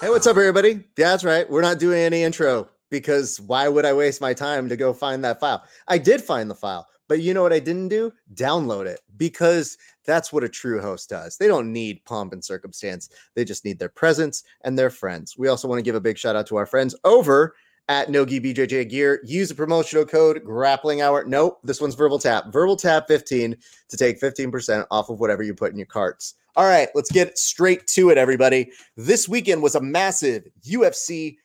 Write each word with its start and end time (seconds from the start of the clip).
Hey, 0.00 0.08
what's 0.08 0.26
up, 0.26 0.38
everybody? 0.38 0.82
That's 0.96 1.24
right. 1.24 1.46
We're 1.50 1.60
not 1.60 1.78
doing 1.78 2.00
any 2.00 2.22
intro 2.22 2.70
because 3.00 3.38
why 3.40 3.68
would 3.68 3.84
I 3.84 3.92
waste 3.92 4.20
my 4.20 4.32
time 4.32 4.68
to 4.68 4.76
go 4.76 4.92
find 4.92 5.22
that 5.24 5.38
file? 5.38 5.64
I 5.86 5.98
did 5.98 6.22
find 6.22 6.50
the 6.50 6.54
file, 6.54 6.86
but 7.08 7.20
you 7.20 7.34
know 7.34 7.42
what 7.42 7.52
I 7.52 7.58
didn't 7.58 7.88
do? 7.88 8.10
Download 8.34 8.86
it 8.86 9.00
because 9.18 9.76
that's 10.06 10.32
what 10.32 10.44
a 10.44 10.48
true 10.48 10.80
host 10.80 11.10
does. 11.10 11.36
They 11.36 11.46
don't 11.46 11.72
need 11.72 12.04
pomp 12.06 12.32
and 12.32 12.42
circumstance, 12.42 13.10
they 13.34 13.44
just 13.44 13.64
need 13.64 13.78
their 13.78 13.90
presence 13.90 14.44
and 14.62 14.78
their 14.78 14.90
friends. 14.90 15.36
We 15.36 15.48
also 15.48 15.68
want 15.68 15.78
to 15.78 15.82
give 15.82 15.94
a 15.94 16.00
big 16.00 16.16
shout 16.16 16.36
out 16.36 16.46
to 16.48 16.56
our 16.56 16.66
friends 16.66 16.94
over 17.04 17.54
at 17.88 18.10
Nogi 18.10 18.40
BJJ 18.40 18.88
Gear. 18.88 19.20
Use 19.24 19.50
the 19.50 19.54
promotional 19.54 20.06
code 20.06 20.42
grappling 20.42 21.02
hour. 21.02 21.24
Nope, 21.26 21.60
this 21.62 21.80
one's 21.80 21.94
verbal 21.94 22.18
tap. 22.18 22.52
Verbal 22.52 22.76
tap 22.76 23.06
15 23.08 23.56
to 23.88 23.96
take 23.96 24.20
15% 24.20 24.86
off 24.90 25.10
of 25.10 25.20
whatever 25.20 25.42
you 25.42 25.54
put 25.54 25.70
in 25.70 25.78
your 25.78 25.86
carts. 25.86 26.34
All 26.56 26.64
right, 26.64 26.88
let's 26.94 27.12
get 27.12 27.38
straight 27.38 27.86
to 27.88 28.08
it, 28.08 28.16
everybody. 28.16 28.72
This 28.96 29.28
weekend 29.28 29.62
was 29.62 29.74
a 29.74 29.80
massive 29.80 30.48
UFC 30.66 31.36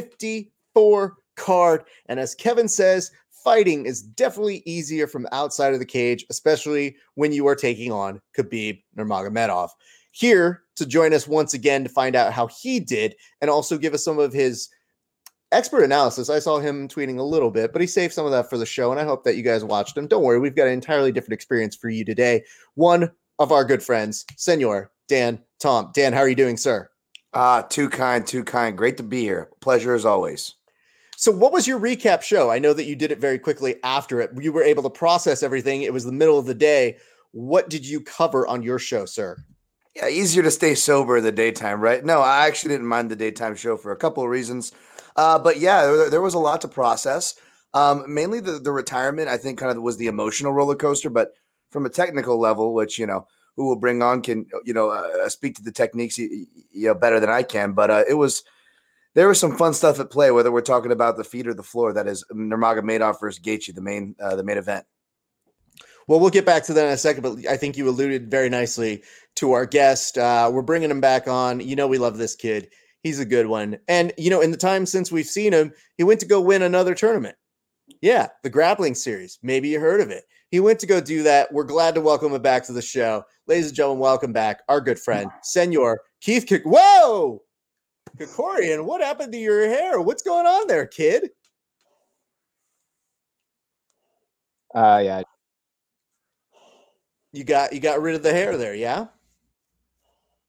254 0.00 1.14
card. 1.36 1.84
And 2.06 2.20
as 2.20 2.34
Kevin 2.34 2.68
says, 2.68 3.10
fighting 3.44 3.86
is 3.86 4.02
definitely 4.02 4.62
easier 4.64 5.06
from 5.06 5.26
outside 5.32 5.74
of 5.74 5.78
the 5.78 5.86
cage, 5.86 6.24
especially 6.30 6.96
when 7.14 7.32
you 7.32 7.46
are 7.46 7.54
taking 7.54 7.92
on 7.92 8.20
Khabib 8.36 8.82
Nurmagomedov. 8.96 9.68
Here 10.12 10.62
to 10.76 10.86
join 10.86 11.12
us 11.12 11.28
once 11.28 11.54
again 11.54 11.84
to 11.84 11.90
find 11.90 12.16
out 12.16 12.32
how 12.32 12.46
he 12.46 12.80
did 12.80 13.16
and 13.40 13.50
also 13.50 13.76
give 13.76 13.94
us 13.94 14.04
some 14.04 14.18
of 14.18 14.32
his 14.32 14.68
expert 15.52 15.84
analysis. 15.84 16.30
I 16.30 16.38
saw 16.38 16.58
him 16.58 16.88
tweeting 16.88 17.18
a 17.18 17.22
little 17.22 17.50
bit, 17.50 17.72
but 17.72 17.80
he 17.80 17.86
saved 17.86 18.14
some 18.14 18.24
of 18.24 18.32
that 18.32 18.48
for 18.48 18.58
the 18.58 18.66
show, 18.66 18.90
and 18.90 19.00
I 19.00 19.04
hope 19.04 19.24
that 19.24 19.36
you 19.36 19.42
guys 19.42 19.64
watched 19.64 19.96
him. 19.96 20.06
Don't 20.06 20.22
worry, 20.22 20.38
we've 20.38 20.56
got 20.56 20.66
an 20.66 20.72
entirely 20.72 21.12
different 21.12 21.34
experience 21.34 21.76
for 21.76 21.88
you 21.88 22.04
today. 22.04 22.44
One 22.74 23.10
of 23.38 23.52
our 23.52 23.64
good 23.64 23.82
friends, 23.82 24.24
Senor 24.36 24.90
Dan 25.08 25.40
Tom. 25.60 25.90
Dan, 25.94 26.12
how 26.12 26.20
are 26.20 26.28
you 26.28 26.34
doing, 26.34 26.56
sir? 26.56 26.88
Ah, 27.34 27.62
too 27.62 27.88
kind, 27.88 28.26
too 28.26 28.44
kind. 28.44 28.78
Great 28.78 28.96
to 28.98 29.02
be 29.02 29.22
here. 29.22 29.50
Pleasure 29.60 29.94
as 29.94 30.04
always. 30.04 30.54
So, 31.16 31.32
what 31.32 31.52
was 31.52 31.66
your 31.66 31.80
recap 31.80 32.22
show? 32.22 32.50
I 32.50 32.58
know 32.58 32.72
that 32.72 32.84
you 32.84 32.96
did 32.96 33.10
it 33.10 33.18
very 33.18 33.38
quickly 33.38 33.76
after 33.82 34.20
it. 34.20 34.30
You 34.40 34.52
were 34.52 34.62
able 34.62 34.82
to 34.84 34.90
process 34.90 35.42
everything. 35.42 35.82
It 35.82 35.92
was 35.92 36.04
the 36.04 36.12
middle 36.12 36.38
of 36.38 36.46
the 36.46 36.54
day. 36.54 36.98
What 37.32 37.68
did 37.68 37.86
you 37.86 38.00
cover 38.00 38.46
on 38.46 38.62
your 38.62 38.78
show, 38.78 39.04
sir? 39.04 39.36
Yeah, 39.96 40.08
easier 40.08 40.42
to 40.42 40.50
stay 40.50 40.74
sober 40.74 41.18
in 41.18 41.24
the 41.24 41.32
daytime, 41.32 41.80
right? 41.80 42.04
No, 42.04 42.20
I 42.20 42.46
actually 42.46 42.74
didn't 42.74 42.88
mind 42.88 43.10
the 43.10 43.16
daytime 43.16 43.54
show 43.54 43.76
for 43.76 43.92
a 43.92 43.96
couple 43.96 44.22
of 44.22 44.28
reasons. 44.28 44.72
Uh, 45.16 45.38
but 45.38 45.58
yeah, 45.58 45.86
there, 45.86 46.10
there 46.10 46.22
was 46.22 46.34
a 46.34 46.38
lot 46.38 46.60
to 46.62 46.68
process. 46.68 47.34
Um, 47.74 48.04
mainly 48.12 48.40
the, 48.40 48.58
the 48.58 48.72
retirement, 48.72 49.28
I 49.28 49.36
think, 49.36 49.58
kind 49.58 49.76
of 49.76 49.82
was 49.82 49.96
the 49.96 50.08
emotional 50.08 50.52
roller 50.52 50.74
coaster. 50.74 51.10
But 51.10 51.32
from 51.70 51.86
a 51.86 51.90
technical 51.90 52.40
level, 52.40 52.74
which 52.74 52.98
you 52.98 53.06
know, 53.06 53.26
who 53.56 53.66
will 53.66 53.76
bring 53.76 54.02
on 54.02 54.22
can 54.22 54.46
you 54.64 54.74
know 54.74 54.90
uh, 54.90 55.28
speak 55.28 55.56
to 55.56 55.62
the 55.62 55.72
techniques 55.72 56.18
you, 56.18 56.46
you 56.72 56.88
know 56.88 56.94
better 56.94 57.20
than 57.20 57.30
I 57.30 57.42
can. 57.42 57.72
But 57.72 57.90
uh, 57.90 58.04
it 58.08 58.14
was 58.14 58.42
there 59.14 59.28
was 59.28 59.38
some 59.38 59.56
fun 59.56 59.74
stuff 59.74 60.00
at 60.00 60.10
play, 60.10 60.30
whether 60.30 60.50
we're 60.50 60.60
talking 60.60 60.92
about 60.92 61.16
the 61.16 61.24
feet 61.24 61.46
or 61.46 61.54
the 61.54 61.62
floor. 61.62 61.92
That 61.92 62.08
is 62.08 62.24
Nurmagomedov 62.32 63.20
versus 63.20 63.40
Gaethje, 63.40 63.74
the 63.74 63.80
main 63.80 64.14
uh, 64.20 64.36
the 64.36 64.44
main 64.44 64.58
event. 64.58 64.86
Well, 66.06 66.20
we'll 66.20 66.30
get 66.30 66.44
back 66.44 66.64
to 66.64 66.74
that 66.74 66.86
in 66.86 66.92
a 66.92 66.98
second, 66.98 67.22
but 67.22 67.46
I 67.48 67.56
think 67.56 67.76
you 67.76 67.88
alluded 67.88 68.30
very 68.30 68.50
nicely 68.50 69.02
to 69.36 69.52
our 69.52 69.64
guest. 69.64 70.18
Uh, 70.18 70.50
we're 70.52 70.62
bringing 70.62 70.90
him 70.90 71.00
back 71.00 71.28
on. 71.28 71.60
You 71.60 71.76
know, 71.76 71.86
we 71.86 71.98
love 71.98 72.18
this 72.18 72.36
kid. 72.36 72.68
He's 73.02 73.20
a 73.20 73.24
good 73.24 73.46
one. 73.46 73.78
And, 73.88 74.12
you 74.18 74.30
know, 74.30 74.40
in 74.40 74.50
the 74.50 74.56
time 74.56 74.86
since 74.86 75.10
we've 75.10 75.26
seen 75.26 75.52
him, 75.52 75.72
he 75.96 76.04
went 76.04 76.20
to 76.20 76.26
go 76.26 76.40
win 76.40 76.62
another 76.62 76.94
tournament. 76.94 77.36
Yeah, 78.04 78.26
the 78.42 78.50
grappling 78.50 78.94
series. 78.94 79.38
Maybe 79.42 79.70
you 79.70 79.80
heard 79.80 80.02
of 80.02 80.10
it. 80.10 80.24
He 80.50 80.60
went 80.60 80.78
to 80.80 80.86
go 80.86 81.00
do 81.00 81.22
that. 81.22 81.50
We're 81.50 81.64
glad 81.64 81.94
to 81.94 82.02
welcome 82.02 82.34
him 82.34 82.42
back 82.42 82.62
to 82.64 82.74
the 82.74 82.82
show. 82.82 83.24
Ladies 83.46 83.68
and 83.68 83.76
gentlemen, 83.76 84.00
welcome 84.00 84.30
back 84.30 84.60
our 84.68 84.78
good 84.82 84.98
friend, 84.98 85.30
Senor 85.42 86.02
Keith 86.20 86.44
Kik. 86.44 86.64
Whoa! 86.66 87.40
Krikorian, 88.18 88.84
what 88.84 89.00
happened 89.00 89.32
to 89.32 89.38
your 89.38 89.66
hair? 89.66 90.02
What's 90.02 90.22
going 90.22 90.44
on 90.44 90.66
there, 90.66 90.86
kid? 90.86 91.30
Uh, 94.74 95.00
yeah, 95.02 95.22
You 97.32 97.42
got 97.42 97.72
you 97.72 97.80
got 97.80 98.02
rid 98.02 98.16
of 98.16 98.22
the 98.22 98.32
hair 98.32 98.58
there, 98.58 98.74
yeah? 98.74 99.06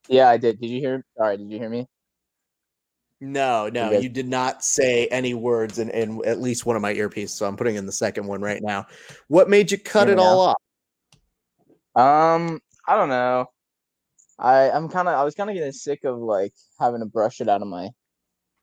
yeah, 0.10 0.28
I 0.28 0.36
did. 0.36 0.60
Did 0.60 0.72
you 0.72 0.82
hear? 0.82 1.06
Sorry, 1.18 1.38
did 1.38 1.50
you 1.50 1.58
hear 1.58 1.70
me? 1.70 1.88
No, 3.32 3.70
no, 3.70 3.92
guys- 3.92 4.04
you 4.04 4.10
did 4.10 4.28
not 4.28 4.64
say 4.64 5.08
any 5.08 5.34
words 5.34 5.80
in, 5.80 5.90
in 5.90 6.22
at 6.26 6.40
least 6.40 6.66
one 6.66 6.76
of 6.76 6.82
my 6.82 6.94
earpieces. 6.94 7.30
So 7.32 7.48
I'm 7.48 7.58
putting 7.58 7.76
in 7.76 7.86
the 7.86 7.92
second 7.92 8.28
one 8.28 8.42
right 8.42 8.62
now. 8.62 8.86
What 9.28 9.50
made 9.50 9.72
you 9.72 9.78
cut 9.80 10.10
it 10.10 10.18
me 10.18 10.24
all 10.24 10.56
off? 11.96 12.40
Um, 12.40 12.62
I 12.88 12.96
don't 12.96 13.10
know. 13.10 13.48
I 14.38 14.70
I'm 14.70 14.90
kind 14.90 15.08
of 15.08 15.16
I 15.16 15.24
was 15.24 15.34
kind 15.34 15.50
of 15.50 15.56
getting 15.56 15.72
sick 15.72 16.04
of 16.04 16.20
like 16.20 16.54
having 16.80 17.00
to 17.00 17.06
brush 17.06 17.42
it 17.42 17.50
out 17.50 17.62
of 17.62 17.68
my 17.68 17.90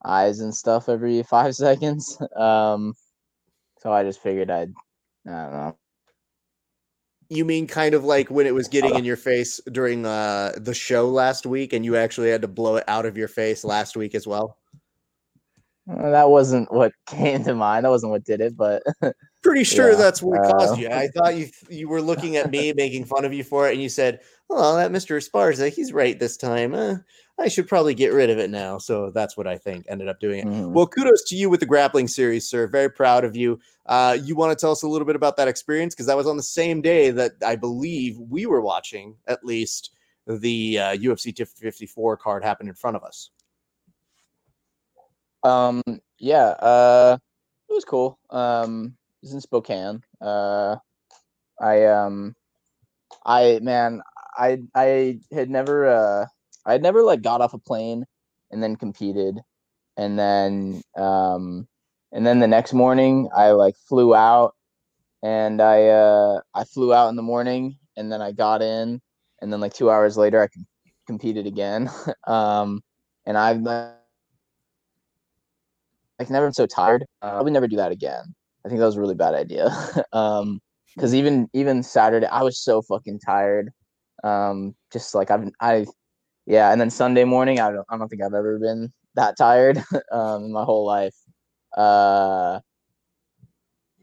eyes 0.05 0.41
and 0.41 0.55
stuff 0.55 0.89
every 0.89 1.23
five 1.23 1.55
seconds. 1.57 2.21
Um, 2.37 2.95
so 3.81 3.93
I 3.93 4.05
just 4.05 4.23
figured 4.23 4.51
I'd 4.51 4.73
I 5.27 5.31
don't 5.31 5.53
know. 5.53 5.79
You 7.33 7.45
mean 7.47 7.67
kind 7.67 7.95
of 7.95 8.05
like 8.05 8.31
when 8.31 8.47
it 8.47 8.55
was 8.55 8.69
getting 8.69 8.95
in 8.95 9.05
your 9.05 9.17
face 9.17 9.59
during 9.71 10.05
uh, 10.05 10.53
the 10.57 10.75
show 10.75 11.09
last 11.09 11.47
week, 11.47 11.73
and 11.73 11.85
you 11.85 11.97
actually 11.97 12.31
had 12.31 12.43
to 12.43 12.49
blow 12.49 12.77
it 12.77 12.85
out 12.89 13.07
of 13.07 13.17
your 13.17 13.29
face 13.29 13.65
last 13.65 13.97
week 13.97 14.15
as 14.15 14.27
well? 14.27 14.59
Uh, 15.91 16.11
That 16.11 16.29
wasn't 16.29 16.71
what 16.71 16.93
came 17.07 17.43
to 17.45 17.55
mind. 17.55 17.85
That 17.85 17.91
wasn't 17.91 18.13
what 18.13 18.25
did 18.25 18.41
it, 18.41 18.57
but 18.57 18.83
Pretty 19.43 19.65
sure 19.65 19.91
Yeah, 19.91 19.97
that's 19.97 20.23
what 20.23 20.41
caused 20.43 20.75
uh, 20.75 20.77
you. 20.77 20.89
I 20.93 21.09
thought 21.09 21.37
you 21.37 21.49
you 21.69 21.89
were 21.89 22.01
looking 22.01 22.37
at 22.37 22.51
me 22.51 22.73
making 22.77 23.07
fun 23.07 23.25
of 23.25 23.33
you 23.33 23.43
for 23.43 23.69
it, 23.69 23.73
and 23.73 23.83
you 23.83 23.89
said, 23.89 24.21
"Oh, 24.49 24.77
that 24.77 24.93
Mister 24.93 25.19
Esparza, 25.19 25.69
he's 25.69 25.93
right 25.93 26.19
this 26.19 26.37
time. 26.37 26.75
Uh, 26.75 26.97
I 27.41 27.49
should 27.49 27.67
probably 27.67 27.95
get 27.95 28.13
rid 28.13 28.31
of 28.31 28.39
it 28.39 28.51
now." 28.51 28.79
So 28.79 29.11
that's 29.11 29.37
what 29.37 29.49
I 29.49 29.59
think 29.59 29.87
ended 29.89 30.07
up 30.07 30.21
doing 30.21 30.41
it. 30.41 30.47
mhm. 30.47 30.71
Well, 30.71 30.87
kudos 30.87 31.25
to 31.25 31.37
you 31.37 31.51
with 31.51 31.59
the 31.59 31.67
grappling 31.67 32.07
series, 32.07 32.49
sir. 32.49 32.69
Very 32.69 32.89
proud 32.89 33.25
of 33.25 33.35
you. 33.35 33.59
Uh, 33.87 34.17
you 34.23 34.37
want 34.37 34.57
to 34.57 34.61
tell 34.61 34.71
us 34.71 34.83
a 34.83 34.89
little 34.89 35.07
bit 35.07 35.17
about 35.17 35.37
that 35.37 35.49
experience 35.49 35.95
because 35.95 36.07
that 36.07 36.17
was 36.17 36.27
on 36.27 36.37
the 36.37 36.43
same 36.43 36.81
day 36.81 37.11
that 37.11 37.33
I 37.45 37.57
believe 37.57 38.19
we 38.19 38.47
were 38.47 38.61
watching, 38.61 39.17
at 39.27 39.45
least 39.45 39.91
the 40.27 40.79
uh, 40.79 40.97
UFC 40.97 41.35
254 41.35 42.17
card 42.17 42.45
happened 42.45 42.69
in 42.69 42.75
front 42.75 42.97
of 42.97 43.03
us. 43.03 43.31
Um, 45.43 45.83
yeah, 46.19 46.51
uh, 46.61 47.19
it 47.69 47.73
was 47.73 47.85
cool. 47.85 48.19
Um, 48.31 48.97
it 49.23 49.27
was 49.27 49.35
in 49.35 49.41
Spokane. 49.41 50.03
Uh, 50.21 50.77
I 51.61 51.87
um, 51.87 52.37
I 53.27 53.59
man, 53.63 54.03
I 54.37 54.63
I 54.75 55.19
had 55.33 55.51
never 55.51 55.87
uh, 55.87 56.27
I 56.65 56.73
had 56.73 56.83
never 56.83 57.03
like 57.03 57.23
got 57.23 57.41
off 57.41 57.55
a 57.55 57.59
plane 57.59 58.05
and 58.53 58.63
then 58.63 58.77
competed, 58.77 59.41
and 59.97 60.17
then 60.19 60.83
um, 60.97 61.67
and 62.13 62.27
then 62.27 62.41
the 62.41 62.47
next 62.49 62.73
morning 62.73 63.29
I 63.35 63.53
like 63.53 63.77
flew 63.89 64.15
out, 64.15 64.55
and 65.23 65.61
I 65.61 65.89
uh, 65.89 66.41
I 66.55 66.65
flew 66.65 66.93
out 66.95 67.09
in 67.09 67.17
the 67.17 67.23
morning, 67.23 67.79
and 67.97 68.13
then 68.13 68.23
I 68.23 68.33
got 68.33 68.63
in, 68.63 69.01
and 69.41 69.53
then 69.53 69.61
like 69.61 69.75
two 69.75 69.91
hours 69.91 70.17
later 70.17 70.43
I 70.43 70.49
com- 70.49 70.67
competed 71.07 71.47
again. 71.47 71.91
um, 72.27 72.83
and 73.27 73.39
I've 73.39 73.61
like 76.19 76.31
never 76.31 76.47
been 76.47 76.55
so 76.55 76.67
tired. 76.67 77.05
Uh, 77.23 77.39
I 77.39 77.43
would 77.43 77.53
never 77.53 77.69
do 77.69 77.77
that 77.77 77.93
again. 77.93 78.35
I 78.65 78.69
think 78.69 78.79
that 78.79 78.87
was 78.87 78.97
a 78.97 79.01
really 79.01 79.15
bad 79.15 79.35
idea. 79.35 79.71
um, 80.13 80.61
because 80.95 81.15
even 81.15 81.49
even 81.55 81.83
Saturday, 81.83 82.27
I 82.27 82.43
was 82.43 82.59
so 82.59 82.83
fucking 82.83 83.21
tired. 83.21 83.71
Um, 84.25 84.75
just 84.93 85.15
like 85.15 85.31
I've 85.31 85.49
I, 85.61 85.87
yeah, 86.47 86.71
and 86.73 86.81
then 86.81 86.91
Sunday 86.91 87.25
morning, 87.25 87.61
I 87.61 87.73
don't 87.73 87.87
I 87.89 87.97
don't 87.97 88.09
think 88.09 88.23
I've 88.23 88.35
ever 88.35 88.59
been 88.59 88.93
that 89.15 89.37
tired 89.37 89.79
um 90.13 90.45
in 90.45 90.53
my 90.53 90.65
whole 90.65 90.87
life. 90.87 91.15
Uh, 91.77 92.61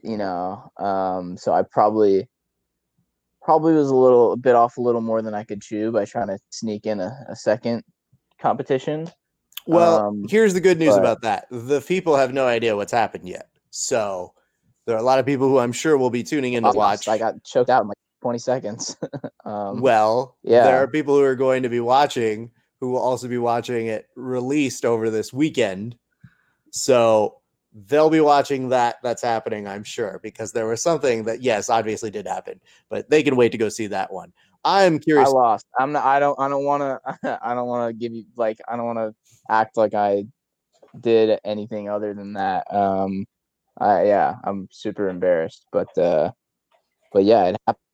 you 0.02 0.18
know, 0.18 0.72
um, 0.78 1.38
so 1.38 1.54
I 1.54 1.64
probably 1.64 2.28
probably 3.42 3.74
was 3.74 3.90
a 3.90 3.96
little 3.96 4.34
a 4.34 4.38
bit 4.38 4.56
off 4.56 4.78
a 4.78 4.82
little 4.82 5.02
more 5.02 5.22
than 5.22 5.34
I 5.34 5.44
could 5.44 5.62
chew 5.62 5.92
by 5.92 6.06
trying 6.06 6.28
to 6.28 6.38
sneak 6.50 6.86
in 6.86 7.00
a, 7.00 7.26
a 7.30 7.36
second 7.36 7.84
competition. 8.40 9.10
Well, 9.66 10.08
Um, 10.08 10.26
here's 10.30 10.54
the 10.54 10.62
good 10.62 10.80
news 10.80 10.96
but- 10.96 11.00
about 11.00 11.22
that: 11.22 11.48
the 11.52 11.82
people 11.82 12.16
have 12.16 12.34
no 12.34 12.48
idea 12.48 12.76
what's 12.76 12.92
happened 12.92 13.28
yet. 13.28 13.50
So 13.72 14.34
there 14.86 14.96
are 14.96 15.00
a 15.00 15.04
lot 15.04 15.20
of 15.20 15.26
people 15.26 15.48
who 15.48 15.60
I'm 15.60 15.72
sure 15.72 15.98
will 15.98 16.10
be 16.10 16.24
tuning 16.24 16.54
in 16.54 16.64
to 16.64 16.72
watch. 16.72 17.08
I 17.08 17.18
got 17.18 17.44
choked 17.44 17.70
out 17.70 17.84
in 17.84 17.88
like 17.90 17.98
20 18.22 18.40
seconds. 18.40 18.98
um, 19.46 19.82
well, 19.82 20.38
yeah. 20.42 20.64
there 20.64 20.82
are 20.82 20.88
people 20.88 21.16
who 21.16 21.24
are 21.24 21.36
going 21.36 21.64
to 21.64 21.70
be 21.70 21.80
watching 21.80 22.52
who 22.80 22.90
will 22.92 23.00
also 23.00 23.28
be 23.28 23.38
watching 23.38 23.88
it 23.88 24.08
released 24.16 24.86
over 24.86 25.10
this 25.10 25.34
weekend. 25.34 25.96
So 26.72 27.36
they'll 27.74 28.10
be 28.10 28.22
watching 28.22 28.70
that 28.70 28.98
that's 29.04 29.22
happening, 29.22 29.68
I'm 29.68 29.84
sure, 29.84 30.20
because 30.24 30.52
there 30.52 30.68
was 30.68 30.82
something 30.82 31.24
that 31.26 31.42
yes, 31.42 31.70
obviously 31.70 32.10
did 32.10 32.28
happen, 32.28 32.60
but 32.90 33.10
they 33.10 33.24
can 33.24 33.36
wait 33.36 33.52
to 33.52 33.58
go 33.58 33.70
see 33.70 33.88
that 33.88 34.12
one. 34.12 34.34
I'm 34.66 35.00
curious. 35.00 35.30
i 35.30 35.32
lost 35.32 35.66
i'm 35.80 35.94
not. 35.94 36.06
I 36.06 36.20
don't. 36.20 36.38
I 36.40 36.50
don't 36.50 36.66
want 36.66 36.82
to. 36.82 37.40
I 37.44 37.54
don't 37.54 37.68
want 37.68 37.90
to 37.90 37.94
give 37.94 38.14
you 38.14 38.26
like. 38.36 38.60
I 38.68 38.76
don't 38.76 38.86
want 38.86 39.00
to 39.00 39.16
act 39.50 39.78
like 39.78 39.94
I 39.94 40.26
did 41.00 41.40
anything 41.46 41.90
other 41.90 42.14
than 42.14 42.34
that. 42.34 42.72
Um. 42.74 43.26
I 43.78 44.06
yeah. 44.06 44.36
I'm 44.44 44.68
super 44.72 45.08
embarrassed, 45.08 45.66
but 45.72 45.98
uh, 45.98 46.32
but 47.14 47.24
yeah, 47.24 47.46
it 47.46 47.58
happened. 47.66 47.86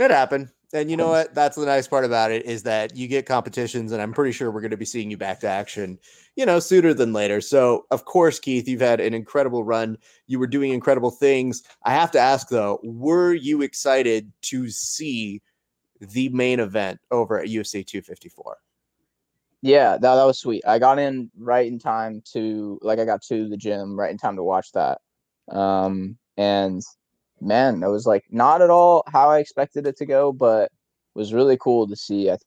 It 0.00 0.10
happened. 0.10 0.48
And 0.74 0.90
you 0.90 0.98
know 0.98 1.08
what? 1.08 1.34
That's 1.34 1.56
the 1.56 1.64
nice 1.64 1.88
part 1.88 2.04
about 2.04 2.30
it 2.30 2.44
is 2.44 2.62
that 2.64 2.94
you 2.94 3.08
get 3.08 3.24
competitions, 3.24 3.90
and 3.90 4.02
I'm 4.02 4.12
pretty 4.12 4.32
sure 4.32 4.50
we're 4.50 4.60
going 4.60 4.70
to 4.70 4.76
be 4.76 4.84
seeing 4.84 5.10
you 5.10 5.16
back 5.16 5.40
to 5.40 5.48
action, 5.48 5.98
you 6.36 6.44
know, 6.44 6.60
sooner 6.60 6.92
than 6.92 7.14
later. 7.14 7.40
So, 7.40 7.86
of 7.90 8.04
course, 8.04 8.38
Keith, 8.38 8.68
you've 8.68 8.82
had 8.82 9.00
an 9.00 9.14
incredible 9.14 9.64
run. 9.64 9.96
You 10.26 10.38
were 10.38 10.46
doing 10.46 10.72
incredible 10.72 11.10
things. 11.10 11.62
I 11.84 11.92
have 11.92 12.10
to 12.10 12.18
ask 12.18 12.50
though, 12.50 12.80
were 12.82 13.32
you 13.32 13.62
excited 13.62 14.30
to 14.42 14.68
see 14.68 15.40
the 16.00 16.28
main 16.28 16.60
event 16.60 17.00
over 17.10 17.38
at 17.38 17.48
UFC 17.48 17.86
254? 17.86 18.58
Yeah, 19.62 19.92
that 19.92 20.00
that 20.00 20.24
was 20.24 20.38
sweet. 20.38 20.62
I 20.66 20.78
got 20.78 20.98
in 20.98 21.30
right 21.38 21.66
in 21.66 21.78
time 21.78 22.22
to 22.32 22.78
like 22.82 22.98
I 22.98 23.06
got 23.06 23.22
to 23.22 23.48
the 23.48 23.56
gym 23.56 23.98
right 23.98 24.10
in 24.10 24.18
time 24.18 24.36
to 24.36 24.42
watch 24.42 24.72
that. 24.72 25.00
Um. 25.50 26.18
And 26.36 26.82
man, 27.40 27.82
it 27.82 27.88
was 27.88 28.06
like 28.06 28.24
not 28.30 28.62
at 28.62 28.70
all 28.70 29.04
how 29.08 29.30
I 29.30 29.38
expected 29.40 29.86
it 29.86 29.96
to 29.98 30.06
go, 30.06 30.32
but 30.32 30.64
it 30.64 30.70
was 31.18 31.34
really 31.34 31.56
cool 31.58 31.86
to 31.88 31.96
see. 31.96 32.28
I 32.30 32.32
th- 32.32 32.40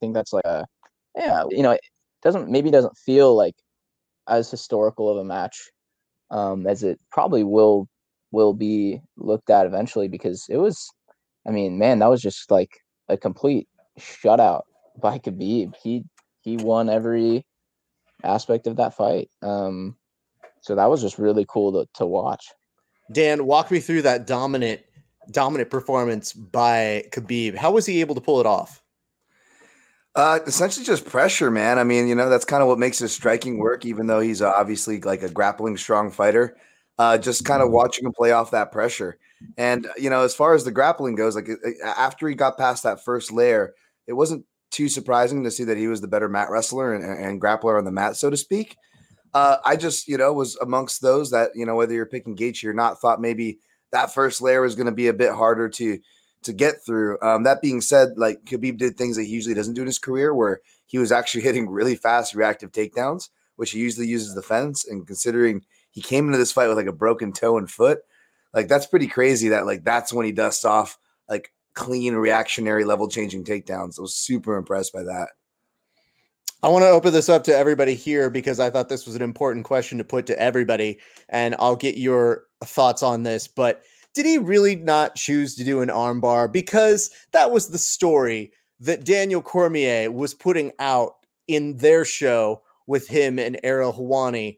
think 0.00 0.14
that's 0.14 0.32
like 0.32 0.44
a 0.44 0.66
yeah, 1.16 1.44
you 1.50 1.62
know, 1.62 1.72
it 1.72 1.80
doesn't 2.22 2.50
maybe 2.50 2.70
doesn't 2.70 2.96
feel 2.96 3.34
like 3.36 3.54
as 4.28 4.50
historical 4.50 5.08
of 5.10 5.18
a 5.18 5.24
match 5.24 5.70
um 6.30 6.66
as 6.66 6.82
it 6.82 6.98
probably 7.12 7.44
will 7.44 7.88
will 8.32 8.52
be 8.52 9.00
looked 9.16 9.50
at 9.50 9.66
eventually 9.66 10.08
because 10.08 10.46
it 10.48 10.56
was 10.58 10.90
I 11.46 11.52
mean, 11.52 11.78
man, 11.78 12.00
that 12.00 12.10
was 12.10 12.22
just 12.22 12.50
like 12.50 12.80
a 13.08 13.16
complete 13.16 13.68
shutout 14.00 14.62
by 15.00 15.18
Khabib. 15.18 15.74
He 15.82 16.04
he 16.42 16.56
won 16.56 16.88
every 16.88 17.44
aspect 18.24 18.66
of 18.66 18.76
that 18.76 18.94
fight. 18.94 19.30
Um 19.42 19.96
so 20.66 20.74
that 20.74 20.90
was 20.90 21.00
just 21.00 21.16
really 21.16 21.46
cool 21.48 21.70
to, 21.72 21.88
to 21.94 22.04
watch. 22.04 22.50
Dan, 23.12 23.46
walk 23.46 23.70
me 23.70 23.78
through 23.78 24.02
that 24.02 24.26
dominant, 24.26 24.80
dominant 25.30 25.70
performance 25.70 26.32
by 26.32 27.04
Khabib. 27.12 27.54
How 27.54 27.70
was 27.70 27.86
he 27.86 28.00
able 28.00 28.16
to 28.16 28.20
pull 28.20 28.40
it 28.40 28.46
off? 28.46 28.82
Uh, 30.16 30.40
essentially 30.44 30.84
just 30.84 31.04
pressure, 31.04 31.52
man. 31.52 31.78
I 31.78 31.84
mean, 31.84 32.08
you 32.08 32.16
know, 32.16 32.28
that's 32.28 32.44
kind 32.44 32.62
of 32.62 32.68
what 32.68 32.80
makes 32.80 32.98
his 32.98 33.12
striking 33.12 33.58
work, 33.58 33.84
even 33.84 34.08
though 34.08 34.18
he's 34.18 34.42
uh, 34.42 34.50
obviously 34.50 35.00
like 35.00 35.22
a 35.22 35.30
grappling 35.30 35.76
strong 35.76 36.10
fighter. 36.10 36.56
Uh, 36.98 37.16
just 37.16 37.44
kind 37.44 37.62
of 37.62 37.70
watching 37.70 38.04
him 38.04 38.12
play 38.12 38.32
off 38.32 38.50
that 38.50 38.72
pressure. 38.72 39.18
And, 39.56 39.86
you 39.96 40.10
know, 40.10 40.22
as 40.22 40.34
far 40.34 40.54
as 40.54 40.64
the 40.64 40.72
grappling 40.72 41.14
goes, 41.14 41.36
like 41.36 41.48
after 41.84 42.26
he 42.26 42.34
got 42.34 42.58
past 42.58 42.82
that 42.82 43.04
first 43.04 43.30
layer, 43.30 43.72
it 44.08 44.14
wasn't 44.14 44.46
too 44.72 44.88
surprising 44.88 45.44
to 45.44 45.50
see 45.52 45.62
that 45.62 45.76
he 45.76 45.86
was 45.86 46.00
the 46.00 46.08
better 46.08 46.28
mat 46.28 46.50
wrestler 46.50 46.92
and, 46.92 47.04
and 47.04 47.40
grappler 47.40 47.78
on 47.78 47.84
the 47.84 47.92
mat, 47.92 48.16
so 48.16 48.30
to 48.30 48.36
speak. 48.36 48.76
Uh, 49.36 49.58
I 49.66 49.76
just, 49.76 50.08
you 50.08 50.16
know, 50.16 50.32
was 50.32 50.56
amongst 50.62 51.02
those 51.02 51.30
that, 51.30 51.50
you 51.54 51.66
know, 51.66 51.74
whether 51.74 51.92
you're 51.92 52.06
picking 52.06 52.34
Gaethje 52.34 52.64
or 52.64 52.72
not, 52.72 53.02
thought 53.02 53.20
maybe 53.20 53.58
that 53.92 54.14
first 54.14 54.40
layer 54.40 54.62
was 54.62 54.74
going 54.74 54.86
to 54.86 54.92
be 54.92 55.08
a 55.08 55.12
bit 55.12 55.30
harder 55.30 55.68
to 55.68 55.98
to 56.44 56.52
get 56.54 56.76
through. 56.86 57.18
Um, 57.20 57.42
that 57.42 57.60
being 57.60 57.82
said, 57.82 58.16
like 58.16 58.42
Khabib 58.46 58.78
did 58.78 58.96
things 58.96 59.14
that 59.16 59.24
he 59.24 59.28
usually 59.28 59.54
doesn't 59.54 59.74
do 59.74 59.82
in 59.82 59.88
his 59.88 59.98
career, 59.98 60.32
where 60.32 60.62
he 60.86 60.96
was 60.96 61.12
actually 61.12 61.42
hitting 61.48 61.68
really 61.68 61.96
fast 61.96 62.34
reactive 62.34 62.72
takedowns, 62.72 63.28
which 63.56 63.72
he 63.72 63.78
usually 63.78 64.06
uses 64.06 64.34
the 64.34 64.40
fence. 64.40 64.86
And 64.88 65.06
considering 65.06 65.66
he 65.90 66.00
came 66.00 66.24
into 66.24 66.38
this 66.38 66.52
fight 66.52 66.68
with 66.68 66.78
like 66.78 66.86
a 66.86 66.92
broken 66.92 67.30
toe 67.30 67.58
and 67.58 67.70
foot, 67.70 67.98
like 68.54 68.68
that's 68.68 68.86
pretty 68.86 69.06
crazy. 69.06 69.50
That 69.50 69.66
like 69.66 69.84
that's 69.84 70.14
when 70.14 70.24
he 70.24 70.32
dusts 70.32 70.64
off 70.64 70.98
like 71.28 71.52
clean 71.74 72.14
reactionary 72.14 72.86
level 72.86 73.06
changing 73.06 73.44
takedowns. 73.44 73.98
I 73.98 74.00
was 74.00 74.16
super 74.16 74.56
impressed 74.56 74.94
by 74.94 75.02
that. 75.02 75.28
I 76.62 76.68
want 76.68 76.84
to 76.84 76.88
open 76.88 77.12
this 77.12 77.28
up 77.28 77.44
to 77.44 77.56
everybody 77.56 77.94
here 77.94 78.30
because 78.30 78.58
I 78.58 78.70
thought 78.70 78.88
this 78.88 79.06
was 79.06 79.14
an 79.14 79.22
important 79.22 79.66
question 79.66 79.98
to 79.98 80.04
put 80.04 80.26
to 80.26 80.40
everybody, 80.40 80.98
and 81.28 81.54
I'll 81.58 81.76
get 81.76 81.98
your 81.98 82.44
thoughts 82.64 83.02
on 83.02 83.22
this. 83.24 83.46
But 83.46 83.82
did 84.14 84.24
he 84.24 84.38
really 84.38 84.76
not 84.76 85.14
choose 85.14 85.54
to 85.56 85.64
do 85.64 85.82
an 85.82 85.90
armbar? 85.90 86.50
Because 86.50 87.10
that 87.32 87.50
was 87.50 87.68
the 87.68 87.78
story 87.78 88.52
that 88.80 89.04
Daniel 89.04 89.42
Cormier 89.42 90.10
was 90.10 90.32
putting 90.32 90.72
out 90.78 91.16
in 91.46 91.76
their 91.76 92.04
show 92.04 92.62
with 92.86 93.06
him 93.06 93.38
and 93.38 93.60
Ariel 93.62 93.92
Helwani. 93.92 94.56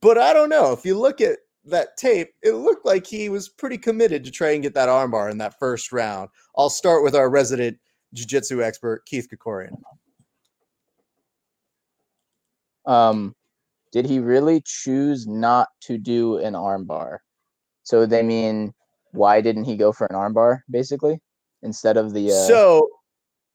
But 0.00 0.18
I 0.18 0.32
don't 0.32 0.48
know. 0.48 0.72
If 0.72 0.84
you 0.84 0.98
look 0.98 1.20
at 1.20 1.38
that 1.64 1.96
tape, 1.96 2.30
it 2.42 2.52
looked 2.52 2.86
like 2.86 3.06
he 3.06 3.28
was 3.28 3.48
pretty 3.48 3.78
committed 3.78 4.24
to 4.24 4.30
try 4.30 4.50
and 4.50 4.62
get 4.62 4.74
that 4.74 4.88
armbar 4.88 5.30
in 5.30 5.38
that 5.38 5.58
first 5.58 5.92
round. 5.92 6.28
I'll 6.56 6.70
start 6.70 7.02
with 7.02 7.14
our 7.14 7.28
resident 7.28 7.78
jiu-jitsu 8.14 8.62
expert, 8.62 9.06
Keith 9.06 9.28
Krikorian. 9.32 9.76
Um, 12.86 13.34
did 13.92 14.06
he 14.06 14.18
really 14.18 14.62
choose 14.64 15.26
not 15.26 15.68
to 15.82 15.98
do 15.98 16.38
an 16.38 16.54
armbar? 16.54 17.18
So 17.82 18.06
they 18.06 18.22
mean 18.22 18.72
why 19.12 19.40
didn't 19.40 19.64
he 19.64 19.76
go 19.76 19.92
for 19.92 20.06
an 20.06 20.16
armbar 20.16 20.60
basically 20.70 21.20
instead 21.62 21.96
of 21.96 22.14
the 22.14 22.30
uh, 22.30 22.34
So 22.46 22.88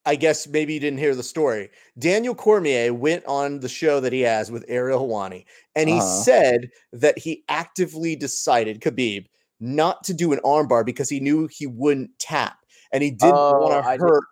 I 0.05 0.15
guess 0.15 0.47
maybe 0.47 0.73
you 0.73 0.79
didn't 0.79 0.99
hear 0.99 1.15
the 1.15 1.23
story. 1.23 1.69
Daniel 1.97 2.35
Cormier 2.35 2.93
went 2.93 3.25
on 3.25 3.59
the 3.59 3.67
show 3.67 3.99
that 3.99 4.13
he 4.13 4.21
has 4.21 4.49
with 4.51 4.63
Ariel 4.69 5.05
Helwani, 5.05 5.45
and 5.75 5.89
he 5.89 5.99
Uh-huh. 5.99 6.23
said 6.23 6.69
that 6.93 7.17
he 7.17 7.43
actively 7.49 8.15
decided, 8.15 8.79
Khabib, 8.79 9.25
not 9.59 10.03
to 10.05 10.13
do 10.13 10.31
an 10.31 10.39
armbar 10.45 10.85
because 10.85 11.09
he 11.09 11.19
knew 11.19 11.47
he 11.51 11.67
wouldn't 11.67 12.17
tap. 12.19 12.59
And 12.93 13.03
he 13.03 13.11
didn't 13.11 13.35
Oh, 13.35 13.59
want 13.59 13.83
to 13.83 13.97
hurt. 13.99 14.23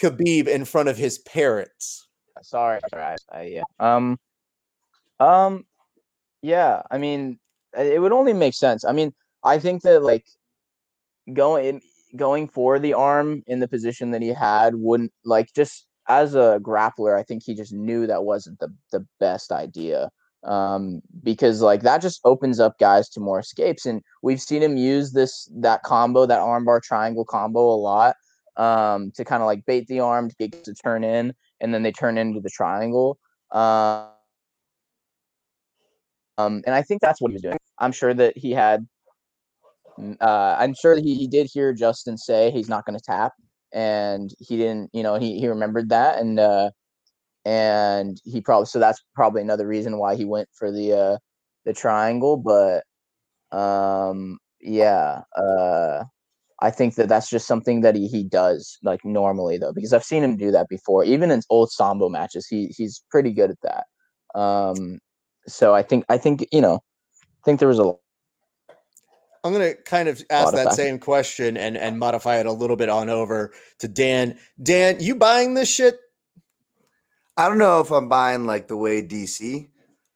Khabib 0.00 0.46
in 0.46 0.64
front 0.64 0.88
of 0.88 0.96
his 0.96 1.18
parents. 1.18 2.06
Sorry, 2.42 2.80
sorry, 2.90 3.02
I, 3.02 3.16
I, 3.38 3.42
yeah. 3.42 3.62
Um, 3.78 4.18
um, 5.18 5.64
yeah. 6.42 6.82
I 6.90 6.98
mean, 6.98 7.38
it 7.76 8.00
would 8.00 8.12
only 8.12 8.32
make 8.32 8.54
sense. 8.54 8.84
I 8.84 8.92
mean, 8.92 9.12
I 9.44 9.58
think 9.58 9.82
that 9.82 10.02
like 10.02 10.26
going 11.32 11.80
going 12.16 12.48
for 12.48 12.78
the 12.78 12.94
arm 12.94 13.42
in 13.46 13.60
the 13.60 13.68
position 13.68 14.10
that 14.10 14.22
he 14.22 14.28
had 14.28 14.74
wouldn't 14.74 15.12
like 15.24 15.52
just 15.54 15.86
as 16.08 16.34
a 16.34 16.58
grappler. 16.62 17.18
I 17.18 17.22
think 17.22 17.42
he 17.44 17.54
just 17.54 17.72
knew 17.72 18.06
that 18.06 18.24
wasn't 18.24 18.58
the 18.58 18.74
the 18.92 19.06
best 19.18 19.52
idea. 19.52 20.10
Um, 20.42 21.02
because 21.22 21.60
like 21.60 21.82
that 21.82 22.00
just 22.00 22.20
opens 22.24 22.60
up 22.60 22.78
guys 22.78 23.10
to 23.10 23.20
more 23.20 23.40
escapes, 23.40 23.84
and 23.84 24.00
we've 24.22 24.40
seen 24.40 24.62
him 24.62 24.76
use 24.76 25.12
this 25.12 25.48
that 25.56 25.82
combo, 25.82 26.24
that 26.26 26.40
armbar 26.40 26.82
triangle 26.82 27.26
combo, 27.26 27.60
a 27.60 27.76
lot 27.76 28.16
um, 28.56 29.10
to 29.12 29.24
kind 29.24 29.42
of 29.42 29.46
like 29.46 29.64
bait 29.66 29.86
the 29.88 30.00
arm 30.00 30.28
to 30.28 30.36
get 30.36 30.64
to 30.64 30.74
turn 30.74 31.04
in, 31.04 31.34
and 31.60 31.74
then 31.74 31.82
they 31.82 31.92
turn 31.92 32.18
into 32.18 32.40
the 32.40 32.50
triangle. 32.50 33.18
Uh, 33.52 34.08
um, 36.38 36.62
and 36.66 36.74
I 36.74 36.82
think 36.82 37.00
that's 37.00 37.20
what 37.20 37.30
he 37.30 37.34
was 37.34 37.42
doing. 37.42 37.58
I'm 37.78 37.92
sure 37.92 38.14
that 38.14 38.36
he 38.36 38.52
had. 38.52 38.86
mm, 39.98 40.16
Uh, 40.20 40.56
I'm 40.58 40.74
sure 40.74 40.94
that 40.96 41.04
he, 41.04 41.14
he 41.14 41.26
did 41.28 41.48
hear 41.52 41.72
Justin 41.72 42.16
say 42.18 42.50
he's 42.50 42.68
not 42.68 42.84
going 42.86 42.98
to 42.98 43.04
tap, 43.04 43.32
and 43.72 44.30
he 44.38 44.56
didn't. 44.56 44.90
You 44.92 45.02
know, 45.02 45.16
he 45.16 45.38
he 45.40 45.48
remembered 45.48 45.88
that, 45.90 46.18
and 46.18 46.38
uh, 46.38 46.70
and 47.44 48.18
he 48.24 48.40
probably 48.40 48.66
so 48.66 48.78
that's 48.80 49.02
probably 49.14 49.42
another 49.42 49.66
reason 49.66 49.98
why 49.98 50.16
he 50.16 50.24
went 50.24 50.48
for 50.54 50.72
the 50.72 50.92
uh, 50.94 51.18
the 51.66 51.72
triangle. 51.74 52.36
But 52.38 52.84
um, 53.56 54.38
yeah, 54.60 55.22
uh, 55.36 56.04
I 56.62 56.70
think 56.70 56.96
that 56.96 57.08
that's 57.08 57.30
just 57.30 57.46
something 57.46 57.80
that 57.80 57.96
he, 57.96 58.06
he 58.06 58.22
does 58.22 58.78
like 58.82 59.04
normally 59.04 59.56
though, 59.58 59.72
because 59.72 59.92
I've 59.92 60.04
seen 60.04 60.22
him 60.22 60.36
do 60.36 60.50
that 60.50 60.68
before. 60.68 61.04
Even 61.04 61.30
in 61.30 61.42
old 61.48 61.72
Sambo 61.72 62.08
matches, 62.08 62.46
he 62.46 62.66
he's 62.76 63.02
pretty 63.10 63.32
good 63.32 63.50
at 63.50 63.60
that. 63.62 64.38
Um, 64.38 64.98
so 65.46 65.74
I 65.74 65.82
think 65.82 66.04
I 66.08 66.18
think 66.18 66.46
you 66.52 66.60
know, 66.60 66.80
I 67.14 67.44
think 67.44 67.60
there 67.60 67.68
was 67.68 67.78
a 67.78 67.94
I'm 69.42 69.52
gonna 69.52 69.74
kind 69.74 70.08
of 70.08 70.22
ask 70.30 70.48
of 70.48 70.52
that 70.52 70.64
factors. 70.64 70.76
same 70.76 70.98
question 70.98 71.56
and 71.56 71.76
and 71.76 71.98
modify 71.98 72.36
it 72.36 72.46
a 72.46 72.52
little 72.52 72.76
bit 72.76 72.90
on 72.90 73.08
over 73.08 73.52
to 73.78 73.88
Dan. 73.88 74.38
Dan, 74.62 74.98
you 75.00 75.14
buying 75.14 75.54
this 75.54 75.72
shit? 75.72 75.98
I 77.36 77.48
don't 77.48 77.58
know 77.58 77.80
if 77.80 77.90
I'm 77.90 78.08
buying 78.08 78.44
like 78.44 78.68
the 78.68 78.76
way 78.76 79.02
DC 79.02 79.70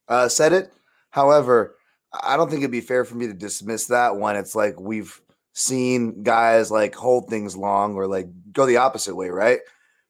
uh, 0.08 0.28
said 0.28 0.52
it. 0.52 0.70
However, 1.10 1.76
I 2.12 2.36
don't 2.36 2.50
think 2.50 2.60
it'd 2.60 2.70
be 2.70 2.82
fair 2.82 3.04
for 3.06 3.14
me 3.14 3.26
to 3.26 3.32
dismiss 3.32 3.86
that 3.86 4.16
when 4.16 4.36
it's 4.36 4.54
like 4.54 4.78
we've 4.78 5.18
seen 5.54 6.23
guys 6.23 6.70
like 6.70 6.94
hold 6.94 7.30
things 7.30 7.56
long 7.56 7.94
or 7.94 8.06
like 8.06 8.28
go 8.52 8.66
the 8.66 8.76
opposite 8.76 9.14
way, 9.16 9.30
right? 9.30 9.61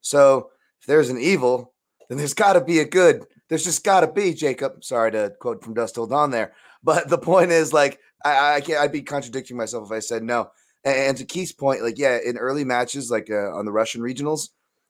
So 0.00 0.50
if 0.80 0.86
there's 0.86 1.10
an 1.10 1.18
evil, 1.18 1.72
then 2.08 2.18
there's 2.18 2.34
got 2.34 2.54
to 2.54 2.60
be 2.60 2.80
a 2.80 2.84
good. 2.84 3.24
There's 3.48 3.64
just 3.64 3.84
got 3.84 4.00
to 4.00 4.08
be 4.10 4.34
Jacob. 4.34 4.82
Sorry 4.84 5.12
to 5.12 5.32
quote 5.40 5.62
from 5.62 5.74
Dusk 5.74 5.94
Till 5.94 6.06
Dawn 6.06 6.30
there, 6.30 6.54
but 6.82 7.08
the 7.08 7.18
point 7.18 7.52
is 7.52 7.72
like 7.72 8.00
I, 8.24 8.56
I 8.56 8.60
can't. 8.60 8.80
I'd 8.80 8.92
be 8.92 9.02
contradicting 9.02 9.56
myself 9.56 9.86
if 9.86 9.92
I 9.92 10.00
said 10.00 10.22
no. 10.22 10.50
And, 10.84 10.96
and 10.96 11.16
to 11.18 11.24
Keith's 11.24 11.52
point, 11.52 11.82
like 11.82 11.98
yeah, 11.98 12.18
in 12.24 12.38
early 12.38 12.64
matches, 12.64 13.10
like 13.10 13.30
uh, 13.30 13.52
on 13.54 13.64
the 13.66 13.72
Russian 13.72 14.00
regionals, 14.02 14.48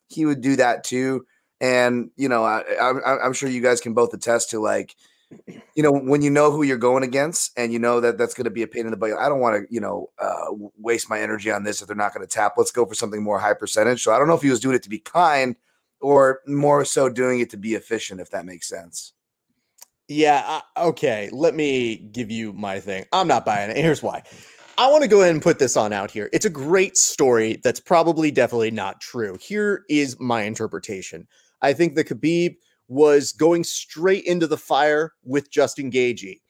he 0.09 0.25
would 0.25 0.41
do 0.41 0.57
that 0.57 0.85
too 0.85 1.27
And 1.61 2.11
you 2.17 2.29
know, 2.29 2.45
I, 2.45 2.63
I, 2.81 3.25
I'm 3.25 3.33
sure 3.33 3.49
you 3.49 3.63
guys 3.63 3.81
can 3.81 3.95
both 3.95 4.15
attest 4.15 4.51
to 4.51 4.61
like, 4.61 4.95
you 5.75 5.83
know, 5.83 5.93
when 5.93 6.23
you 6.23 6.31
know 6.31 6.51
who 6.51 6.63
you're 6.63 6.77
going 6.77 7.03
against, 7.03 7.53
and 7.57 7.73
you 7.73 7.79
know 7.79 8.01
that 8.01 8.19
that's 8.19 8.35
going 8.35 8.45
to 8.45 8.51
be 8.51 8.63
a 8.63 8.67
pain 8.67 8.85
in 8.85 8.91
the 8.91 8.97
butt. 8.97 9.13
I 9.13 9.29
don't 9.29 9.41
want 9.41 9.57
to, 9.57 9.75
you 9.75 9.81
know, 9.81 10.11
uh, 10.19 10.47
waste 10.79 11.11
my 11.11 11.21
energy 11.21 11.51
on 11.51 11.65
this 11.65 11.81
if 11.81 11.89
they're 11.89 11.97
not 11.97 12.15
going 12.15 12.27
to 12.27 12.33
tap. 12.33 12.55
Let's 12.57 12.71
go 12.71 12.87
for 12.87 12.95
something 12.95 13.23
more 13.23 13.39
high 13.39 13.55
percentage. 13.55 14.03
So 14.03 14.13
I 14.13 14.19
don't 14.19 14.29
know 14.29 14.35
if 14.35 14.43
he 14.43 14.51
was 14.51 14.61
doing 14.61 14.77
it 14.77 14.83
to 14.85 14.91
be 14.91 14.99
kind 14.99 15.57
or 16.01 16.41
more 16.47 16.85
so 16.85 17.09
doing 17.09 17.41
it 17.41 17.51
to 17.51 17.57
be 17.57 17.75
efficient, 17.75 18.21
if 18.21 18.31
that 18.31 18.45
makes 18.45 18.69
sense. 18.69 19.13
Yeah. 20.09 20.61
Okay. 20.77 21.31
Let 21.33 21.55
me 21.55 21.97
give 21.97 22.31
you 22.31 22.53
my 22.53 22.79
thing. 22.81 23.07
I'm 23.13 23.27
not 23.27 23.47
buying 23.47 23.71
it. 23.71 23.77
Here's 23.77 24.03
why. 24.03 24.23
I 24.77 24.91
want 24.91 25.03
to 25.03 25.09
go 25.09 25.21
ahead 25.21 25.33
and 25.33 25.43
put 25.43 25.59
this 25.59 25.77
on 25.77 25.93
out 25.93 26.11
here. 26.11 26.29
It's 26.33 26.45
a 26.45 26.51
great 26.51 26.97
story 26.97 27.61
that's 27.63 27.81
probably 27.81 28.31
definitely 28.31 28.73
not 28.73 29.01
true. 29.01 29.39
Here 29.41 29.85
is 29.89 30.19
my 30.19 30.43
interpretation. 30.43 31.27
I 31.63 31.73
think 31.73 31.95
the 31.95 32.05
Khabib 32.05 32.57
was 32.89 33.33
going 33.33 33.65
straight 33.65 34.25
into 34.25 34.47
the 34.47 34.57
fire 34.57 35.13
with 35.25 35.51
Justin 35.51 35.91
Gaethje. 35.91 36.41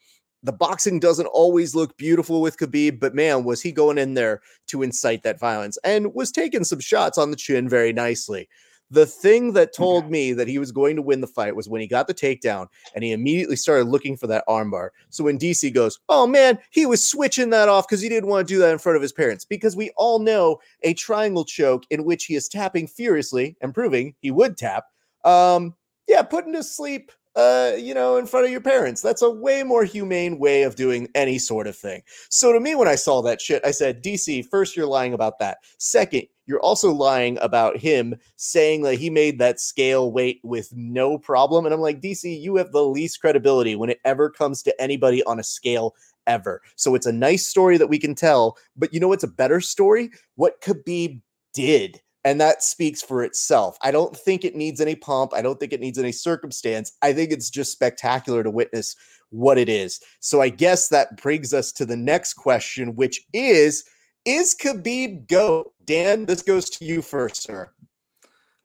The 0.43 0.51
boxing 0.51 0.99
doesn't 0.99 1.25
always 1.27 1.73
look 1.73 1.97
beautiful 1.97 2.39
with 2.39 2.57
Khabib, 2.57 2.99
but 2.99 3.15
man, 3.15 3.43
was 3.43 3.61
he 3.61 3.71
going 3.71 3.97
in 3.97 4.13
there 4.13 4.41
to 4.67 4.83
incite 4.83 5.23
that 5.23 5.39
violence 5.39 5.77
and 5.83 6.13
was 6.13 6.31
taking 6.31 6.63
some 6.63 6.79
shots 6.79 7.17
on 7.17 7.31
the 7.31 7.37
chin 7.37 7.67
very 7.67 7.91
nicely. 7.91 8.47
The 8.91 9.07
thing 9.07 9.53
that 9.53 9.73
told 9.73 10.11
me 10.11 10.33
that 10.33 10.47
he 10.47 10.59
was 10.59 10.71
going 10.71 10.95
to 10.97 11.01
win 11.01 11.21
the 11.21 11.27
fight 11.27 11.55
was 11.55 11.67
when 11.67 11.81
he 11.81 11.87
got 11.87 12.05
the 12.05 12.13
takedown 12.13 12.67
and 12.93 13.03
he 13.03 13.11
immediately 13.11 13.55
started 13.55 13.87
looking 13.87 14.15
for 14.15 14.27
that 14.27 14.43
armbar. 14.47 14.89
So 15.09 15.23
when 15.23 15.39
DC 15.39 15.73
goes, 15.73 15.99
Oh 16.07 16.27
man, 16.27 16.59
he 16.69 16.85
was 16.85 17.05
switching 17.05 17.49
that 17.49 17.67
off 17.67 17.87
because 17.87 18.01
he 18.01 18.09
didn't 18.09 18.29
want 18.29 18.47
to 18.47 18.53
do 18.53 18.59
that 18.59 18.71
in 18.71 18.77
front 18.77 18.95
of 18.95 19.01
his 19.01 19.11
parents. 19.11 19.43
Because 19.43 19.75
we 19.75 19.91
all 19.97 20.19
know 20.19 20.59
a 20.83 20.93
triangle 20.93 21.45
choke 21.45 21.85
in 21.89 22.03
which 22.05 22.25
he 22.25 22.35
is 22.35 22.47
tapping 22.47 22.85
furiously 22.85 23.57
and 23.61 23.73
proving 23.73 24.13
he 24.19 24.29
would 24.29 24.55
tap. 24.55 24.85
Um, 25.23 25.73
yeah, 26.07 26.21
putting 26.21 26.53
to 26.53 26.63
sleep 26.63 27.11
uh, 27.35 27.73
you 27.77 27.93
know, 27.93 28.15
in 28.17 28.25
front 28.25 28.45
of 28.45 28.51
your 28.51 28.61
parents. 28.61 29.01
That's 29.01 29.21
a 29.21 29.29
way 29.29 29.63
more 29.63 29.83
humane 29.83 30.39
way 30.39 30.63
of 30.63 30.75
doing 30.75 31.09
any 31.15 31.37
sort 31.37 31.67
of 31.67 31.75
thing. 31.75 32.01
So 32.29 32.53
to 32.53 32.59
me, 32.59 32.75
when 32.75 32.87
I 32.87 32.95
saw 32.95 33.21
that 33.23 33.41
shit, 33.41 33.65
I 33.65 33.71
said, 33.71 34.03
DC, 34.03 34.47
first, 34.49 34.75
you're 34.75 34.87
lying 34.87 35.13
about 35.13 35.39
that. 35.39 35.57
Second, 35.77 36.23
you're 36.45 36.61
also 36.61 36.91
lying 36.91 37.37
about 37.41 37.77
him 37.77 38.15
saying 38.37 38.83
that 38.83 38.95
he 38.95 39.09
made 39.09 39.39
that 39.39 39.59
scale 39.59 40.11
weight 40.11 40.39
with 40.43 40.69
no 40.73 41.17
problem. 41.17 41.65
And 41.65 41.73
I'm 41.73 41.81
like, 41.81 42.01
DC, 42.01 42.39
you 42.39 42.55
have 42.55 42.71
the 42.71 42.85
least 42.85 43.19
credibility 43.19 43.75
when 43.75 43.89
it 43.89 43.99
ever 44.05 44.29
comes 44.29 44.63
to 44.63 44.81
anybody 44.81 45.23
on 45.23 45.39
a 45.39 45.43
scale 45.43 45.95
ever. 46.27 46.61
So 46.75 46.95
it's 46.95 47.05
a 47.05 47.11
nice 47.11 47.45
story 47.45 47.77
that 47.77 47.87
we 47.87 47.99
can 47.99 48.15
tell. 48.15 48.57
But 48.77 48.93
you 48.93 48.99
know 48.99 49.07
what's 49.07 49.23
a 49.23 49.27
better 49.27 49.59
story? 49.59 50.11
What 50.35 50.61
Khabib 50.61 51.21
did 51.53 52.01
and 52.25 52.41
that 52.41 52.63
speaks 52.63 53.03
for 53.03 53.23
itself. 53.23 53.77
I 53.81 53.91
don't 53.91 54.17
think 54.17 54.43
it 54.43 54.55
needs 54.55 54.81
any 54.81 54.95
pomp. 54.95 55.31
I 55.33 55.43
don't 55.43 55.59
think 55.59 55.71
it 55.71 55.79
needs 55.79 55.99
any 55.99 56.11
circumstance. 56.11 56.91
I 57.03 57.13
think 57.13 57.31
it's 57.31 57.51
just 57.51 57.71
spectacular 57.71 58.43
to 58.43 58.49
witness 58.49 58.95
what 59.29 59.59
it 59.59 59.69
is. 59.69 60.01
So 60.19 60.41
I 60.41 60.49
guess 60.49 60.89
that 60.89 61.21
brings 61.21 61.53
us 61.53 61.71
to 61.73 61.85
the 61.85 61.95
next 61.95 62.33
question, 62.33 62.95
which 62.95 63.21
is 63.31 63.85
Is 64.25 64.55
Khabib 64.59 65.27
GOAT? 65.29 65.71
Dan, 65.85 66.25
this 66.25 66.41
goes 66.41 66.67
to 66.71 66.85
you 66.85 67.03
first, 67.03 67.43
sir. 67.43 67.69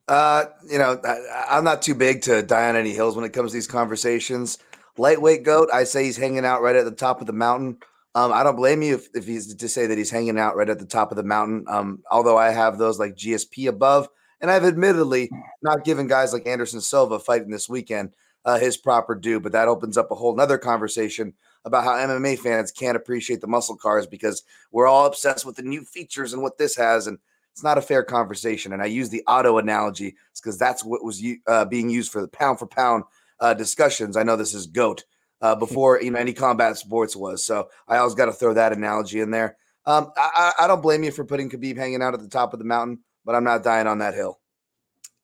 Uh, 0.09 0.47
you 0.69 0.79
know, 0.79 0.99
I, 1.05 1.59
am 1.59 1.65
not 1.65 1.83
too 1.83 1.95
big 1.95 2.23
to 2.23 2.43
die 2.43 2.69
on 2.69 2.77
any 2.77 2.95
hills 2.95 3.15
when 3.15 3.27
it 3.27 3.33
comes 3.35 3.53
to 3.53 3.57
these 3.59 3.69
conversations. 3.69 4.59
Lightweight 4.97 5.45
goat, 5.45 5.69
I 5.73 5.85
say 5.85 6.05
he's 6.05 6.17
hanging 6.17 6.47
out 6.47 6.63
right 6.63 6.75
at 6.75 6.87
the 6.87 6.91
top 6.91 7.21
of 7.21 7.27
the 7.27 7.33
mountain. 7.33 7.79
Um, 8.15 8.33
I 8.33 8.43
don't 8.43 8.57
blame 8.57 8.83
you 8.83 8.97
if, 8.97 9.09
if 9.15 9.27
he's 9.27 9.55
to 9.55 9.69
say 9.69 9.87
that 9.87 9.99
he's 9.99 10.11
hanging 10.11 10.39
out 10.39 10.57
right 10.57 10.69
at 10.69 10.79
the 10.79 10.87
top 10.87 11.11
of 11.11 11.17
the 11.17 11.23
mountain. 11.23 11.65
Um, 11.69 12.03
although 12.11 12.37
I 12.37 12.51
have 12.51 12.77
those 12.77 12.99
like 12.99 13.15
GSP 13.15 13.69
above, 13.69 14.09
and 14.41 14.51
I've 14.51 14.65
admittedly 14.65 15.31
not 15.63 15.85
given 15.85 16.09
guys 16.09 16.33
like 16.33 16.47
Anderson 16.47 16.81
Silva 16.81 17.19
fighting 17.19 17.51
this 17.51 17.69
weekend 17.69 18.11
uh, 18.45 18.59
his 18.59 18.77
proper 18.77 19.15
due, 19.15 19.39
but 19.39 19.53
that 19.53 19.69
opens 19.69 19.97
up 19.97 20.11
a 20.11 20.15
whole 20.15 20.35
nother 20.35 20.59
conversation 20.59 21.35
about 21.65 21.85
how 21.85 21.93
MMA 21.93 22.39
fans 22.39 22.73
can't 22.73 22.97
appreciate 22.97 23.41
the 23.41 23.47
muscle 23.47 23.77
cars 23.77 24.07
because 24.07 24.43
we're 24.73 24.87
all 24.87 25.07
obsessed 25.07 25.45
with 25.45 25.57
the 25.57 25.63
new 25.63 25.85
features 25.85 26.33
and 26.33 26.43
what 26.43 26.57
this 26.57 26.75
has, 26.77 27.07
and 27.07 27.19
it's 27.53 27.63
not 27.63 27.79
a 27.79 27.83
fair 27.83 28.03
conversation. 28.03 28.73
And 28.73 28.83
I 28.83 28.87
use 28.87 29.11
the 29.11 29.23
auto 29.27 29.59
analogy 29.59 30.17
because 30.35 30.59
that's 30.59 30.85
what 30.85 31.05
was 31.05 31.23
uh, 31.47 31.67
being 31.67 31.91
used 31.91 32.11
for 32.11 32.23
the 32.23 32.29
pound 32.29 32.59
for 32.59 32.67
pound 32.67 33.05
uh, 33.41 33.55
discussions. 33.55 34.17
I 34.17 34.23
know 34.23 34.37
this 34.37 34.55
is 34.55 34.67
goat 34.67 35.05
uh, 35.41 35.55
before 35.55 36.01
you 36.01 36.11
know 36.11 36.19
any 36.19 36.33
combat 36.33 36.77
sports 36.77 37.17
was. 37.17 37.45
So 37.45 37.69
I 37.89 37.97
always 37.99 38.15
got 38.15 38.27
to 38.27 38.33
throw 38.33 38.55
that 38.55 38.73
analogy 38.73 39.21
in 39.21 39.31
there. 39.31 39.57
Um, 39.87 40.13
I, 40.17 40.53
I 40.61 40.67
don't 40.67 40.83
blame 40.83 41.03
you 41.03 41.11
for 41.11 41.25
putting 41.25 41.51
Khabib 41.51 41.77
hanging 41.77 42.03
out 42.03 42.15
at 42.15 42.21
the 42.21 42.29
top 42.29 42.53
of 42.53 42.59
the 42.59 42.65
mountain, 42.65 43.01
but 43.25 43.35
I'm 43.35 43.45
not 43.45 43.65
dying 43.65 43.87
on 43.87 43.99
that 43.99 44.15
hill. 44.15 44.39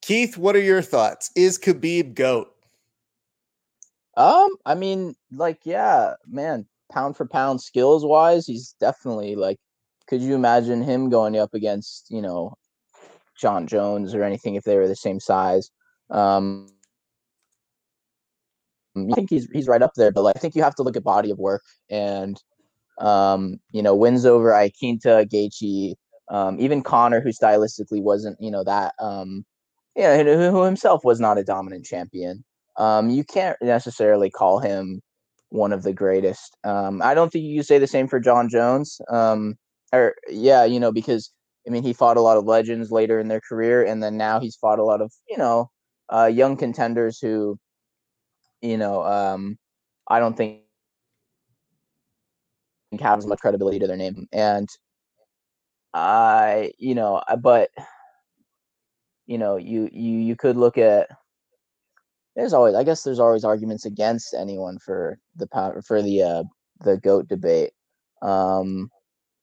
Keith, 0.03 0.39
what 0.39 0.57
are 0.57 0.61
your 0.61 0.83
thoughts? 0.83 1.31
Is 1.37 1.59
Khabib 1.59 2.15
goat? 2.15 2.49
Um, 4.17 4.57
I 4.65 4.75
mean, 4.75 5.15
like, 5.31 5.61
yeah, 5.65 6.15
man, 6.27 6.67
pound 6.91 7.17
for 7.17 7.27
pound 7.27 7.61
skills 7.61 8.05
wise, 8.05 8.47
he's 8.47 8.75
definitely 8.81 9.37
like. 9.37 9.59
Could 10.09 10.23
you 10.23 10.37
imagine 10.37 10.85
him 10.85 11.11
going 11.11 11.37
up 11.37 11.53
against 11.53 12.07
you 12.11 12.23
know 12.23 12.55
John 13.37 13.67
Jones 13.67 14.15
or 14.15 14.23
anything 14.23 14.55
if 14.55 14.63
they 14.63 14.77
were 14.77 14.87
the 14.87 14.95
same 14.95 15.19
size? 15.19 15.71
Um, 16.11 16.69
I 18.97 19.15
think 19.15 19.31
he's 19.31 19.49
he's 19.53 19.69
right 19.69 19.83
up 19.83 19.93
there, 19.97 20.11
but 20.11 20.23
like, 20.23 20.37
I 20.37 20.39
think 20.39 20.55
you 20.55 20.63
have 20.63 20.75
to 20.77 20.83
look 20.83 20.97
at 20.97 21.05
body 21.05 21.31
of 21.31 21.39
work 21.39 21.63
and 21.91 22.41
um, 22.99 23.59
you 23.73 23.83
know 23.83 23.95
wins 23.95 24.25
over 24.25 24.51
Iaquinta, 24.51 25.27
Gaethje, 25.27 25.95
um, 26.31 26.59
even 26.61 26.83
Conor, 26.83 27.21
who 27.21 27.31
stylistically 27.31 28.03
wasn't 28.03 28.37
you 28.41 28.51
know 28.51 28.65
that 28.65 28.95
um, 29.01 29.45
yeah, 29.95 30.23
who, 30.23 30.51
who 30.51 30.63
himself 30.63 31.05
was 31.05 31.21
not 31.21 31.39
a 31.39 31.45
dominant 31.45 31.85
champion. 31.85 32.45
Um, 32.77 33.11
you 33.11 33.25
can't 33.25 33.57
necessarily 33.63 34.31
call 34.31 34.59
him 34.59 35.01
one 35.51 35.73
of 35.73 35.83
the 35.83 35.93
greatest. 35.93 36.57
Um, 36.65 37.01
I 37.03 37.15
don't 37.15 37.31
think 37.31 37.45
you 37.45 37.63
say 37.63 37.79
the 37.79 37.87
same 37.87 38.09
for 38.09 38.21
John 38.21 38.49
Jones. 38.49 39.01
Um, 39.11 39.55
or 39.93 40.15
yeah, 40.29 40.65
you 40.65 40.81
know 40.81 40.93
because 40.93 41.31
I 41.67 41.71
mean 41.71 41.83
he 41.83 41.93
fought 41.93 42.17
a 42.17 42.23
lot 42.23 42.37
of 42.37 42.45
legends 42.45 42.91
later 42.91 43.19
in 43.19 43.29
their 43.29 43.41
career, 43.41 43.85
and 43.85 44.03
then 44.03 44.17
now 44.17 44.41
he's 44.41 44.57
fought 44.57 44.79
a 44.79 44.85
lot 44.85 45.01
of 45.01 45.13
you 45.29 45.39
know 45.39 45.71
uh, 46.13 46.27
young 46.27 46.57
contenders 46.57 47.19
who 47.19 47.59
you 48.67 48.77
know, 48.77 49.03
um, 49.05 49.59
I 50.09 50.19
don't 50.19 50.37
think 50.37 50.63
have 53.01 53.19
as 53.19 53.27
much 53.27 53.41
credibility 53.41 53.79
to 53.79 53.87
their 53.87 53.97
name. 53.97 54.27
And 54.33 54.69
I, 55.95 56.73
you 56.79 56.95
know, 56.95 57.23
but 57.41 57.71
you 59.27 59.39
know, 59.39 59.57
you 59.57 59.89
you 59.93 60.19
you 60.19 60.37
could 60.37 60.57
look 60.57 60.79
at. 60.79 61.09
There's 62.35 62.53
always, 62.53 62.75
I 62.75 62.85
guess, 62.85 63.03
there's 63.03 63.19
always 63.19 63.45
arguments 63.45 63.87
against 63.87 64.35
anyone 64.35 64.79
for 64.79 65.19
the 65.37 65.47
power 65.47 65.81
for 65.81 66.03
the 66.03 66.23
uh, 66.23 66.43
the 66.81 66.99
goat 66.99 67.29
debate. 67.29 67.73
Um, 68.21 68.91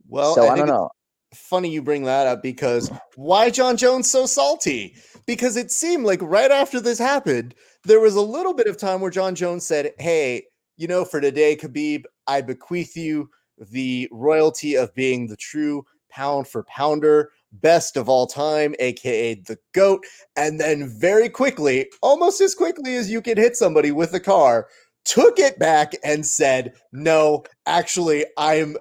well, 0.08 0.36
so 0.36 0.46
I, 0.48 0.54
I 0.54 0.58
don't 0.58 0.68
know. 0.68 0.90
Funny 1.34 1.70
you 1.70 1.82
bring 1.82 2.04
that 2.04 2.28
up 2.28 2.42
because 2.42 2.92
why 3.16 3.50
John 3.50 3.78
Jones 3.78 4.10
so 4.10 4.26
salty? 4.26 4.96
Because 5.26 5.58
it 5.58 5.72
seemed 5.72 6.06
like 6.06 6.22
right 6.22 6.52
after 6.52 6.80
this 6.80 7.00
happened, 7.00 7.56
there 7.86 8.00
was 8.00 8.16
a 8.16 8.22
little 8.22 8.54
bit 8.54 8.68
of 8.68 8.78
time 8.78 9.02
where 9.02 9.12
John 9.12 9.36
Jones 9.36 9.66
said, 9.66 9.94
Hey, 10.00 10.44
you 10.78 10.88
know, 10.88 11.06
for 11.06 11.22
today, 11.22 11.56
Khabib, 11.56 12.04
I 12.28 12.42
bequeath 12.42 12.96
you 12.96 13.30
the 13.58 14.08
royalty 14.12 14.76
of 14.76 14.94
being 14.96 15.28
the 15.28 15.38
true 15.38 15.86
pound 16.10 16.48
for 16.48 16.64
pounder, 16.64 17.32
best 17.52 17.98
of 17.98 18.10
all 18.10 18.28
time, 18.28 18.76
aka 18.80 19.36
the 19.36 19.58
GOAT. 19.74 20.04
And 20.36 20.60
then 20.60 20.88
very 21.00 21.30
quickly, 21.30 21.90
almost 22.02 22.42
as 22.42 22.56
quickly 22.56 22.96
as 22.96 23.10
you 23.10 23.22
can 23.22 23.38
hit 23.38 23.56
somebody 23.56 23.92
with 23.92 24.14
a 24.14 24.20
car, 24.20 24.68
took 25.06 25.40
it 25.40 25.60
back 25.60 25.94
and 26.04 26.26
said, 26.26 26.74
No, 26.92 27.44
actually, 27.66 28.26
I'm 28.38 28.78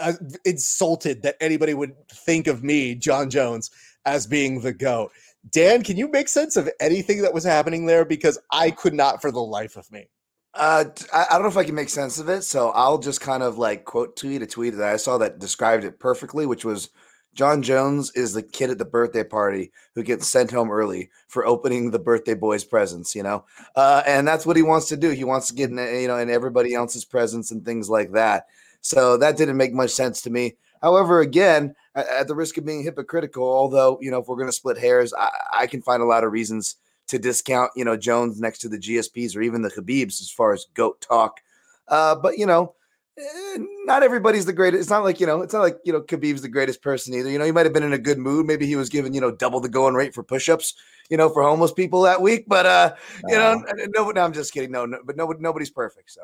uh, 0.00 0.14
insulted 0.44 1.22
that 1.22 1.36
anybody 1.40 1.74
would 1.74 1.94
think 2.08 2.46
of 2.46 2.62
me, 2.62 2.94
John 2.94 3.30
Jones, 3.30 3.70
as 4.04 4.26
being 4.26 4.60
the 4.60 4.72
GOAT. 4.72 5.12
Dan, 5.50 5.82
can 5.82 5.96
you 5.96 6.08
make 6.08 6.28
sense 6.28 6.56
of 6.56 6.68
anything 6.80 7.22
that 7.22 7.34
was 7.34 7.44
happening 7.44 7.86
there? 7.86 8.04
Because 8.04 8.38
I 8.50 8.70
could 8.70 8.94
not 8.94 9.20
for 9.20 9.32
the 9.32 9.40
life 9.40 9.76
of 9.76 9.90
me. 9.90 10.08
Uh, 10.54 10.84
I, 11.12 11.26
don't 11.30 11.42
know 11.42 11.48
if 11.48 11.56
I 11.56 11.64
can 11.64 11.74
make 11.74 11.88
sense 11.88 12.18
of 12.18 12.28
it, 12.28 12.42
so 12.42 12.70
I'll 12.70 12.98
just 12.98 13.22
kind 13.22 13.42
of 13.42 13.56
like 13.56 13.84
quote 13.84 14.16
tweet 14.16 14.42
a 14.42 14.46
tweet 14.46 14.76
that 14.76 14.92
I 14.92 14.98
saw 14.98 15.16
that 15.18 15.38
described 15.38 15.84
it 15.84 15.98
perfectly, 15.98 16.44
which 16.44 16.64
was 16.64 16.90
John 17.34 17.62
Jones 17.62 18.12
is 18.14 18.34
the 18.34 18.42
kid 18.42 18.68
at 18.68 18.76
the 18.76 18.84
birthday 18.84 19.24
party 19.24 19.72
who 19.94 20.02
gets 20.02 20.28
sent 20.28 20.50
home 20.50 20.70
early 20.70 21.08
for 21.28 21.46
opening 21.46 21.90
the 21.90 21.98
birthday 21.98 22.34
boy's 22.34 22.64
presents, 22.64 23.14
you 23.14 23.22
know, 23.22 23.46
uh, 23.76 24.02
and 24.06 24.28
that's 24.28 24.44
what 24.44 24.56
he 24.56 24.62
wants 24.62 24.88
to 24.88 24.96
do. 24.96 25.10
He 25.10 25.24
wants 25.24 25.48
to 25.48 25.54
get 25.54 25.70
in, 25.70 25.78
you 25.78 26.08
know, 26.08 26.18
in 26.18 26.28
everybody 26.28 26.74
else's 26.74 27.06
presents 27.06 27.50
and 27.50 27.64
things 27.64 27.88
like 27.88 28.12
that. 28.12 28.46
So 28.82 29.16
that 29.16 29.36
didn't 29.36 29.56
make 29.56 29.72
much 29.72 29.90
sense 29.90 30.20
to 30.22 30.30
me. 30.30 30.56
However, 30.82 31.20
again, 31.20 31.74
at 31.94 32.26
the 32.26 32.34
risk 32.34 32.58
of 32.58 32.66
being 32.66 32.82
hypocritical, 32.82 33.44
although 33.44 33.98
you 34.00 34.10
know 34.10 34.18
if 34.18 34.26
we're 34.26 34.36
going 34.36 34.48
to 34.48 34.52
split 34.52 34.76
hairs, 34.76 35.14
I, 35.14 35.30
I, 35.52 35.66
can 35.66 35.80
find 35.80 36.02
a 36.02 36.06
lot 36.06 36.24
of 36.24 36.32
reasons 36.32 36.76
to 37.06 37.18
discount 37.18 37.70
you 37.76 37.84
know 37.84 37.96
Jones 37.96 38.40
next 38.40 38.58
to 38.58 38.68
the 38.68 38.78
GSPs 38.78 39.36
or 39.36 39.42
even 39.42 39.62
the 39.62 39.70
Khabibs 39.70 40.20
as 40.20 40.30
far 40.30 40.52
as 40.52 40.66
goat 40.74 41.00
talk. 41.00 41.40
Uh, 41.86 42.16
but 42.16 42.36
you 42.38 42.46
know, 42.46 42.74
eh, 43.16 43.58
not 43.84 44.02
everybody's 44.02 44.46
the 44.46 44.52
greatest. 44.52 44.80
It's 44.80 44.90
not 44.90 45.04
like 45.04 45.20
you 45.20 45.26
know. 45.26 45.42
It's 45.42 45.54
not 45.54 45.62
like 45.62 45.78
you 45.84 45.92
know. 45.92 46.00
Khabib's 46.00 46.42
the 46.42 46.48
greatest 46.48 46.82
person 46.82 47.14
either. 47.14 47.30
You 47.30 47.38
know, 47.38 47.44
he 47.44 47.52
might 47.52 47.66
have 47.66 47.72
been 47.72 47.84
in 47.84 47.92
a 47.92 47.98
good 47.98 48.18
mood. 48.18 48.46
Maybe 48.46 48.66
he 48.66 48.76
was 48.76 48.88
given 48.88 49.14
you 49.14 49.20
know 49.20 49.30
double 49.30 49.60
the 49.60 49.68
going 49.68 49.94
rate 49.94 50.14
for 50.14 50.24
push-ups. 50.24 50.74
You 51.10 51.16
know, 51.16 51.28
for 51.28 51.42
homeless 51.42 51.72
people 51.72 52.02
that 52.02 52.22
week. 52.22 52.46
But 52.48 52.66
uh, 52.66 52.94
you 53.28 53.36
know, 53.36 53.62
no, 53.94 54.10
no, 54.10 54.20
I'm 54.20 54.32
just 54.32 54.52
kidding. 54.52 54.72
No, 54.72 54.86
no 54.86 54.98
but 55.04 55.16
nobody, 55.16 55.40
nobody's 55.40 55.70
perfect. 55.70 56.10
So 56.10 56.22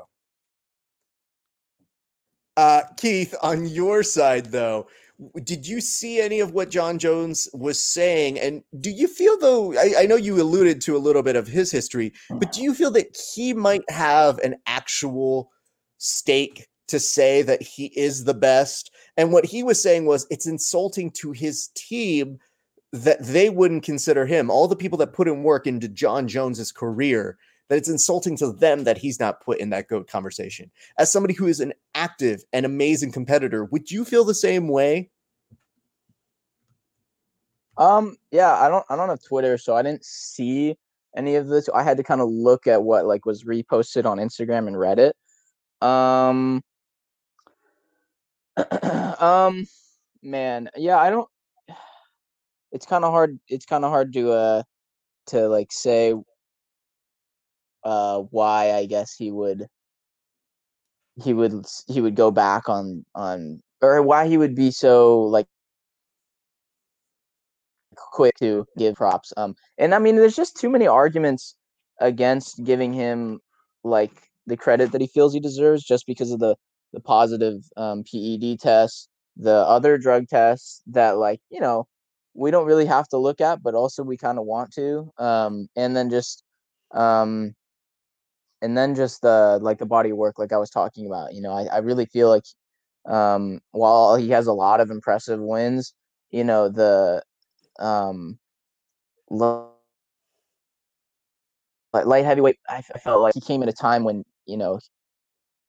Uh, 2.58 2.82
Keith, 2.96 3.36
on 3.40 3.68
your 3.68 4.02
side 4.02 4.46
though, 4.46 4.88
did 5.44 5.64
you 5.64 5.80
see 5.80 6.20
any 6.20 6.40
of 6.40 6.50
what 6.50 6.70
John 6.70 6.98
Jones 6.98 7.48
was 7.54 7.80
saying? 7.80 8.36
And 8.40 8.64
do 8.80 8.90
you 8.90 9.06
feel 9.06 9.38
though? 9.38 9.78
I, 9.78 9.94
I 10.00 10.06
know 10.06 10.16
you 10.16 10.42
alluded 10.42 10.80
to 10.80 10.96
a 10.96 10.98
little 10.98 11.22
bit 11.22 11.36
of 11.36 11.46
his 11.46 11.70
history, 11.70 12.12
but 12.28 12.50
do 12.50 12.60
you 12.60 12.74
feel 12.74 12.90
that 12.90 13.16
he 13.32 13.54
might 13.54 13.88
have 13.88 14.38
an 14.38 14.56
actual 14.66 15.52
stake 15.98 16.66
to 16.88 16.98
say 16.98 17.42
that 17.42 17.62
he 17.62 17.92
is 17.96 18.24
the 18.24 18.34
best? 18.34 18.90
And 19.16 19.32
what 19.32 19.44
he 19.44 19.62
was 19.62 19.80
saying 19.80 20.06
was 20.06 20.26
it's 20.28 20.46
insulting 20.48 21.12
to 21.12 21.30
his 21.30 21.68
team 21.76 22.40
that 22.92 23.24
they 23.24 23.50
wouldn't 23.50 23.84
consider 23.84 24.26
him. 24.26 24.50
All 24.50 24.66
the 24.66 24.74
people 24.74 24.98
that 24.98 25.12
put 25.12 25.28
in 25.28 25.44
work 25.44 25.68
into 25.68 25.86
John 25.86 26.26
Jones's 26.26 26.72
career, 26.72 27.38
that 27.68 27.76
it's 27.76 27.88
insulting 27.88 28.37
to 28.38 28.52
them 28.52 28.84
that 28.84 28.98
he's 28.98 29.20
not 29.20 29.40
put 29.40 29.58
in 29.58 29.70
that 29.70 29.88
GOAT 29.88 30.08
conversation. 30.08 30.70
As 30.98 31.12
somebody 31.12 31.34
who 31.34 31.46
is 31.46 31.60
an 31.60 31.72
active 31.94 32.42
and 32.52 32.64
amazing 32.64 33.12
competitor, 33.12 33.64
would 33.66 33.90
you 33.90 34.04
feel 34.04 34.25
the 34.25 34.34
same 34.34 34.68
way? 34.68 35.10
Um, 37.76 38.16
yeah, 38.32 38.52
I 38.52 38.68
don't 38.68 38.84
I 38.90 38.96
don't 38.96 39.08
have 39.08 39.22
Twitter, 39.22 39.56
so 39.56 39.76
I 39.76 39.82
didn't 39.82 40.04
see 40.04 40.76
any 41.16 41.37
of 41.37 41.46
this. 41.46 41.68
I 41.68 41.82
had 41.82 41.96
to 41.98 42.02
kind 42.02 42.20
of 42.20 42.28
look 42.28 42.66
at 42.66 42.82
what 42.82 43.06
like 43.06 43.25
was 43.25 43.44
reposted 43.44 44.04
on 44.04 44.18
Instagram 44.18 44.66
and 44.66 44.76
Reddit. 44.76 45.12
Um 45.87 46.62
um 49.20 49.66
man, 50.22 50.70
yeah, 50.76 50.98
I 50.98 51.10
don't 51.10 51.28
it's 52.72 52.87
kind 52.87 53.04
of 53.04 53.12
hard 53.12 53.38
it's 53.48 53.66
kind 53.66 53.84
of 53.84 53.90
hard 53.90 54.12
to 54.14 54.32
uh 54.32 54.62
to 55.26 55.48
like 55.48 55.70
say 55.70 56.14
uh 57.85 58.20
why 58.30 58.73
I 58.73 58.87
guess 58.87 59.14
he 59.14 59.30
would 59.30 59.66
he 61.23 61.35
would 61.35 61.64
he 61.87 62.00
would 62.00 62.14
go 62.14 62.30
back 62.30 62.68
on 62.68 63.04
on 63.14 63.62
or 63.80 64.02
why 64.02 64.26
he 64.28 64.37
would 64.38 64.54
be 64.54 64.70
so 64.70 65.20
like 65.20 65.47
quick 68.12 68.35
to 68.38 68.66
give 68.76 68.94
props. 68.97 69.32
Um, 69.37 69.54
and 69.78 69.94
I 69.94 69.99
mean, 69.99 70.16
there's 70.16 70.37
just 70.37 70.56
too 70.56 70.70
many 70.70 70.87
arguments 70.87 71.54
against 72.00 72.62
giving 72.64 72.92
him 72.92 73.40
like 73.85 74.12
the 74.47 74.56
credit 74.56 74.92
that 74.92 75.00
he 75.00 75.06
feels 75.08 75.32
he 75.32 75.40
deserves 75.40 75.85
just 75.85 76.06
because 76.06 76.30
of 76.32 76.40
the 76.40 76.56
the 76.92 77.00
positive 77.00 77.62
um, 77.76 78.02
PED 78.04 78.58
tests, 78.61 79.08
the 79.37 79.52
other 79.52 79.99
drug 79.99 80.26
tests 80.28 80.82
that 80.87 81.18
like 81.18 81.40
you 81.50 81.61
know 81.61 81.87
we 82.35 82.50
don't 82.50 82.66
really 82.66 82.87
have 82.87 83.08
to 83.08 83.18
look 83.18 83.40
at, 83.40 83.62
but 83.62 83.75
also 83.75 84.02
we 84.02 84.16
kind 84.16 84.38
of 84.38 84.44
want 84.44 84.73
to. 84.75 85.11
Um, 85.18 85.68
and 85.76 85.97
then 85.97 86.08
just 86.11 86.42
um, 86.94 87.54
and 88.62 88.76
then 88.76 88.94
just 88.94 89.22
the 89.22 89.58
like 89.62 89.78
the 89.78 89.86
body 89.86 90.12
work, 90.12 90.38
like 90.38 90.52
I 90.52 90.58
was 90.58 90.70
talking 90.70 91.06
about. 91.06 91.34
You 91.34 91.42
know, 91.42 91.52
I, 91.52 91.64
I 91.66 91.78
really 91.78 92.06
feel 92.06 92.28
like 92.28 92.44
um, 93.06 93.60
while 93.72 94.16
he 94.16 94.30
has 94.30 94.46
a 94.46 94.52
lot 94.52 94.80
of 94.80 94.90
impressive 94.90 95.40
wins, 95.40 95.94
you 96.30 96.44
know 96.44 96.68
the 96.68 97.22
um 97.80 98.38
lo- 99.30 99.70
like 101.92 102.06
light 102.06 102.24
heavyweight 102.24 102.58
I 102.68 102.82
felt 102.82 103.20
like 103.22 103.34
he 103.34 103.40
came 103.40 103.62
at 103.62 103.68
a 103.68 103.72
time 103.72 104.04
when 104.04 104.24
you 104.46 104.56
know 104.56 104.78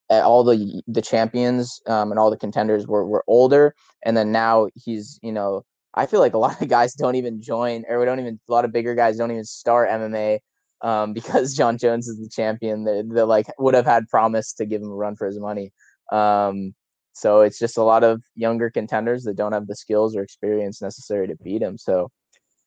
all 0.09 0.43
the 0.43 0.81
the 0.87 1.01
champions 1.01 1.81
um, 1.87 2.11
and 2.11 2.19
all 2.19 2.29
the 2.29 2.37
contenders 2.37 2.87
were, 2.87 3.05
were 3.05 3.23
older 3.27 3.73
and 4.03 4.15
then 4.17 4.31
now 4.31 4.67
he's 4.75 5.19
you 5.21 5.31
know 5.31 5.63
i 5.95 6.05
feel 6.05 6.19
like 6.19 6.33
a 6.33 6.37
lot 6.37 6.59
of 6.61 6.67
guys 6.67 6.93
don't 6.93 7.15
even 7.15 7.41
join 7.41 7.83
or 7.89 7.99
we 7.99 8.05
don't 8.05 8.19
even 8.19 8.39
a 8.47 8.51
lot 8.51 8.65
of 8.65 8.71
bigger 8.71 8.95
guys 8.95 9.17
don't 9.17 9.31
even 9.31 9.43
start 9.45 9.89
mma 9.89 10.39
um, 10.81 11.13
because 11.19 11.53
john 11.53 11.77
jones 11.77 12.07
is 12.07 12.19
the 12.19 12.29
champion 12.29 12.83
they, 12.83 13.01
they 13.01 13.21
like 13.21 13.47
would 13.57 13.73
have 13.73 13.85
had 13.85 14.07
promise 14.09 14.53
to 14.53 14.65
give 14.65 14.81
him 14.81 14.91
a 14.91 14.95
run 14.95 15.15
for 15.15 15.27
his 15.27 15.39
money 15.39 15.71
um, 16.11 16.73
so 17.13 17.41
it's 17.41 17.59
just 17.59 17.77
a 17.77 17.83
lot 17.83 18.03
of 18.03 18.23
younger 18.35 18.69
contenders 18.69 19.23
that 19.23 19.35
don't 19.35 19.51
have 19.51 19.67
the 19.67 19.75
skills 19.75 20.15
or 20.15 20.21
experience 20.21 20.81
necessary 20.81 21.27
to 21.27 21.35
beat 21.37 21.61
him 21.61 21.77
so 21.77 22.09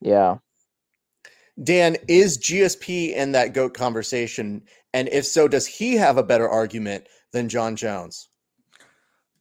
yeah 0.01 0.37
Dan, 1.63 1.97
is 2.09 2.39
GSP 2.39 3.15
in 3.15 3.33
that 3.33 3.53
GOAT 3.53 3.75
conversation? 3.75 4.63
And 4.95 5.09
if 5.09 5.27
so, 5.27 5.49
does 5.49 5.67
he 5.67 5.95
have 5.97 6.17
a 6.17 6.23
better 6.23 6.49
argument 6.49 7.09
than 7.33 7.49
John 7.49 7.77
Jones? 7.77 8.29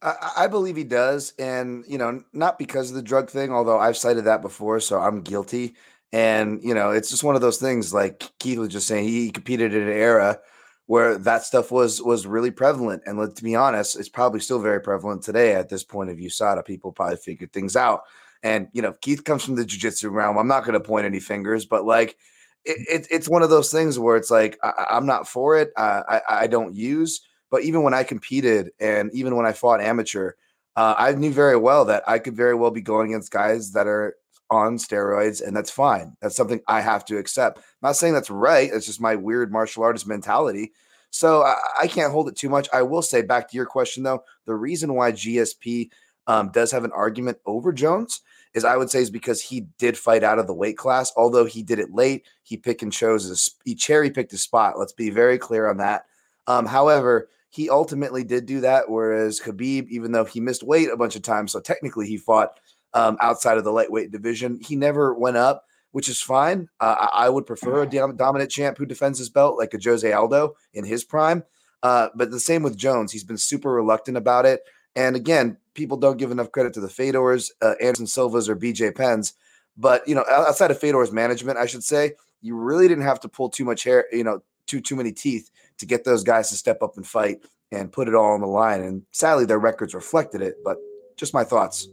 I, 0.02 0.14
I 0.38 0.46
believe 0.46 0.76
he 0.76 0.84
does, 0.84 1.32
and 1.38 1.84
you 1.88 1.96
know, 1.96 2.22
not 2.32 2.58
because 2.58 2.90
of 2.90 2.96
the 2.96 3.02
drug 3.02 3.30
thing, 3.30 3.52
although 3.52 3.78
I've 3.78 3.96
cited 3.96 4.24
that 4.24 4.42
before, 4.42 4.80
so 4.80 4.98
I'm 4.98 5.22
guilty. 5.22 5.74
And 6.12 6.62
you 6.62 6.74
know, 6.74 6.90
it's 6.90 7.10
just 7.10 7.24
one 7.24 7.34
of 7.34 7.40
those 7.40 7.58
things. 7.58 7.94
Like 7.94 8.30
Keith 8.38 8.58
was 8.58 8.68
just 8.68 8.86
saying, 8.86 9.08
he 9.08 9.30
competed 9.30 9.74
in 9.74 9.82
an 9.82 9.88
era 9.88 10.38
where 10.86 11.16
that 11.16 11.44
stuff 11.44 11.70
was 11.70 12.02
was 12.02 12.26
really 12.26 12.50
prevalent. 12.50 13.02
And 13.06 13.18
let 13.18 13.36
to 13.36 13.44
be 13.44 13.54
honest, 13.54 13.98
it's 13.98 14.08
probably 14.08 14.40
still 14.40 14.60
very 14.60 14.80
prevalent 14.80 15.22
today. 15.22 15.54
At 15.54 15.68
this 15.68 15.84
point 15.84 16.10
of 16.10 16.18
USADA, 16.18 16.64
people 16.64 16.92
probably 16.92 17.16
figured 17.16 17.52
things 17.52 17.76
out. 17.76 18.02
And 18.42 18.68
you 18.72 18.82
know, 18.82 18.92
Keith 19.00 19.24
comes 19.24 19.44
from 19.44 19.54
the 19.54 19.64
jiu-jitsu 19.64 20.10
realm. 20.10 20.36
I'm 20.36 20.48
not 20.48 20.64
going 20.64 20.74
to 20.74 20.80
point 20.80 21.06
any 21.06 21.20
fingers, 21.20 21.64
but 21.64 21.84
like, 21.84 22.16
it, 22.64 22.76
it, 22.88 23.06
it's 23.10 23.28
one 23.28 23.42
of 23.42 23.50
those 23.50 23.70
things 23.70 23.98
where 23.98 24.16
it's 24.16 24.30
like 24.30 24.58
I, 24.62 24.86
I'm 24.90 25.06
not 25.06 25.28
for 25.28 25.56
it. 25.56 25.72
Uh, 25.76 26.02
I 26.08 26.20
I 26.28 26.46
don't 26.46 26.74
use. 26.74 27.22
But 27.50 27.62
even 27.64 27.82
when 27.82 27.94
I 27.94 28.02
competed 28.02 28.70
and 28.80 29.10
even 29.12 29.36
when 29.36 29.44
I 29.44 29.52
fought 29.52 29.82
amateur, 29.82 30.32
uh, 30.74 30.94
I 30.96 31.12
knew 31.12 31.30
very 31.30 31.56
well 31.56 31.84
that 31.84 32.02
I 32.08 32.18
could 32.18 32.34
very 32.34 32.54
well 32.54 32.70
be 32.70 32.80
going 32.80 33.10
against 33.10 33.30
guys 33.30 33.72
that 33.72 33.86
are 33.86 34.16
on 34.52 34.76
steroids, 34.76 35.44
and 35.44 35.56
that's 35.56 35.70
fine. 35.70 36.14
That's 36.20 36.36
something 36.36 36.60
I 36.68 36.82
have 36.82 37.04
to 37.06 37.16
accept. 37.16 37.58
I'm 37.58 37.64
not 37.88 37.96
saying 37.96 38.12
that's 38.12 38.30
right. 38.30 38.70
It's 38.72 38.86
just 38.86 39.00
my 39.00 39.16
weird 39.16 39.50
martial 39.50 39.82
artist 39.82 40.06
mentality. 40.06 40.72
So 41.10 41.42
I, 41.42 41.56
I 41.82 41.86
can't 41.86 42.12
hold 42.12 42.28
it 42.28 42.36
too 42.36 42.50
much. 42.50 42.68
I 42.72 42.82
will 42.82 43.02
say 43.02 43.22
back 43.22 43.48
to 43.48 43.56
your 43.56 43.66
question 43.66 44.02
though, 44.02 44.24
the 44.44 44.54
reason 44.54 44.94
why 44.94 45.12
GSP 45.12 45.90
um, 46.26 46.50
does 46.52 46.70
have 46.70 46.84
an 46.84 46.92
argument 46.92 47.38
over 47.46 47.72
Jones 47.72 48.20
is 48.54 48.64
I 48.64 48.76
would 48.76 48.90
say 48.90 49.00
is 49.00 49.10
because 49.10 49.40
he 49.40 49.62
did 49.78 49.96
fight 49.96 50.22
out 50.22 50.38
of 50.38 50.46
the 50.46 50.54
weight 50.54 50.76
class. 50.76 51.12
Although 51.16 51.46
he 51.46 51.62
did 51.62 51.78
it 51.78 51.94
late, 51.94 52.26
he 52.42 52.56
pick 52.56 52.82
and 52.82 52.92
chose 52.92 53.24
his 53.24 53.54
he 53.64 53.74
cherry 53.74 54.10
picked 54.10 54.30
his 54.30 54.42
spot. 54.42 54.78
Let's 54.78 54.92
be 54.92 55.10
very 55.10 55.38
clear 55.38 55.68
on 55.68 55.78
that. 55.78 56.04
Um, 56.46 56.66
however, 56.66 57.28
he 57.48 57.68
ultimately 57.68 58.24
did 58.24 58.46
do 58.46 58.60
that, 58.60 58.88
whereas 58.88 59.40
Khabib, 59.40 59.88
even 59.88 60.12
though 60.12 60.24
he 60.24 60.40
missed 60.40 60.62
weight 60.62 60.90
a 60.90 60.96
bunch 60.96 61.16
of 61.16 61.22
times, 61.22 61.52
so 61.52 61.60
technically 61.60 62.06
he 62.06 62.16
fought 62.16 62.58
um, 62.94 63.16
outside 63.20 63.58
of 63.58 63.64
the 63.64 63.72
lightweight 63.72 64.10
division, 64.10 64.58
he 64.60 64.76
never 64.76 65.14
went 65.14 65.36
up, 65.36 65.64
which 65.92 66.08
is 66.08 66.20
fine. 66.20 66.68
Uh, 66.80 67.08
I, 67.12 67.26
I 67.26 67.28
would 67.28 67.46
prefer 67.46 67.82
a 67.82 67.86
dom- 67.86 68.16
dominant 68.16 68.50
champ 68.50 68.78
who 68.78 68.86
defends 68.86 69.18
his 69.18 69.30
belt, 69.30 69.58
like 69.58 69.74
a 69.74 69.78
Jose 69.82 70.10
Aldo 70.10 70.54
in 70.74 70.84
his 70.84 71.04
prime. 71.04 71.42
Uh, 71.82 72.08
but 72.14 72.30
the 72.30 72.40
same 72.40 72.62
with 72.62 72.76
Jones, 72.76 73.12
he's 73.12 73.24
been 73.24 73.38
super 73.38 73.72
reluctant 73.72 74.16
about 74.16 74.46
it. 74.46 74.62
And 74.94 75.16
again, 75.16 75.56
people 75.74 75.96
don't 75.96 76.18
give 76.18 76.30
enough 76.30 76.52
credit 76.52 76.74
to 76.74 76.80
the 76.80 76.88
Fedors, 76.88 77.52
uh, 77.62 77.74
Anderson 77.80 78.06
Silvas, 78.06 78.48
or 78.48 78.56
BJ 78.56 78.94
Penns. 78.94 79.34
But 79.76 80.06
you 80.06 80.14
know, 80.14 80.24
outside 80.28 80.70
of 80.70 80.78
Fedor's 80.78 81.12
management, 81.12 81.58
I 81.58 81.66
should 81.66 81.82
say, 81.82 82.12
you 82.42 82.56
really 82.56 82.88
didn't 82.88 83.04
have 83.04 83.20
to 83.20 83.28
pull 83.28 83.48
too 83.48 83.64
much 83.64 83.84
hair, 83.84 84.06
you 84.12 84.24
know, 84.24 84.42
too 84.66 84.80
too 84.80 84.96
many 84.96 85.12
teeth 85.12 85.50
to 85.78 85.86
get 85.86 86.04
those 86.04 86.22
guys 86.22 86.50
to 86.50 86.56
step 86.56 86.82
up 86.82 86.96
and 86.96 87.06
fight 87.06 87.40
and 87.70 87.90
put 87.90 88.08
it 88.08 88.14
all 88.14 88.32
on 88.32 88.40
the 88.40 88.46
line. 88.46 88.82
And 88.82 89.02
sadly, 89.12 89.46
their 89.46 89.58
records 89.58 89.94
reflected 89.94 90.42
it. 90.42 90.56
But 90.62 90.76
just 91.16 91.32
my 91.32 91.44
thoughts. 91.44 91.88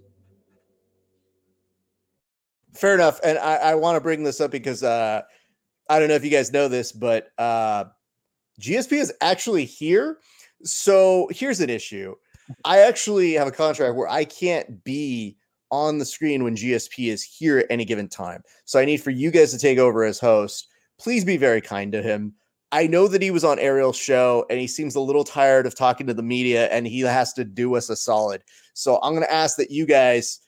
Fair 2.74 2.94
enough. 2.94 3.20
And 3.24 3.38
I, 3.38 3.56
I 3.56 3.76
want 3.76 3.96
to 3.96 4.02
bring 4.02 4.24
this 4.24 4.42
up 4.42 4.52
because 4.52 4.84
uh, 4.84 5.22
I 5.90 6.00
don't 6.00 6.08
know 6.08 6.16
if 6.16 6.24
you 6.24 6.32
guys 6.32 6.54
know 6.54 6.68
this, 6.68 6.92
but 6.92 7.30
uh, 7.38 7.86
GSP 8.62 8.94
is 8.94 9.14
actually 9.22 9.66
here. 9.66 10.20
So 10.64 11.30
here's 11.32 11.62
an 11.62 11.70
issue. 11.70 12.16
I 12.66 12.80
actually 12.80 13.34
have 13.34 13.48
a 13.48 13.52
contract 13.52 13.96
where 13.96 14.10
I 14.10 14.26
can't 14.26 14.84
be 14.84 15.38
on 15.72 16.00
the 16.00 16.06
screen 16.06 16.44
when 16.44 16.56
GSP 16.56 17.12
is 17.12 17.24
here 17.24 17.60
at 17.60 17.68
any 17.70 17.86
given 17.86 18.08
time. 18.08 18.42
So 18.66 18.80
I 18.80 18.86
need 18.86 18.98
for 18.98 19.12
you 19.12 19.32
guys 19.32 19.52
to 19.52 19.60
take 19.60 19.78
over 19.78 20.04
as 20.04 20.20
host. 20.20 20.68
Please 21.00 21.24
be 21.24 21.38
very 21.38 21.62
kind 21.62 21.92
to 21.92 22.02
him. 22.02 22.34
I 22.72 22.88
know 22.88 23.08
that 23.08 23.22
he 23.22 23.32
was 23.32 23.44
on 23.44 23.58
Ariel's 23.58 23.98
show 23.98 24.46
and 24.50 24.60
he 24.60 24.68
seems 24.68 24.96
a 24.96 25.00
little 25.00 25.24
tired 25.24 25.66
of 25.66 25.76
talking 25.76 26.06
to 26.08 26.14
the 26.14 26.24
media 26.24 26.68
and 26.68 26.86
he 26.86 27.00
has 27.02 27.34
to 27.34 27.44
do 27.44 27.76
us 27.76 27.90
a 27.90 27.96
solid. 27.96 28.44
So 28.74 29.00
I'm 29.02 29.14
going 29.14 29.26
to 29.26 29.34
ask 29.34 29.58
that 29.58 29.72
you 29.72 29.86
guys 29.86 30.40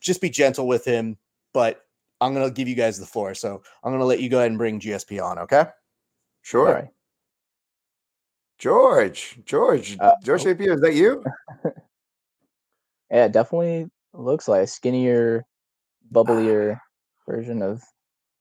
just 0.00 0.20
be 0.20 0.30
gentle 0.30 0.66
with 0.66 0.84
him, 0.84 1.16
but 1.52 1.84
I'm 2.20 2.34
going 2.34 2.46
to 2.48 2.54
give 2.54 2.68
you 2.68 2.74
guys 2.74 2.98
the 2.98 3.06
floor. 3.06 3.34
So 3.34 3.62
I'm 3.82 3.90
going 3.90 4.00
to 4.00 4.06
let 4.06 4.20
you 4.20 4.28
go 4.28 4.38
ahead 4.38 4.50
and 4.50 4.58
bring 4.58 4.80
GSP 4.80 5.22
on, 5.22 5.38
okay? 5.40 5.66
Sure. 6.42 6.68
all 6.68 6.74
right 6.74 6.88
George, 8.58 9.38
George, 9.44 9.96
Uh, 10.00 10.14
George 10.24 10.42
St. 10.42 10.58
Pierre, 10.58 10.74
is 10.74 10.80
that 10.80 10.94
you? 10.94 11.22
yeah 13.10 13.28
definitely 13.28 13.88
looks 14.12 14.48
like 14.48 14.62
a 14.62 14.66
skinnier 14.66 15.44
bubblier 16.12 16.80
version 17.28 17.62
of 17.62 17.82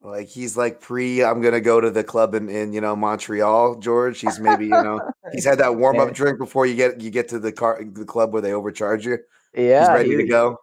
Like 0.01 0.27
he's 0.27 0.57
like 0.57 0.81
pre, 0.81 1.23
I'm 1.23 1.41
gonna 1.41 1.61
go 1.61 1.79
to 1.79 1.91
the 1.91 2.03
club 2.03 2.33
in, 2.33 2.49
in 2.49 2.73
you 2.73 2.81
know 2.81 2.95
Montreal, 2.95 3.75
George. 3.75 4.19
He's 4.19 4.39
maybe, 4.39 4.65
you 4.65 4.71
know, 4.71 4.99
He's 5.33 5.45
had 5.45 5.57
that 5.59 5.75
warm 5.75 5.99
up 5.99 6.13
drink 6.13 6.39
before 6.39 6.65
you 6.65 6.75
get 6.75 7.01
you 7.01 7.09
get 7.11 7.27
to 7.29 7.39
the 7.39 7.51
car 7.51 7.83
the 7.83 8.05
club 8.05 8.31
where 8.31 8.41
they 8.41 8.53
overcharge 8.53 9.05
you. 9.05 9.19
Yeah, 9.53 9.81
He's 9.81 9.89
ready 9.89 10.09
he- 10.11 10.17
to 10.17 10.23
go. 10.23 10.57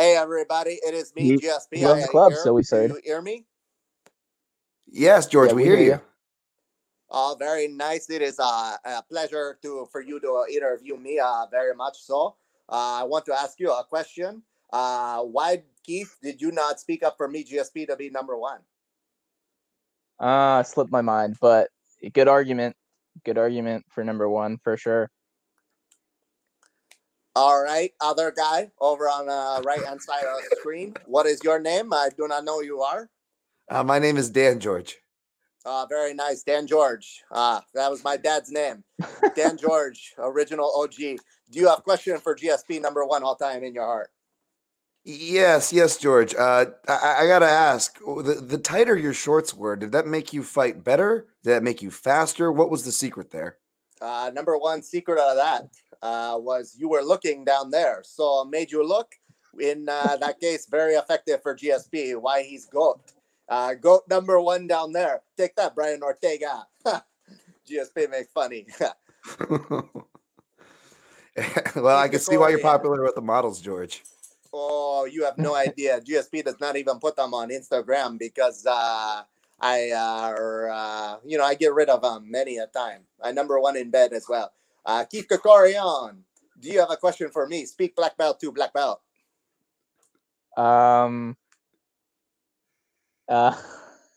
Hey 0.00 0.16
everybody, 0.16 0.78
it 0.82 0.94
is 0.94 1.14
me, 1.14 1.24
He- 1.24 1.36
GSP. 1.36 1.76
he 1.76 1.84
loves 1.84 2.00
I 2.00 2.04
am 2.04 2.08
clubs, 2.08 2.42
so 2.42 2.54
we 2.54 2.62
Do 2.62 2.66
said. 2.68 2.90
you 2.92 3.00
hear 3.04 3.20
me? 3.20 3.44
Yes, 4.86 5.26
George, 5.26 5.50
Yeah, 5.50 5.56
we, 5.56 5.62
we 5.62 5.68
hear 5.68 5.76
hear 5.76 5.84
you. 5.84 5.90
ya. 5.90 5.98
Uh, 7.10 7.34
very 7.34 7.68
nice. 7.68 8.08
It 8.08 8.22
is 8.22 8.40
uh, 8.40 8.76
a 8.82 9.02
pleasure 9.02 9.58
to 9.60 9.86
for 9.92 10.00
you 10.00 10.18
to 10.20 10.46
interview 10.50 10.96
me. 10.96 11.18
Uh, 11.18 11.44
very 11.50 11.74
much 11.74 11.98
so. 12.00 12.36
Uh, 12.66 13.00
I 13.00 13.04
want 13.04 13.26
to 13.26 13.34
ask 13.34 13.60
you 13.60 13.70
a 13.70 13.84
question. 13.84 14.42
Uh, 14.72 15.20
why, 15.20 15.64
Keith, 15.84 16.16
did 16.22 16.40
you 16.40 16.50
not 16.50 16.80
speak 16.80 17.02
up 17.02 17.18
for 17.18 17.28
me, 17.28 17.44
GSP, 17.44 17.86
to 17.88 17.96
be 17.96 18.08
number 18.08 18.38
one? 18.38 18.60
Uh, 20.18 20.62
slipped 20.62 20.90
my 20.90 21.02
mind, 21.02 21.36
but 21.42 21.68
good 22.14 22.26
argument. 22.26 22.74
Good 23.26 23.36
argument 23.36 23.84
for 23.90 24.02
number 24.02 24.30
one 24.30 24.56
for 24.64 24.78
sure. 24.78 25.10
All 27.42 27.62
right, 27.62 27.90
other 28.02 28.34
guy 28.36 28.70
over 28.82 29.04
on 29.04 29.24
the 29.24 29.62
right 29.62 29.82
hand 29.82 30.02
side 30.02 30.24
of 30.24 30.42
the 30.50 30.56
screen. 30.56 30.92
What 31.06 31.24
is 31.24 31.42
your 31.42 31.58
name? 31.58 31.90
I 31.90 32.10
do 32.14 32.28
not 32.28 32.44
know 32.44 32.58
who 32.58 32.66
you 32.66 32.82
are. 32.82 33.08
Uh, 33.70 33.82
my 33.82 33.98
name 33.98 34.18
is 34.18 34.28
Dan 34.28 34.60
George. 34.60 34.98
Uh, 35.64 35.86
very 35.88 36.12
nice, 36.12 36.42
Dan 36.42 36.66
George. 36.66 37.22
Uh, 37.30 37.62
that 37.72 37.90
was 37.90 38.04
my 38.04 38.18
dad's 38.18 38.52
name, 38.52 38.84
Dan 39.34 39.56
George, 39.56 40.12
original 40.18 40.70
OG. 40.82 40.96
Do 40.98 41.58
you 41.58 41.68
have 41.68 41.82
question 41.82 42.18
for 42.18 42.36
GSP 42.36 42.78
number 42.78 43.06
one 43.06 43.22
all 43.22 43.36
time 43.36 43.64
in 43.64 43.72
your 43.72 43.86
heart? 43.86 44.10
Yes, 45.02 45.72
yes, 45.72 45.96
George. 45.96 46.34
Uh, 46.34 46.66
I, 46.88 47.20
I 47.20 47.26
gotta 47.26 47.48
ask: 47.48 47.98
the, 48.00 48.44
the 48.46 48.58
tighter 48.58 48.98
your 48.98 49.14
shorts 49.14 49.54
were, 49.54 49.76
did 49.76 49.92
that 49.92 50.06
make 50.06 50.34
you 50.34 50.42
fight 50.42 50.84
better? 50.84 51.28
Did 51.42 51.54
that 51.54 51.62
make 51.62 51.80
you 51.80 51.90
faster? 51.90 52.52
What 52.52 52.68
was 52.68 52.84
the 52.84 52.92
secret 52.92 53.30
there? 53.30 53.56
Uh, 54.00 54.30
number 54.34 54.56
one 54.56 54.82
secret 54.82 55.18
out 55.18 55.30
of 55.30 55.36
that 55.36 55.68
uh, 56.02 56.38
was 56.38 56.76
you 56.78 56.88
were 56.88 57.02
looking 57.02 57.44
down 57.44 57.70
there, 57.70 58.00
so 58.04 58.44
made 58.44 58.70
you 58.70 58.86
look. 58.86 59.14
In 59.60 59.88
uh, 59.88 60.16
that 60.20 60.38
case, 60.40 60.66
very 60.70 60.94
effective 60.94 61.42
for 61.42 61.56
GSP. 61.56 62.20
Why 62.20 62.42
he's 62.42 62.66
goat, 62.66 63.00
uh, 63.48 63.74
goat 63.74 64.02
number 64.08 64.40
one 64.40 64.66
down 64.66 64.92
there. 64.92 65.22
Take 65.36 65.56
that, 65.56 65.74
Brian 65.74 66.02
Ortega. 66.02 66.66
GSP 67.68 68.10
make 68.10 68.28
funny. 68.32 68.66
well, 71.76 71.98
I 71.98 72.08
can 72.08 72.20
see 72.20 72.36
why 72.36 72.50
you're 72.50 72.60
popular 72.60 73.02
with 73.02 73.14
the 73.14 73.20
models, 73.20 73.60
George. 73.60 74.02
oh, 74.52 75.04
you 75.04 75.24
have 75.24 75.36
no 75.36 75.54
idea. 75.54 76.00
GSP 76.00 76.44
does 76.44 76.60
not 76.60 76.76
even 76.76 76.98
put 76.98 77.16
them 77.16 77.34
on 77.34 77.50
Instagram 77.50 78.18
because 78.18 78.64
uh, 78.66 79.22
I, 79.60 79.90
uh, 79.90 80.30
or, 80.30 80.70
uh, 80.70 81.16
you 81.24 81.38
know, 81.38 81.44
I 81.44 81.54
get 81.54 81.74
rid 81.74 81.88
of 81.88 82.02
them 82.02 82.30
many 82.30 82.56
a 82.58 82.66
time. 82.66 83.02
I 83.22 83.32
number 83.32 83.60
one 83.60 83.76
in 83.76 83.90
bed 83.90 84.12
as 84.12 84.26
well. 84.28 84.52
Uh, 84.86 85.04
Keith 85.04 85.26
Krikorian, 85.30 86.22
do 86.58 86.68
you 86.68 86.80
have 86.80 86.90
a 86.90 86.96
question 86.96 87.30
for 87.30 87.46
me? 87.46 87.66
Speak 87.66 87.94
black 87.94 88.16
belt 88.16 88.40
to 88.40 88.52
black 88.52 88.72
belt. 88.72 89.00
Um. 90.56 91.36
Uh. 93.28 93.54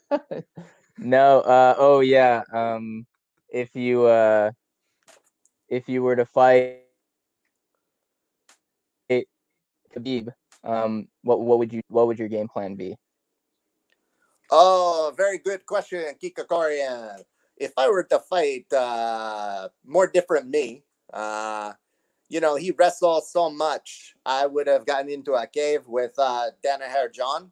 no. 0.97 1.41
Uh. 1.41 1.75
Oh 1.77 1.99
yeah. 1.99 2.43
Um. 2.51 3.05
If 3.49 3.75
you 3.75 4.05
uh. 4.05 4.51
If 5.69 5.89
you 5.89 6.03
were 6.03 6.15
to 6.15 6.25
fight 6.25 6.83
Khabib, 9.93 10.29
um, 10.63 11.07
what 11.23 11.41
what 11.41 11.59
would 11.59 11.73
you 11.73 11.81
what 11.87 12.07
would 12.07 12.19
your 12.19 12.27
game 12.27 12.47
plan 12.47 12.75
be? 12.75 12.95
Oh, 14.55 15.11
very 15.17 15.39
good 15.39 15.65
question, 15.65 16.05
Kikakorian. 16.21 17.23
If 17.57 17.73
I 17.75 17.89
were 17.89 18.03
to 18.03 18.19
fight 18.19 18.71
uh, 18.71 19.69
more 19.83 20.05
different 20.05 20.47
me, 20.47 20.83
uh, 21.11 21.73
you 22.29 22.39
know, 22.39 22.55
he 22.55 22.69
wrestled 22.69 23.23
so 23.23 23.49
much, 23.49 24.13
I 24.23 24.45
would 24.45 24.67
have 24.67 24.85
gotten 24.85 25.09
into 25.09 25.33
a 25.33 25.47
cave 25.47 25.87
with 25.87 26.13
uh, 26.19 26.51
Danaher 26.63 27.11
John, 27.11 27.51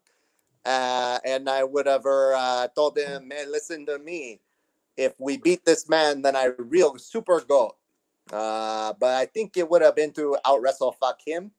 uh, 0.64 1.18
and 1.26 1.50
I 1.50 1.64
would 1.64 1.88
have 1.88 2.06
uh, 2.06 2.68
told 2.76 3.00
him, 3.00 3.30
man, 3.30 3.52
listen 3.52 3.84
to 3.88 3.98
me. 3.98 4.40
If 4.96 5.16
we 5.18 5.38
beat 5.38 5.66
this 5.66 5.90
man, 5.90 6.22
then 6.22 6.36
I 6.36 6.50
real 6.56 7.00
super 7.00 7.42
goat. 7.42 7.78
Uh, 8.32 8.94
but 9.00 9.16
I 9.16 9.26
think 9.26 9.58
it 9.58 9.68
would 9.68 9.82
have 9.82 9.96
been 9.96 10.14
to 10.14 10.38
out 10.46 10.62
wrestle 10.62 10.92
fuck 10.92 11.20
him. 11.26 11.50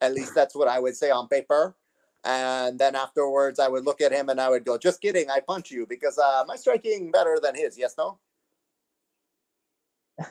At 0.00 0.12
least 0.12 0.34
that's 0.34 0.56
what 0.56 0.66
I 0.66 0.80
would 0.80 0.96
say 0.96 1.12
on 1.12 1.28
paper. 1.28 1.76
And 2.28 2.78
then 2.78 2.94
afterwards, 2.94 3.58
I 3.58 3.68
would 3.68 3.86
look 3.86 4.02
at 4.02 4.12
him 4.12 4.28
and 4.28 4.38
I 4.38 4.50
would 4.50 4.64
go, 4.64 4.76
"Just 4.76 5.00
kidding, 5.00 5.30
I 5.30 5.40
punch 5.40 5.70
you 5.70 5.86
because 5.86 6.18
uh, 6.18 6.44
my 6.46 6.56
striking 6.56 7.10
better 7.10 7.38
than 7.42 7.54
his." 7.54 7.78
Yes, 7.78 7.94
no. 7.96 8.18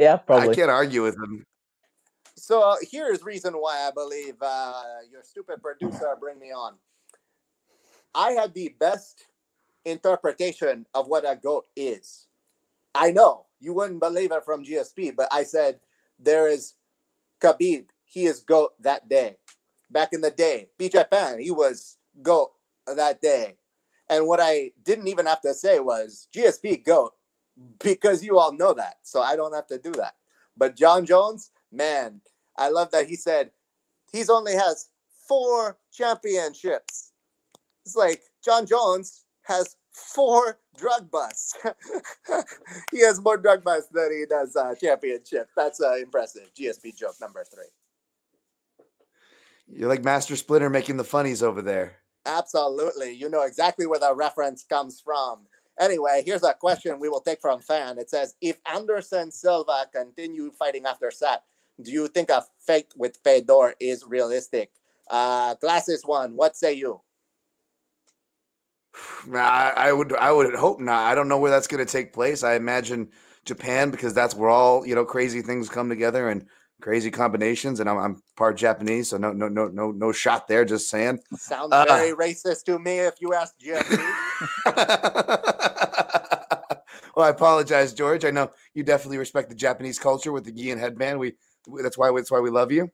Yeah, 0.00 0.16
probably. 0.16 0.48
I 0.48 0.54
can't 0.54 0.70
argue 0.70 1.02
with 1.02 1.14
him. 1.16 1.44
So 2.34 2.74
here's 2.90 3.22
reason 3.22 3.52
why 3.52 3.86
I 3.86 3.90
believe 3.90 4.34
uh, 4.40 4.82
your 5.12 5.22
stupid 5.22 5.62
producer 5.62 6.16
bring 6.18 6.38
me 6.38 6.52
on. 6.52 6.76
I 8.14 8.30
had 8.30 8.54
the 8.54 8.74
best 8.80 9.26
interpretation 9.84 10.86
of 10.94 11.06
what 11.06 11.30
a 11.30 11.36
goat 11.36 11.66
is. 11.76 12.28
I 12.94 13.10
know 13.10 13.44
you 13.60 13.74
wouldn't 13.74 14.00
believe 14.00 14.32
it 14.32 14.42
from 14.42 14.64
GSP, 14.64 15.14
but 15.14 15.28
I 15.30 15.44
said 15.44 15.80
there 16.18 16.48
is 16.48 16.76
Khabib. 17.42 17.84
He 18.06 18.24
is 18.24 18.40
goat 18.40 18.72
that 18.80 19.06
day. 19.06 19.36
Back 19.90 20.12
in 20.12 20.20
the 20.20 20.30
day, 20.30 20.68
BJ 20.78 21.10
Penn, 21.10 21.40
he 21.40 21.50
was 21.50 21.96
goat 22.22 22.52
that 22.86 23.20
day. 23.20 23.56
And 24.08 24.26
what 24.26 24.40
I 24.40 24.72
didn't 24.84 25.08
even 25.08 25.26
have 25.26 25.40
to 25.42 25.54
say 25.54 25.78
was 25.80 26.28
GSP 26.34 26.84
goat 26.84 27.12
because 27.82 28.24
you 28.24 28.38
all 28.38 28.52
know 28.52 28.74
that. 28.74 28.96
So 29.02 29.20
I 29.20 29.36
don't 29.36 29.54
have 29.54 29.66
to 29.68 29.78
do 29.78 29.92
that. 29.92 30.14
But 30.56 30.76
John 30.76 31.06
Jones, 31.06 31.50
man, 31.72 32.20
I 32.56 32.68
love 32.68 32.90
that 32.90 33.08
he 33.08 33.16
said 33.16 33.50
he's 34.12 34.30
only 34.30 34.54
has 34.54 34.88
four 35.28 35.78
championships. 35.92 37.12
It's 37.84 37.96
like 37.96 38.22
John 38.44 38.66
Jones 38.66 39.24
has 39.42 39.76
four 39.92 40.58
drug 40.76 41.10
busts. 41.10 41.56
he 42.92 43.00
has 43.00 43.20
more 43.20 43.36
drug 43.36 43.64
busts 43.64 43.88
than 43.92 44.10
he 44.12 44.24
does 44.28 44.56
uh, 44.56 44.74
championship. 44.74 45.48
That's 45.56 45.80
uh, 45.80 45.96
impressive. 45.96 46.50
GSP 46.58 46.96
joke 46.96 47.14
number 47.20 47.44
three. 47.44 47.64
You're 49.72 49.88
like 49.88 50.04
Master 50.04 50.36
Splinter 50.36 50.70
making 50.70 50.96
the 50.96 51.04
funnies 51.04 51.42
over 51.42 51.62
there. 51.62 51.96
Absolutely. 52.26 53.12
You 53.12 53.28
know 53.28 53.42
exactly 53.42 53.86
where 53.86 54.00
the 54.00 54.14
reference 54.14 54.64
comes 54.64 55.00
from. 55.00 55.46
Anyway, 55.78 56.22
here's 56.24 56.42
a 56.42 56.52
question 56.52 57.00
we 57.00 57.08
will 57.08 57.20
take 57.20 57.40
from 57.40 57.60
fan. 57.60 57.98
It 57.98 58.10
says, 58.10 58.34
if 58.40 58.58
Anderson 58.70 59.30
Silva 59.30 59.86
continue 59.92 60.50
fighting 60.50 60.84
after 60.84 61.10
Sat, 61.10 61.42
do 61.80 61.90
you 61.90 62.08
think 62.08 62.28
a 62.28 62.44
fight 62.58 62.88
with 62.96 63.18
Fedor 63.24 63.74
is 63.80 64.04
realistic? 64.06 64.70
Uh, 65.08 65.54
glasses 65.54 66.02
one, 66.04 66.36
what 66.36 66.56
say 66.56 66.74
you? 66.74 67.00
I, 69.34 69.72
I 69.76 69.92
would 69.92 70.14
I 70.14 70.32
would 70.32 70.54
hope 70.54 70.80
not. 70.80 71.10
I 71.10 71.14
don't 71.14 71.28
know 71.28 71.38
where 71.38 71.50
that's 71.50 71.66
going 71.66 71.84
to 71.84 71.90
take 71.90 72.12
place. 72.12 72.44
I 72.44 72.54
imagine 72.54 73.08
Japan 73.44 73.90
because 73.90 74.12
that's 74.12 74.34
where 74.34 74.50
all 74.50 74.86
you 74.86 74.94
know 74.94 75.04
crazy 75.04 75.40
things 75.40 75.68
come 75.68 75.88
together 75.88 76.28
and 76.28 76.46
crazy 76.80 77.10
combinations. 77.10 77.80
And 77.80 77.88
I'm, 77.88 77.98
I'm 77.98 78.22
part 78.36 78.56
Japanese, 78.56 79.10
so 79.10 79.16
no 79.18 79.32
no 79.32 79.48
no 79.48 79.68
no 79.68 79.90
no 79.92 80.12
shot 80.12 80.48
there. 80.48 80.64
Just 80.64 80.88
saying. 80.90 81.20
Sounds 81.36 81.72
Uh. 81.72 81.84
very 81.86 82.12
racist 82.14 82.64
to 82.64 82.78
me 82.78 82.98
if 83.00 83.14
you 83.20 83.34
ask 83.34 83.54
GSP. 83.58 83.98
well, 87.16 87.26
I 87.26 87.30
apologize, 87.30 87.92
George. 87.92 88.24
I 88.24 88.30
know 88.30 88.50
you 88.74 88.82
definitely 88.82 89.18
respect 89.18 89.48
the 89.48 89.54
Japanese 89.54 89.98
culture 89.98 90.32
with 90.32 90.44
the 90.44 90.52
gi 90.52 90.70
and 90.70 90.80
headband. 90.80 91.18
We, 91.18 91.34
we 91.66 91.82
that's 91.82 91.98
why 91.98 92.10
that's 92.14 92.30
why 92.30 92.40
we 92.40 92.50
love 92.50 92.72
you. 92.72 92.90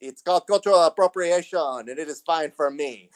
it's 0.00 0.22
called 0.22 0.46
cultural 0.46 0.82
appropriation, 0.82 1.60
and 1.88 1.88
it 1.88 2.08
is 2.08 2.22
fine 2.26 2.50
for 2.50 2.70
me 2.70 3.10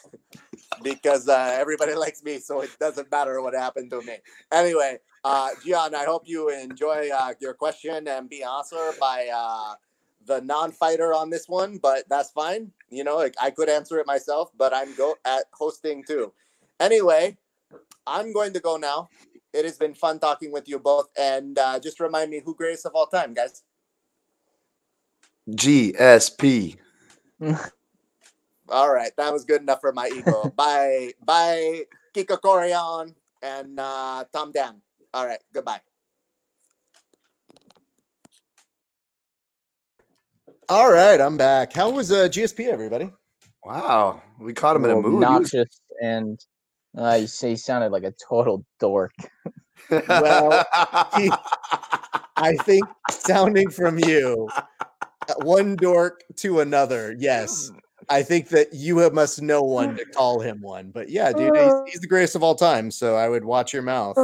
because 0.82 1.28
uh, 1.28 1.56
everybody 1.58 1.94
likes 1.94 2.22
me, 2.22 2.38
so 2.38 2.60
it 2.60 2.70
doesn't 2.78 3.10
matter 3.10 3.40
what 3.42 3.54
happened 3.54 3.90
to 3.90 4.00
me. 4.02 4.16
Anyway, 4.52 4.98
uh, 5.26 5.48
Gian, 5.66 5.92
I 5.96 6.04
hope 6.04 6.22
you 6.26 6.50
enjoy 6.50 7.10
uh, 7.12 7.34
your 7.40 7.52
question 7.52 8.06
and 8.06 8.30
be 8.30 8.44
answered 8.44 8.94
by 9.00 9.28
uh, 9.34 9.74
the 10.24 10.40
non-fighter 10.42 11.12
on 11.12 11.30
this 11.30 11.48
one, 11.48 11.78
but 11.78 12.08
that's 12.08 12.30
fine. 12.30 12.70
You 12.90 13.02
know, 13.02 13.16
like, 13.16 13.34
I 13.42 13.50
could 13.50 13.68
answer 13.68 13.98
it 13.98 14.06
myself, 14.06 14.52
but 14.56 14.72
I'm 14.72 14.94
go 14.94 15.16
at 15.24 15.46
hosting 15.52 16.04
too. 16.06 16.32
Anyway, 16.78 17.36
I'm 18.06 18.32
going 18.32 18.52
to 18.52 18.60
go 18.60 18.76
now. 18.76 19.08
It 19.52 19.64
has 19.64 19.76
been 19.76 19.94
fun 19.94 20.20
talking 20.20 20.52
with 20.52 20.68
you 20.68 20.78
both, 20.78 21.08
and 21.18 21.58
uh, 21.58 21.80
just 21.80 21.98
remind 21.98 22.30
me 22.30 22.40
who 22.44 22.54
greatest 22.54 22.86
of 22.86 22.94
all 22.94 23.06
time, 23.06 23.34
guys. 23.34 23.64
GSP. 25.50 26.76
All 28.68 28.92
right, 28.92 29.12
that 29.16 29.32
was 29.32 29.44
good 29.44 29.60
enough 29.60 29.80
for 29.80 29.92
my 29.92 30.08
ego. 30.08 30.50
bye, 30.56 31.12
bye, 31.24 31.82
Kika 32.14 32.40
Corion 32.40 33.14
and 33.40 33.78
uh, 33.78 34.24
Tom 34.32 34.50
Dan. 34.50 34.82
All 35.16 35.26
right, 35.26 35.38
goodbye. 35.54 35.80
All 40.68 40.92
right, 40.92 41.18
I'm 41.18 41.38
back. 41.38 41.72
How 41.72 41.88
was 41.88 42.12
uh, 42.12 42.28
GSP, 42.28 42.66
everybody? 42.68 43.08
Wow, 43.64 44.20
we 44.38 44.52
caught 44.52 44.76
him 44.76 44.84
in 44.84 44.90
a 44.90 44.96
Little 44.96 45.12
mood. 45.12 45.24
Obnoxious 45.24 45.80
and 46.02 46.38
uh, 46.98 47.14
you 47.14 47.28
say 47.28 47.50
he 47.50 47.56
sounded 47.56 47.92
like 47.92 48.02
a 48.02 48.12
total 48.28 48.66
dork. 48.78 49.14
Well, 49.90 50.62
he- 51.16 51.32
I 52.36 52.54
think 52.64 52.84
sounding 53.10 53.70
from 53.70 53.98
you, 53.98 54.50
uh, 54.58 54.68
one 55.44 55.76
dork 55.76 56.24
to 56.40 56.60
another. 56.60 57.16
Yes, 57.18 57.72
I 58.10 58.22
think 58.22 58.50
that 58.50 58.74
you 58.74 58.98
have- 58.98 59.14
must 59.14 59.40
know 59.40 59.62
one 59.62 59.96
to 59.96 60.04
call 60.04 60.40
him 60.40 60.60
one. 60.60 60.90
But 60.90 61.08
yeah, 61.08 61.32
dude, 61.32 61.56
he's, 61.56 61.72
he's 61.86 62.00
the 62.02 62.06
greatest 62.06 62.36
of 62.36 62.42
all 62.42 62.54
time. 62.54 62.90
So 62.90 63.16
I 63.16 63.30
would 63.30 63.46
watch 63.46 63.72
your 63.72 63.82
mouth 63.82 64.18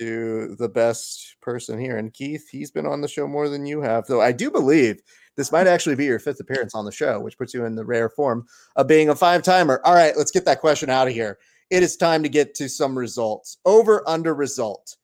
to 0.00 0.56
the 0.58 0.68
best 0.68 1.36
person 1.42 1.78
here. 1.78 1.98
And 1.98 2.12
Keith, 2.12 2.48
he's 2.50 2.70
been 2.70 2.86
on 2.86 3.02
the 3.02 3.08
show 3.08 3.28
more 3.28 3.50
than 3.50 3.66
you 3.66 3.82
have, 3.82 4.06
though 4.06 4.22
I 4.22 4.32
do 4.32 4.50
believe 4.50 5.00
this 5.36 5.52
might 5.52 5.66
actually 5.66 5.94
be 5.94 6.06
your 6.06 6.18
fifth 6.18 6.40
appearance 6.40 6.74
on 6.74 6.86
the 6.86 6.92
show, 6.92 7.20
which 7.20 7.36
puts 7.36 7.52
you 7.52 7.64
in 7.66 7.74
the 7.74 7.84
rare 7.84 8.08
form 8.08 8.46
of 8.76 8.86
being 8.86 9.10
a 9.10 9.14
five 9.14 9.42
timer. 9.42 9.80
All 9.84 9.94
right, 9.94 10.16
let's 10.16 10.30
get 10.30 10.46
that 10.46 10.60
question 10.60 10.88
out 10.88 11.06
of 11.06 11.12
here. 11.12 11.38
It 11.70 11.82
is 11.82 11.96
time 11.96 12.22
to 12.22 12.28
get 12.28 12.54
to 12.56 12.68
some 12.68 12.98
results. 12.98 13.58
Over 13.64 14.02
under 14.08 14.34
result. 14.34 14.96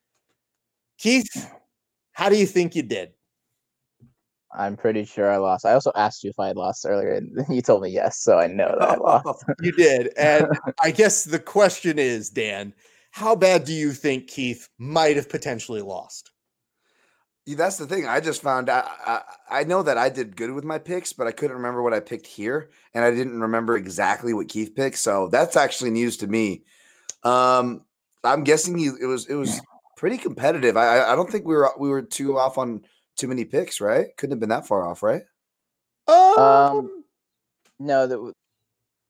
Keith, 0.98 1.50
how 2.12 2.30
do 2.30 2.37
you 2.37 2.46
think 2.46 2.74
you 2.74 2.82
did? 2.82 3.11
I'm 4.56 4.76
pretty 4.76 5.04
sure 5.04 5.30
I 5.30 5.37
lost. 5.37 5.66
I 5.66 5.74
also 5.74 5.92
asked 5.94 6.24
you 6.24 6.30
if 6.30 6.40
I 6.40 6.46
had 6.46 6.56
lost 6.56 6.87
earlier, 6.88 7.12
and 7.12 7.44
you 7.54 7.61
told 7.61 7.82
me 7.82 7.90
yes, 7.90 8.18
so 8.18 8.38
I 8.38 8.46
know 8.46 8.74
that 8.78 8.88
I 8.88 8.96
lost. 9.22 9.44
You 9.61 9.72
did. 9.72 10.14
And 10.16 10.46
I 10.82 10.90
guess 10.90 11.24
the 11.24 11.38
question 11.38 11.98
is, 11.98 12.30
Dan, 12.30 12.72
how 13.16 13.35
bad 13.35 13.64
do 13.64 13.72
you 13.72 13.92
think 13.92 14.26
Keith 14.29 14.68
might 14.76 15.16
have 15.16 15.31
potentially 15.31 15.81
lost? 15.81 16.33
Yeah, 17.46 17.57
That's 17.57 17.79
the 17.79 17.87
thing. 17.87 18.07
I 18.07 18.20
just 18.20 18.42
found 18.42 18.68
out. 18.68 18.85
I, 19.07 19.22
I 19.48 19.64
know 19.64 19.83
that 19.83 19.96
I 19.96 20.11
did 20.11 20.37
good 20.37 20.50
with 20.50 20.64
my 20.64 20.79
picks, 20.79 21.14
but 21.14 21.26
I 21.26 21.33
couldn't 21.33 21.57
remember 21.57 21.83
what 21.83 21.94
I 21.94 22.00
picked 22.00 22.26
here, 22.26 22.68
and 22.92 23.02
I 23.07 23.11
didn't 23.11 23.40
remember 23.40 23.74
exactly 23.74 24.35
what 24.35 24.48
Keith 24.48 24.74
picked. 24.74 24.98
So 24.98 25.29
that's 25.29 25.57
actually 25.57 25.92
news 25.92 26.18
to 26.18 26.26
me. 26.26 26.64
Um, 27.22 27.87
I'm 28.22 28.44
guessing 28.44 28.79
you, 28.79 28.98
it 29.00 29.07
was 29.07 29.26
it 29.29 29.35
was 29.35 29.62
pretty 29.96 30.18
competitive. 30.18 30.76
I 30.76 30.98
I- 30.98 31.12
I 31.12 31.16
don't 31.16 31.31
think 31.31 31.46
we 31.46 31.55
were 31.55 31.70
we 31.79 31.88
were 31.88 32.02
too 32.02 32.38
off 32.38 32.59
on 32.59 32.83
too 33.16 33.29
many 33.29 33.46
picks, 33.46 33.81
right? 33.81 34.09
Couldn't 34.18 34.33
have 34.33 34.40
been 34.40 34.50
that 34.50 34.66
far 34.66 34.87
off, 34.87 35.02
right? 35.02 35.22
Um, 36.76 37.05
no, 37.79 38.07
that 38.07 38.14
w- 38.16 38.33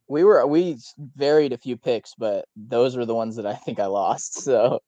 we 0.08 0.24
were 0.24 0.46
we 0.46 0.78
varied 1.16 1.52
a 1.52 1.58
few 1.58 1.76
picks, 1.76 2.14
but 2.14 2.46
those 2.56 2.96
were 2.96 3.06
the 3.06 3.14
ones 3.14 3.36
that 3.36 3.46
I 3.46 3.54
think 3.54 3.80
I 3.80 3.86
lost. 3.86 4.42
So, 4.46 4.80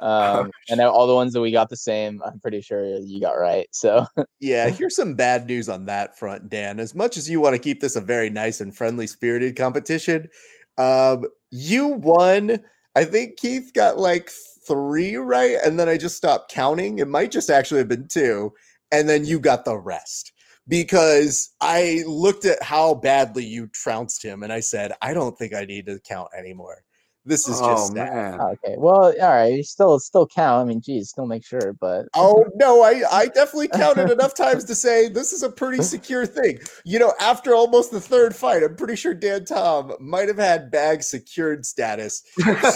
um, 0.00 0.50
and 0.68 0.80
all 0.82 1.06
the 1.06 1.14
ones 1.14 1.32
that 1.32 1.40
we 1.40 1.50
got 1.50 1.70
the 1.70 1.76
same, 1.76 2.20
I'm 2.22 2.38
pretty 2.38 2.60
sure 2.60 2.84
you 2.84 3.18
got 3.18 3.32
right. 3.32 3.66
So, 3.72 4.06
Yeah, 4.40 4.68
here's 4.70 4.94
some 4.94 5.14
bad 5.14 5.46
news 5.46 5.70
on 5.70 5.86
that 5.86 6.18
front, 6.18 6.50
Dan. 6.50 6.78
As 6.78 6.94
much 6.94 7.16
as 7.16 7.30
you 7.30 7.40
want 7.40 7.54
to 7.54 7.58
keep 7.58 7.80
this 7.80 7.96
a 7.96 8.00
very 8.00 8.28
nice 8.28 8.60
and 8.60 8.76
friendly 8.76 9.06
spirited 9.06 9.56
competition, 9.56 10.28
um, 10.76 11.24
you 11.50 11.88
won. 11.88 12.60
I 12.94 13.04
think 13.04 13.38
Keith 13.38 13.72
got 13.74 13.98
like 13.98 14.30
three 14.66 15.16
right, 15.16 15.56
and 15.64 15.80
then 15.80 15.88
I 15.88 15.96
just 15.96 16.16
stopped 16.16 16.50
counting. 16.50 16.98
It 16.98 17.08
might 17.08 17.30
just 17.30 17.48
actually 17.48 17.78
have 17.78 17.88
been 17.88 18.08
two, 18.08 18.52
and 18.92 19.08
then 19.08 19.24
you 19.24 19.40
got 19.40 19.64
the 19.64 19.78
rest 19.78 20.32
because 20.68 21.54
I 21.60 22.02
looked 22.06 22.44
at 22.44 22.62
how 22.62 22.94
badly 22.94 23.44
you 23.44 23.68
trounced 23.68 24.24
him, 24.24 24.42
and 24.42 24.52
I 24.52 24.60
said, 24.60 24.92
I 25.00 25.14
don't 25.14 25.36
think 25.38 25.54
I 25.54 25.64
need 25.64 25.86
to 25.86 26.00
count 26.00 26.28
anymore. 26.36 26.82
This 27.28 27.48
is 27.48 27.60
oh 27.60 27.74
just 27.74 27.88
sad. 27.88 27.96
man, 27.96 28.38
ah, 28.40 28.50
okay, 28.50 28.76
well, 28.78 29.12
all 29.20 29.28
right, 29.28 29.52
you 29.52 29.64
still 29.64 29.98
still 29.98 30.28
count. 30.28 30.62
I 30.62 30.64
mean, 30.68 30.80
geez, 30.80 31.10
still 31.10 31.26
make 31.26 31.44
sure, 31.44 31.72
but 31.72 32.06
Oh 32.14 32.44
no, 32.54 32.84
I 32.84 33.02
I 33.10 33.26
definitely 33.26 33.66
counted 33.66 34.12
enough 34.12 34.36
times 34.36 34.62
to 34.66 34.76
say 34.76 35.08
this 35.08 35.32
is 35.32 35.42
a 35.42 35.50
pretty 35.50 35.82
secure 35.82 36.24
thing. 36.24 36.60
You 36.84 37.00
know, 37.00 37.14
after 37.20 37.52
almost 37.52 37.90
the 37.90 38.00
third 38.00 38.36
fight, 38.36 38.62
I'm 38.62 38.76
pretty 38.76 38.94
sure 38.94 39.12
Dan 39.12 39.44
Tom 39.44 39.94
might 39.98 40.28
have 40.28 40.38
had 40.38 40.70
bag 40.70 41.02
secured 41.02 41.66
status. 41.66 42.22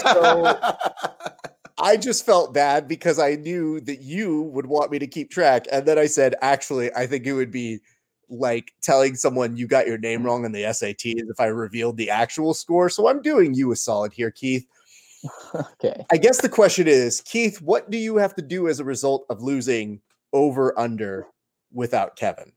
So 0.01 0.59
I 1.81 1.97
just 1.97 2.25
felt 2.25 2.53
bad 2.53 2.87
because 2.87 3.17
I 3.17 3.35
knew 3.35 3.81
that 3.81 4.01
you 4.01 4.43
would 4.43 4.67
want 4.67 4.91
me 4.91 4.99
to 4.99 5.07
keep 5.07 5.31
track, 5.31 5.65
and 5.71 5.85
then 5.85 5.97
I 5.97 6.05
said, 6.05 6.35
actually, 6.41 6.93
I 6.93 7.07
think 7.07 7.25
it 7.25 7.33
would 7.33 7.51
be 7.51 7.79
like 8.29 8.71
telling 8.81 9.15
someone 9.15 9.57
you 9.57 9.67
got 9.67 9.87
your 9.87 9.97
name 9.97 10.23
wrong 10.23 10.45
in 10.45 10.51
the 10.51 10.63
SATs 10.63 11.23
if 11.29 11.39
I 11.39 11.47
revealed 11.47 11.97
the 11.97 12.09
actual 12.09 12.53
score. 12.53 12.87
So 12.89 13.09
I'm 13.09 13.21
doing 13.21 13.53
you 13.53 13.71
a 13.71 13.75
solid 13.75 14.13
here, 14.13 14.31
Keith. 14.31 14.65
okay. 15.55 16.05
I 16.11 16.17
guess 16.17 16.41
the 16.41 16.49
question 16.49 16.87
is, 16.87 17.21
Keith, 17.21 17.61
what 17.61 17.89
do 17.89 17.97
you 17.97 18.17
have 18.17 18.35
to 18.35 18.41
do 18.41 18.67
as 18.67 18.79
a 18.79 18.85
result 18.85 19.25
of 19.29 19.41
losing 19.41 20.01
over 20.33 20.77
under 20.79 21.27
without 21.73 22.15
Kevin? 22.15 22.51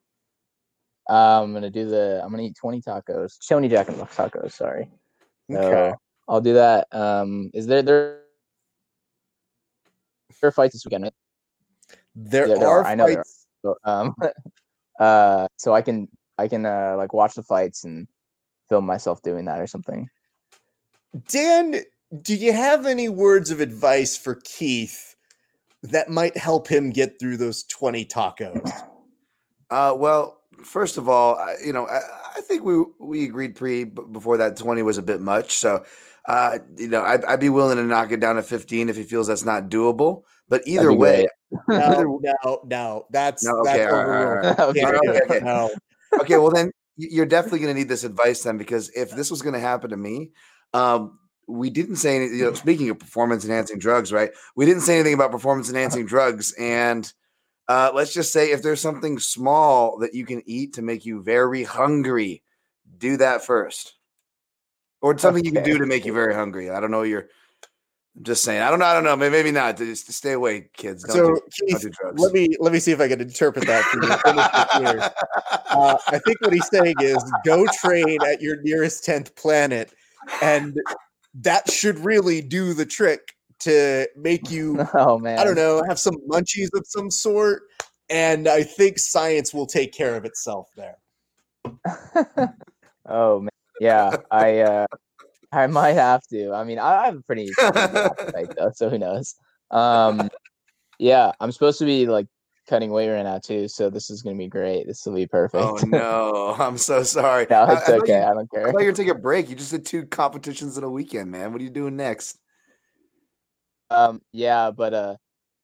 Uh, 1.08 1.42
I'm 1.42 1.52
gonna 1.52 1.70
do 1.70 1.88
the. 1.88 2.20
I'm 2.22 2.30
gonna 2.30 2.44
eat 2.44 2.56
20 2.56 2.80
tacos, 2.80 3.38
Shoney 3.38 3.68
Jack 3.68 3.88
and 3.88 3.98
Box 3.98 4.16
tacos. 4.16 4.52
Sorry. 4.52 4.88
So 5.50 5.58
Okay. 5.58 5.94
I'll 6.28 6.40
do 6.40 6.54
that. 6.54 6.86
Um, 6.92 7.50
is 7.52 7.66
there 7.66 7.82
there 7.82 8.23
there 10.44 10.48
are 10.48 10.52
fights 10.52 10.74
this 10.74 10.84
weekend? 10.84 11.04
Right? 11.04 11.14
There, 12.14 12.48
Yeah, 12.48 12.56
there 12.58 12.68
are 12.68 12.84
are. 12.84 12.84
I 12.84 12.94
know 12.94 13.06
there 13.06 13.20
are. 13.20 13.24
fights. 13.24 13.46
So, 13.62 13.76
um, 13.84 14.14
uh, 15.00 15.46
so 15.56 15.74
I 15.74 15.82
can 15.82 16.08
I 16.38 16.48
can 16.48 16.66
uh 16.66 16.94
like 16.98 17.14
watch 17.14 17.34
the 17.34 17.42
fights 17.42 17.84
and 17.84 18.06
film 18.68 18.84
myself 18.86 19.22
doing 19.22 19.46
that 19.46 19.60
or 19.60 19.66
something. 19.66 20.08
Dan, 21.28 21.80
do 22.22 22.34
you 22.34 22.52
have 22.52 22.86
any 22.86 23.08
words 23.08 23.50
of 23.50 23.60
advice 23.60 24.16
for 24.16 24.34
Keith 24.44 25.16
that 25.82 26.10
might 26.10 26.36
help 26.36 26.68
him 26.68 26.90
get 26.90 27.18
through 27.18 27.36
those 27.36 27.64
20 27.64 28.04
tacos? 28.06 28.70
Uh, 29.70 29.94
well, 29.96 30.40
first 30.62 30.98
of 30.98 31.08
all, 31.08 31.36
I, 31.36 31.56
you 31.64 31.72
know, 31.72 31.86
I, 31.86 32.00
I 32.36 32.40
think 32.42 32.64
we 32.64 32.84
we 33.00 33.24
agreed 33.24 33.56
pre 33.56 33.84
before 33.84 34.36
that 34.38 34.56
twenty 34.56 34.82
was 34.82 34.98
a 34.98 35.02
bit 35.02 35.20
much. 35.20 35.56
So, 35.56 35.84
uh, 36.26 36.58
you 36.76 36.88
know, 36.88 37.02
I'd, 37.02 37.24
I'd 37.24 37.40
be 37.40 37.48
willing 37.50 37.76
to 37.76 37.84
knock 37.84 38.12
it 38.12 38.20
down 38.20 38.36
to 38.36 38.42
fifteen 38.42 38.88
if 38.88 38.96
he 38.96 39.02
feels 39.02 39.26
that's 39.26 39.44
not 39.44 39.68
doable. 39.68 40.22
But 40.48 40.62
either 40.66 40.92
way, 40.92 41.26
No, 41.68 42.18
no, 42.22 42.60
no. 42.64 43.06
That's 43.10 43.44
No, 43.44 43.62
that's 43.64 43.78
okay, 43.78 43.84
all 43.90 44.04
right, 44.04 44.04
all 44.06 44.10
overruled. 44.10 44.44
right, 44.44 44.56
That 44.56 44.66
would 44.66 44.74
be 44.74 44.80
Can't 44.80 44.98
great. 44.98 45.02
do 45.04 45.10
it. 45.12 45.22
Okay, 45.24 45.36
okay. 45.36 45.44
No. 45.44 45.70
okay, 46.20 46.36
well 46.38 46.50
then 46.50 46.70
you're 46.96 47.26
definitely 47.26 47.58
going 47.60 47.74
to 47.74 47.78
need 47.78 47.88
this 47.88 48.04
advice 48.04 48.42
then 48.42 48.56
because 48.58 48.90
if 48.94 49.10
this 49.10 49.30
was 49.30 49.42
going 49.42 49.54
to 49.54 49.60
happen 49.60 49.90
to 49.90 49.96
me, 49.96 50.30
um, 50.74 51.18
we 51.48 51.68
didn't 51.70 51.96
say 51.96 52.16
anything. 52.16 52.38
you 52.38 52.44
know, 52.44 52.54
speaking 52.54 52.88
of 52.90 52.98
performance 52.98 53.44
enhancing 53.44 53.78
drugs, 53.78 54.12
right? 54.12 54.30
We 54.56 54.64
didn't 54.66 54.82
say 54.82 54.94
anything 54.94 55.14
about 55.14 55.32
performance 55.32 55.68
enhancing 55.68 56.06
drugs, 56.06 56.52
and 56.58 57.10
uh, 57.68 57.90
let's 57.94 58.12
just 58.14 58.32
say 58.32 58.50
if 58.52 58.62
there's 58.62 58.80
something 58.80 59.18
small 59.18 59.98
that 60.00 60.14
you 60.14 60.24
can 60.26 60.42
eat 60.46 60.74
to 60.74 60.82
make 60.82 61.04
you 61.04 61.22
very 61.22 61.64
hungry, 61.64 62.42
do 62.98 63.16
that 63.16 63.44
first, 63.44 63.93
or 65.04 65.18
something 65.18 65.44
you 65.44 65.52
can 65.52 65.62
do 65.62 65.76
to 65.76 65.84
make 65.84 66.06
you 66.06 66.14
very 66.14 66.34
hungry. 66.34 66.70
I 66.70 66.80
don't 66.80 66.90
know. 66.90 67.02
You're 67.02 67.28
I'm 68.16 68.22
just 68.22 68.42
saying. 68.42 68.62
I 68.62 68.70
don't 68.70 68.78
know. 68.78 68.86
I 68.86 68.94
don't 68.94 69.04
know. 69.04 69.16
Maybe, 69.16 69.32
maybe 69.32 69.50
not. 69.50 69.76
Just 69.76 70.10
stay 70.12 70.32
away, 70.32 70.70
kids. 70.74 71.04
Don't 71.04 71.16
So 71.16 71.22
do, 71.26 71.26
don't 71.34 71.52
Keith, 71.68 71.80
do 71.82 71.90
drugs. 71.90 72.22
let 72.22 72.32
me 72.32 72.48
let 72.58 72.72
me 72.72 72.78
see 72.78 72.92
if 72.92 73.00
I 73.00 73.08
can 73.08 73.20
interpret 73.20 73.66
that 73.66 73.84
for 73.84 74.02
you. 74.02 74.08
Finish 74.08 74.46
this 74.52 74.92
here. 74.92 75.10
Uh, 75.70 75.98
I 76.06 76.18
think 76.20 76.40
what 76.40 76.52
he's 76.54 76.68
saying 76.68 76.94
is 77.00 77.22
go 77.44 77.66
train 77.82 78.18
at 78.24 78.40
your 78.40 78.62
nearest 78.62 79.04
10th 79.04 79.34
planet, 79.36 79.92
and 80.40 80.80
that 81.34 81.70
should 81.70 81.98
really 81.98 82.40
do 82.40 82.72
the 82.72 82.86
trick 82.86 83.34
to 83.60 84.06
make 84.16 84.50
you, 84.50 84.86
Oh 84.94 85.18
man. 85.18 85.38
I 85.38 85.44
don't 85.44 85.56
know, 85.56 85.82
have 85.86 85.98
some 85.98 86.16
munchies 86.30 86.68
of 86.74 86.86
some 86.86 87.10
sort. 87.10 87.64
And 88.10 88.48
I 88.48 88.62
think 88.62 88.98
science 88.98 89.52
will 89.52 89.66
take 89.66 89.92
care 89.92 90.14
of 90.14 90.24
itself 90.24 90.68
there. 90.76 90.98
oh 93.06 93.40
man. 93.40 93.50
Yeah, 93.80 94.16
I 94.30 94.60
uh 94.60 94.86
I 95.52 95.66
might 95.66 95.92
have 95.92 96.22
to. 96.30 96.52
I 96.52 96.64
mean, 96.64 96.78
I 96.78 97.02
I 97.02 97.04
have 97.06 97.16
a 97.16 97.22
pretty 97.22 97.52
appetite 97.62 98.50
though, 98.56 98.70
so 98.74 98.88
who 98.90 98.98
knows? 98.98 99.34
Um 99.70 100.30
yeah, 100.98 101.32
I'm 101.40 101.52
supposed 101.52 101.78
to 101.80 101.84
be 101.84 102.06
like 102.06 102.26
cutting 102.68 102.90
weight 102.90 103.10
right 103.10 103.22
now 103.24 103.38
too, 103.38 103.68
so 103.68 103.90
this 103.90 104.10
is 104.10 104.22
gonna 104.22 104.36
be 104.36 104.48
great. 104.48 104.86
This 104.86 105.04
will 105.04 105.14
be 105.14 105.26
perfect. 105.26 105.62
Oh 105.64 105.76
no, 105.86 106.54
I'm 106.58 106.78
so 106.78 107.02
sorry. 107.02 107.46
no, 107.50 107.64
it's 107.64 107.88
I 107.88 107.92
thought 107.92 108.02
okay. 108.02 108.18
you- 108.18 108.24
I 108.24 108.34
don't 108.34 108.48
I 108.54 108.56
care. 108.56 108.72
thought 108.72 108.80
you 108.80 108.86
were 108.86 108.92
taking 108.92 109.10
a 109.10 109.14
break. 109.18 109.48
You 109.48 109.56
just 109.56 109.70
did 109.70 109.84
two 109.84 110.06
competitions 110.06 110.78
in 110.78 110.84
a 110.84 110.90
weekend, 110.90 111.30
man. 111.30 111.52
What 111.52 111.60
are 111.60 111.64
you 111.64 111.70
doing 111.70 111.96
next? 111.96 112.38
Um, 113.90 114.22
yeah, 114.32 114.70
but 114.70 114.94
uh, 114.94 115.16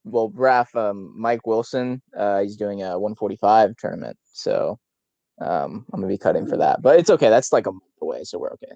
well, 0.05 0.31
Raph, 0.31 0.75
um, 0.77 1.15
Mike 1.17 1.47
Wilson, 1.47 2.03
uh, 2.17 2.41
he's 2.43 2.57
doing 2.57 2.83
a 2.83 2.99
145 2.99 3.77
tournament, 3.77 4.17
so 4.33 4.79
um, 5.41 5.87
I'm 5.93 6.01
gonna 6.01 6.07
be 6.07 6.19
cutting 6.19 6.47
for 6.47 6.59
that. 6.59 6.83
But 6.83 6.99
it's 6.99 7.11
okay. 7.11 7.31
That's 7.31 7.53
like 7.53 7.67
a 7.67 7.73
away, 8.03 8.25
so 8.25 8.39
we're 8.39 8.53
okay. 8.53 8.73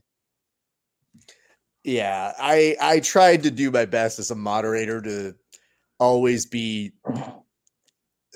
Yeah, 1.85 2.33
I 2.39 2.77
I 2.81 3.01
tried 3.01 3.43
to 3.43 3.51
do 3.51 3.71
my 3.71 3.85
best 3.85 4.19
as 4.19 4.31
a 4.31 4.35
moderator 4.35 5.01
to 5.03 5.35
always 5.99 6.47
be 6.47 6.93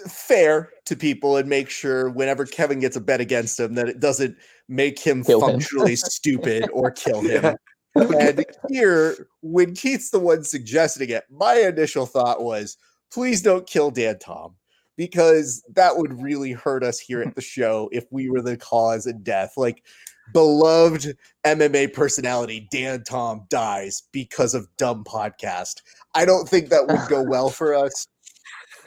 fair 0.06 0.70
to 0.84 0.94
people 0.96 1.36
and 1.36 1.48
make 1.48 1.68
sure 1.70 2.10
whenever 2.10 2.46
Kevin 2.46 2.78
gets 2.78 2.96
a 2.96 3.00
bet 3.00 3.20
against 3.20 3.58
him 3.58 3.74
that 3.74 3.88
it 3.88 4.00
doesn't 4.00 4.36
make 4.68 4.98
him 4.98 5.24
Kill 5.24 5.44
him. 5.44 5.52
functionally 5.52 5.96
stupid 5.96 6.68
or 6.72 6.90
kill 6.90 7.20
him. 7.20 7.42
Yeah. 7.44 7.54
And 7.96 8.44
here, 8.68 9.28
when 9.40 9.74
Keith's 9.74 10.10
the 10.10 10.20
one 10.20 10.44
suggesting 10.44 11.10
it, 11.10 11.24
my 11.30 11.54
initial 11.54 12.06
thought 12.06 12.42
was, 12.44 12.76
please 13.12 13.42
don't 13.42 13.66
kill 13.66 13.90
Dan 13.90 14.18
Tom, 14.20 14.54
because 14.96 15.64
that 15.74 15.96
would 15.96 16.22
really 16.22 16.52
hurt 16.52 16.84
us 16.84 17.00
here 17.00 17.22
at 17.22 17.34
the 17.34 17.40
show 17.40 17.88
if 17.90 18.04
we 18.12 18.30
were 18.30 18.42
the 18.42 18.56
cause 18.56 19.06
of 19.06 19.24
death. 19.24 19.54
Like, 19.56 19.82
beloved 20.32 21.16
MMA 21.44 21.92
personality 21.92 22.68
Dan 22.70 23.02
Tom 23.04 23.46
dies 23.48 24.02
because 24.12 24.54
of 24.54 24.68
dumb 24.76 25.04
podcast. 25.04 25.82
I 26.14 26.24
don't 26.24 26.48
think 26.48 26.68
that 26.68 26.86
would 26.86 27.08
go 27.08 27.22
well 27.28 27.48
for 27.50 27.74
us. 27.74 28.06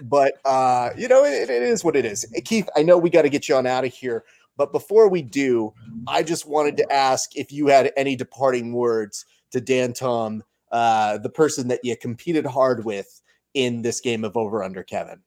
But 0.01 0.33
uh, 0.45 0.89
you 0.97 1.07
know, 1.07 1.23
it, 1.23 1.49
it 1.49 1.63
is 1.63 1.83
what 1.83 1.95
it 1.95 2.05
is. 2.05 2.25
Keith, 2.45 2.69
I 2.75 2.83
know 2.83 2.97
we 2.97 3.09
got 3.09 3.21
to 3.23 3.29
get 3.29 3.47
you 3.47 3.55
on 3.55 3.67
out 3.67 3.85
of 3.85 3.93
here. 3.93 4.23
But 4.57 4.71
before 4.71 5.07
we 5.07 5.21
do, 5.21 5.73
I 6.07 6.23
just 6.23 6.47
wanted 6.47 6.77
to 6.77 6.91
ask 6.91 7.35
if 7.35 7.51
you 7.51 7.67
had 7.67 7.91
any 7.95 8.15
departing 8.15 8.73
words 8.73 9.25
to 9.51 9.61
Dan 9.61 9.93
Tom, 9.93 10.43
uh, 10.71 11.17
the 11.17 11.29
person 11.29 11.67
that 11.69 11.79
you 11.83 11.95
competed 11.97 12.45
hard 12.45 12.85
with 12.85 13.21
in 13.53 13.81
this 13.81 13.99
game 14.01 14.23
of 14.23 14.37
over 14.37 14.63
under 14.63 14.83
Kevin. 14.83 15.21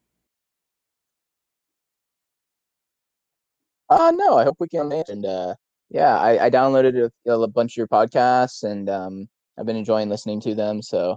Uh 3.91 4.13
no, 4.15 4.39
I 4.39 4.45
hope 4.45 4.57
we 4.61 4.69
can 4.69 4.89
manage. 4.89 5.09
And 5.09 5.27
uh, 5.27 5.55
yeah, 5.95 6.19
I, 6.19 6.47
I 6.47 6.51
downloaded 6.51 7.09
a, 7.25 7.31
a 7.31 7.47
bunch 7.47 7.75
of 7.75 7.77
your 7.77 7.87
podcasts, 7.87 8.65
and 8.65 8.91
um, 8.91 9.29
I've 9.57 9.65
been 9.65 9.77
enjoying 9.77 10.09
listening 10.09 10.41
to 10.41 10.53
them. 10.53 10.83
So 10.83 11.17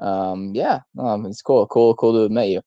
um, 0.00 0.52
yeah, 0.52 0.80
um, 0.98 1.26
it's 1.26 1.40
cool, 1.40 1.64
cool, 1.68 1.94
cool 1.94 2.12
to 2.14 2.22
have 2.22 2.32
met 2.32 2.48
you. 2.48 2.60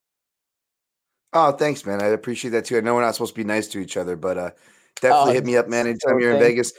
Oh, 1.33 1.51
thanks, 1.51 1.85
man. 1.85 2.01
I 2.01 2.07
appreciate 2.07 2.51
that 2.51 2.63
too. 2.63 2.77
I 2.77 2.79
know 2.79 2.95
we're 2.95 3.01
not 3.01 3.13
supposed 3.13 3.35
to 3.35 3.39
be 3.39 3.43
nice 3.43 3.67
to 3.67 3.79
each 3.79 3.97
other, 3.97 4.15
but 4.15 4.37
uh, 4.37 4.51
definitely 5.01 5.31
Oh, 5.31 5.33
hit 5.33 5.45
me 5.45 5.57
up, 5.57 5.67
man, 5.67 5.85
anytime 5.85 6.17
you're 6.21 6.31
in. 6.31 6.39
Vegas. 6.39 6.71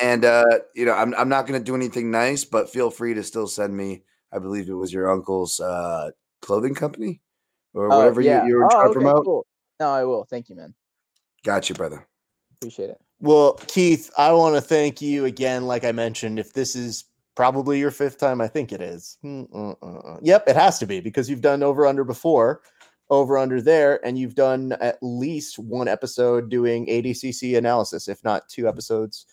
And 0.00 0.24
uh, 0.24 0.44
you 0.74 0.86
know, 0.86 0.94
I'm 0.94 1.14
I'm 1.14 1.28
not 1.28 1.46
gonna 1.46 1.60
do 1.60 1.74
anything 1.74 2.10
nice, 2.10 2.46
but 2.46 2.70
feel 2.70 2.90
free 2.90 3.12
to 3.12 3.22
still 3.22 3.46
send 3.46 3.76
me. 3.76 4.04
I 4.32 4.38
believe 4.38 4.70
it 4.70 4.74
was 4.74 4.90
your 4.90 5.12
uncle's 5.12 5.60
uh, 5.60 6.10
clothing 6.40 6.74
company 6.74 7.20
or 7.74 7.92
Oh, 7.92 7.98
whatever 7.98 8.22
yeah. 8.22 8.42
you, 8.44 8.48
you 8.48 8.56
were 8.56 8.64
oh, 8.64 8.68
trying 8.70 8.84
to 8.84 8.88
okay, 8.88 8.94
promote. 8.94 9.24
Cool. 9.26 9.46
No, 9.80 9.90
I 9.90 10.04
will. 10.04 10.24
Thank 10.24 10.48
you, 10.48 10.56
man. 10.56 10.74
Got 11.44 11.68
you, 11.68 11.74
brother. 11.74 12.08
Appreciate 12.56 12.88
it. 12.88 13.03
Well, 13.24 13.54
Keith, 13.68 14.10
I 14.18 14.32
want 14.32 14.54
to 14.54 14.60
thank 14.60 15.00
you 15.00 15.24
again. 15.24 15.66
Like 15.66 15.82
I 15.82 15.92
mentioned, 15.92 16.38
if 16.38 16.52
this 16.52 16.76
is 16.76 17.04
probably 17.34 17.78
your 17.78 17.90
fifth 17.90 18.18
time, 18.18 18.42
I 18.42 18.48
think 18.48 18.70
it 18.70 18.82
is. 18.82 19.16
Mm, 19.24 19.50
mm, 19.50 19.78
mm, 19.78 20.04
mm. 20.04 20.18
Yep, 20.20 20.44
it 20.46 20.56
has 20.56 20.78
to 20.80 20.86
be 20.86 21.00
because 21.00 21.30
you've 21.30 21.40
done 21.40 21.62
over 21.62 21.86
under 21.86 22.04
before, 22.04 22.60
over 23.08 23.38
under 23.38 23.62
there, 23.62 24.04
and 24.04 24.18
you've 24.18 24.34
done 24.34 24.72
at 24.72 24.98
least 25.00 25.58
one 25.58 25.88
episode 25.88 26.50
doing 26.50 26.84
ADCC 26.84 27.56
analysis, 27.56 28.08
if 28.08 28.22
not 28.24 28.46
two 28.50 28.68
episodes 28.68 29.24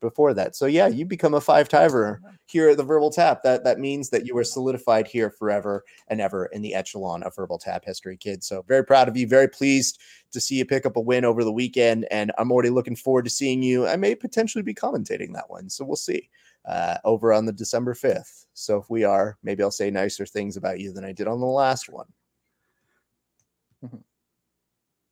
before 0.00 0.34
that. 0.34 0.54
So 0.54 0.66
yeah, 0.66 0.86
you 0.86 1.04
become 1.04 1.34
a 1.34 1.40
five 1.40 1.68
timer 1.68 2.20
here 2.46 2.68
at 2.70 2.76
the 2.76 2.84
Verbal 2.84 3.10
Tap. 3.10 3.42
That 3.42 3.64
that 3.64 3.78
means 3.78 4.10
that 4.10 4.26
you 4.26 4.36
are 4.36 4.44
solidified 4.44 5.06
here 5.06 5.30
forever 5.30 5.84
and 6.08 6.20
ever 6.20 6.46
in 6.46 6.62
the 6.62 6.74
echelon 6.74 7.22
of 7.22 7.34
Verbal 7.34 7.58
Tap 7.58 7.84
history, 7.84 8.16
kids. 8.16 8.46
So 8.46 8.64
very 8.68 8.84
proud 8.84 9.08
of 9.08 9.16
you. 9.16 9.26
Very 9.26 9.48
pleased 9.48 10.00
to 10.32 10.40
see 10.40 10.56
you 10.56 10.64
pick 10.64 10.86
up 10.86 10.96
a 10.96 11.00
win 11.00 11.24
over 11.24 11.44
the 11.44 11.52
weekend, 11.52 12.06
and 12.10 12.32
I'm 12.38 12.52
already 12.52 12.70
looking 12.70 12.96
forward 12.96 13.24
to 13.24 13.30
seeing 13.30 13.62
you. 13.62 13.86
I 13.86 13.96
may 13.96 14.14
potentially 14.14 14.62
be 14.62 14.74
commentating 14.74 15.32
that 15.34 15.48
one, 15.48 15.68
so 15.70 15.84
we'll 15.84 15.96
see. 15.96 16.28
Uh, 16.64 16.98
over 17.04 17.32
on 17.32 17.46
the 17.46 17.52
December 17.52 17.94
5th. 17.94 18.46
So 18.52 18.76
if 18.78 18.90
we 18.90 19.04
are, 19.04 19.38
maybe 19.44 19.62
I'll 19.62 19.70
say 19.70 19.88
nicer 19.88 20.26
things 20.26 20.56
about 20.56 20.80
you 20.80 20.92
than 20.92 21.04
I 21.04 21.12
did 21.12 21.28
on 21.28 21.38
the 21.38 21.46
last 21.46 21.88
one. 21.88 22.08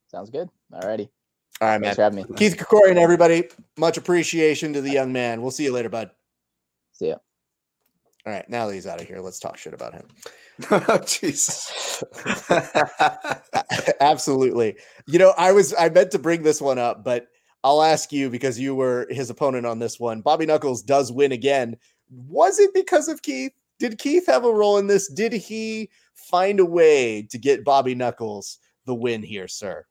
Sounds 0.09 0.31
good. 0.31 0.49
Alrighty. 0.73 1.11
All 1.61 1.69
right, 1.69 1.81
man. 1.81 1.95
Thanks 1.95 1.97
for 1.97 2.03
having 2.03 2.19
me. 2.19 2.37
Keith 2.37 2.57
Krikorian, 2.57 2.97
everybody. 2.97 3.49
Much 3.77 3.97
appreciation 3.97 4.73
to 4.73 4.81
the 4.81 4.91
young 4.91 5.13
man. 5.13 5.41
We'll 5.41 5.51
see 5.51 5.65
you 5.65 5.73
later, 5.73 5.89
bud. 5.89 6.11
See 6.93 7.09
ya. 7.09 7.17
All 8.27 8.33
right, 8.33 8.49
now 8.49 8.67
that 8.67 8.75
he's 8.75 8.87
out 8.87 9.01
of 9.01 9.07
here, 9.07 9.21
let's 9.21 9.39
talk 9.39 9.59
shit 9.59 9.75
about 9.75 9.93
him. 9.93 10.07
oh, 10.71 10.99
Jesus. 11.07 12.03
Absolutely. 14.01 14.77
You 15.07 15.19
know, 15.19 15.35
I 15.37 15.53
was 15.53 15.75
I 15.79 15.91
meant 15.91 16.11
to 16.13 16.19
bring 16.19 16.43
this 16.43 16.61
one 16.61 16.79
up, 16.79 17.05
but 17.05 17.27
I'll 17.65 17.83
ask 17.83 18.13
you 18.13 18.31
because 18.31 18.59
you 18.59 18.75
were 18.75 19.07
his 19.11 19.29
opponent 19.31 19.67
on 19.67 19.79
this 19.79 20.01
one. 20.01 20.23
Bobby 20.23 20.47
Knuckles 20.47 20.83
does 20.83 21.13
win 21.13 21.33
again. 21.33 21.77
Was 22.11 22.59
it 22.59 22.73
because 22.73 23.09
of 23.09 23.23
Keith? 23.23 23.53
Did 23.79 23.99
Keith 23.99 24.27
have 24.27 24.45
a 24.45 24.53
role 24.53 24.79
in 24.79 24.87
this? 24.87 25.09
Did 25.13 25.33
he 25.33 25.91
find 26.15 26.61
a 26.61 26.65
way 26.65 27.27
to 27.31 27.39
get 27.39 27.65
Bobby 27.65 27.95
Knuckles 27.95 28.59
the 28.87 28.95
win 28.95 29.23
here, 29.23 29.49
sir? 29.49 29.85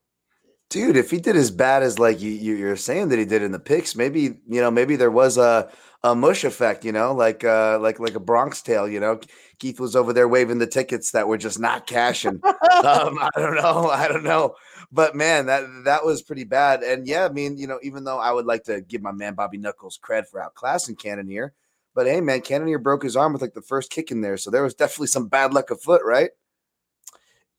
Dude, 0.74 0.98
if 0.98 1.12
he 1.12 1.20
did 1.20 1.36
as 1.36 1.52
bad 1.52 1.84
as 1.84 2.00
like 2.00 2.20
you, 2.20 2.32
you 2.32 2.56
you're 2.56 2.76
saying 2.76 3.10
that 3.10 3.20
he 3.20 3.26
did 3.26 3.44
in 3.44 3.52
the 3.52 3.60
picks, 3.60 3.96
maybe 3.96 4.22
you 4.22 4.60
know 4.60 4.72
maybe 4.72 4.96
there 4.96 5.12
was 5.12 5.38
a 5.38 5.70
a 6.02 6.16
mush 6.16 6.44
effect, 6.44 6.84
you 6.84 6.92
know, 6.92 7.14
like 7.14 7.44
uh 7.44 7.78
like 7.78 8.00
like 8.00 8.16
a 8.16 8.20
Bronx 8.20 8.64
tale, 8.64 8.90
you 8.90 9.00
know. 9.00 9.20
Keith 9.60 9.80
was 9.80 9.96
over 9.96 10.14
there 10.14 10.28
waving 10.28 10.58
the 10.58 10.66
tickets 10.66 11.12
that 11.12 11.28
were 11.28 11.38
just 11.38 11.60
not 11.60 11.86
cashing. 11.86 12.42
um, 12.44 13.20
I 13.20 13.30
don't 13.36 13.54
know, 13.54 13.88
I 13.92 14.08
don't 14.08 14.24
know, 14.24 14.56
but 14.92 15.16
man, 15.16 15.46
that 15.46 15.64
that 15.86 16.04
was 16.04 16.24
pretty 16.24 16.44
bad. 16.44 16.82
And 16.82 17.08
yeah, 17.08 17.26
I 17.26 17.30
mean, 17.30 17.56
you 17.60 17.68
know, 17.68 17.78
even 17.84 18.04
though 18.04 18.18
I 18.18 18.32
would 18.32 18.48
like 18.48 18.64
to 18.64 18.82
give 18.82 19.04
my 19.04 19.12
man 19.12 19.36
Bobby 19.36 19.60
Knuckles 19.60 20.00
cred 20.04 20.26
for 20.28 20.42
outclassing 20.42 20.98
Cannonier, 20.98 21.54
but 21.94 22.08
hey, 22.08 22.20
man, 22.20 22.42
Cannonier 22.42 22.80
broke 22.80 23.04
his 23.04 23.16
arm 23.16 23.32
with 23.32 23.44
like 23.44 23.54
the 23.54 23.62
first 23.62 23.92
kick 23.92 24.10
in 24.10 24.22
there, 24.22 24.38
so 24.38 24.50
there 24.50 24.64
was 24.64 24.74
definitely 24.74 25.06
some 25.06 25.28
bad 25.28 25.54
luck 25.54 25.70
afoot, 25.70 26.02
right? 26.04 26.32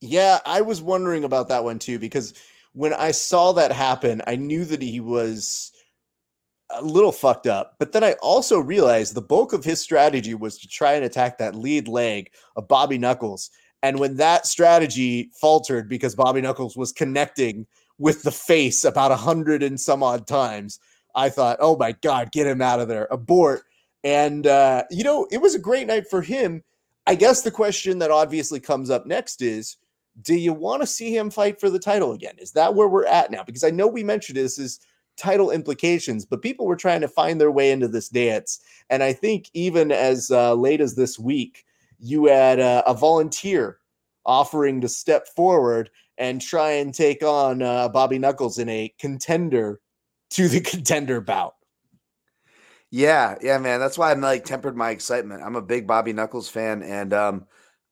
Yeah, 0.01 0.39
I 0.45 0.59
was 0.59 0.81
wondering 0.81 1.23
about 1.23 1.47
that 1.47 1.63
one 1.63 1.79
too 1.79 1.97
because 1.97 2.33
when 2.75 2.93
I 2.93 3.11
saw 3.11 3.53
that 3.53 3.71
happen, 3.71 4.21
I 4.27 4.35
knew 4.35 4.65
that 4.65 4.81
he 4.81 4.99
was 4.99 5.71
a 6.69 6.81
little 6.81 7.13
fucked 7.13 7.47
up. 7.47 7.75
But 7.79 7.93
then 7.93 8.03
I 8.03 8.13
also 8.21 8.59
realized 8.59 9.15
the 9.15 9.21
bulk 9.21 9.53
of 9.53 9.63
his 9.63 9.79
strategy 9.79 10.33
was 10.33 10.57
to 10.59 10.67
try 10.67 10.93
and 10.93 11.05
attack 11.05 11.37
that 11.37 11.55
lead 11.55 11.87
leg 11.87 12.31
of 12.57 12.67
Bobby 12.67 12.97
Knuckles. 12.97 13.49
And 13.81 13.97
when 13.97 14.17
that 14.17 14.45
strategy 14.45 15.31
faltered 15.39 15.87
because 15.87 16.15
Bobby 16.15 16.41
Knuckles 16.41 16.75
was 16.75 16.91
connecting 16.91 17.65
with 17.97 18.23
the 18.23 18.31
face 18.31 18.83
about 18.83 19.11
a 19.11 19.15
hundred 19.15 19.63
and 19.63 19.79
some 19.79 20.03
odd 20.03 20.27
times, 20.27 20.79
I 21.15 21.29
thought, 21.29 21.57
oh 21.61 21.77
my 21.77 21.93
God, 21.93 22.33
get 22.33 22.45
him 22.45 22.61
out 22.61 22.81
of 22.81 22.89
there, 22.89 23.07
abort. 23.09 23.63
And, 24.03 24.45
uh, 24.45 24.83
you 24.91 25.05
know, 25.05 25.27
it 25.31 25.37
was 25.37 25.55
a 25.55 25.59
great 25.59 25.87
night 25.87 26.09
for 26.09 26.21
him. 26.21 26.61
I 27.07 27.15
guess 27.15 27.41
the 27.41 27.51
question 27.51 27.99
that 27.99 28.11
obviously 28.11 28.59
comes 28.59 28.89
up 28.89 29.05
next 29.05 29.41
is 29.41 29.77
do 30.21 30.35
you 30.35 30.53
want 30.53 30.81
to 30.81 30.87
see 30.87 31.15
him 31.15 31.29
fight 31.29 31.59
for 31.59 31.69
the 31.69 31.79
title 31.79 32.13
again? 32.13 32.35
Is 32.37 32.51
that 32.51 32.73
where 32.73 32.87
we're 32.87 33.05
at 33.05 33.31
now? 33.31 33.43
Because 33.43 33.63
I 33.63 33.69
know 33.69 33.87
we 33.87 34.03
mentioned 34.03 34.37
this 34.37 34.57
is 34.57 34.79
title 35.17 35.51
implications, 35.51 36.25
but 36.25 36.41
people 36.41 36.65
were 36.65 36.75
trying 36.75 37.01
to 37.01 37.07
find 37.07 37.39
their 37.39 37.51
way 37.51 37.71
into 37.71 37.87
this 37.87 38.09
dance. 38.09 38.59
And 38.89 39.03
I 39.03 39.13
think 39.13 39.49
even 39.53 39.91
as 39.91 40.31
uh, 40.31 40.53
late 40.53 40.81
as 40.81 40.95
this 40.95 41.19
week, 41.19 41.65
you 41.99 42.25
had 42.25 42.59
uh, 42.59 42.83
a 42.85 42.93
volunteer 42.93 43.79
offering 44.25 44.81
to 44.81 44.89
step 44.89 45.27
forward 45.35 45.89
and 46.17 46.41
try 46.41 46.71
and 46.71 46.93
take 46.93 47.23
on 47.23 47.61
uh, 47.61 47.89
Bobby 47.89 48.17
Knuckles 48.17 48.57
in 48.57 48.69
a 48.69 48.93
contender 48.99 49.81
to 50.31 50.47
the 50.47 50.61
contender 50.61 51.21
bout. 51.21 51.55
Yeah, 52.91 53.35
yeah, 53.41 53.57
man. 53.57 53.79
That's 53.79 53.97
why 53.97 54.11
I'm 54.11 54.21
like 54.21 54.45
tempered 54.45 54.77
my 54.77 54.91
excitement. 54.91 55.43
I'm 55.43 55.55
a 55.55 55.61
big 55.61 55.85
Bobby 55.85 56.13
Knuckles 56.13 56.47
fan, 56.47 56.81
and 56.81 57.13
um, 57.13 57.45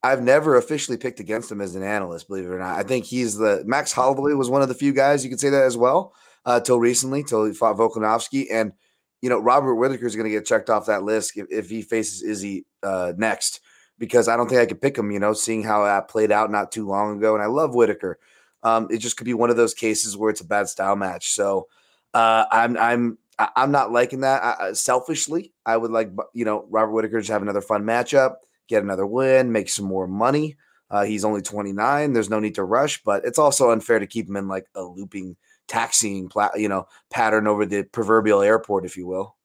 I've 0.03 0.21
never 0.21 0.57
officially 0.57 0.97
picked 0.97 1.21
against 1.21 1.51
him 1.51 1.61
as 1.61 1.75
an 1.75 1.83
analyst, 1.83 2.27
believe 2.27 2.45
it 2.45 2.49
or 2.49 2.59
not. 2.59 2.77
I 2.77 2.83
think 2.83 3.05
he's 3.05 3.37
the 3.37 3.63
Max 3.65 3.93
Holloway 3.93 4.33
was 4.33 4.49
one 4.49 4.61
of 4.61 4.67
the 4.67 4.75
few 4.75 4.91
guys 4.93 5.23
you 5.23 5.29
could 5.29 5.39
say 5.39 5.49
that 5.49 5.63
as 5.63 5.77
well, 5.77 6.13
uh, 6.45 6.59
till 6.59 6.79
recently, 6.79 7.23
till 7.23 7.45
he 7.45 7.53
fought 7.53 7.77
Volkanovski. 7.77 8.47
And 8.51 8.73
you 9.21 9.29
know, 9.29 9.39
Robert 9.39 9.75
Whitaker 9.75 10.05
is 10.05 10.17
going 10.17 10.25
to 10.25 10.35
get 10.35 10.45
checked 10.45 10.69
off 10.69 10.87
that 10.87 11.03
list 11.03 11.37
if, 11.37 11.47
if 11.49 11.69
he 11.69 11.81
faces 11.81 12.21
Izzy 12.21 12.65
uh, 12.83 13.13
next, 13.15 13.61
because 13.97 14.27
I 14.27 14.35
don't 14.35 14.49
think 14.49 14.59
I 14.59 14.65
could 14.65 14.81
pick 14.81 14.97
him, 14.97 15.11
you 15.11 15.19
know, 15.19 15.31
seeing 15.31 15.63
how 15.63 15.85
that 15.85 16.09
played 16.09 16.29
out 16.29 16.51
not 16.51 16.73
too 16.73 16.85
long 16.85 17.17
ago. 17.17 17.33
And 17.33 17.41
I 17.41 17.47
love 17.47 17.73
Whitaker. 17.73 18.19
Um, 18.63 18.87
it 18.91 18.97
just 18.97 19.15
could 19.15 19.23
be 19.23 19.33
one 19.33 19.49
of 19.49 19.55
those 19.55 19.73
cases 19.73 20.17
where 20.17 20.29
it's 20.29 20.41
a 20.41 20.45
bad 20.45 20.67
style 20.67 20.97
match. 20.97 21.31
So 21.31 21.67
uh, 22.13 22.43
I'm 22.51 22.77
I'm 22.77 23.17
I'm 23.39 23.71
not 23.71 23.93
liking 23.93 24.21
that. 24.21 24.43
I- 24.43 24.73
selfishly, 24.73 25.53
I 25.65 25.77
would 25.77 25.91
like 25.91 26.11
you 26.33 26.43
know 26.43 26.65
Robert 26.69 26.91
Whitaker 26.91 27.21
to 27.21 27.31
have 27.31 27.41
another 27.41 27.61
fun 27.61 27.83
matchup, 27.83 28.35
get 28.67 28.83
another 28.83 29.05
win, 29.05 29.51
make 29.51 29.69
some 29.69 29.85
more 29.85 30.07
money. 30.07 30.55
Uh, 30.89 31.03
he's 31.03 31.25
only 31.25 31.41
29. 31.41 32.13
There's 32.13 32.29
no 32.29 32.39
need 32.39 32.55
to 32.55 32.63
rush, 32.63 33.01
but 33.03 33.25
it's 33.25 33.39
also 33.39 33.71
unfair 33.71 33.99
to 33.99 34.07
keep 34.07 34.27
him 34.29 34.35
in 34.35 34.47
like 34.47 34.67
a 34.75 34.83
looping 34.83 35.35
taxiing 35.67 36.29
pla- 36.29 36.55
you 36.55 36.67
know 36.69 36.85
pattern 37.09 37.47
over 37.47 37.65
the 37.65 37.83
proverbial 37.83 38.41
airport, 38.41 38.85
if 38.85 38.97
you 38.97 39.07
will. 39.07 39.35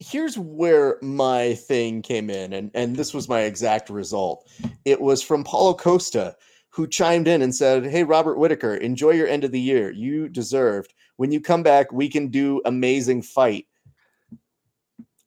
here's 0.00 0.38
where 0.38 0.98
my 1.02 1.54
thing 1.54 2.02
came 2.02 2.30
in, 2.30 2.52
and 2.52 2.70
and 2.74 2.96
this 2.96 3.14
was 3.14 3.28
my 3.28 3.40
exact 3.42 3.90
result. 3.90 4.48
It 4.84 5.00
was 5.00 5.22
from 5.22 5.44
Paulo 5.44 5.74
Costa, 5.74 6.36
who 6.70 6.86
chimed 6.86 7.28
in 7.28 7.42
and 7.42 7.54
said, 7.54 7.84
"Hey, 7.86 8.04
Robert 8.04 8.38
Whitaker, 8.38 8.74
enjoy 8.76 9.10
your 9.10 9.28
end 9.28 9.44
of 9.44 9.52
the 9.52 9.60
year. 9.60 9.92
You 9.92 10.28
deserved. 10.28 10.94
When 11.16 11.30
you 11.30 11.40
come 11.40 11.62
back, 11.62 11.92
we 11.92 12.08
can 12.08 12.28
do 12.28 12.60
amazing 12.64 13.22
fight." 13.22 13.66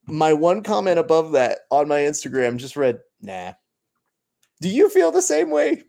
My 0.05 0.33
one 0.33 0.63
comment 0.63 0.99
above 0.99 1.31
that 1.33 1.59
on 1.71 1.87
my 1.87 1.99
Instagram 1.99 2.57
just 2.57 2.75
read, 2.75 2.99
"Nah." 3.21 3.53
Do 4.61 4.69
you 4.69 4.89
feel 4.89 5.11
the 5.11 5.21
same 5.21 5.49
way? 5.49 5.83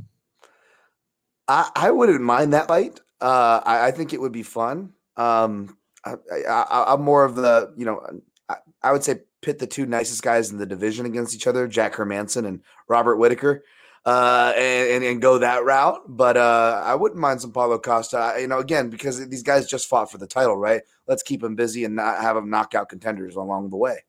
I, 1.47 1.71
I 1.77 1.91
wouldn't 1.91 2.21
mind 2.21 2.53
that 2.55 2.69
fight. 2.69 3.01
Uh, 3.21 3.61
I, 3.65 3.87
I 3.87 3.91
think 3.93 4.12
it 4.12 4.21
would 4.21 4.33
be 4.33 4.43
fun. 4.43 4.95
Um, 5.17 5.77
I, 6.05 6.15
I, 6.49 6.85
I'm 6.93 7.03
more 7.03 7.25
of 7.25 7.37
the, 7.37 7.73
you 7.77 7.85
know, 7.85 8.01
I, 8.49 8.57
I 8.83 8.93
would 8.93 9.05
say 9.05 9.21
pit 9.43 9.59
the 9.59 9.67
two 9.67 9.87
nicest 9.87 10.23
guys 10.23 10.51
in 10.51 10.59
the 10.59 10.67
division 10.67 11.07
against 11.07 11.35
each 11.35 11.47
other, 11.47 11.69
Jack 11.69 11.95
Hermansson 11.95 12.47
and 12.47 12.62
Robert 12.89 13.17
Whitaker. 13.17 13.62
Uh, 14.07 14.52
and, 14.57 15.05
and 15.05 15.22
go 15.22 15.38
that 15.38 15.64
route. 15.64 16.00
But 16.07 16.36
uh, 16.36 16.82
I 16.84 16.94
wouldn't 16.94 17.20
mind 17.20 17.40
some 17.40 17.52
Paulo 17.52 17.78
Costa. 17.78 18.36
You 18.38 18.48
know, 18.48 18.59
again 18.59 18.90
because 18.90 19.26
these 19.28 19.42
guys 19.42 19.66
just 19.66 19.88
fought 19.88 20.11
for 20.11 20.18
the 20.18 20.26
title, 20.26 20.57
right? 20.57 20.82
Let's 21.07 21.22
keep 21.22 21.40
them 21.40 21.55
busy 21.55 21.84
and 21.84 21.96
not 21.96 22.20
have 22.20 22.36
them 22.36 22.50
knock 22.50 22.74
out 22.74 22.88
contenders 22.88 23.36
along 23.36 23.70
the 23.70 23.76
way. 23.76 24.05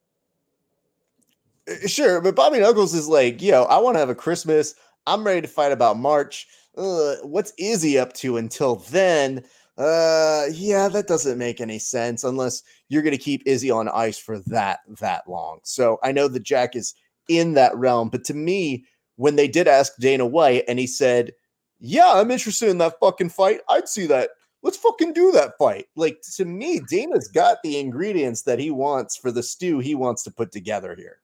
Uh, 1.70 1.88
Sure, 1.88 2.22
but 2.22 2.36
Bobby 2.36 2.60
Knuckles 2.60 2.94
is 2.94 3.08
like, 3.08 3.42
yo, 3.42 3.64
I 3.64 3.80
want 3.80 3.96
to 3.96 4.00
have 4.00 4.10
a 4.10 4.16
Christmas. 4.16 4.76
I'm 5.08 5.24
ready 5.24 5.42
to 5.42 5.48
fight 5.48 5.72
about 5.72 5.98
March. 5.98 6.48
Uh, 6.78 7.16
what's 7.24 7.54
Izzy 7.58 7.98
up 7.98 8.14
to 8.14 8.38
until 8.38 8.76
then? 8.76 9.44
Uh, 9.78 10.46
yeah, 10.54 10.88
that 10.88 11.08
doesn't 11.08 11.38
make 11.38 11.60
any 11.60 11.80
sense 11.80 12.24
unless 12.24 12.64
you're 12.88 13.02
going 13.02 13.16
to 13.16 13.22
keep 13.22 13.44
Izzy 13.46 13.70
on 13.72 13.90
ice 13.90 14.18
for 14.18 14.40
that 14.40 14.80
that 15.00 15.28
long. 15.30 15.60
So 15.64 16.00
I 16.02 16.12
know 16.12 16.28
that 16.28 16.44
Jack 16.44 16.76
is 16.76 16.94
in 17.28 17.54
that 17.56 17.76
realm, 17.76 18.10
but 18.10 18.24
to 18.26 18.34
me, 18.34 18.86
when 19.16 19.36
they 19.36 19.48
did 19.48 19.68
ask 19.68 19.96
Dana 19.98 20.26
White 20.26 20.64
and 20.68 20.80
he 20.80 20.88
said, 20.88 21.34
"Yeah, 21.80 22.14
I'm 22.14 22.32
interested 22.32 22.70
in 22.70 22.78
that 22.80 23.00
fucking 23.00 23.30
fight. 23.30 23.62
I'd 23.70 23.88
see 23.88 24.08
that. 24.08 24.32
Let's 24.64 24.78
fucking 24.78 25.14
do 25.14 25.32
that 25.32 25.58
fight." 25.58 25.88
Like 25.96 26.22
to 26.36 26.46
me, 26.46 26.82
Dana's 26.90 27.28
got 27.28 27.58
the 27.64 27.80
ingredients 27.80 28.44
that 28.44 28.60
he 28.60 28.72
wants 28.72 29.18
for 29.18 29.32
the 29.32 29.44
stew 29.44 29.80
he 29.80 29.96
wants 29.96 30.24
to 30.24 30.32
put 30.32 30.52
together 30.52 30.96
here. 30.96 31.20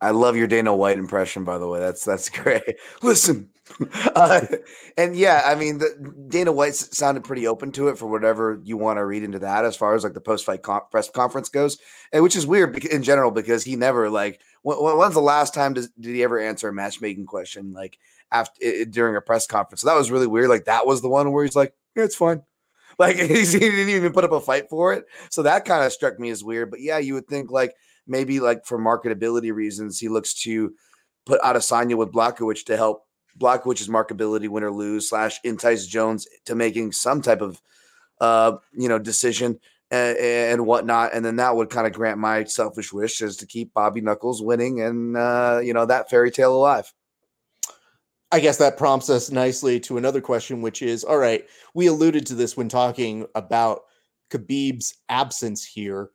I 0.00 0.10
love 0.10 0.36
your 0.36 0.46
Dana 0.46 0.76
White 0.76 0.98
impression, 0.98 1.44
by 1.44 1.58
the 1.58 1.66
way. 1.66 1.80
That's 1.80 2.04
that's 2.04 2.28
great. 2.42 2.76
Listen, 3.02 3.48
uh, 4.14 4.42
and 4.96 5.16
yeah, 5.16 5.42
I 5.44 5.54
mean, 5.54 5.78
the, 5.78 6.14
Dana 6.28 6.52
White 6.52 6.74
sounded 6.74 7.24
pretty 7.24 7.46
open 7.46 7.72
to 7.72 7.88
it 7.88 7.98
for 7.98 8.06
whatever 8.06 8.60
you 8.62 8.76
want 8.76 8.98
to 8.98 9.06
read 9.06 9.22
into 9.22 9.38
that, 9.40 9.64
as 9.64 9.76
far 9.76 9.94
as 9.94 10.04
like 10.04 10.14
the 10.14 10.20
post 10.20 10.44
fight 10.44 10.62
con- 10.62 10.82
press 10.90 11.08
conference 11.08 11.48
goes, 11.48 11.78
and 12.12 12.22
which 12.22 12.36
is 12.36 12.46
weird 12.46 12.84
in 12.84 13.02
general 13.02 13.30
because 13.30 13.64
he 13.64 13.76
never 13.76 14.10
like. 14.10 14.40
When, 14.66 14.82
when- 14.82 14.98
when's 14.98 15.14
the 15.14 15.20
last 15.20 15.54
time 15.54 15.74
does, 15.74 15.88
did 15.90 16.12
he 16.12 16.24
ever 16.24 16.40
answer 16.40 16.68
a 16.68 16.72
matchmaking 16.72 17.26
question 17.26 17.72
like 17.72 17.98
after 18.32 18.84
during 18.84 19.14
a 19.14 19.20
press 19.20 19.46
conference? 19.46 19.82
So 19.82 19.86
that 19.86 19.96
was 19.96 20.10
really 20.10 20.26
weird. 20.26 20.48
Like 20.48 20.64
that 20.64 20.88
was 20.88 21.02
the 21.02 21.08
one 21.08 21.30
where 21.30 21.44
he's 21.44 21.54
like, 21.54 21.72
"Yeah, 21.94 22.02
it's 22.04 22.16
fine." 22.16 22.42
Like 22.98 23.16
he 23.18 23.44
didn't 23.44 23.90
even 23.90 24.12
put 24.12 24.24
up 24.24 24.32
a 24.32 24.40
fight 24.40 24.70
for 24.70 24.94
it. 24.94 25.04
So 25.30 25.42
that 25.42 25.66
kind 25.66 25.84
of 25.84 25.92
struck 25.92 26.18
me 26.18 26.30
as 26.30 26.42
weird. 26.42 26.70
But 26.70 26.80
yeah, 26.80 26.96
you 26.96 27.12
would 27.14 27.28
think 27.28 27.50
like 27.50 27.74
maybe 28.06 28.40
like 28.40 28.64
for 28.64 28.78
marketability 28.78 29.52
reasons, 29.54 29.98
he 30.00 30.08
looks 30.08 30.32
to 30.44 30.72
put 31.26 31.40
Adesanya 31.42 31.94
with 31.94 32.10
Blachowicz 32.10 32.64
to 32.64 32.76
help 32.78 33.04
Blachowicz's 33.38 33.88
marketability 33.88 34.48
win 34.48 34.64
or 34.64 34.70
lose 34.70 35.10
slash 35.10 35.38
entice 35.44 35.86
Jones 35.86 36.26
to 36.46 36.54
making 36.54 36.92
some 36.92 37.20
type 37.20 37.42
of 37.42 37.60
uh 38.20 38.56
you 38.72 38.88
know 38.88 38.98
decision 38.98 39.60
and, 39.90 40.18
and 40.18 40.66
whatnot, 40.66 41.14
and 41.14 41.24
then 41.24 41.36
that 41.36 41.54
would 41.54 41.70
kind 41.70 41.86
of 41.86 41.92
grant 41.92 42.18
my 42.18 42.44
selfish 42.44 42.92
wish 42.92 43.22
is 43.22 43.36
to 43.38 43.46
keep 43.46 43.72
Bobby 43.74 44.00
Knuckles 44.00 44.42
winning 44.42 44.80
and 44.80 45.16
uh 45.16 45.60
you 45.62 45.72
know 45.72 45.86
that 45.86 46.10
fairy 46.10 46.30
tale 46.30 46.54
alive. 46.54 46.92
I 48.32 48.40
guess 48.40 48.56
that 48.58 48.76
prompts 48.76 49.08
us 49.08 49.30
nicely 49.30 49.78
to 49.80 49.98
another 49.98 50.20
question, 50.20 50.60
which 50.60 50.82
is 50.82 51.04
all 51.04 51.18
right, 51.18 51.44
we 51.74 51.86
alluded 51.86 52.26
to 52.26 52.34
this 52.34 52.56
when 52.56 52.68
talking 52.68 53.26
about 53.34 53.82
Khabib's 54.30 54.94
absence 55.08 55.64
here. 55.64 56.10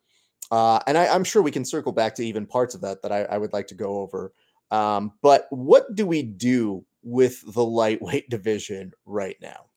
Uh, 0.52 0.80
and 0.86 0.98
I, 0.98 1.08
I'm 1.08 1.24
sure 1.24 1.42
we 1.42 1.52
can 1.52 1.64
circle 1.64 1.94
back 1.94 2.14
to 2.16 2.26
even 2.26 2.46
parts 2.46 2.76
of 2.76 2.82
that 2.82 3.02
that 3.02 3.12
I, 3.12 3.24
I 3.24 3.38
would 3.38 3.54
like 3.54 3.68
to 3.68 3.76
go 3.76 4.00
over. 4.00 4.34
Um, 4.70 5.14
but 5.22 5.48
what 5.50 5.96
do 5.96 6.06
we 6.06 6.24
do 6.24 6.86
with 7.04 7.42
the 7.54 7.64
lightweight 7.64 8.30
division 8.30 8.92
right 9.06 9.38
now? 9.42 9.71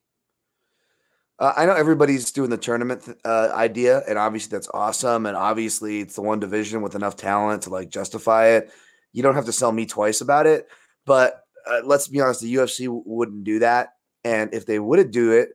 Uh, 1.37 1.53
I 1.57 1.65
know 1.65 1.73
everybody's 1.73 2.31
doing 2.31 2.49
the 2.49 2.57
tournament 2.57 3.03
th- 3.05 3.17
uh, 3.25 3.51
idea, 3.53 4.01
and 4.07 4.17
obviously 4.17 4.55
that's 4.55 4.69
awesome. 4.73 5.25
And 5.25 5.35
obviously, 5.35 5.99
it's 5.99 6.15
the 6.15 6.21
one 6.21 6.39
division 6.39 6.81
with 6.81 6.95
enough 6.95 7.17
talent 7.17 7.63
to 7.63 7.69
like 7.69 7.89
justify 7.89 8.47
it. 8.47 8.71
You 9.11 9.21
don't 9.21 9.35
have 9.35 9.45
to 9.45 9.51
sell 9.51 9.71
me 9.71 9.85
twice 9.85 10.21
about 10.21 10.47
it. 10.47 10.67
But 11.05 11.43
uh, 11.69 11.81
let's 11.83 12.07
be 12.07 12.21
honest, 12.21 12.41
the 12.41 12.55
UFC 12.55 12.85
w- 12.85 13.03
wouldn't 13.05 13.43
do 13.43 13.59
that. 13.59 13.93
And 14.23 14.53
if 14.53 14.65
they 14.65 14.79
would 14.79 15.11
do 15.11 15.31
it, 15.33 15.49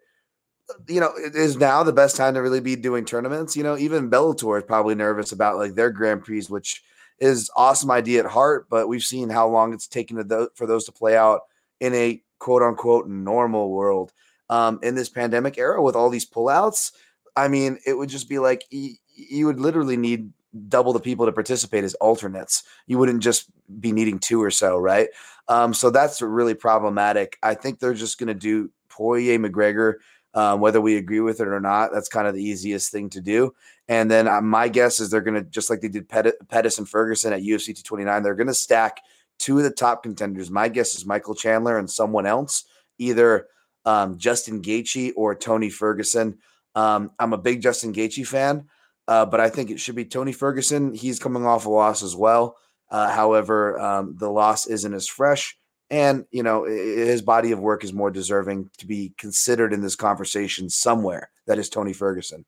you 0.87 1.01
know, 1.01 1.12
it 1.16 1.35
is 1.35 1.57
now 1.57 1.83
the 1.83 1.93
best 1.93 2.16
time 2.16 2.35
to 2.35 2.43
really 2.43 2.61
be 2.61 2.76
doing 2.76 3.05
tournaments. 3.05 3.57
You 3.57 3.62
know, 3.62 3.76
even 3.76 4.11
Bellator 4.11 4.59
is 4.59 4.64
probably 4.64 4.95
nervous 4.95 5.33
about 5.33 5.57
like 5.57 5.74
their 5.74 5.91
Grand 5.91 6.24
Prix, 6.24 6.45
which 6.45 6.83
is 7.18 7.51
awesome 7.57 7.91
idea 7.91 8.20
at 8.20 8.31
heart. 8.31 8.66
But 8.68 8.89
we've 8.89 9.03
seen 9.03 9.31
how 9.31 9.49
long 9.49 9.72
it's 9.72 9.89
taken 9.89 10.28
tho- 10.28 10.51
for 10.55 10.66
those 10.66 10.85
to 10.85 10.93
play 10.93 11.16
out 11.16 11.41
in 11.81 11.95
a 11.95 12.22
quote 12.39 12.62
unquote 12.62 13.09
normal 13.09 13.70
world 13.70 14.12
um, 14.51 14.80
in 14.82 14.94
this 14.94 15.09
pandemic 15.09 15.57
era 15.57 15.82
with 15.82 15.96
all 15.96 16.11
these 16.11 16.28
pullouts. 16.28 16.92
I 17.36 17.48
mean, 17.48 17.78
it 17.86 17.94
would 17.94 18.11
just 18.11 18.28
be 18.28 18.38
like 18.38 18.64
y- 18.70 18.96
you 19.14 19.46
would 19.46 19.61
literally 19.61 19.96
need 19.96 20.32
double 20.68 20.92
the 20.92 21.01
people 21.01 21.24
to 21.24 21.32
participate 21.32 21.84
as 21.84 21.94
alternates. 21.94 22.64
You 22.86 22.98
wouldn't 22.98 23.22
just 23.22 23.46
be 23.80 23.92
needing 23.92 24.18
two 24.18 24.42
or 24.42 24.51
so, 24.51 24.76
right? 24.76 25.09
Um, 25.48 25.72
so 25.72 25.90
that's 25.90 26.20
really 26.20 26.55
problematic. 26.55 27.38
I 27.42 27.55
think 27.55 27.78
they're 27.78 27.94
just 27.94 28.18
going 28.18 28.26
to 28.26 28.34
do 28.34 28.70
Poirier 28.88 29.38
McGregor, 29.38 29.94
um, 30.34 30.61
whether 30.61 30.80
we 30.80 30.96
agree 30.96 31.20
with 31.20 31.40
it 31.40 31.46
or 31.46 31.61
not. 31.61 31.92
That's 31.92 32.09
kind 32.09 32.26
of 32.26 32.34
the 32.34 32.42
easiest 32.42 32.90
thing 32.90 33.09
to 33.11 33.20
do. 33.20 33.55
And 33.88 34.11
then 34.11 34.26
uh, 34.26 34.40
my 34.40 34.68
guess 34.68 34.98
is 34.98 35.11
they're 35.11 35.20
going 35.20 35.42
to 35.42 35.48
just 35.48 35.70
like 35.70 35.80
they 35.80 35.88
did 35.88 36.09
Pet- 36.09 36.48
Pettis 36.48 36.78
and 36.78 36.88
Ferguson 36.88 37.32
at 37.32 37.42
UFC 37.42 37.66
229. 37.66 38.22
They're 38.22 38.34
going 38.34 38.46
to 38.48 38.55
stack 38.55 39.01
two 39.38 39.59
of 39.59 39.64
the 39.64 39.70
top 39.70 40.03
contenders. 40.03 40.51
My 40.51 40.68
guess 40.68 40.94
is 40.96 41.07
Michael 41.07 41.34
Chandler 41.34 41.78
and 41.78 41.88
someone 41.88 42.26
else, 42.26 42.64
either 42.98 43.46
um, 43.85 44.18
Justin 44.18 44.62
Gaethje 44.62 45.12
or 45.16 45.35
Tony 45.35 45.70
Ferguson. 45.70 46.39
Um, 46.74 47.11
I'm 47.18 47.33
a 47.33 47.39
big 47.39 47.62
Justin 47.62 47.93
Gaethje 47.93 48.26
fan, 48.26 48.68
uh, 49.09 49.26
but 49.26 49.41
I 49.41 49.49
think 49.49 49.70
it 49.70 49.81
should 49.81 49.97
be 49.97 50.05
Tony 50.05 50.33
Ferguson. 50.33 50.95
He's 50.95 51.18
coming 51.18 51.47
off 51.47 51.66
a 51.66 51.70
loss 51.70 52.03
as 52.03 52.14
well. 52.14 52.57
Uh, 52.91 53.11
however, 53.11 53.78
um, 53.81 54.16
the 54.18 54.31
loss 54.31 54.66
isn't 54.66 54.95
as 54.95 55.09
fresh, 55.09 55.57
and 55.91 56.24
you 56.31 56.43
know 56.43 56.64
his 56.64 57.22
body 57.22 57.53
of 57.53 57.61
work 57.61 57.85
is 57.85 57.93
more 57.93 58.11
deserving 58.11 58.70
to 58.78 58.87
be 58.87 59.12
considered 59.16 59.72
in 59.72 59.81
this 59.81 59.97
conversation 59.97 60.68
somewhere. 60.68 61.31
That 61.47 61.59
is 61.59 61.68
Tony 61.68 61.93
Ferguson. 61.93 62.45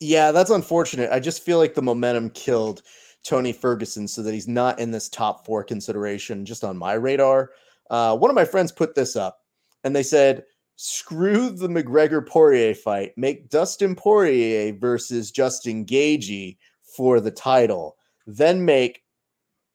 Yeah, 0.00 0.32
that's 0.32 0.50
unfortunate. 0.50 1.10
I 1.12 1.20
just 1.20 1.44
feel 1.44 1.58
like 1.58 1.74
the 1.74 1.82
momentum 1.82 2.30
killed 2.30 2.82
Tony 3.22 3.52
Ferguson 3.52 4.08
so 4.08 4.22
that 4.22 4.32
he's 4.32 4.48
not 4.48 4.78
in 4.78 4.90
this 4.90 5.08
top 5.08 5.44
four 5.44 5.62
consideration 5.62 6.46
just 6.46 6.64
on 6.64 6.76
my 6.76 6.94
radar. 6.94 7.50
Uh, 7.90 8.16
one 8.16 8.30
of 8.30 8.34
my 8.34 8.44
friends 8.44 8.72
put 8.72 8.94
this 8.94 9.14
up 9.14 9.39
and 9.84 9.94
they 9.94 10.02
said, 10.02 10.44
screw 10.76 11.50
the 11.50 11.68
McGregor 11.68 12.26
Poirier 12.26 12.74
fight, 12.74 13.12
make 13.16 13.50
Dustin 13.50 13.94
Poirier 13.94 14.72
versus 14.72 15.30
Justin 15.30 15.84
Gaethje 15.84 16.56
for 16.96 17.20
the 17.20 17.30
title, 17.30 17.96
then 18.26 18.64
make 18.64 19.02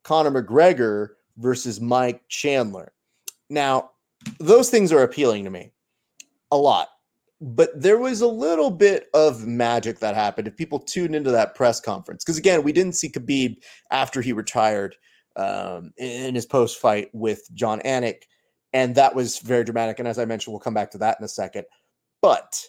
Conor 0.03 0.43
McGregor 0.43 1.09
versus 1.37 1.79
Mike 1.79 2.21
Chandler. 2.27 2.91
Now, 3.49 3.91
those 4.39 4.69
things 4.69 4.91
are 4.91 5.03
appealing 5.03 5.43
to 5.43 5.49
me 5.49 5.71
a 6.51 6.57
lot 6.57 6.89
but 7.41 7.79
there 7.79 7.97
was 7.97 8.21
a 8.21 8.27
little 8.27 8.71
bit 8.71 9.09
of 9.13 9.45
magic 9.45 9.99
that 9.99 10.15
happened 10.15 10.47
if 10.47 10.55
people 10.55 10.79
tuned 10.79 11.15
into 11.15 11.31
that 11.31 11.53
press 11.53 11.79
conference. 11.79 12.23
Because 12.23 12.37
again, 12.37 12.63
we 12.63 12.71
didn't 12.71 12.95
see 12.95 13.09
Khabib 13.09 13.57
after 13.91 14.21
he 14.21 14.33
retired 14.33 14.95
um, 15.35 15.91
in 15.97 16.33
his 16.33 16.45
post 16.45 16.79
fight 16.79 17.09
with 17.13 17.41
Jon 17.53 17.81
Anik, 17.81 18.23
and 18.75 18.93
that 18.95 19.15
was 19.15 19.39
very 19.39 19.63
dramatic. 19.63 19.99
And 19.99 20.07
as 20.07 20.19
I 20.19 20.25
mentioned, 20.25 20.51
we'll 20.51 20.59
come 20.59 20.73
back 20.73 20.91
to 20.91 20.97
that 20.97 21.17
in 21.17 21.23
a 21.23 21.29
second. 21.29 21.63
But 22.21 22.61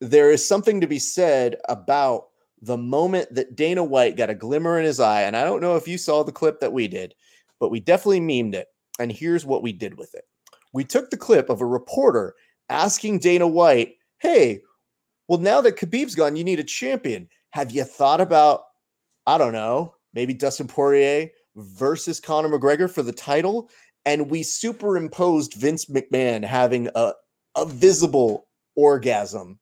there 0.00 0.30
is 0.30 0.46
something 0.46 0.80
to 0.80 0.86
be 0.86 1.00
said 1.00 1.56
about 1.68 2.28
the 2.62 2.76
moment 2.78 3.34
that 3.34 3.56
Dana 3.56 3.82
White 3.82 4.16
got 4.16 4.30
a 4.30 4.36
glimmer 4.36 4.78
in 4.78 4.84
his 4.84 5.00
eye. 5.00 5.22
And 5.22 5.36
I 5.36 5.42
don't 5.42 5.60
know 5.60 5.74
if 5.74 5.88
you 5.88 5.98
saw 5.98 6.22
the 6.22 6.30
clip 6.30 6.60
that 6.60 6.72
we 6.72 6.86
did, 6.86 7.12
but 7.58 7.72
we 7.72 7.80
definitely 7.80 8.20
memed 8.20 8.54
it. 8.54 8.68
And 9.00 9.10
here's 9.10 9.44
what 9.44 9.64
we 9.64 9.72
did 9.72 9.98
with 9.98 10.14
it 10.14 10.26
we 10.72 10.84
took 10.84 11.10
the 11.10 11.16
clip 11.16 11.50
of 11.50 11.60
a 11.60 11.66
reporter 11.66 12.36
asking 12.68 13.18
Dana 13.18 13.48
White, 13.48 13.94
hey, 14.20 14.60
well, 15.26 15.40
now 15.40 15.60
that 15.60 15.76
Khabib's 15.76 16.14
gone, 16.14 16.36
you 16.36 16.44
need 16.44 16.60
a 16.60 16.64
champion. 16.64 17.28
Have 17.50 17.72
you 17.72 17.82
thought 17.82 18.20
about, 18.20 18.62
I 19.26 19.38
don't 19.38 19.52
know, 19.52 19.96
maybe 20.12 20.34
Dustin 20.34 20.68
Poirier 20.68 21.30
versus 21.56 22.20
Conor 22.20 22.48
McGregor 22.48 22.88
for 22.88 23.02
the 23.02 23.12
title? 23.12 23.70
And 24.06 24.30
we 24.30 24.42
superimposed 24.42 25.54
Vince 25.54 25.86
McMahon 25.86 26.44
having 26.44 26.88
a, 26.94 27.12
a 27.56 27.66
visible 27.66 28.46
orgasm 28.76 29.58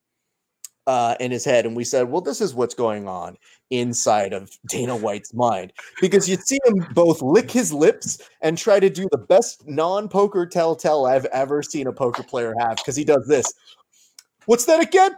uh, 0.87 1.15
in 1.19 1.31
his 1.31 1.45
head. 1.45 1.65
And 1.65 1.75
we 1.75 1.83
said, 1.83 2.09
well, 2.09 2.21
this 2.21 2.41
is 2.41 2.53
what's 2.53 2.75
going 2.75 3.07
on 3.07 3.37
inside 3.69 4.33
of 4.33 4.51
Dana 4.67 4.95
White's 4.95 5.33
mind. 5.33 5.73
Because 6.01 6.27
you'd 6.27 6.45
see 6.45 6.59
him 6.65 6.85
both 6.93 7.21
lick 7.21 7.49
his 7.49 7.73
lips 7.73 8.21
and 8.41 8.57
try 8.57 8.79
to 8.79 8.89
do 8.89 9.07
the 9.11 9.17
best 9.17 9.67
non 9.67 10.09
poker 10.09 10.45
telltale 10.45 11.05
I've 11.05 11.25
ever 11.25 11.63
seen 11.63 11.87
a 11.87 11.93
poker 11.93 12.23
player 12.23 12.53
have. 12.59 12.77
Because 12.77 12.95
he 12.95 13.03
does 13.03 13.25
this. 13.27 13.45
What's 14.45 14.65
that 14.65 14.81
again? 14.81 15.15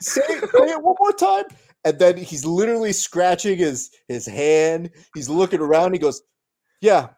Say, 0.00 0.22
say 0.22 0.70
it 0.70 0.82
one 0.82 0.94
more 0.98 1.12
time. 1.12 1.44
And 1.84 1.98
then 1.98 2.16
he's 2.16 2.44
literally 2.44 2.92
scratching 2.92 3.58
his 3.58 3.90
his 4.08 4.26
hand. 4.26 4.90
He's 5.14 5.28
looking 5.28 5.60
around. 5.60 5.92
He 5.92 6.00
goes, 6.00 6.22
"Yeah, 6.80 7.10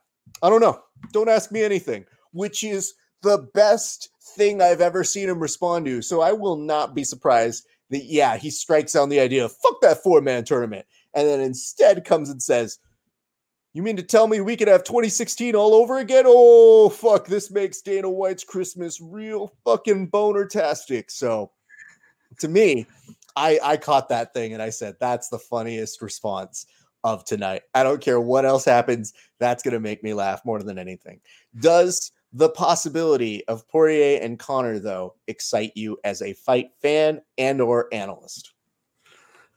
I 0.42 0.50
don't 0.50 0.60
know. 0.60 0.78
Don't 1.12 1.28
ask 1.28 1.50
me 1.52 1.62
anything." 1.62 2.04
Which 2.32 2.62
is 2.62 2.94
the 3.22 3.48
best 3.54 4.10
thing 4.36 4.60
I've 4.60 4.80
ever 4.80 5.04
seen 5.04 5.28
him 5.28 5.40
respond 5.40 5.86
to. 5.86 6.02
So 6.02 6.20
I 6.20 6.32
will 6.32 6.56
not 6.56 6.94
be 6.94 7.04
surprised 7.04 7.66
that 7.90 8.04
yeah, 8.04 8.36
he 8.36 8.50
strikes 8.50 8.92
down 8.92 9.08
the 9.08 9.20
idea 9.20 9.44
of 9.44 9.56
fuck 9.56 9.80
that 9.80 10.02
four 10.02 10.20
man 10.20 10.44
tournament, 10.44 10.86
and 11.14 11.26
then 11.26 11.40
instead 11.40 12.04
comes 12.04 12.30
and 12.30 12.42
says, 12.42 12.78
You 13.72 13.82
mean 13.82 13.96
to 13.96 14.02
tell 14.02 14.26
me 14.26 14.40
we 14.40 14.56
could 14.56 14.68
have 14.68 14.84
2016 14.84 15.54
all 15.54 15.74
over 15.74 15.98
again? 15.98 16.24
Oh, 16.26 16.90
fuck. 16.90 17.26
This 17.26 17.50
makes 17.50 17.80
Dana 17.80 18.10
White's 18.10 18.44
Christmas 18.44 19.00
real 19.00 19.52
fucking 19.64 20.08
boner-tastic. 20.08 21.10
So 21.10 21.50
to 22.40 22.48
me, 22.48 22.86
I, 23.36 23.58
I 23.62 23.76
caught 23.76 24.08
that 24.10 24.34
thing 24.34 24.52
and 24.52 24.62
I 24.62 24.70
said, 24.70 24.96
that's 25.00 25.28
the 25.28 25.38
funniest 25.38 26.02
response 26.02 26.66
of 27.04 27.24
tonight. 27.24 27.62
I 27.74 27.82
don't 27.82 28.00
care 28.00 28.20
what 28.20 28.44
else 28.44 28.64
happens. 28.64 29.12
That's 29.38 29.62
going 29.62 29.74
to 29.74 29.80
make 29.80 30.02
me 30.02 30.14
laugh 30.14 30.44
more 30.44 30.62
than 30.62 30.78
anything. 30.78 31.20
Does 31.60 32.12
the 32.32 32.48
possibility 32.50 33.46
of 33.46 33.66
Poirier 33.68 34.20
and 34.20 34.38
Conor, 34.38 34.78
though, 34.78 35.14
excite 35.26 35.72
you 35.74 35.98
as 36.04 36.22
a 36.22 36.34
fight 36.34 36.70
fan 36.80 37.20
and 37.38 37.60
or 37.60 37.88
analyst? 37.92 38.52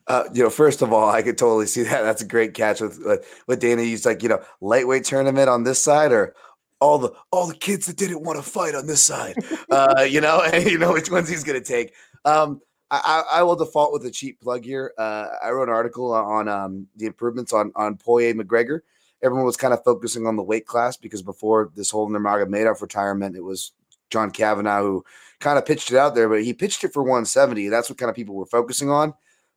Uh, 0.08 0.24
you 0.34 0.44
know, 0.44 0.50
first 0.50 0.82
of 0.82 0.92
all, 0.92 1.10
I 1.10 1.22
could 1.22 1.38
totally 1.38 1.68
see 1.68 1.84
that. 1.84 2.02
That's 2.02 2.22
a 2.22 2.28
great 2.28 2.54
catch 2.54 2.82
with 2.82 3.00
with, 3.00 3.44
with 3.48 3.60
Dana. 3.60 3.84
He's 3.84 4.06
like, 4.06 4.24
you 4.24 4.30
know, 4.30 4.42
lightweight 4.60 5.04
tournament 5.04 5.48
on 5.48 5.64
this 5.64 5.82
side, 5.82 6.12
or 6.12 6.36
all 6.80 6.98
the 6.98 7.12
all 7.32 7.48
the 7.48 7.56
kids 7.56 7.86
that 7.86 7.98
didn't 7.98 8.24
want 8.24 8.38
to 8.38 8.44
fight 8.44 8.76
on 8.76 8.88
this 8.88 9.04
side. 9.04 9.36
uh, 9.72 10.06
you 10.10 10.20
know, 10.20 10.42
and 10.54 10.70
you 10.70 10.78
know 10.78 10.94
which 10.94 11.12
ones 11.12 11.30
he's 11.30 11.44
gonna 11.44 11.62
take. 11.62 11.94
Um, 12.26 12.62
I, 12.92 13.24
I, 13.32 13.44
will 13.44 13.56
default 13.56 13.94
with 13.94 14.06
a 14.06 14.12
cheap 14.12 14.42
plug 14.42 14.66
here. 14.66 14.94
Uh, 14.98 15.28
I 15.42 15.52
wrote 15.52 15.70
an 15.70 15.74
article 15.74 16.14
on 16.14 16.50
um, 16.50 16.88
the 16.98 17.06
improvements 17.06 17.54
on 17.54 17.72
on 17.76 17.96
Poirier 17.96 18.34
McGregor. 18.34 18.82
Everyone 19.24 19.46
was 19.46 19.56
kind 19.56 19.74
of 19.74 19.84
focusing 19.84 20.28
on 20.28 20.36
the 20.36 20.44
weight 20.44 20.66
class 20.66 20.98
because 20.98 21.22
before 21.22 21.72
this 21.76 21.90
whole 21.90 22.10
Nurmagomedov 22.10 22.82
retirement, 22.82 23.38
it 23.38 23.44
was 23.44 23.72
John 24.10 24.30
Kavanagh 24.30 24.82
who 24.82 25.06
kind 25.40 25.58
of 25.58 25.66
pitched 25.66 25.92
it 25.92 25.98
out 25.98 26.16
there, 26.16 26.28
but 26.28 26.44
he 26.44 26.54
pitched 26.54 26.84
it 26.84 26.92
for 26.92 27.02
170. 27.02 27.70
That's 27.70 27.90
what 27.90 27.98
kind 27.98 28.10
of 28.10 28.16
people 28.16 28.36
were 28.36 28.46
focusing 28.46 28.90
on. 28.90 29.14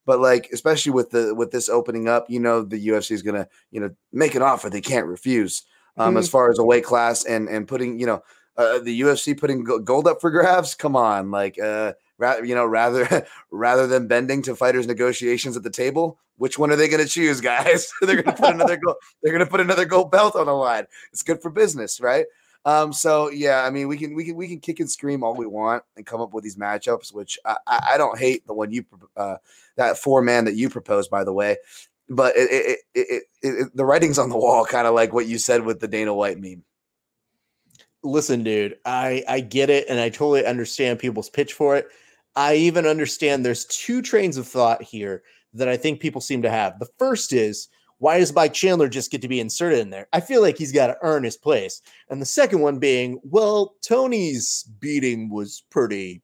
But 0.07 0.20
like, 0.20 0.49
especially 0.53 0.93
with 0.93 1.11
the 1.11 1.35
with 1.35 1.51
this 1.51 1.68
opening 1.68 2.09
up, 2.09 2.30
you 2.30 2.39
know, 2.39 2.62
the 2.62 2.89
UFC 2.89 3.11
is 3.12 3.22
gonna, 3.22 3.49
you 3.72 3.80
know, 3.80 3.91
make 4.12 4.35
an 4.35 4.43
offer 4.43 4.70
they 4.70 4.80
can't 4.80 5.07
refuse. 5.07 5.64
Um, 5.97 6.16
as 6.16 6.28
far 6.28 6.51
as 6.51 6.59
a 6.59 6.64
weight 6.64 6.85
class 6.85 7.24
and 7.24 7.49
and 7.49 7.68
putting, 7.68 8.01
you 8.01 8.07
know, 8.07 8.22
uh, 8.57 8.80
the 8.80 9.01
UFC 9.01 9.39
putting 9.39 9.64
gold 9.64 10.07
up 10.07 10.20
for 10.20 10.30
grabs. 10.30 10.74
Come 10.74 10.97
on, 10.97 11.30
like, 11.30 11.59
uh, 11.59 11.93
rather, 12.19 12.45
you 12.45 12.55
know, 12.55 12.67
rather 12.67 13.27
rather 13.51 13.87
than 13.87 14.07
bending 14.09 14.43
to 14.43 14.57
fighters' 14.57 14.87
negotiations 14.87 15.57
at 15.57 15.62
the 15.62 15.71
table, 15.71 16.19
which 16.37 16.59
one 16.59 16.71
are 16.71 16.77
they 16.77 16.89
going 16.89 17.03
to 17.03 17.09
choose, 17.09 17.41
guys? 17.43 17.93
they're 18.03 18.23
going 18.23 18.37
to 18.37 18.43
put 18.43 18.55
another 18.55 18.77
gold. 18.77 18.97
They're 19.23 19.33
going 19.33 19.45
to 19.45 19.51
put 19.51 19.61
another 19.61 19.85
gold 19.85 20.11
belt 20.11 20.37
on 20.37 20.47
the 20.47 20.53
line. 20.53 20.87
It's 21.12 21.23
good 21.23 21.43
for 21.43 21.51
business, 21.51 22.01
right? 22.01 22.27
Um, 22.67 22.93
so 22.93 23.31
yeah, 23.31 23.62
I 23.65 23.71
mean, 23.71 23.89
we 23.89 23.99
can 23.99 24.15
we 24.15 24.25
can 24.25 24.37
we 24.37 24.49
can 24.49 24.59
kick 24.59 24.81
and 24.81 24.91
scream 24.91 25.23
all 25.23 25.35
we 25.35 25.47
want 25.47 25.83
and 25.97 26.07
come 26.07 26.21
up 26.21 26.33
with 26.33 26.45
these 26.45 26.57
matchups, 26.57 27.12
which 27.12 27.39
I, 27.45 27.57
I 27.67 27.99
don't 27.99 28.19
hate 28.19 28.47
the 28.47 28.55
one 28.55 28.73
you 28.73 28.85
uh, 29.17 29.37
that 29.77 29.99
four 29.99 30.23
man 30.23 30.47
that 30.47 30.55
you 30.55 30.71
proposed, 30.71 31.11
by 31.11 31.25
the 31.25 31.33
way. 31.33 31.59
But 32.09 32.37
it, 32.37 32.51
it, 32.51 32.79
it, 32.95 33.07
it, 33.07 33.23
it, 33.43 33.77
the 33.77 33.85
writing's 33.85 34.19
on 34.19 34.29
the 34.29 34.37
wall, 34.37 34.65
kind 34.65 34.87
of 34.87 34.95
like 34.95 35.12
what 35.12 35.27
you 35.27 35.39
said 35.39 35.65
with 35.65 35.81
the 35.81 35.89
Dana 35.89 36.15
White 36.15 36.39
meme. 36.39 36.62
listen, 38.03 38.45
dude, 38.45 38.79
I 38.87 39.25
I 39.29 39.41
get 39.41 39.69
it, 39.69 39.87
and 39.91 40.01
I 40.01 40.09
totally 40.09 40.47
understand 40.47 40.99
people's 40.99 41.29
pitch 41.29 41.53
for 41.53 41.77
it. 41.77 41.89
I 42.37 42.55
even 42.57 42.87
understand 42.87 43.45
there's 43.45 43.64
two 43.66 44.03
trains 44.03 44.37
of 44.37 44.47
thought 44.47 44.82
here 44.82 45.22
that 45.53 45.68
I 45.68 45.76
think 45.76 46.01
people 46.01 46.20
seem 46.20 46.43
to 46.43 46.51
have. 46.51 46.78
The 46.78 46.89
first 46.99 47.32
is 47.32 47.68
why 47.99 48.18
does 48.18 48.35
Mike 48.35 48.53
Chandler 48.53 48.89
just 48.89 49.11
get 49.11 49.22
to 49.22 49.28
be 49.28 49.41
inserted 49.41 49.78
in 49.78 49.91
there? 49.91 50.09
I 50.12 50.20
feel 50.20 50.43
like 50.43 50.59
he's 50.59 50.72
got 50.72 50.89
to 50.89 50.99
earn 51.03 51.24
his 51.24 51.37
place. 51.37 51.80
And 52.11 52.20
the 52.20 52.26
second 52.26 52.61
one 52.61 52.78
being, 52.78 53.20
well, 53.22 53.76
Tony's 53.82 54.64
beating 54.80 55.30
was 55.30 55.62
pretty, 55.70 56.22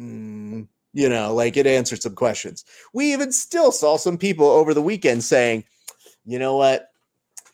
mm, 0.00 0.66
you 0.92 1.08
know, 1.08 1.32
like 1.32 1.56
it 1.56 1.66
answered 1.66 2.02
some 2.02 2.14
questions. 2.14 2.64
We 2.92 3.12
even 3.12 3.30
still 3.32 3.70
saw 3.70 3.96
some 3.96 4.18
people 4.18 4.46
over 4.46 4.74
the 4.74 4.82
weekend 4.82 5.22
saying, 5.22 5.64
you 6.26 6.38
know 6.38 6.56
what? 6.56 6.88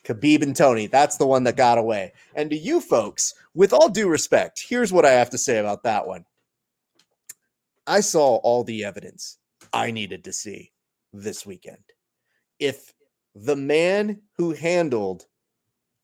Khabib 0.03 0.41
and 0.41 0.55
Tony, 0.55 0.87
that's 0.87 1.17
the 1.17 1.25
one 1.25 1.43
that 1.43 1.57
got 1.57 1.77
away. 1.77 2.11
And 2.35 2.49
to 2.49 2.57
you 2.57 2.81
folks, 2.81 3.33
with 3.53 3.71
all 3.71 3.89
due 3.89 4.07
respect, 4.07 4.63
here's 4.67 4.91
what 4.91 5.05
I 5.05 5.11
have 5.11 5.29
to 5.31 5.37
say 5.37 5.59
about 5.59 5.83
that 5.83 6.07
one. 6.07 6.25
I 7.87 7.99
saw 7.99 8.35
all 8.37 8.63
the 8.63 8.83
evidence 8.83 9.37
I 9.73 9.91
needed 9.91 10.23
to 10.23 10.33
see 10.33 10.71
this 11.13 11.45
weekend. 11.45 11.83
If 12.59 12.93
the 13.35 13.55
man 13.55 14.21
who 14.37 14.53
handled 14.53 15.25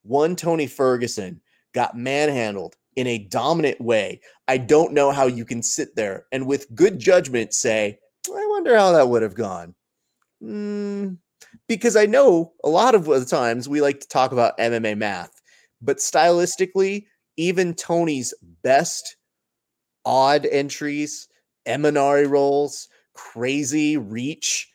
one 0.04 0.36
Tony 0.36 0.68
Ferguson 0.68 1.42
got 1.74 1.98
manhandled 1.98 2.76
in 2.96 3.08
a 3.08 3.18
dominant 3.18 3.80
way, 3.80 4.22
I 4.48 4.58
don't 4.58 4.94
know 4.94 5.12
how 5.12 5.26
you 5.26 5.46
can 5.46 5.64
sit 5.64 5.96
there 5.96 6.26
and 6.32 6.46
with 6.46 6.74
good 6.76 7.00
judgment 7.00 7.54
say, 7.54 8.00
I 8.28 8.46
wonder 8.50 8.76
how 8.76 8.92
that 8.92 9.10
would 9.10 9.22
have 9.22 9.36
gone. 9.36 9.74
Mm, 10.44 11.18
because 11.68 11.96
I 11.96 12.06
know 12.06 12.54
a 12.64 12.70
lot 12.70 12.96
of 12.96 13.06
the 13.06 13.26
times 13.26 13.70
we 13.70 13.82
like 13.82 14.00
to 14.02 14.08
talk 14.08 14.32
about 14.32 14.58
MMA 14.58 14.98
math, 14.98 15.42
but 15.82 15.98
stylistically, 15.98 17.06
even 17.38 17.74
Tony's 17.74 18.34
best 18.64 19.16
odd 20.06 20.46
entries, 20.52 21.28
Imanari 21.68 22.30
rolls, 22.30 22.88
crazy 23.14 23.97
reach 23.97 24.70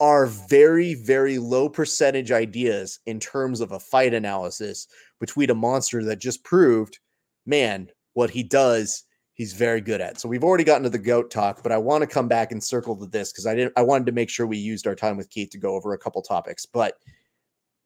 are 0.00 0.26
very, 0.26 0.94
very 0.94 1.38
low 1.38 1.68
percentage 1.68 2.32
ideas 2.32 3.00
in 3.06 3.20
terms 3.20 3.60
of 3.60 3.72
a 3.72 3.80
fight 3.80 4.14
analysis 4.14 4.86
between 5.20 5.50
a 5.50 5.54
monster 5.54 6.02
that 6.02 6.18
just 6.18 6.42
proved, 6.42 6.98
man, 7.44 7.90
what 8.14 8.30
he 8.30 8.42
does, 8.42 9.04
he's 9.34 9.52
very 9.52 9.80
good 9.80 10.00
at. 10.00 10.18
So 10.18 10.28
we've 10.28 10.44
already 10.44 10.64
gotten 10.64 10.84
to 10.84 10.90
the 10.90 10.98
goat 10.98 11.30
talk, 11.30 11.62
but 11.62 11.70
I 11.72 11.76
want 11.76 12.00
to 12.02 12.06
come 12.06 12.28
back 12.28 12.50
and 12.50 12.64
circle 12.64 12.96
to 12.96 13.06
this 13.06 13.30
because 13.30 13.46
I 13.46 13.54
didn't 13.54 13.74
I 13.76 13.82
wanted 13.82 14.06
to 14.06 14.12
make 14.12 14.30
sure 14.30 14.46
we 14.46 14.56
used 14.56 14.86
our 14.86 14.94
time 14.94 15.18
with 15.18 15.30
Keith 15.30 15.50
to 15.50 15.58
go 15.58 15.74
over 15.74 15.92
a 15.92 15.98
couple 15.98 16.22
topics. 16.22 16.64
But 16.64 16.94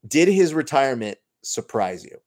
did 0.07 0.29
his 0.29 0.55
retirement 0.55 1.19
surprise 1.43 2.05
you? 2.05 2.19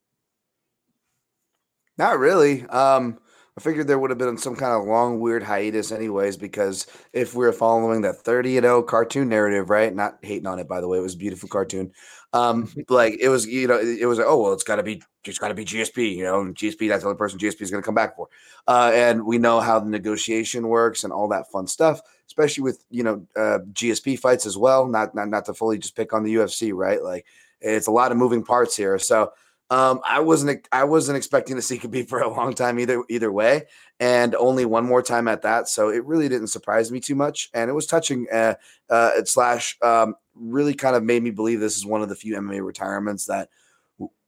Not 1.98 2.20
really. 2.20 2.66
Um, 2.68 3.20
I 3.58 3.60
figured 3.60 3.88
there 3.88 3.98
would 3.98 4.12
have 4.12 4.20
been 4.20 4.38
some 4.38 4.56
kind 4.56 4.80
of 4.80 4.88
long, 4.88 5.20
weird 5.20 5.42
hiatus, 5.42 5.92
anyways, 5.92 6.38
because 6.38 6.86
if 7.12 7.34
we 7.34 7.44
are 7.48 7.52
following 7.52 8.02
that 8.04 8.18
30 8.18 8.58
and 8.58 8.66
0 8.66 8.84
cartoon 8.84 9.30
narrative, 9.30 9.72
right? 9.72 9.94
Not 9.94 10.20
hating 10.22 10.46
on 10.46 10.60
it, 10.60 10.68
by 10.68 10.80
the 10.80 10.88
way, 10.88 11.00
it 11.00 11.02
was 11.02 11.16
a 11.16 11.18
beautiful 11.18 11.50
cartoon. 11.50 11.92
Um, 12.34 12.72
like 12.90 13.18
it 13.20 13.30
was, 13.30 13.48
you 13.48 13.68
know, 13.68 13.80
it, 13.80 14.02
it 14.02 14.06
was 14.06 14.20
like, 14.20 14.28
oh, 14.28 14.44
well, 14.44 14.54
it's 14.54 14.64
got 14.64 14.76
to 14.76 14.84
be, 14.84 15.02
it's 15.26 15.40
got 15.40 15.48
to 15.48 15.56
be 15.56 15.66
GSP, 15.66 16.16
you 16.16 16.24
know, 16.24 16.42
and 16.42 16.56
GSP, 16.56 16.88
that's 16.88 17.02
the 17.02 17.10
only 17.10 17.18
person 17.18 17.40
GSP 17.40 17.62
is 17.62 17.72
going 17.72 17.82
to 17.82 17.86
come 17.86 17.96
back 17.96 18.16
for. 18.16 18.28
Uh, 18.68 18.92
and 18.94 19.26
we 19.26 19.40
know 19.40 19.60
how 19.60 19.80
the 19.80 19.90
negotiation 19.90 20.68
works 20.68 21.04
and 21.04 21.12
all 21.12 21.28
that 21.30 21.50
fun 21.52 21.66
stuff, 21.66 22.00
especially 22.28 22.62
with, 22.62 22.86
you 22.92 23.02
know, 23.02 23.26
uh, 23.36 23.60
GSP 23.74 24.20
fights 24.20 24.46
as 24.46 24.56
well. 24.56 24.86
Not, 24.86 25.16
not, 25.16 25.30
not 25.30 25.46
to 25.46 25.56
fully 25.56 25.80
just 25.80 25.96
pick 25.96 26.14
on 26.14 26.24
the 26.24 26.36
UFC, 26.36 26.74
right? 26.76 27.02
Like 27.02 27.26
it's 27.60 27.88
a 27.88 27.92
lot 27.92 28.12
of 28.12 28.20
moving 28.20 28.44
parts 28.44 28.78
here. 28.78 29.00
So, 29.00 29.32
um, 29.70 30.00
I 30.08 30.22
wasn't 30.22 30.68
I 30.72 30.86
wasn't 30.86 31.18
expecting 31.18 31.58
to 31.58 31.62
see 31.62 31.78
Khabib 31.78 32.08
for 32.08 32.22
a 32.22 32.30
long 32.30 32.54
time 32.54 32.80
either 32.80 33.04
either 33.10 33.32
way, 33.32 33.64
and 34.00 34.34
only 34.36 34.66
one 34.66 34.86
more 34.86 35.02
time 35.02 35.28
at 35.28 35.42
that. 35.42 35.68
So 35.68 35.90
it 35.90 36.06
really 36.06 36.30
didn't 36.30 36.48
surprise 36.48 36.92
me 36.92 37.02
too 37.02 37.16
much, 37.16 37.50
and 37.54 37.70
it 37.70 37.74
was 37.74 37.86
touching. 37.86 38.28
Uh, 38.32 38.56
uh, 38.90 39.12
slash 39.26 39.78
um, 39.82 40.16
really 40.36 40.74
kind 40.74 40.96
of 40.96 41.04
made 41.04 41.22
me 41.22 41.32
believe 41.32 41.60
this 41.60 41.76
is 41.76 41.86
one 41.86 42.02
of 42.02 42.08
the 42.08 42.16
few 42.16 42.36
MMA 42.36 42.66
retirements 42.66 43.26
that 43.26 43.50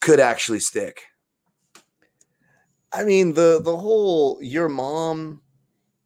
could 0.02 0.20
actually 0.20 0.60
stick. 0.60 1.04
I 2.92 3.06
mean, 3.06 3.34
the 3.34 3.62
the 3.64 3.78
whole 3.78 4.40
your 4.42 4.68
mom 4.68 5.42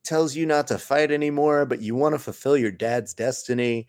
tells 0.04 0.36
you 0.36 0.46
not 0.46 0.68
to 0.68 0.78
fight 0.78 1.12
anymore, 1.12 1.66
but 1.66 1.82
you 1.82 1.96
want 1.96 2.14
to 2.14 2.20
fulfill 2.20 2.58
your 2.58 2.72
dad's 2.72 3.16
destiny. 3.16 3.88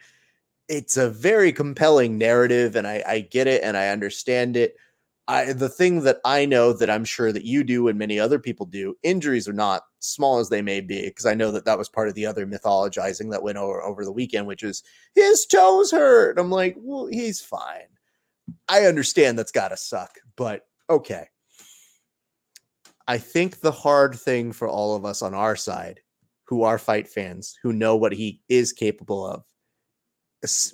It's 0.69 0.97
a 0.97 1.11
very 1.11 1.53
compelling 1.53 2.17
narrative, 2.17 2.77
and 2.77 2.87
I, 2.87 3.03
I 3.07 3.21
get 3.21 3.47
it 3.47 3.63
and 3.63 3.77
I 3.77 3.89
understand 3.89 4.57
it. 4.57 4.77
I 5.27 5.53
the 5.53 5.71
thing 5.71 6.03
that 6.03 6.19
I 6.25 6.45
know 6.45 6.73
that 6.75 6.91
I'm 6.91 7.05
sure 7.05 7.33
that 7.33 7.45
you 7.45 7.65
do 7.65 7.89
and 7.89 7.99
many 7.99 8.21
other 8.21 8.39
people 8.39 8.67
do, 8.67 8.95
injuries 9.03 9.49
are 9.49 9.55
not 9.55 9.85
small 10.01 10.39
as 10.39 10.51
they 10.51 10.61
may 10.61 10.81
be, 10.81 11.07
because 11.07 11.25
I 11.25 11.35
know 11.35 11.51
that 11.53 11.65
that 11.65 11.79
was 11.79 11.89
part 11.89 12.09
of 12.09 12.15
the 12.15 12.27
other 12.27 12.47
mythologizing 12.47 13.31
that 13.31 13.43
went 13.43 13.57
over 13.57 13.83
over 13.83 14.05
the 14.05 14.13
weekend, 14.13 14.47
which 14.47 14.63
is 14.63 14.83
his 15.15 15.47
toes 15.47 15.91
hurt. 15.91 16.39
I'm 16.39 16.51
like, 16.51 16.77
well, 16.79 17.07
he's 17.07 17.41
fine. 17.41 17.89
I 18.69 18.85
understand 18.85 19.39
that's 19.39 19.53
got 19.53 19.69
to 19.69 19.77
suck, 19.79 20.11
but 20.37 20.67
okay. 20.91 21.29
I 23.09 23.19
think 23.19 23.61
the 23.61 23.73
hard 23.73 24.15
thing 24.15 24.53
for 24.53 24.69
all 24.69 24.95
of 24.95 25.05
us 25.05 25.23
on 25.23 25.35
our 25.35 25.57
side, 25.57 26.01
who 26.45 26.63
are 26.63 26.79
fight 26.79 27.09
fans, 27.09 27.57
who 27.63 27.73
know 27.73 27.97
what 27.97 28.13
he 28.13 28.43
is 28.49 28.73
capable 28.73 29.27
of, 29.27 29.45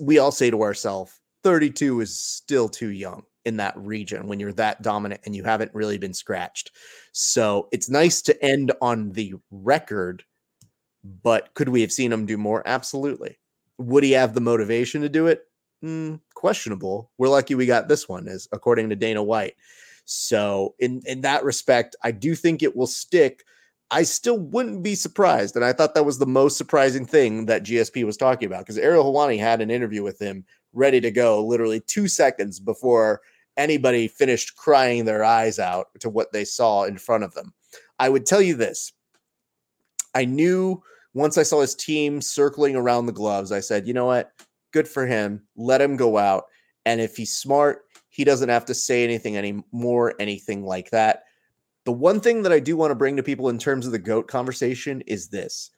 we 0.00 0.18
all 0.18 0.32
say 0.32 0.50
to 0.50 0.62
ourselves, 0.62 1.20
32 1.44 2.00
is 2.00 2.18
still 2.18 2.68
too 2.68 2.90
young 2.90 3.22
in 3.44 3.56
that 3.56 3.76
region 3.76 4.26
when 4.26 4.38
you're 4.38 4.52
that 4.52 4.82
dominant 4.82 5.20
and 5.24 5.34
you 5.34 5.44
haven't 5.44 5.74
really 5.74 5.98
been 5.98 6.14
scratched. 6.14 6.72
So 7.12 7.68
it's 7.72 7.88
nice 7.88 8.22
to 8.22 8.44
end 8.44 8.72
on 8.80 9.12
the 9.12 9.34
record, 9.50 10.24
but 11.22 11.54
could 11.54 11.68
we 11.68 11.80
have 11.80 11.92
seen 11.92 12.12
him 12.12 12.26
do 12.26 12.36
more? 12.36 12.62
Absolutely. 12.66 13.38
Would 13.78 14.04
he 14.04 14.12
have 14.12 14.34
the 14.34 14.40
motivation 14.40 15.02
to 15.02 15.08
do 15.08 15.26
it? 15.26 15.44
Mm, 15.82 16.20
questionable. 16.34 17.10
We're 17.16 17.28
lucky 17.28 17.54
we 17.54 17.66
got 17.66 17.88
this 17.88 18.08
one, 18.08 18.28
as 18.28 18.46
according 18.52 18.90
to 18.90 18.96
Dana 18.96 19.22
White. 19.22 19.54
So 20.04 20.74
in 20.78 21.00
in 21.06 21.22
that 21.22 21.44
respect, 21.44 21.96
I 22.02 22.10
do 22.10 22.34
think 22.34 22.62
it 22.62 22.76
will 22.76 22.86
stick. 22.86 23.44
I 23.90 24.02
still 24.02 24.38
wouldn't 24.38 24.82
be 24.82 24.94
surprised, 24.94 25.56
and 25.56 25.64
I 25.64 25.72
thought 25.72 25.94
that 25.94 26.04
was 26.04 26.18
the 26.18 26.26
most 26.26 26.58
surprising 26.58 27.06
thing 27.06 27.46
that 27.46 27.64
GSP 27.64 28.04
was 28.04 28.16
talking 28.16 28.46
about 28.46 28.60
because 28.60 28.78
Ariel 28.78 29.04
Helwani 29.04 29.38
had 29.38 29.60
an 29.60 29.70
interview 29.70 30.02
with 30.02 30.18
him 30.18 30.44
ready 30.72 31.00
to 31.00 31.10
go 31.10 31.44
literally 31.44 31.80
two 31.80 32.08
seconds 32.08 32.60
before 32.60 33.20
anybody 33.56 34.08
finished 34.08 34.56
crying 34.56 35.04
their 35.04 35.24
eyes 35.24 35.58
out 35.58 35.88
to 36.00 36.08
what 36.08 36.32
they 36.32 36.44
saw 36.44 36.84
in 36.84 36.98
front 36.98 37.24
of 37.24 37.34
them. 37.34 37.52
I 37.98 38.08
would 38.08 38.26
tell 38.26 38.40
you 38.42 38.54
this 38.54 38.92
I 40.14 40.24
knew 40.24 40.82
once 41.14 41.38
I 41.38 41.42
saw 41.42 41.60
his 41.60 41.74
team 41.74 42.20
circling 42.20 42.76
around 42.76 43.06
the 43.06 43.12
gloves, 43.12 43.52
I 43.52 43.60
said, 43.60 43.86
you 43.86 43.94
know 43.94 44.06
what? 44.06 44.32
Good 44.72 44.88
for 44.88 45.06
him. 45.06 45.42
Let 45.56 45.80
him 45.80 45.96
go 45.96 46.18
out. 46.18 46.44
And 46.86 47.00
if 47.00 47.16
he's 47.16 47.34
smart, 47.34 47.82
he 48.08 48.24
doesn't 48.24 48.48
have 48.48 48.64
to 48.66 48.74
say 48.74 49.04
anything 49.04 49.36
anymore, 49.36 50.14
anything 50.20 50.64
like 50.64 50.90
that. 50.90 51.24
The 51.84 51.92
one 51.92 52.20
thing 52.20 52.42
that 52.42 52.52
I 52.52 52.60
do 52.60 52.76
want 52.76 52.90
to 52.90 52.96
bring 52.96 53.16
to 53.16 53.22
people 53.22 53.48
in 53.48 53.58
terms 53.58 53.86
of 53.86 53.92
the 53.92 53.98
GOAT 53.98 54.28
conversation 54.28 55.00
is 55.02 55.28
this 55.28 55.70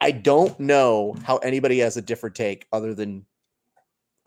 I 0.00 0.10
don't 0.10 0.58
know 0.60 1.14
how 1.22 1.38
anybody 1.38 1.78
has 1.78 1.96
a 1.96 2.02
different 2.02 2.36
take 2.36 2.66
other 2.72 2.94
than 2.94 3.24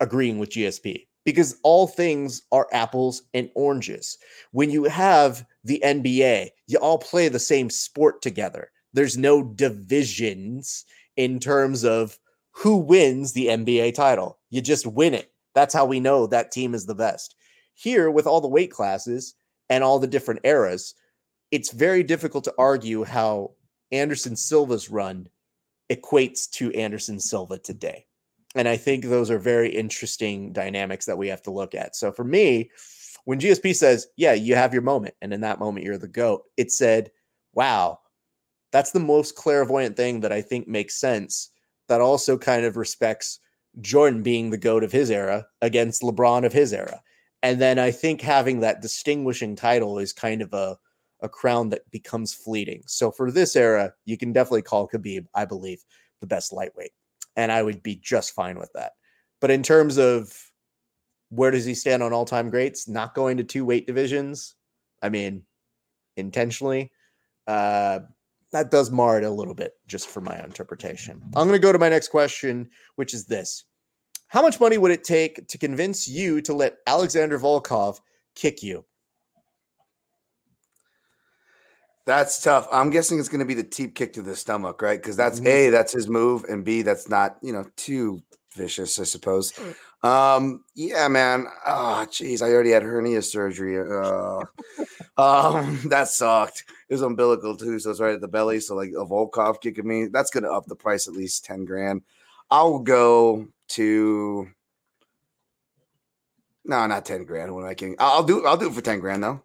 agreeing 0.00 0.38
with 0.38 0.50
GSP 0.50 1.06
because 1.24 1.58
all 1.62 1.86
things 1.86 2.42
are 2.52 2.68
apples 2.72 3.22
and 3.34 3.50
oranges. 3.54 4.18
When 4.52 4.70
you 4.70 4.84
have 4.84 5.44
the 5.64 5.80
NBA, 5.84 6.50
you 6.66 6.78
all 6.78 6.98
play 6.98 7.28
the 7.28 7.38
same 7.38 7.70
sport 7.70 8.22
together. 8.22 8.70
There's 8.92 9.18
no 9.18 9.42
divisions 9.42 10.84
in 11.16 11.38
terms 11.38 11.84
of 11.84 12.18
who 12.52 12.76
wins 12.76 13.32
the 13.32 13.46
NBA 13.46 13.94
title. 13.94 14.38
You 14.50 14.60
just 14.60 14.86
win 14.86 15.14
it. 15.14 15.30
That's 15.54 15.74
how 15.74 15.84
we 15.84 16.00
know 16.00 16.26
that 16.26 16.52
team 16.52 16.74
is 16.74 16.86
the 16.86 16.94
best. 16.94 17.34
Here, 17.74 18.10
with 18.10 18.26
all 18.26 18.40
the 18.40 18.48
weight 18.48 18.70
classes 18.70 19.34
and 19.68 19.84
all 19.84 19.98
the 19.98 20.06
different 20.06 20.40
eras, 20.44 20.94
it's 21.50 21.72
very 21.72 22.02
difficult 22.02 22.44
to 22.44 22.54
argue 22.58 23.04
how 23.04 23.52
Anderson 23.92 24.36
Silva's 24.36 24.90
run 24.90 25.28
equates 25.90 26.48
to 26.50 26.72
Anderson 26.72 27.18
Silva 27.18 27.58
today. 27.58 28.06
And 28.54 28.68
I 28.68 28.76
think 28.76 29.04
those 29.04 29.30
are 29.30 29.38
very 29.38 29.70
interesting 29.70 30.52
dynamics 30.52 31.06
that 31.06 31.18
we 31.18 31.28
have 31.28 31.42
to 31.42 31.50
look 31.50 31.74
at. 31.74 31.94
So 31.94 32.10
for 32.10 32.24
me, 32.24 32.70
when 33.24 33.38
GSP 33.38 33.74
says, 33.74 34.08
Yeah, 34.16 34.32
you 34.32 34.54
have 34.54 34.72
your 34.72 34.82
moment, 34.82 35.14
and 35.22 35.32
in 35.32 35.40
that 35.42 35.60
moment 35.60 35.84
you're 35.84 35.98
the 35.98 36.08
GOAT, 36.08 36.42
it 36.56 36.72
said, 36.72 37.10
Wow, 37.52 38.00
that's 38.72 38.92
the 38.92 39.00
most 39.00 39.36
clairvoyant 39.36 39.96
thing 39.96 40.20
that 40.20 40.32
I 40.32 40.42
think 40.42 40.68
makes 40.68 40.96
sense. 41.00 41.50
That 41.88 42.00
also 42.00 42.38
kind 42.38 42.64
of 42.64 42.76
respects 42.76 43.40
Jordan 43.80 44.22
being 44.22 44.50
the 44.50 44.58
GOAT 44.58 44.84
of 44.84 44.92
his 44.92 45.10
era 45.10 45.46
against 45.60 46.02
LeBron 46.02 46.44
of 46.44 46.52
his 46.52 46.72
era. 46.72 47.00
And 47.42 47.60
then 47.60 47.78
I 47.78 47.90
think 47.90 48.20
having 48.20 48.60
that 48.60 48.82
distinguishing 48.82 49.56
title 49.56 49.98
is 49.98 50.12
kind 50.12 50.42
of 50.42 50.52
a, 50.52 50.76
a 51.20 51.28
crown 51.28 51.70
that 51.70 51.90
becomes 51.90 52.34
fleeting. 52.34 52.82
So 52.86 53.10
for 53.10 53.30
this 53.30 53.56
era, 53.56 53.92
you 54.04 54.16
can 54.16 54.32
definitely 54.32 54.62
call 54.62 54.88
Khabib, 54.88 55.26
I 55.34 55.44
believe, 55.46 55.82
the 56.20 56.26
best 56.26 56.52
lightweight. 56.52 56.92
And 57.36 57.52
I 57.52 57.62
would 57.62 57.82
be 57.82 57.96
just 57.96 58.32
fine 58.32 58.58
with 58.58 58.70
that. 58.74 58.92
But 59.40 59.50
in 59.50 59.62
terms 59.62 59.98
of 59.98 60.32
where 61.30 61.50
does 61.50 61.64
he 61.64 61.74
stand 61.74 62.02
on 62.02 62.12
all 62.12 62.24
time 62.24 62.50
greats, 62.50 62.88
not 62.88 63.14
going 63.14 63.36
to 63.36 63.44
two 63.44 63.64
weight 63.64 63.86
divisions, 63.86 64.56
I 65.00 65.08
mean, 65.08 65.42
intentionally, 66.16 66.90
uh, 67.46 68.00
that 68.52 68.70
does 68.70 68.90
mar 68.90 69.18
it 69.18 69.24
a 69.24 69.30
little 69.30 69.54
bit 69.54 69.74
just 69.86 70.08
for 70.08 70.20
my 70.20 70.42
interpretation. 70.42 71.20
I'm 71.36 71.46
going 71.46 71.52
to 71.52 71.58
go 71.58 71.72
to 71.72 71.78
my 71.78 71.88
next 71.88 72.08
question, 72.08 72.68
which 72.96 73.14
is 73.14 73.26
this 73.26 73.64
How 74.28 74.42
much 74.42 74.60
money 74.60 74.76
would 74.76 74.90
it 74.90 75.04
take 75.04 75.46
to 75.46 75.58
convince 75.58 76.08
you 76.08 76.40
to 76.42 76.52
let 76.52 76.78
Alexander 76.86 77.38
Volkov 77.38 78.00
kick 78.34 78.62
you? 78.62 78.84
That's 82.06 82.42
tough. 82.42 82.66
I'm 82.72 82.90
guessing 82.90 83.18
it's 83.18 83.28
going 83.28 83.40
to 83.40 83.44
be 83.44 83.54
the 83.54 83.62
teep 83.62 83.94
kick 83.94 84.12
to 84.14 84.22
the 84.22 84.34
stomach, 84.34 84.82
right? 84.82 85.00
Because 85.00 85.16
that's 85.16 85.40
Mhm. 85.40 85.46
a 85.46 85.70
that's 85.70 85.92
his 85.92 86.08
move, 86.08 86.44
and 86.44 86.64
b 86.64 86.82
that's 86.82 87.08
not 87.08 87.36
you 87.42 87.52
know 87.52 87.66
too 87.76 88.22
vicious, 88.56 88.98
I 88.98 89.04
suppose. 89.04 89.52
Um, 90.02 90.64
yeah, 90.74 91.06
man. 91.08 91.46
Oh, 91.66 92.06
jeez, 92.08 92.42
I 92.42 92.50
already 92.52 92.70
had 92.70 92.82
hernia 92.82 93.22
surgery. 93.22 93.78
Uh, 93.78 94.44
um, 95.18 95.80
that 95.90 96.08
sucked. 96.08 96.64
It 96.88 96.94
was 96.94 97.02
umbilical 97.02 97.56
too, 97.56 97.78
so 97.78 97.90
it's 97.90 98.00
right 98.00 98.14
at 98.14 98.20
the 98.20 98.28
belly. 98.28 98.60
So 98.60 98.74
like 98.74 98.90
a 98.90 99.04
Volkov 99.04 99.60
kicking 99.60 99.86
me, 99.86 100.06
that's 100.06 100.30
going 100.30 100.44
to 100.44 100.50
up 100.50 100.66
the 100.66 100.76
price 100.76 101.06
at 101.06 101.14
least 101.14 101.44
ten 101.44 101.64
grand. 101.64 102.02
I'll 102.50 102.78
go 102.80 103.46
to. 103.70 104.48
No, 106.64 106.86
not 106.86 107.04
ten 107.04 107.24
grand. 107.24 107.54
What 107.54 107.62
am 107.64 107.68
I 107.70 107.74
kidding? 107.74 107.96
I'll 107.98 108.12
I'll 108.18 108.22
do. 108.24 108.46
I'll 108.46 108.56
do 108.56 108.68
it 108.68 108.74
for 108.74 108.80
ten 108.80 109.00
grand 109.00 109.22
though. 109.22 109.42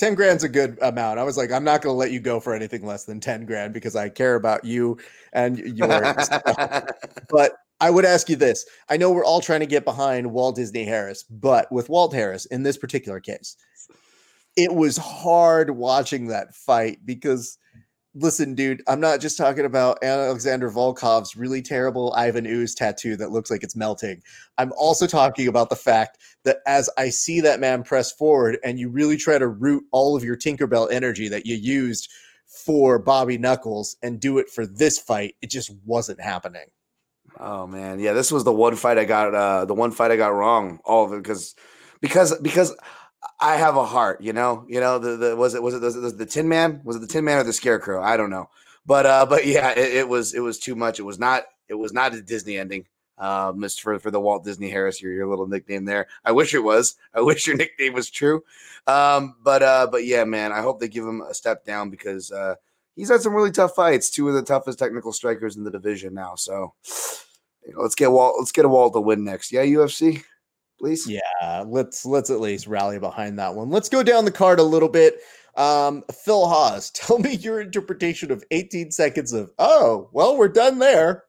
10 0.00 0.14
grand's 0.14 0.42
a 0.42 0.48
good 0.48 0.78
amount. 0.80 1.18
I 1.18 1.24
was 1.24 1.36
like, 1.36 1.52
I'm 1.52 1.62
not 1.62 1.82
going 1.82 1.92
to 1.92 1.98
let 1.98 2.10
you 2.10 2.20
go 2.20 2.40
for 2.40 2.54
anything 2.54 2.86
less 2.86 3.04
than 3.04 3.20
10 3.20 3.44
grand 3.44 3.74
because 3.74 3.94
I 3.94 4.08
care 4.08 4.34
about 4.34 4.64
you 4.64 4.96
and 5.34 5.58
yours. 5.58 6.30
but 7.28 7.52
I 7.80 7.90
would 7.90 8.06
ask 8.06 8.30
you 8.30 8.36
this. 8.36 8.64
I 8.88 8.96
know 8.96 9.10
we're 9.10 9.26
all 9.26 9.42
trying 9.42 9.60
to 9.60 9.66
get 9.66 9.84
behind 9.84 10.32
Walt 10.32 10.56
Disney 10.56 10.86
Harris, 10.86 11.24
but 11.24 11.70
with 11.70 11.90
Walt 11.90 12.14
Harris 12.14 12.46
in 12.46 12.62
this 12.62 12.78
particular 12.78 13.20
case, 13.20 13.56
it 14.56 14.74
was 14.74 14.96
hard 14.96 15.72
watching 15.72 16.28
that 16.28 16.54
fight 16.54 17.00
because 17.04 17.58
listen, 18.14 18.54
dude, 18.54 18.82
I'm 18.88 19.00
not 19.00 19.20
just 19.20 19.38
talking 19.38 19.64
about 19.64 20.02
Alexander 20.02 20.70
Volkov's 20.70 21.36
really 21.36 21.62
terrible 21.62 22.12
Ivan 22.14 22.46
Ooze 22.46 22.74
tattoo 22.74 23.16
that 23.16 23.30
looks 23.30 23.50
like 23.50 23.62
it's 23.62 23.76
melting. 23.76 24.22
I'm 24.58 24.72
also 24.76 25.06
talking 25.06 25.46
about 25.46 25.70
the 25.70 25.76
fact 25.76 26.18
that 26.44 26.58
as 26.66 26.90
I 26.98 27.10
see 27.10 27.40
that 27.42 27.60
man 27.60 27.82
press 27.82 28.12
forward 28.12 28.58
and 28.64 28.78
you 28.78 28.88
really 28.88 29.16
try 29.16 29.38
to 29.38 29.48
root 29.48 29.84
all 29.92 30.16
of 30.16 30.24
your 30.24 30.36
Tinkerbell 30.36 30.90
energy 30.90 31.28
that 31.28 31.46
you 31.46 31.54
used 31.56 32.10
for 32.64 32.98
Bobby 32.98 33.38
Knuckles 33.38 33.96
and 34.02 34.20
do 34.20 34.38
it 34.38 34.48
for 34.50 34.66
this 34.66 34.98
fight, 34.98 35.36
it 35.40 35.50
just 35.50 35.72
wasn't 35.84 36.20
happening. 36.20 36.66
Oh 37.38 37.66
man, 37.66 38.00
yeah, 38.00 38.12
this 38.12 38.32
was 38.32 38.42
the 38.42 38.52
one 38.52 38.74
fight 38.74 38.98
I 38.98 39.04
got. 39.04 39.34
Uh, 39.34 39.64
the 39.64 39.74
one 39.74 39.92
fight 39.92 40.10
I 40.10 40.16
got 40.16 40.34
wrong. 40.34 40.80
All 40.84 41.04
of 41.04 41.12
it 41.12 41.22
because, 41.22 41.54
because, 42.00 42.36
because 42.40 42.74
I 43.40 43.56
have 43.56 43.76
a 43.76 43.84
heart. 43.84 44.20
You 44.20 44.32
know, 44.32 44.64
you 44.68 44.80
know. 44.80 44.98
The, 44.98 45.16
the 45.16 45.36
was 45.36 45.54
it 45.54 45.62
was 45.62 45.74
it 45.74 45.80
the, 45.80 46.10
the, 46.10 46.26
Tin 46.26 46.48
Man? 46.48 46.80
Was 46.84 46.96
it 46.96 47.00
the 47.00 47.06
Tin 47.06 47.24
Man 47.24 47.38
or 47.38 47.44
the 47.44 47.52
Scarecrow? 47.52 48.02
I 48.02 48.16
don't 48.16 48.30
know. 48.30 48.48
But 48.86 49.06
uh, 49.06 49.26
but 49.26 49.46
yeah, 49.46 49.70
it, 49.70 49.94
it 49.94 50.08
was 50.08 50.34
it 50.34 50.40
was 50.40 50.58
too 50.58 50.74
much. 50.74 50.98
It 50.98 51.04
was 51.04 51.18
not 51.18 51.44
it 51.68 51.74
was 51.74 51.92
not 51.92 52.14
a 52.14 52.22
Disney 52.22 52.58
ending. 52.58 52.86
Uh, 53.18 53.52
Mr. 53.52 53.80
For, 53.82 53.98
for 53.98 54.10
the 54.10 54.18
Walt 54.18 54.44
Disney 54.44 54.70
Harris, 54.70 55.02
your, 55.02 55.12
your 55.12 55.26
little 55.26 55.46
nickname 55.46 55.84
there. 55.84 56.06
I 56.24 56.32
wish 56.32 56.54
it 56.54 56.64
was. 56.64 56.96
I 57.14 57.20
wish 57.20 57.46
your 57.46 57.56
nickname 57.56 57.92
was 57.92 58.08
true. 58.08 58.42
Um, 58.86 59.36
but 59.42 59.62
uh, 59.62 59.88
but 59.90 60.06
yeah, 60.06 60.24
man, 60.24 60.52
I 60.52 60.62
hope 60.62 60.80
they 60.80 60.88
give 60.88 61.04
him 61.04 61.20
a 61.20 61.34
step 61.34 61.64
down 61.64 61.90
because 61.90 62.32
uh, 62.32 62.54
he's 62.96 63.10
had 63.10 63.20
some 63.20 63.34
really 63.34 63.50
tough 63.50 63.74
fights. 63.74 64.10
Two 64.10 64.28
of 64.28 64.34
the 64.34 64.42
toughest 64.42 64.78
technical 64.78 65.12
strikers 65.12 65.56
in 65.56 65.64
the 65.64 65.70
division 65.70 66.14
now. 66.14 66.34
So 66.34 66.72
you 67.66 67.74
know, 67.74 67.82
let's 67.82 67.94
get 67.94 68.10
Walt. 68.10 68.36
Let's 68.38 68.52
get 68.52 68.64
a 68.64 68.68
Walt 68.68 68.94
to 68.94 69.00
win 69.00 69.22
next. 69.22 69.52
Yeah, 69.52 69.64
UFC, 69.64 70.24
please. 70.80 71.08
Yeah, 71.08 71.64
let's 71.66 72.04
let's 72.04 72.30
at 72.30 72.40
least 72.40 72.66
rally 72.66 72.98
behind 72.98 73.38
that 73.38 73.54
one. 73.54 73.70
Let's 73.70 73.88
go 73.88 74.02
down 74.02 74.24
the 74.24 74.32
card 74.32 74.58
a 74.58 74.64
little 74.64 74.88
bit. 74.88 75.18
Um, 75.56 76.02
Phil 76.12 76.46
Hawes, 76.46 76.90
tell 76.94 77.18
me 77.18 77.34
your 77.36 77.60
interpretation 77.60 78.32
of 78.32 78.42
18 78.50 78.90
seconds 78.90 79.32
of 79.32 79.52
oh, 79.58 80.08
well, 80.12 80.36
we're 80.36 80.48
done 80.48 80.78
there. 80.78 81.24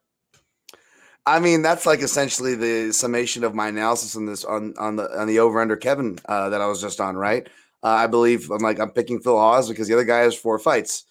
I 1.26 1.39
mean, 1.39 1.62
that's 1.62 1.86
like 1.86 2.02
essentially 2.02 2.56
the 2.56 2.91
summation 2.91 3.43
of 3.43 3.54
my 3.54 3.68
analysis 3.68 4.16
on 4.16 4.26
this 4.26 4.43
on 4.43 4.74
on 4.80 4.95
the 4.95 5.20
on 5.20 5.28
the 5.28 5.39
over 5.39 5.62
under 5.62 5.78
Kevin 5.78 6.18
uh, 6.26 6.49
that 6.49 6.62
I 6.62 6.68
was 6.68 6.82
just 6.82 6.99
on. 6.99 7.16
Right, 7.16 7.47
uh, 7.84 7.88
I 7.88 8.08
believe 8.08 8.49
I'm 8.49 8.62
like 8.62 8.80
I'm 8.80 8.91
picking 8.91 9.20
Phil 9.20 9.38
Hawes 9.38 9.70
because 9.70 9.88
the 9.88 9.93
other 9.93 10.04
guy 10.04 10.20
has 10.20 10.36
four 10.36 10.58
fights. 10.58 11.06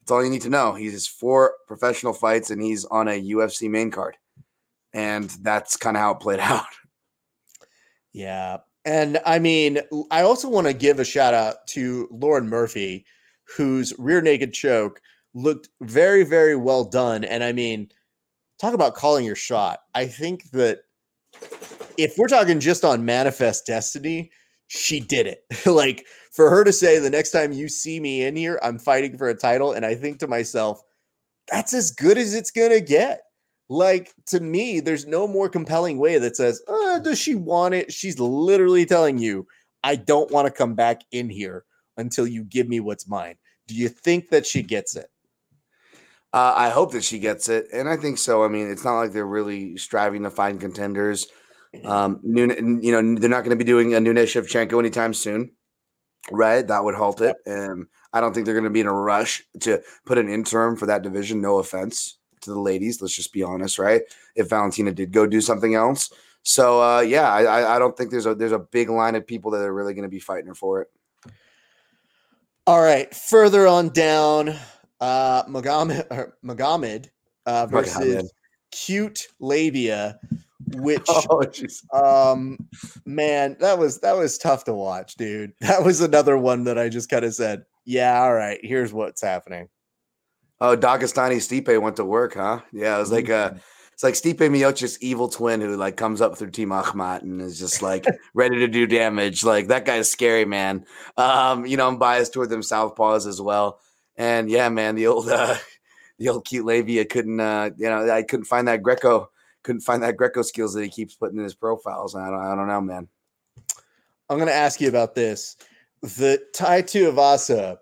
That's 0.00 0.12
all 0.12 0.24
you 0.24 0.30
need 0.30 0.42
to 0.42 0.48
know. 0.48 0.74
He 0.74 0.86
has 0.86 1.06
four 1.06 1.54
professional 1.68 2.12
fights 2.12 2.50
and 2.50 2.60
he's 2.60 2.84
on 2.84 3.08
a 3.08 3.20
UFC 3.20 3.68
main 3.68 3.90
card, 3.90 4.16
and 4.92 5.28
that's 5.42 5.76
kind 5.76 5.96
of 5.96 6.00
how 6.00 6.12
it 6.12 6.20
played 6.20 6.40
out. 6.40 6.66
Yeah. 8.12 8.58
And 8.84 9.20
I 9.24 9.38
mean, 9.38 9.78
I 10.10 10.22
also 10.22 10.48
want 10.48 10.66
to 10.66 10.72
give 10.72 10.98
a 10.98 11.04
shout 11.04 11.34
out 11.34 11.66
to 11.68 12.08
Lauren 12.10 12.48
Murphy, 12.48 13.06
whose 13.56 13.92
rear 13.98 14.20
naked 14.20 14.52
choke 14.52 15.00
looked 15.34 15.68
very, 15.80 16.24
very 16.24 16.56
well 16.56 16.84
done. 16.84 17.24
And 17.24 17.44
I 17.44 17.52
mean, 17.52 17.90
talk 18.60 18.74
about 18.74 18.94
calling 18.94 19.24
your 19.24 19.36
shot. 19.36 19.80
I 19.94 20.06
think 20.06 20.50
that 20.50 20.80
if 21.96 22.18
we're 22.18 22.28
talking 22.28 22.60
just 22.60 22.84
on 22.84 23.04
manifest 23.04 23.66
destiny, 23.66 24.30
she 24.66 25.00
did 25.00 25.26
it. 25.26 25.44
like 25.66 26.06
for 26.32 26.50
her 26.50 26.64
to 26.64 26.72
say 26.72 26.98
the 26.98 27.10
next 27.10 27.30
time 27.30 27.52
you 27.52 27.68
see 27.68 28.00
me 28.00 28.24
in 28.24 28.36
here, 28.36 28.58
I'm 28.62 28.78
fighting 28.78 29.16
for 29.16 29.28
a 29.28 29.34
title. 29.34 29.72
And 29.72 29.86
I 29.86 29.94
think 29.94 30.18
to 30.18 30.26
myself, 30.26 30.82
that's 31.50 31.72
as 31.72 31.90
good 31.90 32.18
as 32.18 32.34
it's 32.34 32.50
going 32.50 32.70
to 32.70 32.80
get. 32.80 33.22
Like 33.72 34.12
to 34.26 34.38
me, 34.38 34.80
there's 34.80 35.06
no 35.06 35.26
more 35.26 35.48
compelling 35.48 35.96
way 35.96 36.18
that 36.18 36.36
says, 36.36 36.62
uh, 36.68 36.98
does 36.98 37.18
she 37.18 37.34
want 37.34 37.72
it? 37.72 37.90
She's 37.90 38.20
literally 38.20 38.84
telling 38.84 39.16
you, 39.16 39.46
I 39.82 39.96
don't 39.96 40.30
want 40.30 40.46
to 40.46 40.52
come 40.52 40.74
back 40.74 41.00
in 41.10 41.30
here 41.30 41.64
until 41.96 42.26
you 42.26 42.44
give 42.44 42.68
me 42.68 42.80
what's 42.80 43.08
mine. 43.08 43.36
Do 43.66 43.74
you 43.74 43.88
think 43.88 44.28
that 44.28 44.44
she 44.44 44.62
gets 44.62 44.94
it? 44.94 45.06
Uh, 46.34 46.52
I 46.54 46.68
hope 46.68 46.92
that 46.92 47.02
she 47.02 47.18
gets 47.18 47.48
it, 47.48 47.68
and 47.72 47.88
I 47.88 47.96
think 47.96 48.18
so. 48.18 48.44
I 48.44 48.48
mean, 48.48 48.70
it's 48.70 48.84
not 48.84 48.98
like 48.98 49.12
they're 49.12 49.24
really 49.24 49.78
striving 49.78 50.24
to 50.24 50.30
find 50.30 50.60
contenders. 50.60 51.28
Um, 51.82 52.20
Nun- 52.22 52.80
you 52.82 52.92
know, 52.92 53.18
they're 53.18 53.30
not 53.30 53.44
going 53.44 53.56
to 53.56 53.64
be 53.64 53.64
doing 53.64 53.94
a 53.94 54.00
Nunes 54.00 54.28
Shevchenko 54.28 54.78
anytime 54.78 55.14
soon, 55.14 55.52
right? 56.30 56.66
That 56.66 56.84
would 56.84 56.94
halt 56.94 57.22
it. 57.22 57.36
And 57.46 57.86
I 58.12 58.20
don't 58.20 58.34
think 58.34 58.44
they're 58.44 58.54
going 58.54 58.64
to 58.64 58.70
be 58.70 58.80
in 58.80 58.86
a 58.86 58.92
rush 58.92 59.42
to 59.60 59.82
put 60.04 60.18
an 60.18 60.28
interim 60.28 60.76
for 60.76 60.84
that 60.86 61.02
division. 61.02 61.40
No 61.40 61.58
offense 61.58 62.18
to 62.42 62.50
the 62.50 62.60
ladies, 62.60 63.00
let's 63.00 63.14
just 63.16 63.32
be 63.32 63.42
honest, 63.42 63.78
right? 63.78 64.02
If 64.34 64.48
Valentina 64.48 64.92
did 64.92 65.12
go 65.12 65.26
do 65.26 65.40
something 65.40 65.74
else, 65.74 66.10
So 66.44 66.82
uh, 66.82 67.00
yeah, 67.00 67.32
I, 67.32 67.76
I- 67.76 67.78
don't 67.78 67.96
think 67.96 68.10
there's 68.10 68.26
a 68.26 68.34
there's 68.34 68.52
a 68.52 68.58
big 68.58 68.90
line 68.90 69.14
of 69.14 69.26
people 69.26 69.50
that 69.52 69.62
are 69.62 69.72
really 69.72 69.94
going 69.94 70.02
to 70.02 70.08
be 70.08 70.18
fighting 70.20 70.46
her 70.48 70.54
for 70.54 70.82
it. 70.82 70.88
All 72.66 72.80
right, 72.82 73.12
further 73.14 73.66
on 73.66 73.88
down, 73.90 74.54
uh, 75.00 75.42
Magomed, 75.44 76.06
or 76.10 76.36
Magomed 76.44 77.08
uh, 77.46 77.66
versus 77.66 77.96
Magomed. 78.24 78.28
cute 78.70 79.26
labia, 79.40 80.18
which 80.74 81.06
Oh, 81.08 81.44
um 82.30 82.58
man 83.04 83.56
that 83.60 83.78
was 83.78 84.00
that 84.00 84.16
was 84.16 84.38
tough 84.38 84.64
to 84.64 84.72
watch 84.72 85.16
dude 85.16 85.52
that 85.60 85.84
was 85.84 86.00
another 86.00 86.38
one 86.38 86.64
that 86.64 86.78
i 86.78 86.88
just 86.88 87.10
kind 87.10 87.24
of 87.24 87.34
said 87.34 87.64
yeah 87.84 88.22
all 88.22 88.32
right 88.32 88.60
here's 88.62 88.92
what's 88.92 89.20
happening 89.20 89.68
Oh, 90.64 90.76
Dagestani 90.76 91.38
Stipe 91.38 91.82
went 91.82 91.96
to 91.96 92.04
work, 92.04 92.34
huh? 92.34 92.60
Yeah, 92.72 92.94
it 92.94 93.00
was 93.00 93.10
like 93.10 93.28
uh 93.28 93.50
it's 93.92 94.04
like 94.04 94.14
Stipe 94.14 94.48
Miocic's 94.48 94.96
evil 95.02 95.28
twin 95.28 95.60
who 95.60 95.76
like 95.76 95.96
comes 95.96 96.20
up 96.20 96.38
through 96.38 96.52
Team 96.52 96.70
Ahmad 96.70 97.24
and 97.24 97.42
is 97.42 97.58
just 97.58 97.82
like 97.82 98.04
ready 98.32 98.60
to 98.60 98.68
do 98.68 98.86
damage. 98.86 99.42
Like 99.42 99.66
that 99.68 99.84
guy's 99.84 100.08
scary, 100.08 100.44
man. 100.44 100.86
Um, 101.16 101.66
you 101.66 101.76
know, 101.76 101.88
I'm 101.88 101.98
biased 101.98 102.32
toward 102.32 102.48
them 102.48 102.60
southpaws 102.60 103.26
as 103.26 103.40
well. 103.40 103.80
And 104.16 104.48
yeah, 104.48 104.68
man, 104.68 104.94
the 104.94 105.08
old 105.08 105.28
uh 105.30 105.56
the 106.20 106.28
old 106.28 106.44
cute 106.44 106.64
labia 106.64 107.06
couldn't 107.06 107.40
uh 107.40 107.70
you 107.76 107.88
know, 107.88 108.08
I 108.08 108.22
couldn't 108.22 108.44
find 108.46 108.68
that 108.68 108.84
Greco 108.84 109.32
couldn't 109.64 109.80
find 109.80 110.00
that 110.04 110.16
Greco 110.16 110.42
skills 110.42 110.74
that 110.74 110.84
he 110.84 110.90
keeps 110.90 111.16
putting 111.16 111.38
in 111.38 111.44
his 111.44 111.56
profiles. 111.56 112.14
I 112.14 112.30
don't 112.30 112.40
I 112.40 112.54
don't 112.54 112.68
know, 112.68 112.80
man. 112.80 113.08
i'm 114.30 114.36
going 114.36 114.46
to 114.46 114.54
ask 114.54 114.80
you 114.80 114.88
about 114.88 115.16
this 115.16 115.56
the 116.02 116.40
tai 116.54 116.82
Tuivasa 116.82 117.78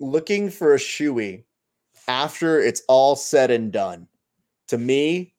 looking 0.00 0.50
for 0.50 0.74
a 0.74 0.78
shoey 0.78 1.44
after 2.08 2.60
it's 2.60 2.82
all 2.88 3.16
said 3.16 3.50
and 3.50 3.72
done 3.72 4.08
to 4.68 4.78
me 4.78 5.34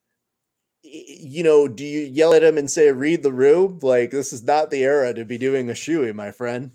you 0.84 1.43
know 1.43 1.68
do 1.68 1.84
you 1.84 2.01
yell 2.01 2.34
at 2.34 2.43
him 2.43 2.57
and 2.57 2.70
say 2.70 2.91
read 2.91 3.24
the 3.24 3.34
room 3.34 3.80
like 3.82 4.11
this 4.11 4.32
is 4.32 4.43
not 4.43 4.70
the 4.70 4.84
era 4.84 5.13
to 5.13 5.26
be 5.26 5.38
doing 5.38 5.70
a 5.70 5.74
shoey 5.74 6.13
my 6.13 6.32
friend 6.32 6.72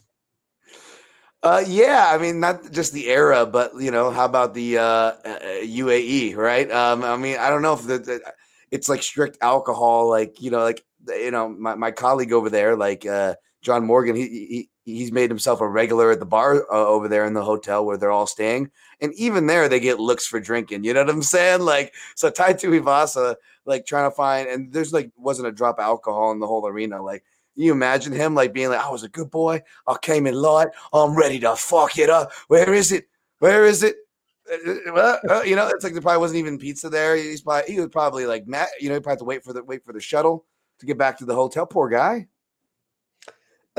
Uh, 1.43 1.65
yeah, 1.67 2.11
I 2.13 2.19
mean, 2.19 2.39
not 2.39 2.71
just 2.71 2.93
the 2.93 3.09
era, 3.09 3.47
but 3.47 3.73
you 3.81 3.91
know, 3.91 4.11
how 4.11 4.27
about 4.27 4.53
the 4.53 4.77
uh, 4.77 4.83
uh, 4.83 5.39
UAE, 5.63 6.37
right? 6.37 6.71
Um, 6.71 7.03
I 7.03 7.17
mean, 7.17 7.39
I 7.39 7.49
don't 7.49 7.63
know 7.63 7.73
if 7.73 7.83
the, 7.83 7.99
the 7.99 8.21
it's 8.71 8.89
like 8.91 9.03
strict 9.03 9.39
alcohol, 9.41 10.09
like 10.11 10.41
you 10.43 10.51
know, 10.51 10.61
like 10.63 10.85
you 11.09 11.31
know, 11.31 11.49
my, 11.49 11.75
my 11.77 11.93
colleague 11.93 12.33
over 12.33 12.51
there, 12.51 12.77
like 12.77 13.07
uh, 13.07 13.37
John 13.63 13.87
Morgan, 13.87 14.17
he, 14.17 14.29
he 14.29 14.71
he's 14.97 15.13
made 15.13 15.31
himself 15.31 15.61
a 15.61 15.69
regular 15.69 16.11
at 16.11 16.21
the 16.21 16.27
bar 16.27 16.67
uh, 16.73 16.87
over 16.87 17.09
there 17.09 17.25
in 17.25 17.35
the 17.35 17.45
hotel 17.45 17.85
where 17.85 17.97
they're 17.97 18.11
all 18.11 18.27
staying, 18.27 18.71
and 19.01 19.13
even 19.15 19.47
there 19.47 19.69
they 19.69 19.81
get 19.81 20.01
looks 20.01 20.27
for 20.27 20.41
drinking. 20.41 20.85
You 20.85 20.95
know 20.95 21.01
what 21.01 21.11
I'm 21.11 21.23
saying? 21.23 21.61
Like, 21.63 21.95
so 22.15 22.31
Tai 22.31 22.55
Tuivasa, 22.55 23.37
like 23.65 23.87
trying 23.87 24.11
to 24.11 24.15
find, 24.15 24.49
and 24.49 24.73
there's 24.73 24.93
like 24.93 25.11
wasn't 25.17 25.49
a 25.49 25.53
drop 25.53 25.79
of 25.79 25.85
alcohol 25.85 26.33
in 26.33 26.41
the 26.41 26.47
whole 26.47 26.67
arena, 26.67 27.03
like. 27.03 27.25
You 27.57 27.73
imagine 27.73 28.13
him 28.13 28.35
like 28.35 28.55
being 28.55 28.71
like, 28.71 28.81
I 28.81 28.91
was 28.91 29.03
a 29.03 29.09
good 29.09 29.31
boy. 29.31 29.61
I 29.87 29.97
came 30.01 30.27
in 30.27 30.35
light. 30.35 30.69
I'm 30.95 31.15
ready 31.15 31.41
to 31.41 31.57
fuck 31.57 31.99
it 31.99 32.09
up. 32.09 32.33
Where 32.47 32.73
is 32.73 32.91
it? 32.91 33.09
Where 33.41 33.67
is 33.67 33.83
it? 33.83 33.97
Uh, 34.51 34.71
uh, 34.71 34.75
well, 34.95 35.21
uh, 35.29 35.43
you 35.43 35.57
know, 35.57 35.69
it's 35.69 35.85
like 35.85 35.93
there 35.93 36.01
probably 36.01 36.21
wasn't 36.21 36.39
even 36.39 36.59
pizza 36.59 36.89
there. 36.89 37.17
He's 37.17 37.43
probably 37.43 37.73
he 37.73 37.81
was 37.81 37.89
probably 37.89 38.25
like 38.25 38.47
Matt. 38.47 38.69
You 38.81 38.89
know, 38.89 38.95
he 38.95 39.01
probably 39.01 39.13
had 39.13 39.19
to 39.19 39.25
wait 39.25 39.45
for 39.45 39.53
the 39.53 39.63
wait 39.65 39.85
for 39.85 39.93
the 39.93 40.01
shuttle 40.01 40.47
to 40.79 40.87
get 40.87 40.97
back 40.97 41.19
to 41.19 41.25
the 41.25 41.35
hotel. 41.35 41.67
Poor 41.67 41.89
guy. 41.89 42.29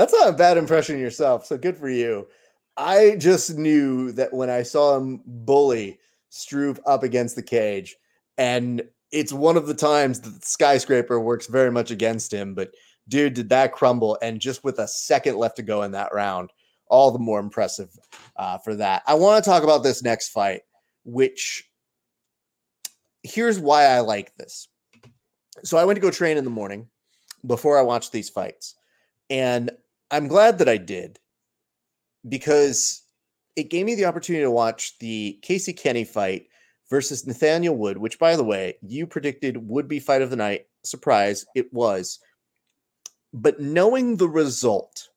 That's 0.02 0.14
not 0.14 0.30
a 0.30 0.34
bad 0.34 0.58
impression 0.58 1.00
yourself. 1.00 1.46
So 1.46 1.60
good 1.60 1.78
for 1.78 1.88
you. 1.88 2.28
I 2.76 3.18
just 3.20 3.56
knew 3.56 4.12
that 4.14 4.34
when 4.34 4.50
I 4.50 4.64
saw 4.64 4.98
him 4.98 5.22
bully 5.24 6.00
Struve 6.32 6.80
up 6.88 7.04
against 7.04 7.36
the 7.36 7.44
cage, 7.44 7.98
and 8.36 8.82
it's 9.12 9.32
one 9.32 9.58
of 9.58 9.68
the 9.68 9.76
times 9.76 10.20
that 10.22 10.30
the 10.32 10.46
skyscraper 10.48 11.20
works 11.20 11.46
very 11.46 11.70
much 11.70 11.92
against 11.92 12.34
him. 12.34 12.56
But 12.56 12.72
dude, 13.10 13.36
did 13.36 13.50
that 13.50 13.74
crumble? 13.74 14.18
And 14.24 14.40
just 14.40 14.64
with 14.64 14.80
a 14.80 14.88
second 14.88 15.38
left 15.38 15.58
to 15.58 15.62
go 15.62 15.84
in 15.84 15.92
that 15.92 16.16
round, 16.16 16.50
all 16.88 17.12
the 17.12 17.20
more 17.20 17.40
impressive 17.40 17.90
uh, 18.38 18.58
for 18.58 18.74
that. 18.76 19.04
I 19.06 19.14
want 19.14 19.44
to 19.44 19.48
talk 19.48 19.62
about 19.62 19.84
this 19.84 20.02
next 20.02 20.30
fight, 20.30 20.62
which 21.04 21.70
here's 23.22 23.60
why 23.60 23.84
I 23.84 24.00
like 24.00 24.36
this. 24.38 24.68
So 25.64 25.78
I 25.78 25.86
went 25.86 25.98
to 25.98 26.02
go 26.02 26.10
train 26.10 26.38
in 26.38 26.44
the 26.44 26.50
morning 26.50 26.88
before 27.46 27.78
I 27.78 27.84
watched 27.84 28.12
these 28.12 28.32
fights. 28.32 28.74
And 29.30 29.72
I'm 30.12 30.28
glad 30.28 30.58
that 30.60 30.68
I 30.68 30.78
did 30.78 31.20
because 32.28 33.04
it 33.56 33.70
gave 33.70 33.86
me 33.86 33.96
the 33.96 34.06
opportunity 34.06 34.44
to 34.44 34.52
watch 34.52 34.98
the 35.00 35.40
Casey 35.42 35.72
Kenny 35.72 36.04
fight 36.04 36.48
versus 36.90 37.26
Nathaniel 37.26 37.78
Wood, 37.78 37.98
which, 37.98 38.20
by 38.20 38.36
the 38.36 38.44
way, 38.44 38.78
you 38.82 39.08
predicted 39.08 39.70
would 39.70 39.88
be 39.88 40.00
fight 40.00 40.22
of 40.22 40.30
the 40.30 40.36
night. 40.36 40.68
Surprise, 40.84 41.46
it 41.56 41.72
was. 41.74 42.20
But 43.34 43.62
knowing 43.62 44.18
the 44.18 44.28
result 44.28 45.08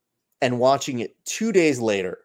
and 0.40 0.60
watching 0.60 1.00
it 1.00 1.16
two 1.24 1.50
days 1.50 1.80
later, 1.80 2.18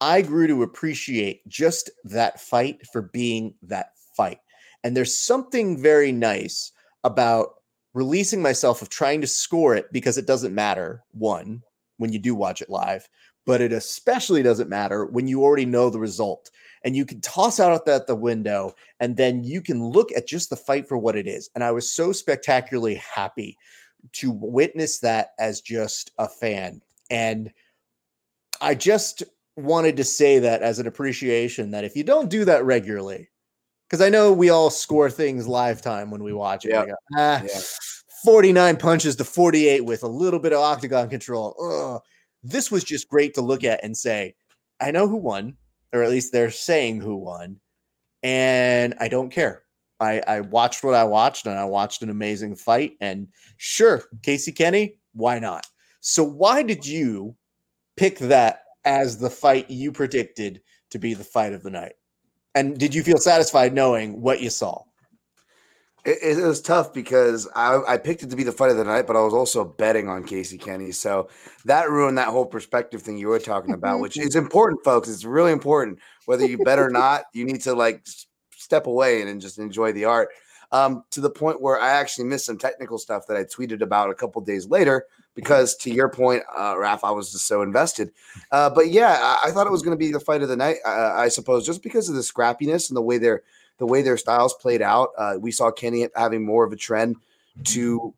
I 0.00 0.22
grew 0.22 0.46
to 0.46 0.62
appreciate 0.62 1.46
just 1.46 1.90
that 2.04 2.40
fight 2.40 2.86
for 2.86 3.02
being 3.02 3.54
that 3.62 3.90
fight. 4.16 4.38
And 4.82 4.96
there's 4.96 5.18
something 5.18 5.80
very 5.80 6.12
nice 6.12 6.72
about 7.04 7.56
releasing 7.92 8.40
myself 8.40 8.80
of 8.80 8.88
trying 8.88 9.20
to 9.20 9.26
score 9.26 9.74
it 9.74 9.92
because 9.92 10.16
it 10.16 10.26
doesn't 10.26 10.54
matter, 10.54 11.04
one, 11.12 11.62
when 11.98 12.12
you 12.12 12.18
do 12.18 12.34
watch 12.34 12.62
it 12.62 12.70
live, 12.70 13.08
but 13.46 13.60
it 13.60 13.72
especially 13.72 14.42
doesn't 14.42 14.68
matter 14.68 15.06
when 15.06 15.26
you 15.26 15.42
already 15.42 15.66
know 15.66 15.90
the 15.90 15.98
result. 15.98 16.50
And 16.82 16.94
you 16.94 17.06
can 17.06 17.20
toss 17.20 17.60
out 17.60 17.88
at 17.88 18.06
the 18.06 18.14
window 18.14 18.74
and 19.00 19.16
then 19.16 19.42
you 19.42 19.62
can 19.62 19.82
look 19.82 20.10
at 20.12 20.26
just 20.26 20.50
the 20.50 20.56
fight 20.56 20.86
for 20.86 20.98
what 20.98 21.16
it 21.16 21.26
is. 21.26 21.48
And 21.54 21.64
I 21.64 21.70
was 21.70 21.90
so 21.90 22.12
spectacularly 22.12 22.96
happy 22.96 23.56
to 24.12 24.30
witness 24.30 24.98
that 25.00 25.30
as 25.38 25.60
just 25.60 26.10
a 26.18 26.28
fan. 26.28 26.82
And 27.10 27.52
I 28.60 28.74
just 28.74 29.22
wanted 29.56 29.96
to 29.96 30.04
say 30.04 30.38
that 30.40 30.62
as 30.62 30.78
an 30.78 30.86
appreciation 30.86 31.70
that 31.70 31.84
if 31.84 31.96
you 31.96 32.04
don't 32.04 32.28
do 32.28 32.44
that 32.44 32.64
regularly, 32.64 33.28
because 33.88 34.00
I 34.04 34.08
know 34.08 34.32
we 34.32 34.50
all 34.50 34.70
score 34.70 35.10
things 35.10 35.46
live 35.46 35.80
time 35.80 36.10
when 36.10 36.22
we 36.22 36.32
watch 36.32 36.64
it. 36.64 36.68
We 36.80 36.86
go, 36.86 36.96
ah, 37.16 37.42
Yeah. 37.42 37.60
49 38.24 38.78
punches 38.78 39.16
to 39.16 39.24
48 39.24 39.84
with 39.84 40.02
a 40.02 40.08
little 40.08 40.40
bit 40.40 40.54
of 40.54 40.60
octagon 40.60 41.10
control. 41.10 41.54
Ugh. 41.62 42.00
This 42.42 42.70
was 42.70 42.82
just 42.82 43.08
great 43.08 43.34
to 43.34 43.42
look 43.42 43.64
at 43.64 43.84
and 43.84 43.94
say, 43.94 44.34
I 44.80 44.90
know 44.92 45.06
who 45.06 45.16
won, 45.16 45.58
or 45.92 46.02
at 46.02 46.10
least 46.10 46.32
they're 46.32 46.50
saying 46.50 47.02
who 47.02 47.16
won, 47.16 47.60
and 48.22 48.94
I 48.98 49.08
don't 49.08 49.30
care. 49.30 49.62
I, 50.00 50.22
I 50.26 50.40
watched 50.40 50.82
what 50.82 50.94
I 50.94 51.04
watched, 51.04 51.46
and 51.46 51.58
I 51.58 51.64
watched 51.66 52.02
an 52.02 52.10
amazing 52.10 52.56
fight. 52.56 52.92
And 53.00 53.28
sure, 53.58 54.02
Casey 54.22 54.52
Kenny, 54.52 54.98
why 55.12 55.38
not? 55.38 55.66
So, 56.00 56.24
why 56.24 56.62
did 56.62 56.86
you 56.86 57.36
pick 57.96 58.18
that 58.18 58.64
as 58.84 59.18
the 59.18 59.30
fight 59.30 59.70
you 59.70 59.92
predicted 59.92 60.62
to 60.90 60.98
be 60.98 61.14
the 61.14 61.24
fight 61.24 61.52
of 61.52 61.62
the 61.62 61.70
night? 61.70 61.94
And 62.54 62.78
did 62.78 62.94
you 62.94 63.02
feel 63.02 63.18
satisfied 63.18 63.74
knowing 63.74 64.20
what 64.20 64.40
you 64.40 64.50
saw? 64.50 64.82
It, 66.04 66.38
it 66.38 66.44
was 66.44 66.60
tough 66.60 66.92
because 66.92 67.48
I, 67.54 67.80
I 67.88 67.96
picked 67.96 68.22
it 68.22 68.30
to 68.30 68.36
be 68.36 68.42
the 68.42 68.52
fight 68.52 68.70
of 68.70 68.76
the 68.76 68.84
night, 68.84 69.06
but 69.06 69.16
I 69.16 69.22
was 69.22 69.32
also 69.32 69.64
betting 69.64 70.08
on 70.08 70.24
Casey 70.24 70.58
Kenny. 70.58 70.92
So 70.92 71.28
that 71.64 71.88
ruined 71.90 72.18
that 72.18 72.28
whole 72.28 72.46
perspective 72.46 73.02
thing 73.02 73.16
you 73.16 73.28
were 73.28 73.38
talking 73.38 73.72
about, 73.72 74.00
which 74.00 74.18
is 74.18 74.36
important, 74.36 74.84
folks. 74.84 75.08
It's 75.08 75.24
really 75.24 75.52
important. 75.52 75.98
Whether 76.26 76.46
you 76.46 76.58
bet 76.58 76.78
or 76.78 76.90
not, 76.90 77.24
you 77.32 77.44
need 77.44 77.62
to 77.62 77.74
like 77.74 78.06
step 78.56 78.86
away 78.86 79.20
and, 79.20 79.28
then 79.28 79.40
just 79.40 79.58
enjoy 79.58 79.92
the 79.92 80.04
art. 80.04 80.28
Um, 80.72 81.04
to 81.10 81.20
the 81.20 81.30
point 81.30 81.60
where 81.60 81.78
I 81.78 81.90
actually 81.90 82.24
missed 82.24 82.46
some 82.46 82.58
technical 82.58 82.98
stuff 82.98 83.28
that 83.28 83.36
I 83.36 83.44
tweeted 83.44 83.80
about 83.80 84.10
a 84.10 84.14
couple 84.14 84.42
days 84.42 84.66
later 84.66 85.06
because, 85.34 85.76
to 85.76 85.90
your 85.90 86.08
point, 86.08 86.42
uh, 86.54 86.74
Raph, 86.74 87.00
I 87.04 87.12
was 87.12 87.30
just 87.30 87.46
so 87.46 87.62
invested. 87.62 88.10
Uh, 88.50 88.70
but 88.70 88.88
yeah, 88.88 89.18
I, 89.20 89.48
I 89.48 89.50
thought 89.52 89.68
it 89.68 89.72
was 89.72 89.82
going 89.82 89.96
to 89.96 90.04
be 90.04 90.10
the 90.10 90.18
fight 90.18 90.42
of 90.42 90.48
the 90.48 90.56
night. 90.56 90.78
Uh, 90.84 91.12
I 91.14 91.28
suppose 91.28 91.64
just 91.64 91.82
because 91.82 92.08
of 92.08 92.16
the 92.16 92.22
scrappiness 92.22 92.90
and 92.90 92.96
the 92.96 93.02
way 93.02 93.18
they're 93.18 93.42
the 93.78 93.86
way 93.86 94.02
their 94.02 94.16
styles 94.16 94.54
played 94.54 94.82
out. 94.82 95.10
Uh, 95.16 95.34
we 95.38 95.50
saw 95.50 95.70
Kenny 95.70 96.08
having 96.16 96.44
more 96.44 96.64
of 96.64 96.72
a 96.72 96.76
trend 96.76 97.16
to 97.64 98.14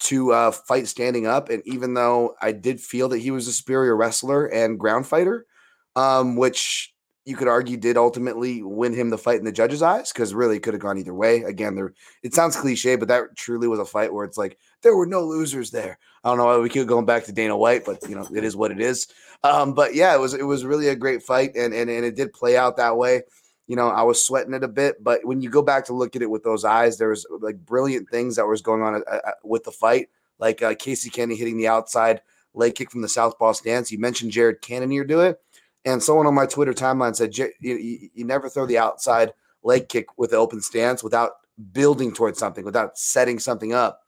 to 0.00 0.32
uh, 0.32 0.50
fight 0.50 0.88
standing 0.88 1.26
up, 1.26 1.48
and 1.48 1.62
even 1.64 1.94
though 1.94 2.34
I 2.40 2.52
did 2.52 2.80
feel 2.80 3.08
that 3.10 3.18
he 3.18 3.30
was 3.30 3.46
a 3.46 3.52
superior 3.52 3.96
wrestler 3.96 4.46
and 4.46 4.78
ground 4.78 5.06
fighter, 5.06 5.46
um, 5.94 6.34
which 6.34 6.92
you 7.24 7.36
could 7.36 7.46
argue 7.46 7.76
did 7.76 7.96
ultimately 7.96 8.62
win 8.64 8.92
him 8.92 9.10
the 9.10 9.18
fight 9.18 9.38
in 9.38 9.44
the 9.44 9.52
judges' 9.52 9.80
eyes, 9.80 10.12
because 10.12 10.34
really 10.34 10.58
could 10.58 10.74
have 10.74 10.80
gone 10.80 10.98
either 10.98 11.14
way. 11.14 11.42
Again, 11.42 11.76
there 11.76 11.94
it 12.24 12.34
sounds 12.34 12.56
cliche, 12.56 12.96
but 12.96 13.08
that 13.08 13.36
truly 13.36 13.68
was 13.68 13.78
a 13.78 13.84
fight 13.84 14.12
where 14.12 14.24
it's 14.24 14.38
like 14.38 14.58
there 14.82 14.96
were 14.96 15.06
no 15.06 15.22
losers 15.22 15.70
there. 15.70 15.98
I 16.24 16.28
don't 16.28 16.38
know 16.38 16.46
why 16.46 16.58
we 16.58 16.68
keep 16.68 16.86
going 16.86 17.06
back 17.06 17.24
to 17.24 17.32
Dana 17.32 17.56
White, 17.56 17.84
but 17.84 17.98
you 18.08 18.16
know 18.16 18.26
it 18.34 18.42
is 18.42 18.56
what 18.56 18.72
it 18.72 18.80
is. 18.80 19.06
Um, 19.44 19.72
but 19.72 19.94
yeah, 19.94 20.14
it 20.14 20.18
was 20.18 20.34
it 20.34 20.42
was 20.42 20.64
really 20.64 20.88
a 20.88 20.96
great 20.96 21.22
fight, 21.22 21.54
and 21.54 21.72
and 21.72 21.88
and 21.88 22.04
it 22.04 22.16
did 22.16 22.32
play 22.32 22.56
out 22.56 22.76
that 22.78 22.96
way 22.96 23.22
you 23.66 23.76
know, 23.76 23.88
I 23.88 24.02
was 24.02 24.24
sweating 24.24 24.54
it 24.54 24.64
a 24.64 24.68
bit, 24.68 25.02
but 25.02 25.24
when 25.24 25.40
you 25.40 25.48
go 25.48 25.62
back 25.62 25.84
to 25.86 25.92
look 25.92 26.16
at 26.16 26.22
it 26.22 26.30
with 26.30 26.42
those 26.42 26.64
eyes, 26.64 26.98
there 26.98 27.08
was 27.08 27.26
like 27.40 27.64
brilliant 27.64 28.10
things 28.10 28.36
that 28.36 28.46
was 28.46 28.60
going 28.62 28.82
on 28.82 28.96
uh, 28.96 29.18
uh, 29.24 29.30
with 29.44 29.64
the 29.64 29.70
fight, 29.70 30.08
like 30.38 30.62
uh, 30.62 30.74
Casey 30.74 31.10
Kenny 31.10 31.36
hitting 31.36 31.56
the 31.56 31.68
outside 31.68 32.22
leg 32.54 32.74
kick 32.74 32.90
from 32.90 33.02
the 33.02 33.08
southpaw 33.08 33.52
stance. 33.52 33.92
You 33.92 33.98
mentioned 33.98 34.32
Jared 34.32 34.60
Cannonier 34.60 35.04
do 35.04 35.20
it, 35.20 35.40
and 35.84 36.02
someone 36.02 36.26
on 36.26 36.34
my 36.34 36.46
Twitter 36.46 36.72
timeline 36.72 37.14
said 37.14 37.36
"Ja- 37.36 37.46
you, 37.60 37.76
you, 37.76 38.08
you 38.14 38.24
never 38.24 38.48
throw 38.48 38.66
the 38.66 38.78
outside 38.78 39.32
leg 39.62 39.88
kick 39.88 40.18
with 40.18 40.30
the 40.30 40.36
open 40.36 40.60
stance 40.60 41.02
without 41.02 41.32
building 41.72 42.12
towards 42.12 42.38
something, 42.38 42.64
without 42.64 42.98
setting 42.98 43.38
something 43.38 43.72
up. 43.72 44.00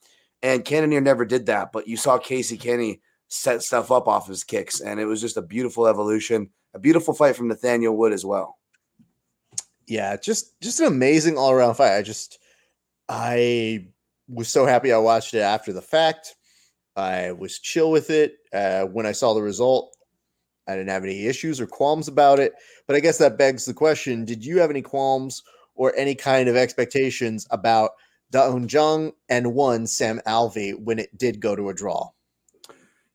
And 0.42 0.64
Cannonier 0.64 1.00
never 1.00 1.24
did 1.24 1.46
that, 1.46 1.72
but 1.72 1.88
you 1.88 1.96
saw 1.96 2.18
Casey 2.18 2.56
Kenny 2.56 3.00
set 3.28 3.62
stuff 3.62 3.90
up 3.90 4.08
off 4.08 4.28
his 4.28 4.44
kicks, 4.44 4.80
and 4.80 5.00
it 5.00 5.06
was 5.06 5.20
just 5.20 5.36
a 5.36 5.42
beautiful 5.42 5.86
evolution, 5.86 6.50
a 6.74 6.78
beautiful 6.78 7.14
fight 7.14 7.36
from 7.36 7.48
Nathaniel 7.48 7.96
Wood 7.96 8.12
as 8.12 8.26
well. 8.26 8.58
Yeah, 9.86 10.16
just 10.16 10.58
just 10.60 10.80
an 10.80 10.86
amazing 10.86 11.36
all 11.36 11.50
around 11.50 11.74
fight. 11.74 11.96
I 11.96 12.02
just 12.02 12.38
I 13.08 13.86
was 14.28 14.48
so 14.48 14.66
happy 14.66 14.92
I 14.92 14.98
watched 14.98 15.34
it 15.34 15.40
after 15.40 15.72
the 15.72 15.82
fact. 15.82 16.36
I 16.96 17.32
was 17.32 17.58
chill 17.58 17.90
with 17.90 18.10
it 18.10 18.36
uh, 18.52 18.84
when 18.84 19.06
I 19.06 19.12
saw 19.12 19.34
the 19.34 19.42
result. 19.42 19.96
I 20.66 20.72
didn't 20.76 20.90
have 20.90 21.04
any 21.04 21.26
issues 21.26 21.60
or 21.60 21.66
qualms 21.66 22.08
about 22.08 22.38
it. 22.38 22.54
But 22.86 22.96
I 22.96 23.00
guess 23.00 23.18
that 23.18 23.38
begs 23.38 23.64
the 23.64 23.74
question: 23.74 24.24
Did 24.24 24.44
you 24.44 24.58
have 24.58 24.70
any 24.70 24.82
qualms 24.82 25.42
or 25.74 25.94
any 25.96 26.14
kind 26.14 26.48
of 26.48 26.56
expectations 26.56 27.46
about 27.50 27.90
Da 28.30 28.50
Un 28.50 28.68
Jung 28.68 29.12
and 29.28 29.54
one 29.54 29.86
Sam 29.86 30.20
Alvey 30.26 30.78
when 30.78 30.98
it 30.98 31.16
did 31.18 31.40
go 31.40 31.54
to 31.54 31.68
a 31.68 31.74
draw? 31.74 32.10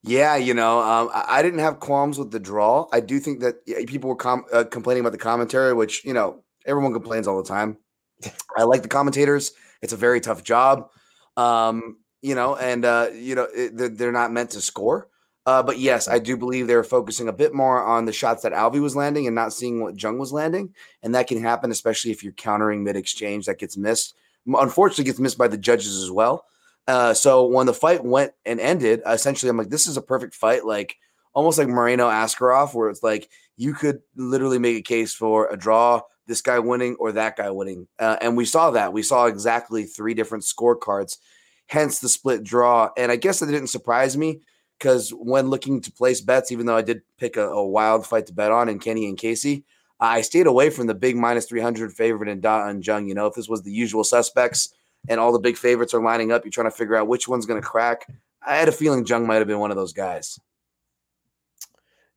Yeah, 0.02 0.36
you 0.36 0.54
know, 0.54 0.80
um, 0.80 1.10
I, 1.12 1.42
didn't 1.42 1.58
have 1.58 1.78
qualms 1.78 2.18
with 2.18 2.30
the 2.30 2.40
draw. 2.40 2.88
I 2.90 3.00
do 3.00 3.20
think 3.20 3.40
that 3.40 3.66
people 3.86 4.08
were 4.08 4.16
com- 4.16 4.46
uh, 4.50 4.64
complaining 4.64 5.02
about 5.02 5.12
the 5.12 5.18
commentary, 5.18 5.74
which 5.74 6.04
you 6.06 6.14
know 6.14 6.42
everyone 6.66 6.92
complains 6.92 7.26
all 7.26 7.42
the 7.42 7.48
time. 7.48 7.78
I 8.56 8.64
like 8.64 8.82
the 8.82 8.88
commentators; 8.88 9.52
it's 9.82 9.92
a 9.92 9.96
very 9.96 10.20
tough 10.20 10.42
job, 10.42 10.90
um, 11.36 11.98
you 12.22 12.34
know, 12.34 12.56
and 12.56 12.84
uh, 12.84 13.08
you 13.12 13.34
know 13.34 13.48
it, 13.54 13.76
they're, 13.76 13.88
they're 13.88 14.12
not 14.12 14.32
meant 14.32 14.50
to 14.50 14.60
score. 14.60 15.08
Uh, 15.46 15.62
but 15.62 15.78
yes, 15.78 16.06
I 16.06 16.18
do 16.18 16.36
believe 16.36 16.66
they're 16.66 16.84
focusing 16.84 17.28
a 17.28 17.32
bit 17.32 17.54
more 17.54 17.82
on 17.82 18.04
the 18.04 18.12
shots 18.12 18.42
that 18.42 18.52
Alvey 18.52 18.80
was 18.80 18.94
landing 18.94 19.26
and 19.26 19.34
not 19.34 19.54
seeing 19.54 19.80
what 19.80 20.00
Jung 20.00 20.18
was 20.18 20.32
landing, 20.32 20.74
and 21.02 21.14
that 21.14 21.28
can 21.28 21.42
happen, 21.42 21.70
especially 21.70 22.10
if 22.10 22.22
you're 22.22 22.32
countering 22.34 22.84
mid 22.84 22.96
exchange 22.96 23.46
that 23.46 23.58
gets 23.58 23.76
missed. 23.76 24.14
Unfortunately, 24.46 25.04
gets 25.04 25.18
missed 25.18 25.38
by 25.38 25.48
the 25.48 25.58
judges 25.58 26.02
as 26.02 26.10
well. 26.10 26.44
Uh, 26.86 27.14
so 27.14 27.46
when 27.46 27.66
the 27.66 27.74
fight 27.74 28.04
went 28.04 28.32
and 28.44 28.60
ended, 28.60 29.00
essentially, 29.06 29.48
I'm 29.48 29.56
like, 29.56 29.68
this 29.68 29.86
is 29.86 29.96
a 29.96 30.02
perfect 30.02 30.34
fight, 30.34 30.64
like 30.64 30.96
almost 31.32 31.58
like 31.58 31.68
Moreno 31.68 32.08
Askarov, 32.08 32.74
where 32.74 32.88
it's 32.88 33.02
like 33.02 33.28
you 33.56 33.74
could 33.74 34.00
literally 34.16 34.58
make 34.58 34.76
a 34.76 34.82
case 34.82 35.14
for 35.14 35.48
a 35.48 35.56
draw, 35.56 36.00
this 36.30 36.40
guy 36.40 36.58
winning 36.58 36.96
or 36.98 37.12
that 37.12 37.36
guy 37.36 37.50
winning, 37.50 37.88
uh, 37.98 38.16
and 38.22 38.36
we 38.36 38.44
saw 38.44 38.70
that. 38.70 38.92
We 38.92 39.02
saw 39.02 39.26
exactly 39.26 39.84
three 39.84 40.14
different 40.14 40.44
scorecards, 40.44 41.18
hence 41.66 41.98
the 41.98 42.08
split 42.08 42.44
draw. 42.44 42.90
And 42.96 43.12
I 43.12 43.16
guess 43.16 43.40
that 43.40 43.46
didn't 43.46 43.66
surprise 43.66 44.16
me 44.16 44.40
because 44.78 45.10
when 45.10 45.50
looking 45.50 45.80
to 45.82 45.92
place 45.92 46.20
bets, 46.20 46.52
even 46.52 46.66
though 46.66 46.76
I 46.76 46.82
did 46.82 47.02
pick 47.18 47.36
a, 47.36 47.48
a 47.48 47.66
wild 47.66 48.06
fight 48.06 48.26
to 48.26 48.32
bet 48.32 48.52
on 48.52 48.68
in 48.68 48.78
Kenny 48.78 49.06
and 49.06 49.18
Casey, 49.18 49.64
I 50.00 50.22
stayed 50.22 50.46
away 50.46 50.70
from 50.70 50.86
the 50.86 50.94
big 50.94 51.16
minus 51.16 51.46
300 51.46 51.92
favorite 51.92 52.30
in 52.30 52.40
Da 52.40 52.66
Un 52.66 52.80
Jung. 52.82 53.06
You 53.06 53.14
know, 53.14 53.26
if 53.26 53.34
this 53.34 53.48
was 53.48 53.62
the 53.62 53.72
usual 53.72 54.04
suspects 54.04 54.72
and 55.08 55.20
all 55.20 55.32
the 55.32 55.38
big 55.38 55.58
favorites 55.58 55.92
are 55.92 56.02
lining 56.02 56.32
up, 56.32 56.44
you're 56.44 56.52
trying 56.52 56.70
to 56.70 56.76
figure 56.76 56.96
out 56.96 57.08
which 57.08 57.28
one's 57.28 57.44
going 57.44 57.60
to 57.60 57.66
crack. 57.66 58.06
I 58.42 58.56
had 58.56 58.68
a 58.68 58.72
feeling 58.72 59.04
Jung 59.04 59.26
might 59.26 59.36
have 59.36 59.46
been 59.46 59.58
one 59.58 59.70
of 59.70 59.76
those 59.76 59.92
guys. 59.92 60.38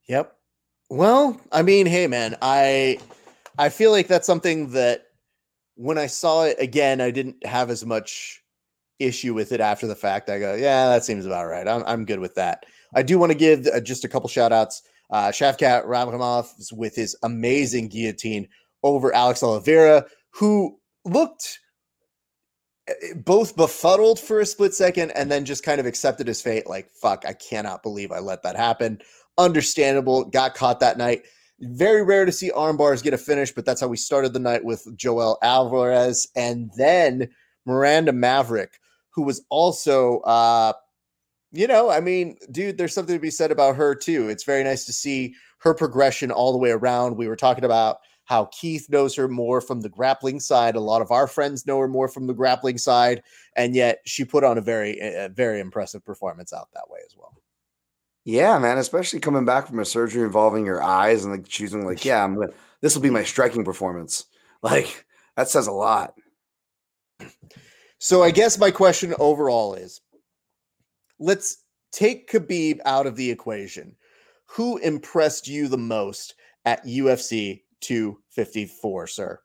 Yep. 0.05 0.36
Well, 0.89 1.41
I 1.51 1.64
mean, 1.64 1.86
hey 1.86 2.07
man, 2.07 2.38
I 2.41 2.99
I 3.58 3.70
feel 3.70 3.91
like 3.91 4.08
that's 4.08 4.28
something 4.28 4.72
that 4.72 5.04
when 5.76 5.97
I 5.97 6.08
saw 6.08 6.43
it 6.45 6.58
again, 6.60 7.01
I 7.01 7.12
didn't 7.12 7.45
have 7.45 7.70
as 7.70 7.86
much 7.86 8.41
issue 8.99 9.34
with 9.34 9.51
it 9.51 9.60
after 9.60 9.88
the 9.88 9.95
fact. 9.95 10.30
I 10.30 10.39
go, 10.39 10.56
yeah, 10.56 10.89
that 10.89 11.04
seems 11.04 11.26
about 11.26 11.47
right. 11.47 11.68
I'm 11.68 11.84
I'm 11.86 12.06
good 12.06 12.20
with 12.20 12.36
that. 12.36 12.66
I 12.95 13.04
do 13.04 13.18
want 13.18 13.32
to 13.32 13.38
give 13.38 13.68
uh, 13.68 13.80
just 13.80 14.04
a 14.04 14.08
couple 14.08 14.30
shout 14.30 14.51
outs. 14.51 14.84
Uh, 15.10 15.30
Shavkat 15.30 15.86
Rakhmonov 15.86 16.74
with 16.74 16.95
his 16.95 17.16
amazing 17.24 17.89
guillotine 17.89 18.47
over 18.84 19.14
Alex 19.14 19.43
Oliveira, 19.43 20.06
who 20.32 20.80
looked 21.06 21.60
uh, 22.89 22.93
both 23.18 23.56
befuddled 23.56 24.20
for 24.20 24.39
a 24.39 24.45
split 24.45 24.74
second 24.74 25.12
and 25.12 25.32
then 25.32 25.45
just 25.45 25.64
kind 25.64 25.80
of 25.80 25.86
accepted 25.86 26.28
his 26.28 26.41
fate. 26.41 26.68
Like, 26.68 26.91
fuck, 26.93 27.26
I 27.28 27.34
cannot 27.34 27.84
believe 27.84 28.12
I 28.12 28.20
let 28.20 28.43
that 28.43 28.56
happen. 28.56 28.99
Understandable. 29.38 30.26
Got 30.26 30.56
caught 30.56 30.80
that 30.80 30.97
night. 30.97 31.24
Very 31.60 32.04
rare 32.04 32.26
to 32.26 32.32
see 32.32 32.51
arm 32.51 32.78
bars 32.78 33.01
get 33.01 33.14
a 33.14 33.18
finish, 33.18 33.51
but 33.51 33.66
that's 33.66 33.82
how 33.82 33.88
we 33.88 33.97
started 33.97 34.34
the 34.34 34.39
night 34.39 34.66
with 34.66 34.86
Joel 34.97 35.38
Alvarez 35.41 36.28
and 36.36 36.72
then 36.78 37.30
Miranda 37.66 38.12
Maverick, 38.12 38.80
who 39.12 39.22
was 39.24 39.41
also, 39.49 40.20
uh, 40.22 40.74
you 41.51 41.68
know, 41.68 41.89
I 41.89 41.99
mean, 41.99 42.38
dude, 42.51 42.78
there's 42.78 42.93
something 42.93 43.16
to 43.16 43.22
be 43.22 43.30
said 43.30 43.51
about 43.51 43.76
her 43.76 43.95
too. 43.95 44.28
It's 44.28 44.43
very 44.43 44.64
nice 44.64 44.86
to 44.86 44.93
see 44.93 45.36
her 45.60 45.74
progression 45.74 46.32
all 46.32 46.51
the 46.51 46.58
way 46.58 46.72
around. 46.72 47.16
We 47.16 47.28
were 47.28 47.36
talking 47.36 47.64
about 47.64 47.97
how 48.26 48.45
Keith 48.45 48.89
knows 48.89 49.16
her 49.16 49.28
more 49.28 49.62
from 49.62 49.82
the 49.82 49.89
grappling 49.89 50.39
side. 50.39 50.76
A 50.76 50.80
lot 50.80 51.01
of 51.01 51.12
our 51.12 51.28
friends 51.28 51.66
know 51.68 51.78
her 51.80 51.88
more 51.88 52.08
from 52.08 52.28
the 52.28 52.34
grappling 52.34 52.78
side, 52.78 53.22
and 53.56 53.76
yet 53.76 53.99
she 54.06 54.26
put 54.26 54.43
on 54.43 54.58
a 54.58 54.62
very, 54.62 54.97
a 54.99 55.30
very 55.30 55.60
impressive 55.60 56.04
performance 56.04 56.54
out 56.54 56.70
that 56.74 56.89
way 56.89 56.99
as 57.06 57.16
well. 57.18 57.36
Yeah, 58.26 58.57
man, 58.57 58.78
especially 58.78 59.19
coming 59.19 59.45
back 59.45 59.67
from 59.67 59.80
a 59.80 59.86
surgery 59.86 60.24
involving 60.24 60.65
your 60.65 60.82
eyes 60.82 61.26
and 61.26 61.34
like 61.34 61.47
choosing, 61.47 61.86
like, 61.86 62.05
yeah, 62.05 62.24
I'm 62.24 62.36
gonna, 62.36 62.53
this 62.82 62.95
will 62.95 63.01
be 63.01 63.09
my 63.09 63.24
striking 63.24 63.63
performance. 63.63 64.26
Like, 64.63 65.05
that 65.36 65.49
says 65.49 65.67
a 65.67 65.74
lot. 65.74 66.13
So 67.97 68.24
I 68.24 68.32
guess 68.32 68.57
my 68.57 68.71
question 68.71 69.13
overall 69.19 69.74
is 69.74 69.99
let's 71.19 71.65
take 71.91 72.32
Khabib 72.32 72.80
out 72.86 73.05
of 73.05 73.17
the 73.17 73.30
equation. 73.30 73.97
Who 74.45 74.78
impressed 74.78 75.49
you 75.49 75.67
the 75.67 75.78
most 75.78 76.36
at 76.63 76.86
UFC 76.86 77.63
254, 77.82 79.07
sir? 79.07 79.43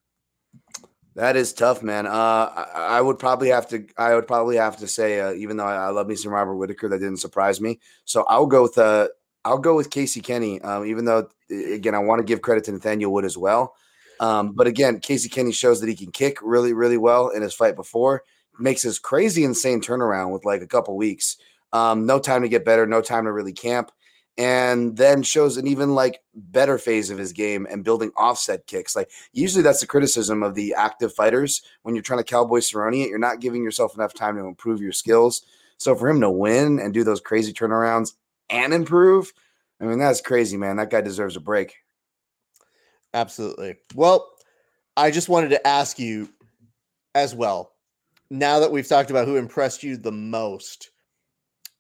That 1.19 1.35
is 1.35 1.53
tough, 1.53 1.83
man. 1.83 2.07
Uh, 2.07 2.11
I, 2.13 2.99
I 2.99 3.01
would 3.01 3.19
probably 3.19 3.49
have 3.49 3.67
to. 3.71 3.85
I 3.97 4.15
would 4.15 4.29
probably 4.29 4.55
have 4.55 4.77
to 4.77 4.87
say, 4.87 5.19
uh, 5.19 5.33
even 5.33 5.57
though 5.57 5.65
I, 5.65 5.75
I 5.75 5.89
love 5.89 6.07
me 6.07 6.15
some 6.15 6.31
Robert 6.31 6.55
Whitaker, 6.55 6.89
that 6.89 7.01
didn't 7.01 7.17
surprise 7.17 7.61
me. 7.61 7.81
So 8.05 8.25
I'll 8.29 8.47
go 8.47 8.63
with. 8.63 8.79
Uh, 8.79 9.09
I'll 9.45 9.59
go 9.59 9.75
with 9.75 9.91
Casey 9.91 10.21
Kenny. 10.21 10.61
Um, 10.61 10.87
even 10.87 11.07
though, 11.07 11.29
again, 11.51 11.97
I 11.97 11.99
want 11.99 12.21
to 12.21 12.25
give 12.25 12.41
credit 12.41 12.63
to 12.65 12.73
Nathaniel 12.73 13.13
Wood 13.13 13.25
as 13.25 13.37
well. 13.37 13.75
Um, 14.21 14.53
but 14.53 14.69
again, 14.69 15.01
Casey 15.01 15.29
Kenny 15.29 15.51
shows 15.51 15.81
that 15.81 15.89
he 15.89 15.97
can 15.97 16.13
kick 16.13 16.39
really, 16.41 16.73
really 16.73 16.99
well 16.99 17.31
in 17.31 17.43
his 17.43 17.53
fight 17.53 17.75
before. 17.75 18.23
Makes 18.61 18.83
his 18.83 19.01
crazy, 19.01 19.43
insane 19.43 19.81
turnaround 19.81 20.31
with 20.33 20.45
like 20.45 20.63
a 20.63 20.69
couple 20.69 20.97
weeks. 20.97 21.37
Um, 21.73 22.07
no 22.07 22.21
time 22.21 22.43
to 22.43 22.49
get 22.49 22.65
better, 22.65 22.87
no 22.87 23.01
time 23.01 23.25
to 23.25 23.33
really 23.33 23.53
camp 23.53 23.91
and 24.39 24.97
then 24.97 25.25
shows 25.25 25.57
an 25.57 25.67
even 25.67 25.97
like 25.97 26.21
better 26.33 26.79
phase 26.79 27.11
of 27.11 27.19
his 27.19 27.33
game 27.33 27.67
and 27.69 27.85
building 27.85 28.13
offset 28.17 28.67
kicks. 28.69 28.95
Like 28.95 29.11
usually 29.33 29.63
that's 29.63 29.81
the 29.81 29.87
criticism 29.87 30.45
of 30.45 30.55
the 30.55 30.75
active 30.75 31.13
fighters 31.13 31.61
when 31.83 31.97
you're 31.97 32.03
trying 32.03 32.21
to 32.21 32.25
cowboy 32.25 32.61
Cerrone 32.61 33.05
it, 33.05 33.09
you're 33.09 33.19
not 33.19 33.41
giving 33.41 33.65
yourself 33.65 33.97
enough 33.97 34.15
time 34.15 34.37
to 34.37 34.47
improve 34.47 34.81
your 34.81 34.93
skills. 34.93 35.43
So 35.77 35.97
for 35.97 36.09
him 36.09 36.21
to 36.21 36.31
win 36.31 36.79
and 36.79 36.95
do 36.95 37.03
those 37.03 37.21
crazy 37.21 37.53
turnarounds 37.53 38.15
and 38.49 38.73
improve, 38.73 39.33
I 39.81 39.85
mean 39.85 39.99
that's 39.99 40.21
crazy, 40.21 40.57
man. 40.57 40.77
That 40.77 40.91
guy 40.91 41.01
deserves 41.01 41.35
a 41.35 41.41
break. 41.41 41.75
Absolutely. 43.15 43.75
Well, 43.97 44.31
I 44.97 45.11
just 45.11 45.29
wanted 45.29 45.51
to 45.51 45.67
ask 45.67 45.99
you 45.99 46.29
as 47.17 47.35
well. 47.35 47.73
Now 48.31 48.61
that 48.61 48.71
we've 48.71 48.87
talked 48.87 49.11
about 49.11 49.27
who 49.27 49.37
impressed 49.37 49.83
you 49.83 49.97
the 49.97 50.13
most, 50.13 50.91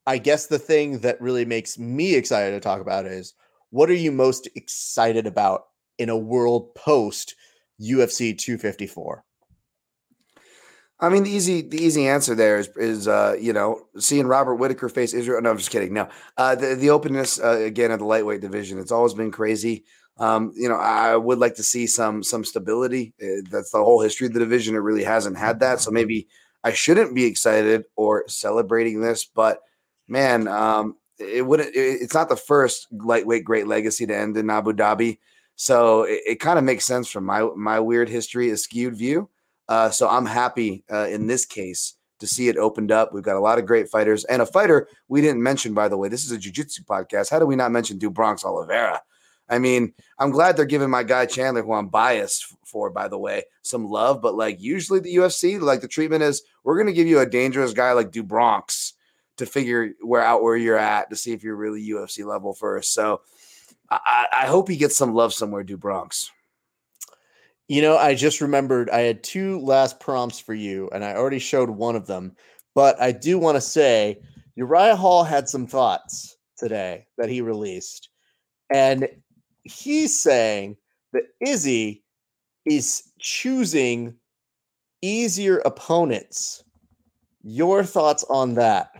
I 0.08 0.16
guess 0.16 0.46
the 0.46 0.58
thing 0.58 1.00
that 1.00 1.20
really 1.20 1.44
makes 1.44 1.78
me 1.78 2.14
excited 2.14 2.52
to 2.52 2.60
talk 2.60 2.80
about 2.80 3.04
is 3.04 3.34
what 3.68 3.90
are 3.90 3.94
you 3.94 4.10
most 4.10 4.48
excited 4.54 5.26
about 5.26 5.64
in 5.98 6.08
a 6.08 6.16
world 6.16 6.74
post 6.74 7.34
UFC 7.78 8.36
254? 8.36 9.22
I 10.98 11.10
mean, 11.10 11.24
the 11.24 11.30
easy 11.30 11.60
the 11.60 11.76
easy 11.76 12.08
answer 12.08 12.34
there 12.34 12.56
is 12.58 12.68
is 12.78 13.06
uh, 13.06 13.36
you 13.38 13.52
know 13.52 13.82
seeing 13.98 14.26
Robert 14.26 14.54
Whitaker 14.54 14.88
face 14.88 15.12
Israel. 15.12 15.42
No, 15.42 15.50
I'm 15.50 15.58
just 15.58 15.70
kidding. 15.70 15.92
No, 15.92 16.08
uh, 16.38 16.54
the 16.54 16.74
the 16.74 16.88
openness 16.88 17.38
uh, 17.38 17.58
again 17.58 17.90
of 17.90 17.98
the 17.98 18.06
lightweight 18.06 18.40
division. 18.40 18.78
It's 18.78 18.90
always 18.90 19.12
been 19.12 19.30
crazy. 19.30 19.84
Um, 20.16 20.54
you 20.56 20.70
know, 20.70 20.76
I 20.76 21.16
would 21.16 21.38
like 21.38 21.56
to 21.56 21.62
see 21.62 21.86
some 21.86 22.22
some 22.22 22.44
stability. 22.44 23.12
Uh, 23.22 23.42
that's 23.50 23.72
the 23.72 23.84
whole 23.84 24.00
history 24.00 24.28
of 24.28 24.32
the 24.32 24.40
division. 24.40 24.74
It 24.74 24.78
really 24.78 25.04
hasn't 25.04 25.36
had 25.36 25.60
that. 25.60 25.80
So 25.80 25.90
maybe 25.90 26.28
I 26.64 26.72
shouldn't 26.72 27.14
be 27.14 27.26
excited 27.26 27.84
or 27.94 28.24
celebrating 28.26 29.02
this, 29.02 29.26
but 29.26 29.60
man, 30.08 30.48
um, 30.48 30.96
it 31.18 31.46
wouldn't. 31.46 31.74
It, 31.74 32.02
it's 32.02 32.14
not 32.14 32.28
the 32.28 32.36
first 32.36 32.88
lightweight 32.92 33.44
great 33.44 33.66
legacy 33.66 34.06
to 34.06 34.16
end 34.16 34.36
in 34.36 34.50
Abu 34.50 34.72
Dhabi, 34.72 35.18
so 35.56 36.02
it, 36.02 36.20
it 36.26 36.40
kind 36.40 36.58
of 36.58 36.64
makes 36.64 36.84
sense 36.84 37.08
from 37.08 37.24
my 37.24 37.48
my 37.56 37.80
weird 37.80 38.08
history, 38.08 38.50
a 38.50 38.56
skewed 38.56 38.96
view. 38.96 39.28
Uh, 39.68 39.90
so 39.90 40.08
I'm 40.08 40.26
happy 40.26 40.84
uh, 40.90 41.08
in 41.08 41.26
this 41.26 41.44
case 41.44 41.94
to 42.20 42.26
see 42.26 42.48
it 42.48 42.56
opened 42.56 42.90
up. 42.90 43.12
We've 43.12 43.22
got 43.22 43.36
a 43.36 43.40
lot 43.40 43.58
of 43.58 43.66
great 43.66 43.88
fighters 43.88 44.24
and 44.24 44.42
a 44.42 44.46
fighter 44.46 44.88
we 45.08 45.20
didn't 45.20 45.42
mention, 45.42 45.74
by 45.74 45.88
the 45.88 45.96
way. 45.96 46.08
This 46.08 46.24
is 46.24 46.32
a 46.32 46.38
jiu-jitsu 46.38 46.84
podcast. 46.84 47.30
How 47.30 47.38
do 47.38 47.46
we 47.46 47.54
not 47.54 47.70
mention 47.70 47.98
Do 47.98 48.10
Bronx 48.10 48.44
Oliveira? 48.44 49.02
I 49.48 49.58
mean, 49.58 49.94
I'm 50.18 50.30
glad 50.30 50.56
they're 50.56 50.66
giving 50.66 50.90
my 50.90 51.02
guy 51.02 51.26
Chandler, 51.26 51.62
who 51.62 51.72
I'm 51.72 51.88
biased 51.88 52.54
for, 52.64 52.90
by 52.90 53.08
the 53.08 53.18
way, 53.18 53.44
some 53.62 53.86
love. 53.86 54.20
But 54.20 54.34
like 54.34 54.60
usually 54.60 55.00
the 55.00 55.14
UFC, 55.16 55.60
like 55.60 55.80
the 55.80 55.88
treatment 55.88 56.22
is, 56.22 56.42
we're 56.64 56.76
going 56.76 56.86
to 56.86 56.92
give 56.92 57.06
you 57.06 57.20
a 57.20 57.26
dangerous 57.26 57.72
guy 57.72 57.92
like 57.92 58.10
Do 58.10 58.22
Bronx 58.22 58.94
to 59.38 59.46
figure 59.46 59.92
where 60.00 60.22
out 60.22 60.42
where 60.42 60.56
you're 60.56 60.78
at 60.78 61.10
to 61.10 61.16
see 61.16 61.32
if 61.32 61.42
you're 61.42 61.56
really 61.56 61.88
UFC 61.88 62.24
level 62.24 62.52
first. 62.52 62.92
So 62.92 63.22
I, 63.90 64.26
I 64.32 64.46
hope 64.46 64.68
he 64.68 64.76
gets 64.76 64.96
some 64.96 65.14
love 65.14 65.32
somewhere, 65.32 65.64
Do 65.64 65.76
Bronx. 65.76 66.30
You 67.68 67.82
know, 67.82 67.96
I 67.98 68.14
just 68.14 68.40
remembered 68.40 68.90
I 68.90 69.00
had 69.00 69.22
two 69.22 69.60
last 69.60 70.00
prompts 70.00 70.40
for 70.40 70.54
you, 70.54 70.88
and 70.92 71.04
I 71.04 71.14
already 71.14 71.38
showed 71.38 71.70
one 71.70 71.96
of 71.96 72.06
them. 72.06 72.34
But 72.74 73.00
I 73.00 73.12
do 73.12 73.38
want 73.38 73.56
to 73.56 73.60
say 73.60 74.20
Uriah 74.56 74.96
Hall 74.96 75.24
had 75.24 75.48
some 75.48 75.66
thoughts 75.66 76.36
today 76.56 77.06
that 77.16 77.28
he 77.28 77.40
released. 77.40 78.08
And 78.70 79.08
he's 79.64 80.20
saying 80.20 80.76
that 81.12 81.24
Izzy 81.40 82.02
is 82.64 83.02
choosing 83.18 84.14
easier 85.02 85.58
opponents. 85.58 86.64
Your 87.42 87.84
thoughts 87.84 88.24
on 88.28 88.54
that? 88.54 88.90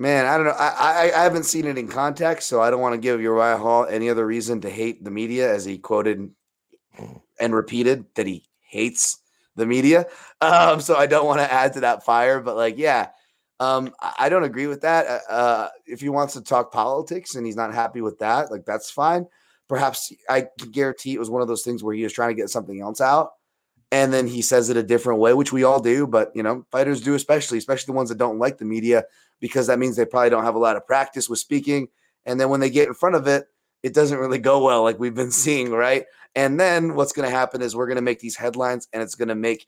Man, 0.00 0.24
I 0.24 0.38
don't 0.38 0.46
know. 0.46 0.52
I, 0.58 1.10
I 1.12 1.20
I 1.20 1.22
haven't 1.24 1.42
seen 1.44 1.66
it 1.66 1.76
in 1.76 1.86
context, 1.86 2.48
so 2.48 2.62
I 2.62 2.70
don't 2.70 2.80
want 2.80 2.94
to 2.94 2.98
give 2.98 3.20
Uriah 3.20 3.58
Hall 3.58 3.84
any 3.84 4.08
other 4.08 4.26
reason 4.26 4.62
to 4.62 4.70
hate 4.70 5.04
the 5.04 5.10
media, 5.10 5.52
as 5.52 5.66
he 5.66 5.76
quoted 5.76 6.30
and 7.38 7.54
repeated 7.54 8.06
that 8.14 8.26
he 8.26 8.48
hates 8.62 9.18
the 9.56 9.66
media. 9.66 10.06
Um, 10.40 10.80
so 10.80 10.96
I 10.96 11.04
don't 11.04 11.26
want 11.26 11.40
to 11.40 11.52
add 11.52 11.74
to 11.74 11.80
that 11.80 12.02
fire. 12.02 12.40
But 12.40 12.56
like, 12.56 12.78
yeah, 12.78 13.10
um, 13.60 13.94
I 14.18 14.30
don't 14.30 14.44
agree 14.44 14.68
with 14.68 14.80
that. 14.80 15.06
Uh, 15.06 15.32
Uh, 15.32 15.68
if 15.84 16.00
he 16.00 16.08
wants 16.08 16.32
to 16.32 16.40
talk 16.40 16.72
politics 16.72 17.34
and 17.34 17.44
he's 17.44 17.56
not 17.56 17.74
happy 17.74 18.00
with 18.00 18.18
that, 18.20 18.50
like 18.50 18.64
that's 18.64 18.90
fine. 18.90 19.26
Perhaps 19.68 20.14
I 20.30 20.46
can 20.58 20.70
guarantee 20.70 21.12
it 21.12 21.20
was 21.20 21.28
one 21.28 21.42
of 21.42 21.48
those 21.48 21.62
things 21.62 21.84
where 21.84 21.94
he 21.94 22.04
was 22.04 22.14
trying 22.14 22.30
to 22.30 22.40
get 22.40 22.48
something 22.48 22.80
else 22.80 23.02
out, 23.02 23.32
and 23.92 24.12
then 24.12 24.26
he 24.26 24.42
says 24.42 24.70
it 24.70 24.76
a 24.76 24.82
different 24.82 25.20
way, 25.20 25.34
which 25.34 25.52
we 25.52 25.64
all 25.64 25.80
do. 25.80 26.06
But 26.06 26.30
you 26.34 26.42
know, 26.42 26.64
fighters 26.70 27.00
do, 27.00 27.14
especially, 27.14 27.58
especially 27.58 27.86
the 27.92 27.96
ones 27.96 28.08
that 28.08 28.18
don't 28.18 28.38
like 28.38 28.58
the 28.58 28.64
media, 28.64 29.04
because 29.40 29.66
that 29.68 29.78
means 29.78 29.96
they 29.96 30.04
probably 30.04 30.30
don't 30.30 30.44
have 30.44 30.54
a 30.54 30.58
lot 30.60 30.76
of 30.76 30.86
practice 30.86 31.28
with 31.28 31.38
speaking. 31.38 31.88
And 32.26 32.40
then 32.40 32.50
when 32.50 32.60
they 32.60 32.70
get 32.70 32.88
in 32.88 32.94
front 32.94 33.16
of 33.16 33.26
it, 33.26 33.46
it 33.82 33.94
doesn't 33.94 34.18
really 34.18 34.38
go 34.38 34.62
well, 34.62 34.82
like 34.82 34.98
we've 34.98 35.14
been 35.14 35.30
seeing, 35.44 35.70
right? 35.70 36.04
And 36.36 36.60
then 36.60 36.94
what's 36.94 37.12
going 37.12 37.28
to 37.28 37.34
happen 37.34 37.60
is 37.62 37.74
we're 37.74 37.86
going 37.86 37.96
to 37.96 38.02
make 38.02 38.20
these 38.20 38.36
headlines, 38.36 38.86
and 38.92 39.02
it's 39.02 39.14
going 39.16 39.28
to 39.28 39.34
make 39.34 39.66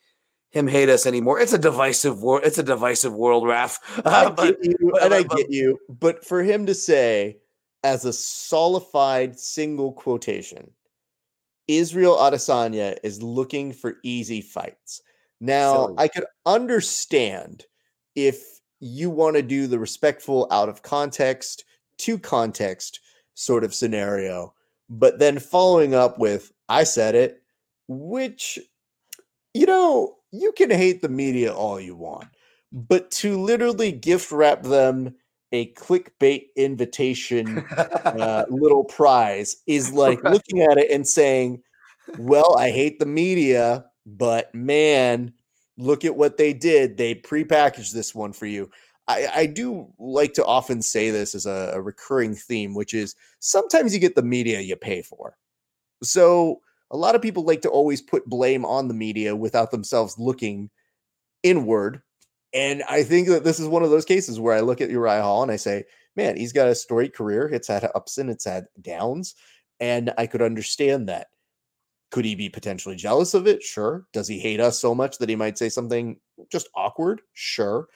him 0.50 0.68
hate 0.68 0.90
us 0.90 1.06
anymore. 1.06 1.40
It's 1.40 1.54
a 1.54 1.58
divisive 1.58 2.22
world. 2.22 2.42
It's 2.44 2.58
a 2.58 2.62
divisive 2.62 3.14
world, 3.14 3.46
Raf. 3.48 3.78
I 4.04 4.26
Uh, 4.26 4.30
but 4.30 4.62
get 4.62 4.70
you, 4.80 4.90
but- 4.92 5.02
and 5.02 5.14
I 5.14 5.22
but- 5.24 5.36
get 5.38 5.50
you. 5.50 5.78
But 5.88 6.24
for 6.24 6.42
him 6.42 6.66
to 6.66 6.74
say, 6.74 7.38
as 7.82 8.04
a 8.04 8.12
solidified 8.12 9.40
single 9.40 9.92
quotation, 9.92 10.70
Israel 11.68 12.16
Adesanya 12.16 12.98
is 13.02 13.22
looking 13.22 13.72
for 13.72 13.96
easy 14.02 14.40
fights. 14.40 15.02
Now, 15.40 15.86
Silly. 15.86 15.94
I 15.98 16.08
could 16.08 16.26
understand 16.46 17.64
if 18.14 18.60
you 18.80 19.10
want 19.10 19.36
to 19.36 19.42
do 19.42 19.66
the 19.66 19.78
respectful 19.78 20.46
out 20.50 20.68
of 20.68 20.82
context 20.82 21.64
to 21.98 22.18
context 22.18 23.00
sort 23.34 23.64
of 23.64 23.74
scenario, 23.74 24.54
but 24.88 25.18
then 25.18 25.38
following 25.38 25.94
up 25.94 26.18
with, 26.18 26.52
I 26.68 26.84
said 26.84 27.14
it, 27.14 27.42
which, 27.88 28.58
you 29.54 29.66
know, 29.66 30.16
you 30.32 30.52
can 30.52 30.70
hate 30.70 31.02
the 31.02 31.08
media 31.08 31.52
all 31.52 31.80
you 31.80 31.94
want, 31.94 32.28
but 32.72 33.10
to 33.12 33.40
literally 33.40 33.92
gift 33.92 34.32
wrap 34.32 34.62
them 34.62 35.14
a 35.52 35.72
clickbait 35.74 36.46
invitation 36.56 37.64
uh, 38.18 38.44
little 38.50 38.84
prize 38.84 39.56
is 39.66 39.92
like 39.92 40.22
Right. 40.22 40.32
looking 40.32 40.62
at 40.62 40.78
it 40.78 40.90
and 40.90 41.06
saying, 41.06 41.62
"Well, 42.16 42.56
I 42.56 42.70
hate 42.70 42.98
the 42.98 43.06
media, 43.06 43.86
but 44.06 44.54
man, 44.54 45.34
look 45.78 46.04
at 46.04 46.16
what 46.16 46.36
they 46.36 46.52
did. 46.52 46.96
They 46.96 47.14
prepackaged 47.14 47.92
this 47.92 48.14
one 48.14 48.32
for 48.32 48.46
you." 48.46 48.70
I, 49.08 49.28
I 49.34 49.46
do 49.46 49.88
like 49.98 50.32
to 50.34 50.44
often 50.44 50.80
say 50.80 51.10
this 51.10 51.34
as 51.34 51.44
a, 51.44 51.72
a 51.74 51.80
recurring 51.82 52.34
theme, 52.36 52.74
which 52.74 52.94
is 52.94 53.14
sometimes 53.40 53.92
you 53.92 54.00
get 54.00 54.14
the 54.14 54.22
media 54.22 54.60
you 54.60 54.76
pay 54.76 55.02
for. 55.02 55.36
So 56.02 56.60
a 56.90 56.96
lot 56.96 57.14
of 57.14 57.22
people 57.22 57.44
like 57.44 57.62
to 57.62 57.68
always 57.68 58.00
put 58.00 58.26
blame 58.26 58.64
on 58.64 58.88
the 58.88 58.94
media 58.94 59.34
without 59.34 59.70
themselves 59.70 60.18
looking 60.18 60.70
inward. 61.42 62.02
And 62.54 62.82
I 62.88 63.02
think 63.02 63.28
that 63.28 63.44
this 63.44 63.58
is 63.58 63.68
one 63.68 63.82
of 63.82 63.90
those 63.90 64.04
cases 64.04 64.38
where 64.38 64.54
I 64.54 64.60
look 64.60 64.80
at 64.80 64.90
Uriah 64.90 65.22
Hall 65.22 65.42
and 65.42 65.50
I 65.50 65.56
say, 65.56 65.84
man, 66.16 66.36
he's 66.36 66.52
got 66.52 66.68
a 66.68 66.74
storied 66.74 67.14
career. 67.14 67.48
It's 67.48 67.68
had 67.68 67.88
ups 67.94 68.18
and 68.18 68.28
it's 68.28 68.44
had 68.44 68.66
downs. 68.80 69.34
And 69.80 70.12
I 70.18 70.26
could 70.26 70.42
understand 70.42 71.08
that. 71.08 71.28
Could 72.10 72.26
he 72.26 72.34
be 72.34 72.50
potentially 72.50 72.96
jealous 72.96 73.32
of 73.32 73.46
it? 73.46 73.62
Sure. 73.62 74.04
Does 74.12 74.28
he 74.28 74.38
hate 74.38 74.60
us 74.60 74.78
so 74.78 74.94
much 74.94 75.16
that 75.18 75.30
he 75.30 75.36
might 75.36 75.56
say 75.56 75.70
something 75.70 76.18
just 76.50 76.68
awkward? 76.74 77.22
Sure. 77.32 77.88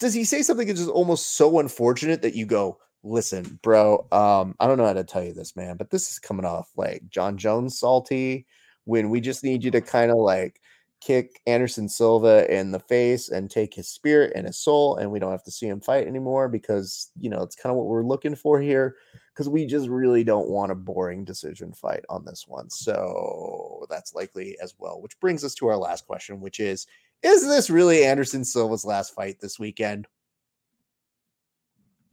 Does 0.00 0.14
he 0.14 0.24
say 0.24 0.40
something 0.40 0.66
that's 0.66 0.80
just 0.80 0.90
almost 0.90 1.36
so 1.36 1.58
unfortunate 1.58 2.22
that 2.22 2.34
you 2.34 2.46
go, 2.46 2.78
listen, 3.04 3.58
bro, 3.62 4.06
um, 4.10 4.54
I 4.58 4.66
don't 4.66 4.78
know 4.78 4.86
how 4.86 4.94
to 4.94 5.04
tell 5.04 5.22
you 5.22 5.34
this, 5.34 5.54
man, 5.54 5.76
but 5.76 5.90
this 5.90 6.10
is 6.10 6.18
coming 6.18 6.46
off 6.46 6.70
like 6.76 7.02
Jon 7.10 7.36
Jones 7.36 7.78
salty 7.78 8.46
when 8.84 9.10
we 9.10 9.20
just 9.20 9.44
need 9.44 9.62
you 9.62 9.70
to 9.72 9.82
kind 9.82 10.10
of 10.10 10.16
like 10.16 10.60
kick 11.04 11.40
Anderson 11.46 11.88
Silva 11.88 12.52
in 12.54 12.70
the 12.70 12.78
face 12.78 13.28
and 13.28 13.50
take 13.50 13.74
his 13.74 13.88
spirit 13.88 14.32
and 14.36 14.46
his 14.46 14.58
soul, 14.58 14.96
and 14.96 15.10
we 15.10 15.18
don't 15.18 15.32
have 15.32 15.44
to 15.44 15.50
see 15.50 15.66
him 15.66 15.80
fight 15.80 16.06
anymore 16.06 16.48
because 16.48 17.10
you 17.18 17.28
know 17.28 17.42
it's 17.42 17.56
kind 17.56 17.70
of 17.70 17.76
what 17.76 17.86
we're 17.86 18.04
looking 18.04 18.36
for 18.36 18.60
here. 18.60 18.96
Because 19.34 19.48
we 19.48 19.64
just 19.64 19.88
really 19.88 20.24
don't 20.24 20.50
want 20.50 20.72
a 20.72 20.74
boring 20.74 21.24
decision 21.24 21.72
fight 21.72 22.04
on 22.10 22.22
this 22.22 22.44
one. 22.46 22.68
So 22.68 23.86
that's 23.88 24.14
likely 24.14 24.58
as 24.62 24.74
well. 24.78 25.00
Which 25.00 25.18
brings 25.20 25.42
us 25.42 25.54
to 25.54 25.68
our 25.68 25.76
last 25.76 26.06
question, 26.06 26.38
which 26.38 26.60
is 26.60 26.86
Is 27.22 27.46
this 27.46 27.70
really 27.70 28.04
Anderson 28.04 28.44
Silva's 28.44 28.84
last 28.84 29.14
fight 29.14 29.40
this 29.40 29.58
weekend? 29.58 30.06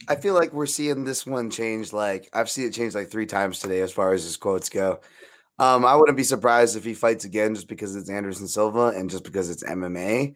I 0.08 0.16
feel 0.16 0.32
like 0.32 0.54
we're 0.54 0.64
seeing 0.64 1.04
this 1.04 1.26
one 1.26 1.50
change. 1.50 1.92
Like 1.92 2.28
I've 2.32 2.50
seen 2.50 2.66
it 2.66 2.72
change 2.72 2.94
like 2.94 3.10
three 3.10 3.26
times 3.26 3.58
today, 3.60 3.80
as 3.80 3.92
far 3.92 4.14
as 4.14 4.24
his 4.24 4.38
quotes 4.38 4.70
go. 4.70 5.00
Um, 5.60 5.84
I 5.84 5.94
wouldn't 5.94 6.16
be 6.16 6.24
surprised 6.24 6.74
if 6.74 6.84
he 6.84 6.94
fights 6.94 7.26
again, 7.26 7.54
just 7.54 7.68
because 7.68 7.94
it's 7.94 8.08
Anderson 8.08 8.48
Silva 8.48 8.94
and 8.96 9.10
just 9.10 9.24
because 9.24 9.50
it's 9.50 9.62
MMA. 9.62 10.34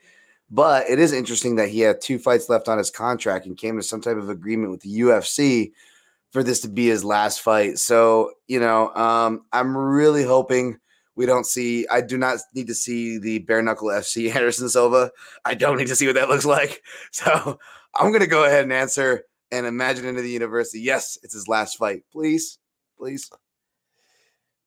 But 0.51 0.89
it 0.91 0.99
is 0.99 1.15
interesting 1.15 1.57
that 1.57 1.71
he 1.71 1.81
had 1.81 2.03
two 2.03 2.19
fights 2.19 2.51
left 2.51 2.69
on 2.69 2.77
his 2.77 2.91
contract 2.91 3.47
and 3.47 3.57
came 3.57 3.77
to 3.77 3.83
some 3.83 4.03
type 4.03 4.19
of 4.19 4.29
agreement 4.29 4.71
with 4.71 4.83
the 4.83 5.01
UFC 5.01 5.73
for 6.31 6.43
this 6.43 6.61
to 6.61 6.69
be 6.69 6.89
his 6.89 7.07
last 7.07 7.41
fight. 7.41 7.79
So 7.79 8.33
you 8.49 8.61
know, 8.61 8.95
um, 8.95 9.47
I'm 9.51 9.75
really 9.75 10.25
hoping 10.25 10.79
we 11.17 11.25
don't 11.25 11.47
see. 11.47 11.87
I 11.89 12.03
do 12.03 12.19
not 12.19 12.41
need 12.55 12.67
to 12.67 12.75
see 12.75 13.17
the 13.17 13.39
bare 13.39 13.63
knuckle 13.63 13.89
FC 13.89 14.31
Anderson 14.37 14.69
Silva. 14.69 15.11
I 15.47 15.55
don't 15.55 15.79
need 15.79 15.89
to 15.89 15.97
see 15.97 16.07
what 16.07 16.17
that 16.17 16.29
looks 16.29 16.45
like. 16.45 16.83
So 17.13 17.59
I'm 17.95 18.13
gonna 18.13 18.27
go 18.27 18.45
ahead 18.45 18.65
and 18.65 18.73
answer 18.75 19.23
and 19.51 19.65
imagine 19.65 20.05
into 20.05 20.21
the 20.21 20.31
university. 20.31 20.81
Yes, 20.81 21.17
it's 21.23 21.33
his 21.33 21.49
last 21.49 21.79
fight. 21.79 22.03
Please, 22.13 22.59
please. 22.99 23.31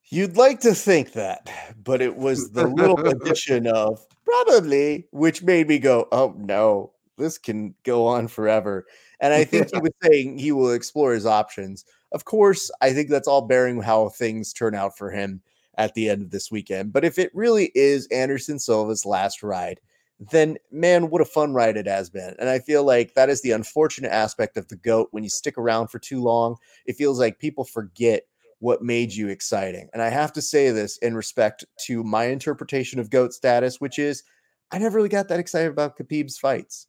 You'd 0.09 0.37
like 0.37 0.61
to 0.61 0.73
think 0.73 1.13
that, 1.13 1.49
but 1.83 2.01
it 2.01 2.15
was 2.15 2.51
the 2.51 2.65
little 2.65 2.99
addition 3.07 3.67
of 3.67 4.05
probably, 4.23 5.07
which 5.11 5.43
made 5.43 5.67
me 5.67 5.79
go, 5.79 6.07
oh 6.11 6.33
no, 6.37 6.93
this 7.17 7.37
can 7.37 7.75
go 7.83 8.05
on 8.07 8.29
forever. 8.29 8.85
And 9.19 9.33
I 9.33 9.43
think 9.43 9.73
he 9.73 9.79
was 9.81 9.91
saying 10.01 10.37
he 10.37 10.53
will 10.53 10.71
explore 10.71 11.13
his 11.13 11.25
options. 11.25 11.83
Of 12.13 12.23
course, 12.23 12.71
I 12.81 12.93
think 12.93 13.09
that's 13.09 13.27
all 13.27 13.41
bearing 13.41 13.81
how 13.81 14.09
things 14.09 14.53
turn 14.53 14.75
out 14.75 14.97
for 14.97 15.11
him 15.11 15.41
at 15.77 15.93
the 15.93 16.09
end 16.09 16.21
of 16.21 16.31
this 16.31 16.49
weekend. 16.49 16.93
But 16.93 17.03
if 17.03 17.19
it 17.19 17.31
really 17.33 17.71
is 17.75 18.07
Anderson 18.07 18.59
Silva's 18.59 19.05
last 19.05 19.43
ride, 19.43 19.81
then 20.19 20.57
man, 20.71 21.09
what 21.09 21.21
a 21.21 21.25
fun 21.25 21.53
ride 21.53 21.75
it 21.75 21.85
has 21.85 22.09
been. 22.09 22.33
And 22.39 22.47
I 22.47 22.59
feel 22.59 22.83
like 22.83 23.13
that 23.13 23.29
is 23.29 23.41
the 23.41 23.51
unfortunate 23.51 24.11
aspect 24.11 24.55
of 24.55 24.69
the 24.69 24.77
GOAT. 24.77 25.09
When 25.11 25.23
you 25.23 25.29
stick 25.29 25.57
around 25.57 25.89
for 25.89 25.99
too 25.99 26.21
long, 26.21 26.55
it 26.85 26.95
feels 26.95 27.19
like 27.19 27.39
people 27.39 27.65
forget 27.65 28.23
what 28.59 28.81
made 28.81 29.13
you 29.13 29.27
exciting. 29.27 29.89
And 29.93 30.01
I 30.01 30.09
have 30.09 30.33
to 30.33 30.41
say 30.41 30.71
this 30.71 30.97
in 30.97 31.15
respect 31.15 31.65
to 31.85 32.03
my 32.03 32.25
interpretation 32.25 32.99
of 32.99 33.09
GOAT 33.09 33.33
status, 33.33 33.79
which 33.79 33.99
is 33.99 34.23
I 34.71 34.79
never 34.79 34.95
really 34.97 35.09
got 35.09 35.27
that 35.29 35.39
excited 35.39 35.69
about 35.71 35.97
Khabib's 35.97 36.37
fights. 36.37 36.87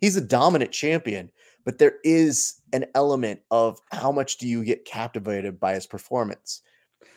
He's 0.00 0.16
a 0.16 0.20
dominant 0.20 0.72
champion, 0.72 1.30
but 1.64 1.78
there 1.78 1.94
is 2.04 2.60
an 2.72 2.84
element 2.94 3.40
of 3.50 3.78
how 3.92 4.12
much 4.12 4.38
do 4.38 4.46
you 4.46 4.64
get 4.64 4.84
captivated 4.84 5.58
by 5.58 5.74
his 5.74 5.86
performance. 5.86 6.60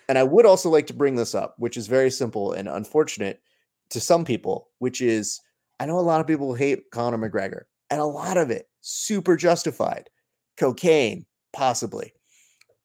And 0.08 0.18
I 0.18 0.24
would 0.24 0.46
also 0.46 0.70
like 0.70 0.88
to 0.88 0.94
bring 0.94 1.16
this 1.16 1.36
up, 1.36 1.56
which 1.58 1.76
is 1.76 1.88
very 1.88 2.12
simple 2.12 2.54
and 2.54 2.70
unfortunate 2.70 3.42
to 3.90 4.00
some 4.00 4.24
people, 4.24 4.70
which 4.80 5.02
is 5.02 5.42
I 5.80 5.86
know 5.86 6.00
a 6.00 6.02
lot 6.02 6.22
of 6.22 6.28
people 6.28 6.54
hate 6.54 6.90
Conor 6.92 7.18
McGregor, 7.18 7.64
and 7.90 8.00
a 8.00 8.06
lot 8.06 8.38
of 8.38 8.50
it 8.50 8.68
super 8.82 9.36
justified. 9.36 10.10
Cocaine, 10.58 11.26
possibly. 11.54 12.14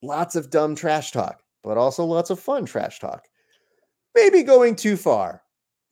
Lots 0.02 0.36
of 0.36 0.50
dumb 0.50 0.74
trash 0.74 1.12
talk, 1.12 1.42
but 1.62 1.78
also 1.78 2.04
lots 2.04 2.30
of 2.30 2.40
fun 2.40 2.66
trash 2.66 2.98
talk. 2.98 3.26
Maybe 4.14 4.42
going 4.42 4.76
too 4.76 4.96
far. 4.96 5.42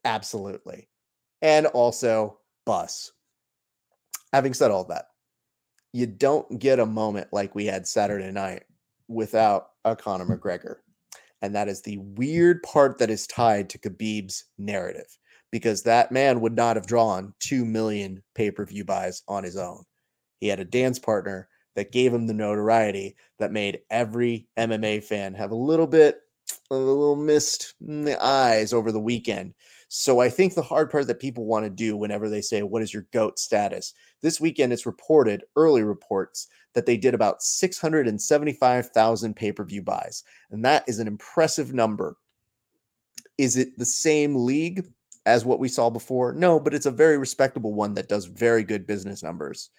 Absolutely. 0.05 0.89
And 1.43 1.67
also 1.67 2.39
bus. 2.67 3.13
Having 4.33 4.55
said 4.55 4.71
all 4.71 4.85
that, 4.85 5.07
you 5.93 6.07
don't 6.07 6.59
get 6.59 6.79
a 6.79 6.87
moment 6.87 7.29
like 7.33 7.55
we 7.55 7.67
had 7.67 7.87
Saturday 7.87 8.31
night 8.31 8.65
without 9.09 9.69
a 9.85 9.97
Conor 9.97 10.27
McGregor. 10.27 10.77
And 11.43 11.55
that 11.55 11.69
is 11.69 11.83
the 11.83 11.99
weird 11.99 12.63
part 12.63 12.99
that 12.99 13.11
is 13.11 13.27
tied 13.27 13.71
to 13.71 13.79
Khabib's 13.79 14.45
narrative 14.59 15.17
because 15.51 15.83
that 15.83 16.13
man 16.13 16.41
would 16.41 16.55
not 16.55 16.77
have 16.77 16.87
drawn 16.87 17.35
2 17.41 17.65
million 17.65 18.23
pay 18.35 18.51
per 18.51 18.65
view 18.65 18.85
buys 18.85 19.23
on 19.27 19.43
his 19.43 19.57
own. 19.57 19.85
He 20.41 20.49
had 20.49 20.61
a 20.61 20.65
dance 20.65 20.99
partner 20.99 21.49
that 21.77 21.93
gave 21.93 22.13
him 22.13 22.27
the 22.27 22.35
notoriety 22.35 23.17
that 23.39 23.53
made 23.53 23.81
every 23.91 24.49
MMA 24.57 25.03
fan 25.05 25.35
have 25.35 25.51
a 25.51 25.57
little 25.57 25.87
bit, 25.87 26.21
a 26.71 26.75
little 26.75 27.17
mist 27.17 27.75
in 27.87 28.05
the 28.05 28.23
eyes 28.23 28.73
over 28.73 28.93
the 28.93 29.01
weekend. 29.01 29.55
So 29.93 30.21
I 30.21 30.29
think 30.29 30.55
the 30.55 30.63
hard 30.63 30.89
part 30.89 31.09
that 31.09 31.19
people 31.19 31.47
want 31.47 31.65
to 31.65 31.71
do 31.71 31.97
whenever 31.97 32.29
they 32.29 32.43
say, 32.43 32.63
What 32.63 32.83
is 32.83 32.95
your 32.95 33.07
GOAT 33.13 33.41
status? 33.41 33.93
This 34.23 34.41
weekend, 34.41 34.73
it's 34.73 34.87
reported, 34.87 35.43
early 35.57 35.83
reports, 35.83 36.47
that 36.75 36.87
they 36.87 36.97
did 36.97 37.13
about 37.15 37.43
675,000 37.43 39.35
pay 39.35 39.51
per 39.51 39.65
view 39.65 39.83
buys. 39.83 40.23
And 40.51 40.65
that 40.65 40.85
is 40.87 41.01
an 41.01 41.09
impressive 41.09 41.75
number. 41.75 42.17
Is 43.37 43.57
it 43.57 43.79
the 43.79 43.85
same 43.85 44.37
league 44.37 44.87
as 45.27 45.45
what 45.45 45.59
we 45.59 45.69
saw 45.69 45.91
before? 45.91 46.35
No, 46.35 46.61
but 46.61 46.75
it's 46.75 46.87
a 46.87 46.93
very 46.93 47.19
respectable 47.19 47.75
one 47.75 47.95
that 47.95 48.09
does 48.09 48.27
very 48.27 48.63
good 48.63 48.87
business 48.87 49.23
numbers. 49.25 49.71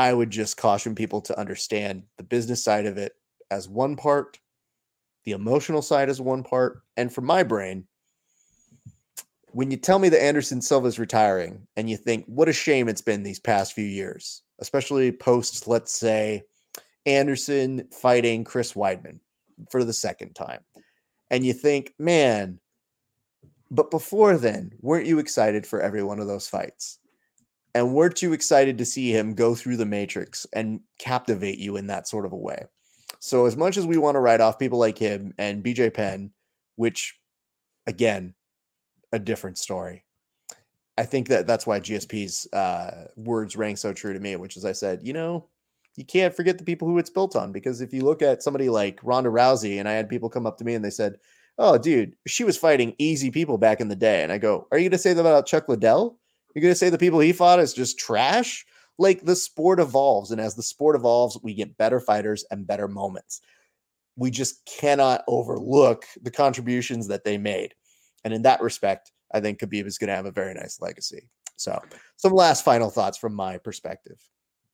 I 0.00 0.14
would 0.14 0.30
just 0.30 0.56
caution 0.56 0.94
people 0.94 1.20
to 1.20 1.38
understand 1.38 2.04
the 2.16 2.24
business 2.24 2.64
side 2.64 2.86
of 2.86 2.96
it 2.96 3.12
as 3.50 3.68
one 3.68 3.96
part, 3.96 4.38
the 5.26 5.32
emotional 5.32 5.82
side 5.82 6.08
as 6.08 6.22
one 6.22 6.42
part. 6.42 6.80
And 6.96 7.12
for 7.12 7.20
my 7.20 7.42
brain, 7.42 7.84
when 9.48 9.70
you 9.70 9.76
tell 9.76 9.98
me 9.98 10.08
that 10.08 10.22
Anderson 10.22 10.62
Silva 10.62 10.86
is 10.86 10.98
retiring 10.98 11.66
and 11.76 11.90
you 11.90 11.98
think, 11.98 12.24
what 12.24 12.48
a 12.48 12.52
shame 12.54 12.88
it's 12.88 13.02
been 13.02 13.22
these 13.22 13.38
past 13.38 13.74
few 13.74 13.84
years, 13.84 14.40
especially 14.60 15.12
post, 15.12 15.68
let's 15.68 15.92
say, 15.92 16.44
Anderson 17.04 17.86
fighting 17.92 18.42
Chris 18.42 18.72
Weidman 18.72 19.20
for 19.70 19.84
the 19.84 19.92
second 19.92 20.32
time. 20.32 20.60
And 21.30 21.44
you 21.44 21.52
think, 21.52 21.92
man, 21.98 22.58
but 23.70 23.90
before 23.90 24.38
then, 24.38 24.72
weren't 24.80 25.06
you 25.06 25.18
excited 25.18 25.66
for 25.66 25.82
every 25.82 26.02
one 26.02 26.20
of 26.20 26.26
those 26.26 26.48
fights? 26.48 26.99
And 27.74 27.94
weren't 27.94 28.22
you 28.22 28.32
excited 28.32 28.78
to 28.78 28.84
see 28.84 29.14
him 29.14 29.34
go 29.34 29.54
through 29.54 29.76
the 29.76 29.86
matrix 29.86 30.46
and 30.52 30.80
captivate 30.98 31.58
you 31.58 31.76
in 31.76 31.86
that 31.86 32.08
sort 32.08 32.26
of 32.26 32.32
a 32.32 32.36
way? 32.36 32.64
So, 33.20 33.46
as 33.46 33.56
much 33.56 33.76
as 33.76 33.86
we 33.86 33.98
want 33.98 34.16
to 34.16 34.20
write 34.20 34.40
off 34.40 34.58
people 34.58 34.78
like 34.78 34.98
him 34.98 35.34
and 35.38 35.62
BJ 35.62 35.92
Penn, 35.92 36.32
which 36.76 37.14
again, 37.86 38.34
a 39.12 39.18
different 39.18 39.58
story. 39.58 40.04
I 40.96 41.04
think 41.04 41.28
that 41.28 41.46
that's 41.46 41.66
why 41.66 41.80
GSP's 41.80 42.52
uh, 42.52 43.08
words 43.16 43.56
rang 43.56 43.76
so 43.76 43.92
true 43.92 44.12
to 44.12 44.20
me, 44.20 44.36
which 44.36 44.56
is 44.56 44.64
I 44.64 44.72
said, 44.72 45.00
you 45.02 45.12
know, 45.12 45.48
you 45.96 46.04
can't 46.04 46.34
forget 46.34 46.58
the 46.58 46.64
people 46.64 46.88
who 46.88 46.98
it's 46.98 47.10
built 47.10 47.36
on 47.36 47.52
because 47.52 47.80
if 47.80 47.92
you 47.92 48.02
look 48.02 48.22
at 48.22 48.42
somebody 48.42 48.68
like 48.68 49.00
Ronda 49.02 49.30
Rousey, 49.30 49.78
and 49.78 49.88
I 49.88 49.92
had 49.92 50.08
people 50.08 50.28
come 50.28 50.46
up 50.46 50.58
to 50.58 50.64
me 50.64 50.74
and 50.74 50.84
they 50.84 50.90
said, 50.90 51.16
"Oh, 51.58 51.78
dude, 51.78 52.14
she 52.26 52.44
was 52.44 52.56
fighting 52.56 52.94
easy 52.98 53.30
people 53.30 53.58
back 53.58 53.80
in 53.80 53.88
the 53.88 53.96
day," 53.96 54.22
and 54.22 54.30
I 54.30 54.38
go, 54.38 54.68
"Are 54.70 54.78
you 54.78 54.84
going 54.84 54.92
to 54.92 54.98
say 54.98 55.12
that 55.12 55.20
about 55.20 55.46
Chuck 55.46 55.68
Liddell? 55.68 56.18
You're 56.54 56.62
going 56.62 56.72
to 56.72 56.78
say 56.78 56.90
the 56.90 56.98
people 56.98 57.20
he 57.20 57.32
fought 57.32 57.60
is 57.60 57.74
just 57.74 57.98
trash?" 57.98 58.66
Like 58.98 59.22
the 59.24 59.36
sport 59.36 59.80
evolves, 59.80 60.30
and 60.30 60.40
as 60.40 60.54
the 60.54 60.62
sport 60.62 60.94
evolves, 60.94 61.38
we 61.42 61.54
get 61.54 61.78
better 61.78 62.00
fighters 62.00 62.44
and 62.50 62.66
better 62.66 62.86
moments. 62.86 63.40
We 64.16 64.30
just 64.30 64.66
cannot 64.66 65.24
overlook 65.26 66.04
the 66.20 66.30
contributions 66.30 67.08
that 67.08 67.24
they 67.24 67.38
made. 67.38 67.74
And 68.24 68.34
in 68.34 68.42
that 68.42 68.60
respect, 68.60 69.10
I 69.32 69.40
think 69.40 69.60
Khabib 69.60 69.86
is 69.86 69.96
going 69.96 70.08
to 70.08 70.16
have 70.16 70.26
a 70.26 70.32
very 70.32 70.52
nice 70.52 70.80
legacy. 70.80 71.30
So, 71.56 71.80
some 72.16 72.32
last 72.32 72.64
final 72.64 72.90
thoughts 72.90 73.18
from 73.18 73.34
my 73.34 73.58
perspective. 73.58 74.18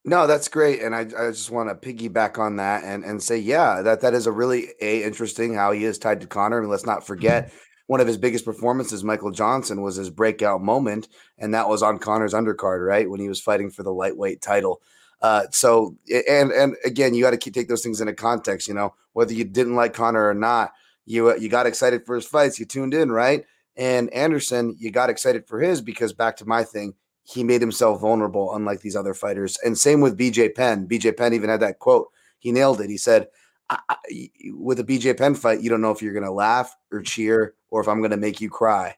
No, 0.04 0.28
that's 0.28 0.46
great, 0.46 0.82
and 0.82 0.94
I, 0.94 1.00
I 1.00 1.30
just 1.30 1.50
want 1.50 1.68
to 1.68 1.74
piggyback 1.74 2.38
on 2.38 2.56
that 2.56 2.84
and 2.84 3.04
and 3.04 3.20
say, 3.20 3.38
yeah, 3.38 3.82
that 3.82 4.00
that 4.02 4.14
is 4.14 4.26
a 4.26 4.32
really 4.32 4.68
a 4.80 5.02
interesting 5.02 5.52
how 5.52 5.72
he 5.72 5.84
is 5.84 5.98
tied 5.98 6.20
to 6.20 6.28
Conor. 6.28 6.60
And 6.60 6.68
let's 6.68 6.86
not 6.86 7.04
forget 7.04 7.46
mm-hmm. 7.46 7.56
One 7.86 8.00
of 8.00 8.06
his 8.06 8.16
biggest 8.16 8.44
performances, 8.44 9.04
Michael 9.04 9.30
Johnson, 9.30 9.82
was 9.82 9.96
his 9.96 10.10
breakout 10.10 10.60
moment, 10.60 11.08
and 11.38 11.54
that 11.54 11.68
was 11.68 11.82
on 11.82 11.98
Conor's 11.98 12.34
undercard, 12.34 12.84
right 12.84 13.08
when 13.08 13.20
he 13.20 13.28
was 13.28 13.40
fighting 13.40 13.70
for 13.70 13.82
the 13.82 13.92
lightweight 13.92 14.42
title. 14.42 14.80
Uh, 15.22 15.44
so 15.50 15.96
and 16.28 16.50
and 16.52 16.76
again, 16.84 17.14
you 17.14 17.22
got 17.22 17.38
to 17.38 17.50
take 17.50 17.68
those 17.68 17.82
things 17.82 18.00
into 18.00 18.12
context. 18.12 18.68
You 18.68 18.74
know, 18.74 18.94
whether 19.12 19.32
you 19.32 19.44
didn't 19.44 19.76
like 19.76 19.94
Connor 19.94 20.28
or 20.28 20.34
not, 20.34 20.72
you 21.06 21.30
uh, 21.30 21.34
you 21.36 21.48
got 21.48 21.66
excited 21.66 22.04
for 22.04 22.14
his 22.14 22.26
fights, 22.26 22.58
you 22.58 22.66
tuned 22.66 22.92
in, 22.92 23.10
right? 23.10 23.44
And 23.76 24.12
Anderson, 24.12 24.74
you 24.78 24.90
got 24.90 25.10
excited 25.10 25.46
for 25.46 25.60
his 25.60 25.80
because 25.80 26.12
back 26.12 26.36
to 26.38 26.46
my 26.46 26.64
thing, 26.64 26.94
he 27.24 27.44
made 27.44 27.60
himself 27.60 28.00
vulnerable, 28.00 28.54
unlike 28.54 28.80
these 28.80 28.96
other 28.96 29.14
fighters. 29.14 29.58
And 29.64 29.76
same 29.76 30.00
with 30.00 30.18
BJ 30.18 30.54
Penn. 30.54 30.86
BJ 30.86 31.16
Penn 31.16 31.34
even 31.34 31.50
had 31.50 31.60
that 31.60 31.78
quote. 31.78 32.08
He 32.38 32.52
nailed 32.52 32.80
it. 32.80 32.90
He 32.90 32.96
said, 32.96 33.28
I, 33.68 33.78
"With 34.52 34.80
a 34.80 34.84
BJ 34.84 35.16
Penn 35.16 35.34
fight, 35.34 35.60
you 35.60 35.70
don't 35.70 35.80
know 35.80 35.90
if 35.90 36.02
you're 36.02 36.12
going 36.12 36.24
to 36.24 36.30
laugh 36.30 36.74
or 36.92 37.02
cheer 37.02 37.54
or 37.70 37.80
if 37.80 37.88
I'm 37.88 37.98
going 37.98 38.10
to 38.10 38.16
make 38.16 38.40
you 38.40 38.50
cry, 38.50 38.96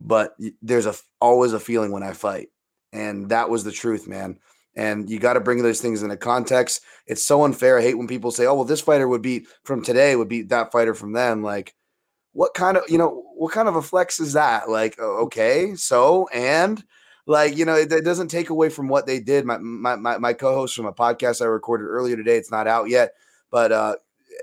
but 0.00 0.36
there's 0.62 0.86
a 0.86 0.94
always 1.20 1.52
a 1.52 1.60
feeling 1.60 1.92
when 1.92 2.02
I 2.02 2.12
fight." 2.12 2.48
And 2.92 3.28
that 3.30 3.50
was 3.50 3.64
the 3.64 3.72
truth, 3.72 4.08
man. 4.08 4.38
And 4.76 5.10
you 5.10 5.18
got 5.18 5.34
to 5.34 5.40
bring 5.40 5.62
those 5.62 5.80
things 5.80 6.02
into 6.02 6.16
context. 6.16 6.82
It's 7.06 7.26
so 7.26 7.44
unfair. 7.44 7.78
I 7.78 7.82
hate 7.82 7.98
when 7.98 8.08
people 8.08 8.30
say, 8.30 8.46
"Oh, 8.46 8.54
well, 8.54 8.64
this 8.64 8.80
fighter 8.80 9.08
would 9.08 9.22
beat 9.22 9.46
from 9.64 9.82
today 9.82 10.16
would 10.16 10.28
beat 10.28 10.48
that 10.50 10.72
fighter 10.72 10.94
from 10.94 11.12
then." 11.12 11.42
Like, 11.42 11.74
what 12.32 12.54
kind 12.54 12.76
of 12.76 12.84
you 12.88 12.98
know 12.98 13.24
what 13.34 13.52
kind 13.52 13.68
of 13.68 13.76
a 13.76 13.82
flex 13.82 14.20
is 14.20 14.34
that? 14.34 14.68
Like, 14.68 14.98
okay, 14.98 15.74
so 15.74 16.28
and 16.32 16.84
like 17.30 17.56
you 17.56 17.64
know 17.64 17.76
it, 17.76 17.92
it, 17.92 18.04
doesn't 18.04 18.28
take 18.28 18.50
away 18.50 18.68
from 18.68 18.88
what 18.88 19.06
they 19.06 19.20
did 19.20 19.44
my 19.44 19.56
my 19.58 19.94
my, 19.96 20.18
my 20.18 20.32
co-host 20.32 20.74
from 20.74 20.86
a 20.86 20.92
podcast 20.92 21.40
i 21.40 21.44
recorded 21.44 21.84
earlier 21.84 22.16
today 22.16 22.36
it's 22.36 22.50
not 22.50 22.66
out 22.66 22.88
yet 22.88 23.12
but 23.50 23.70
uh 23.72 23.94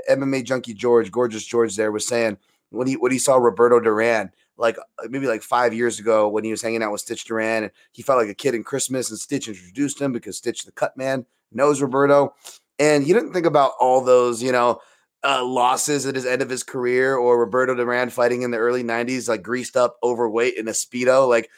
mma 0.09 0.43
junkie 0.43 0.73
george 0.73 1.11
gorgeous 1.11 1.45
george 1.45 1.75
there 1.75 1.91
was 1.91 2.07
saying 2.07 2.37
when 2.69 2.87
he 2.87 2.95
when 2.95 3.11
he 3.11 3.19
saw 3.19 3.35
roberto 3.35 3.79
duran 3.79 4.31
like 4.57 4.77
maybe 5.09 5.27
like 5.27 5.41
five 5.41 5.73
years 5.73 5.99
ago 5.99 6.27
when 6.27 6.43
he 6.43 6.51
was 6.51 6.61
hanging 6.61 6.83
out 6.83 6.91
with 6.91 7.01
stitch 7.01 7.25
duran 7.25 7.63
and 7.63 7.71
he 7.91 8.01
felt 8.01 8.19
like 8.19 8.29
a 8.29 8.33
kid 8.33 8.55
in 8.55 8.63
christmas 8.63 9.09
and 9.09 9.19
stitch 9.19 9.47
introduced 9.47 10.01
him 10.01 10.11
because 10.11 10.37
stitch 10.37 10.63
the 10.63 10.71
cut 10.71 10.95
man 10.97 11.25
knows 11.51 11.81
roberto 11.81 12.33
and 12.79 13.03
he 13.03 13.13
didn't 13.13 13.33
think 13.33 13.45
about 13.45 13.71
all 13.79 14.03
those 14.03 14.41
you 14.41 14.51
know 14.51 14.79
uh, 15.23 15.43
losses 15.43 16.05
at 16.05 16.15
his 16.15 16.25
end 16.25 16.41
of 16.41 16.49
his 16.49 16.63
career 16.63 17.15
or 17.15 17.39
Roberto 17.39 17.75
Duran 17.75 18.09
fighting 18.09 18.43
in 18.43 18.51
the 18.51 18.57
early 18.57 18.83
90s, 18.83 19.27
like 19.27 19.41
greased 19.41 19.75
up, 19.75 19.97
overweight 20.03 20.55
in 20.55 20.67
a 20.67 20.71
Speedo. 20.71 21.27
Like, 21.27 21.49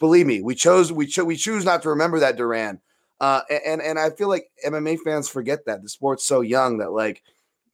believe 0.00 0.26
me, 0.26 0.40
we 0.40 0.54
chose, 0.54 0.92
we, 0.92 1.06
cho- 1.06 1.24
we 1.24 1.36
choose 1.36 1.64
not 1.64 1.82
to 1.82 1.90
remember 1.90 2.20
that 2.20 2.36
Duran. 2.36 2.80
Uh, 3.20 3.42
and, 3.66 3.80
and 3.82 3.98
I 3.98 4.10
feel 4.10 4.28
like 4.28 4.50
MMA 4.66 4.98
fans 5.00 5.28
forget 5.28 5.66
that 5.66 5.82
the 5.82 5.88
sport's 5.88 6.24
so 6.24 6.40
young 6.40 6.78
that 6.78 6.92
like, 6.92 7.22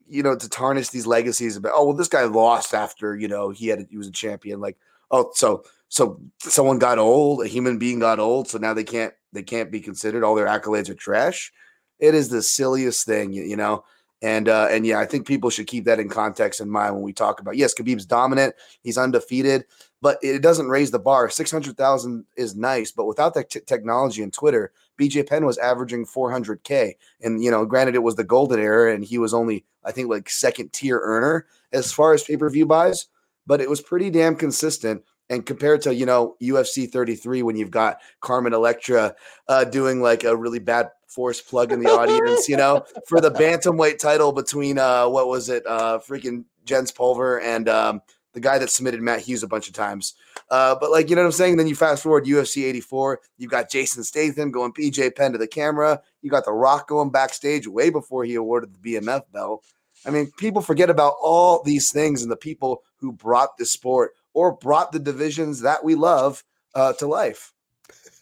you 0.09 0.23
know, 0.23 0.37
to 0.37 0.49
tarnish 0.49 0.89
these 0.89 1.07
legacies 1.07 1.57
about, 1.57 1.73
oh, 1.75 1.87
well, 1.87 1.97
this 1.97 2.09
guy 2.09 2.25
lost 2.25 2.75
after, 2.75 3.17
you 3.17 3.29
know, 3.29 3.51
he 3.51 3.69
had, 3.69 3.87
he 3.91 3.97
was 3.97 4.09
a 4.09 4.13
champion. 4.13 4.61
Like, 4.61 4.77
oh, 5.11 5.31
so, 5.35 5.65
so 5.89 6.21
someone 6.39 6.79
got 6.79 6.99
old, 6.99 7.43
a 7.43 7.49
human 7.49 7.79
being 7.79 7.99
got 7.99 8.19
old. 8.19 8.49
So 8.49 8.59
now 8.59 8.75
they 8.75 8.85
can't, 8.85 9.15
they 9.33 9.43
can't 9.43 9.71
be 9.71 9.81
considered. 9.81 10.25
All 10.25 10.35
their 10.35 10.47
accolades 10.47 10.89
are 10.89 10.95
trash. 10.95 11.53
It 11.99 12.15
is 12.15 12.29
the 12.29 12.43
silliest 12.43 13.07
thing, 13.07 13.33
you, 13.33 13.43
you 13.43 13.57
know? 13.57 13.85
And 14.21 14.49
uh, 14.49 14.67
and 14.71 14.85
yeah, 14.85 14.99
I 14.99 15.07
think 15.07 15.27
people 15.27 15.49
should 15.49 15.69
keep 15.69 15.85
that 15.85 16.01
in 16.01 16.09
context 16.09 16.61
in 16.61 16.69
mind 16.69 16.95
when 16.95 17.05
we 17.05 17.13
talk 17.13 17.41
about 17.41 17.57
yes, 17.57 17.73
Khabib's 17.73 18.05
dominant, 18.05 18.55
he's 18.83 18.99
undefeated, 18.99 19.65
but 20.03 20.19
it 20.23 20.43
doesn't 20.43 20.69
raise 20.69 20.91
the 20.91 20.99
bar. 20.99 21.31
Six 21.31 21.53
hundred 21.53 21.77
thousand 21.77 22.25
is 22.37 22.57
nice, 22.57 22.91
but 22.91 23.07
without 23.07 23.35
that 23.35 23.51
t- 23.51 23.61
technology 23.61 24.23
and 24.23 24.33
Twitter, 24.33 24.73
BJ 24.99 25.29
Penn 25.29 25.47
was 25.47 25.59
averaging 25.59 26.05
four 26.05 26.33
hundred 26.33 26.65
k, 26.65 26.97
and 27.21 27.45
you 27.45 27.51
know, 27.51 27.65
granted 27.65 27.95
it 27.95 28.03
was 28.03 28.17
the 28.17 28.25
golden 28.25 28.59
era, 28.59 28.93
and 28.93 29.05
he 29.05 29.19
was 29.19 29.33
only 29.33 29.65
I 29.85 29.93
think 29.93 30.09
like 30.09 30.29
second 30.29 30.73
tier 30.73 30.99
earner 31.01 31.47
as 31.73 31.93
far 31.93 32.13
as 32.13 32.25
pay 32.25 32.37
per 32.37 32.51
view 32.51 32.67
buys, 32.67 33.07
but 33.47 33.61
it 33.61 33.71
was 33.71 33.81
pretty 33.81 34.11
damn 34.11 34.35
consistent. 34.35 35.03
And 35.31 35.47
compared 35.47 35.83
to 35.83 35.95
you 35.95 36.07
know 36.07 36.35
UFC 36.43 36.91
33, 36.91 37.43
when 37.43 37.55
you've 37.57 37.71
got 37.71 37.99
Carmen 38.21 38.53
Electra 38.53 39.15
uh, 39.47 39.65
doing 39.65 40.03
like 40.03 40.25
a 40.25 40.35
really 40.35 40.59
bad 40.59 40.89
force 41.09 41.41
plug 41.41 41.73
in 41.73 41.81
the 41.81 41.91
audience, 41.91 42.49
you 42.49 42.57
know, 42.57 42.85
for 43.07 43.21
the 43.21 43.31
bantamweight 43.31 43.99
title 43.99 44.33
between 44.33 44.79
uh 44.79 45.09
what 45.09 45.29
was 45.29 45.49
it, 45.49 45.67
uh 45.67 45.99
freaking 45.99 46.45
Jens 46.65 46.93
Pulver 46.93 47.41
and 47.41 47.69
um 47.69 48.03
the 48.35 48.41
guy 48.41 48.59
that 48.59 48.71
submitted 48.71 49.03
Matt 49.03 49.21
Hughes 49.21 49.43
a 49.43 49.49
bunch 49.49 49.69
of 49.69 49.75
times. 49.75 50.15
Uh, 50.51 50.77
but 50.79 50.91
like 50.91 51.11
you 51.11 51.17
know 51.17 51.23
what 51.23 51.27
I'm 51.27 51.33
saying? 51.33 51.57
Then 51.57 51.67
you 51.67 51.75
fast 51.75 52.03
forward 52.03 52.25
UFC 52.25 52.65
84, 52.65 53.21
You've 53.39 53.51
got 53.51 53.71
Jason 53.71 54.05
Statham 54.05 54.51
going 54.51 54.73
BJ 54.73 55.15
Penn 55.15 55.33
to 55.33 55.39
the 55.39 55.49
camera, 55.49 56.01
you 56.23 56.31
got 56.31 56.45
The 56.45 56.53
Rock 56.53 56.89
going 56.89 57.11
backstage 57.11 57.67
way 57.67 57.91
before 57.91 58.25
he 58.25 58.35
awarded 58.35 58.75
the 58.75 58.95
BMF 58.95 59.23
belt. 59.33 59.65
I 60.07 60.11
mean, 60.11 60.31
people 60.39 60.63
forget 60.63 60.91
about 60.91 61.15
all 61.21 61.63
these 61.63 61.91
things 61.91 62.23
and 62.23 62.31
the 62.31 62.37
people 62.37 62.83
who 62.97 63.13
brought 63.13 63.57
the 63.57 63.67
sport 63.67 64.13
or 64.33 64.53
brought 64.53 64.93
the 64.93 65.01
divisions 65.01 65.61
that 65.63 65.83
we 65.83 65.95
love 65.97 66.45
uh, 66.75 66.93
to 66.95 67.07
life. 67.07 67.53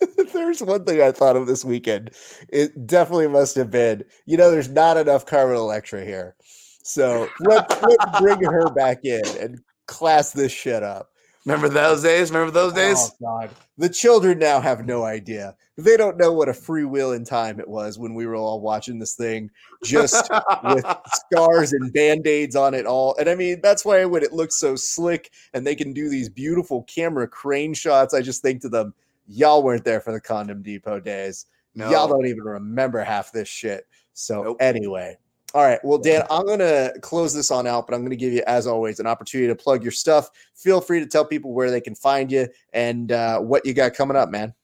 there's 0.32 0.62
one 0.62 0.84
thing 0.84 1.00
I 1.00 1.12
thought 1.12 1.36
of 1.36 1.46
this 1.46 1.64
weekend. 1.64 2.10
It 2.48 2.86
definitely 2.86 3.28
must 3.28 3.56
have 3.56 3.70
been, 3.70 4.04
you 4.26 4.36
know, 4.36 4.50
there's 4.50 4.68
not 4.68 4.96
enough 4.96 5.26
Carmen 5.26 5.56
Electra 5.56 6.04
here. 6.04 6.36
So 6.82 7.28
let, 7.40 7.82
let's 7.82 8.20
bring 8.20 8.42
her 8.42 8.70
back 8.74 9.04
in 9.04 9.22
and 9.40 9.60
class 9.86 10.32
this 10.32 10.52
shit 10.52 10.82
up. 10.82 11.10
Remember 11.44 11.68
those 11.68 12.02
days? 12.02 12.30
Remember 12.32 12.50
those 12.50 12.72
oh, 12.72 12.76
days? 12.76 13.12
Oh, 13.22 13.40
God. 13.40 13.50
The 13.78 13.88
children 13.88 14.40
now 14.40 14.60
have 14.60 14.84
no 14.84 15.04
idea. 15.04 15.54
They 15.78 15.96
don't 15.96 16.16
know 16.16 16.32
what 16.32 16.48
a 16.48 16.54
free 16.54 16.84
will 16.84 17.12
in 17.12 17.24
time 17.24 17.60
it 17.60 17.68
was 17.68 17.98
when 17.98 18.14
we 18.14 18.26
were 18.26 18.34
all 18.34 18.60
watching 18.60 18.98
this 18.98 19.14
thing 19.14 19.50
just 19.84 20.28
with 20.64 20.84
scars 21.14 21.72
and 21.72 21.92
band 21.92 22.26
aids 22.26 22.56
on 22.56 22.74
it 22.74 22.84
all. 22.84 23.14
And 23.18 23.28
I 23.28 23.36
mean, 23.36 23.60
that's 23.62 23.84
why 23.84 24.04
when 24.06 24.24
it 24.24 24.32
looks 24.32 24.58
so 24.58 24.74
slick 24.74 25.30
and 25.54 25.64
they 25.64 25.76
can 25.76 25.92
do 25.92 26.08
these 26.08 26.28
beautiful 26.28 26.82
camera 26.84 27.28
crane 27.28 27.74
shots, 27.74 28.12
I 28.12 28.22
just 28.22 28.42
think 28.42 28.62
to 28.62 28.68
them, 28.68 28.94
y'all 29.26 29.62
weren't 29.62 29.84
there 29.84 30.00
for 30.00 30.12
the 30.12 30.20
condom 30.20 30.62
depot 30.62 31.00
days. 31.00 31.46
No. 31.74 31.90
Y'all 31.90 32.08
don't 32.08 32.26
even 32.26 32.44
remember 32.44 33.02
half 33.02 33.32
this 33.32 33.48
shit. 33.48 33.84
So 34.14 34.42
Nope. 34.42 34.56
anyway, 34.60 35.16
All 35.54 35.62
right. 35.62 35.78
Well, 35.84 35.98
Dan, 35.98 36.24
I'm 36.30 36.44
going 36.46 36.58
to 36.58 36.92
close 37.02 37.34
this 37.34 37.50
on 37.50 37.66
out, 37.66 37.86
but 37.86 37.94
I'm 37.94 38.00
going 38.00 38.10
to 38.10 38.16
give 38.16 38.32
you, 38.32 38.42
as 38.46 38.66
always, 38.66 38.98
an 38.98 39.06
opportunity 39.06 39.48
to 39.48 39.54
plug 39.54 39.82
your 39.82 39.92
stuff. 39.92 40.30
Feel 40.54 40.80
free 40.80 41.00
to 41.00 41.06
tell 41.06 41.24
people 41.24 41.52
where 41.52 41.70
they 41.70 41.80
can 41.80 41.94
find 41.94 42.32
you 42.32 42.48
and 42.72 43.12
uh, 43.12 43.38
what 43.40 43.64
you 43.66 43.74
got 43.74 43.94
coming 43.94 44.16
up, 44.16 44.30
man. 44.30 44.54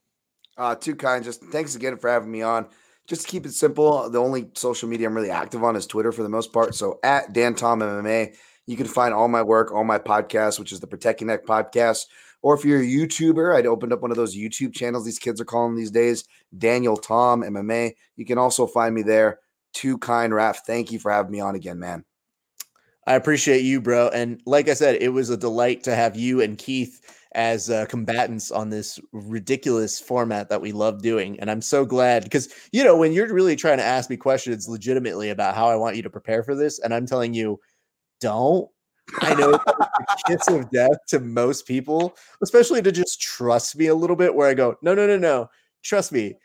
Uh, 0.57 0.75
too 0.75 0.95
kind. 0.95 1.25
Just 1.25 1.43
thanks 1.45 1.75
again 1.75 1.97
for 1.97 2.11
having 2.11 2.31
me 2.31 2.43
on. 2.43 2.67
Just 3.07 3.23
to 3.23 3.29
keep 3.29 3.47
it 3.47 3.53
simple, 3.53 4.09
the 4.11 4.21
only 4.21 4.49
social 4.55 4.89
media 4.89 5.09
I'm 5.09 5.15
really 5.15 5.31
active 5.31 5.65
on 5.65 5.77
is 5.77 5.87
Twitter 5.87 6.13
for 6.13 6.23
the 6.23 6.29
most 6.29 6.53
part. 6.53 6.75
So 6.75 6.99
at 7.03 7.33
Dan 7.33 7.55
Tom 7.55 7.81
MMA, 7.81 8.35
you 8.67 8.77
can 8.77 8.87
find 8.87 9.13
all 9.13 9.29
my 9.29 9.43
work, 9.43 9.73
all 9.73 9.85
my 9.85 9.99
podcasts, 9.99 10.59
which 10.59 10.73
is 10.73 10.81
the 10.81 10.87
Protect 10.87 11.21
Your 11.21 11.29
Neck 11.29 11.45
podcast. 11.45 12.07
Or 12.43 12.55
if 12.55 12.65
you're 12.65 12.81
a 12.81 12.85
YouTuber, 12.85 13.55
I'd 13.57 13.67
opened 13.67 13.93
up 13.93 14.03
one 14.03 14.11
of 14.11 14.17
those 14.17 14.37
YouTube 14.37 14.75
channels 14.75 15.05
these 15.05 15.19
kids 15.19 15.41
are 15.41 15.45
calling 15.45 15.77
these 15.77 15.93
days, 15.93 16.25
Daniel 16.59 16.97
Tom 16.97 17.43
MMA. 17.43 17.93
You 18.17 18.27
can 18.27 18.39
also 18.39 18.67
find 18.67 18.95
me 18.95 19.03
there. 19.03 19.39
Too 19.73 19.97
kind, 19.99 20.33
Raph. 20.33 20.59
Thank 20.67 20.93
you 20.93 20.99
for 20.99 21.11
having 21.11 21.33
me 21.33 21.41
on 21.41 21.55
again, 21.55 21.79
man. 21.79 22.05
I 23.07 23.15
appreciate 23.15 23.63
you, 23.63 23.81
bro. 23.81 24.09
And 24.09 24.41
like 24.47 24.69
I 24.69 24.75
said, 24.75 24.97
it 25.01 25.09
was 25.09 25.31
a 25.31 25.37
delight 25.37 25.83
to 25.85 25.95
have 25.95 26.17
you 26.17 26.41
and 26.41 26.59
Keith 26.59 27.01
as 27.35 27.71
uh, 27.71 27.87
combatants 27.87 28.51
on 28.51 28.71
this 28.71 29.01
ridiculous 29.13 29.99
format 29.99 30.49
that 30.51 30.61
we 30.61 30.71
love 30.71 31.03
doing. 31.03 31.41
And 31.41 31.51
I'm 31.51 31.63
so 31.63 31.85
glad 31.85 32.25
because, 32.25 32.53
you 32.73 32.85
know, 32.85 32.97
when 32.97 33.13
you're 33.13 33.33
really 33.33 33.57
trying 33.57 33.79
to 33.79 33.85
ask 33.85 34.11
me 34.11 34.17
questions 34.17 34.69
legitimately 34.69 35.31
about 35.31 35.55
how 35.55 35.69
I 35.69 35.77
want 35.77 35.97
you 35.97 36.03
to 36.03 36.11
prepare 36.11 36.43
for 36.43 36.55
this, 36.55 36.79
and 36.79 36.95
I'm 36.95 37.07
telling 37.07 37.35
you, 37.35 37.59
don't. 38.21 38.69
I 39.21 39.35
know 39.35 39.51
it's 39.51 39.65
the 39.65 40.17
kiss 40.27 40.49
of 40.49 40.71
death 40.71 40.99
to 41.09 41.21
most 41.21 41.67
people, 41.67 42.17
especially 42.43 42.83
to 42.83 42.93
just 42.93 43.21
trust 43.21 43.77
me 43.77 43.87
a 43.87 43.95
little 43.95 44.17
bit, 44.17 44.35
where 44.35 44.49
I 44.49 44.55
go, 44.55 44.77
no, 44.83 44.95
no, 44.95 45.07
no, 45.07 45.19
no. 45.19 45.51
Trust 45.83 46.13
me. 46.13 46.37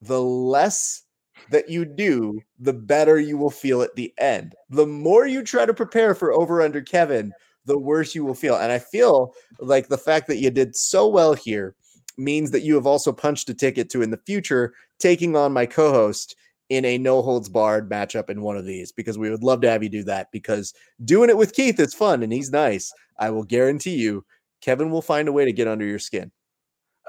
The 0.00 0.20
less 0.20 1.02
that 1.50 1.68
you 1.68 1.84
do, 1.84 2.40
the 2.58 2.72
better 2.72 3.18
you 3.18 3.36
will 3.38 3.50
feel 3.50 3.82
at 3.82 3.94
the 3.94 4.12
end. 4.18 4.54
The 4.70 4.86
more 4.86 5.26
you 5.26 5.42
try 5.42 5.66
to 5.66 5.74
prepare 5.74 6.14
for 6.14 6.32
over 6.32 6.60
under 6.60 6.80
Kevin, 6.82 7.32
the 7.64 7.78
worse 7.78 8.14
you 8.14 8.24
will 8.24 8.34
feel. 8.34 8.56
And 8.56 8.72
I 8.72 8.78
feel 8.78 9.32
like 9.60 9.88
the 9.88 9.98
fact 9.98 10.26
that 10.28 10.38
you 10.38 10.50
did 10.50 10.74
so 10.74 11.08
well 11.08 11.34
here 11.34 11.74
means 12.18 12.50
that 12.50 12.62
you 12.62 12.74
have 12.74 12.86
also 12.86 13.12
punched 13.12 13.48
a 13.48 13.54
ticket 13.54 13.88
to 13.90 14.02
in 14.02 14.10
the 14.10 14.20
future 14.26 14.74
taking 14.98 15.36
on 15.36 15.52
my 15.52 15.66
co-host 15.66 16.36
in 16.72 16.84
a 16.86 16.96
no 16.96 17.20
holds 17.20 17.48
barred 17.50 17.90
matchup 17.90 18.30
in 18.30 18.40
one 18.40 18.56
of 18.56 18.64
these 18.64 18.92
because 18.92 19.18
we 19.18 19.28
would 19.30 19.44
love 19.44 19.60
to 19.60 19.70
have 19.70 19.82
you 19.82 19.88
do 19.90 20.02
that 20.04 20.32
because 20.32 20.72
doing 21.04 21.28
it 21.28 21.36
with 21.36 21.52
Keith 21.52 21.78
is 21.78 21.92
fun 21.92 22.22
and 22.22 22.32
he's 22.32 22.50
nice. 22.50 22.92
I 23.18 23.28
will 23.30 23.44
guarantee 23.44 23.96
you 23.96 24.24
Kevin 24.62 24.90
will 24.90 25.02
find 25.02 25.28
a 25.28 25.32
way 25.32 25.44
to 25.44 25.52
get 25.52 25.68
under 25.68 25.84
your 25.84 25.98
skin. 25.98 26.32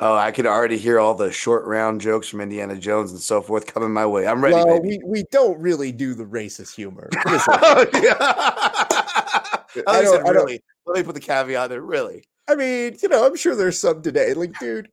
Oh, 0.02 0.16
I 0.16 0.32
could 0.32 0.46
already 0.48 0.78
hear 0.78 1.00
all 1.00 1.14
the 1.16 1.32
short 1.32 1.66
round 1.66 2.02
jokes 2.02 2.28
from 2.28 2.42
Indiana 2.42 2.76
Jones 2.76 3.12
and 3.12 3.22
so 3.22 3.42
forth 3.42 3.72
coming 3.72 3.92
my 3.92 4.06
way. 4.06 4.28
I'm 4.28 4.44
ready, 4.44 4.56
well, 4.56 4.82
we, 4.82 5.00
we 5.06 5.24
don't 5.32 5.58
really 5.60 5.92
do 5.92 6.14
the 6.14 6.26
racist 6.26 6.76
humor. 6.76 7.10
Oh, 7.26 7.86
yeah. 7.94 8.16
I 9.88 10.02
don't- 10.02 10.06
said, 10.12 10.22
I 10.22 10.34
don't- 10.34 10.36
really. 10.36 10.62
Let 10.86 10.98
me 10.98 11.04
put 11.04 11.16
the 11.16 11.22
caveat 11.22 11.70
there. 11.70 11.82
Really. 11.82 12.26
I 12.50 12.56
mean, 12.56 12.98
you 13.02 13.08
know, 13.08 13.26
I'm 13.26 13.38
sure 13.38 13.56
there's 13.56 13.80
some 13.80 14.02
today. 14.02 14.34
Like, 14.34 14.52
dude, 14.60 14.90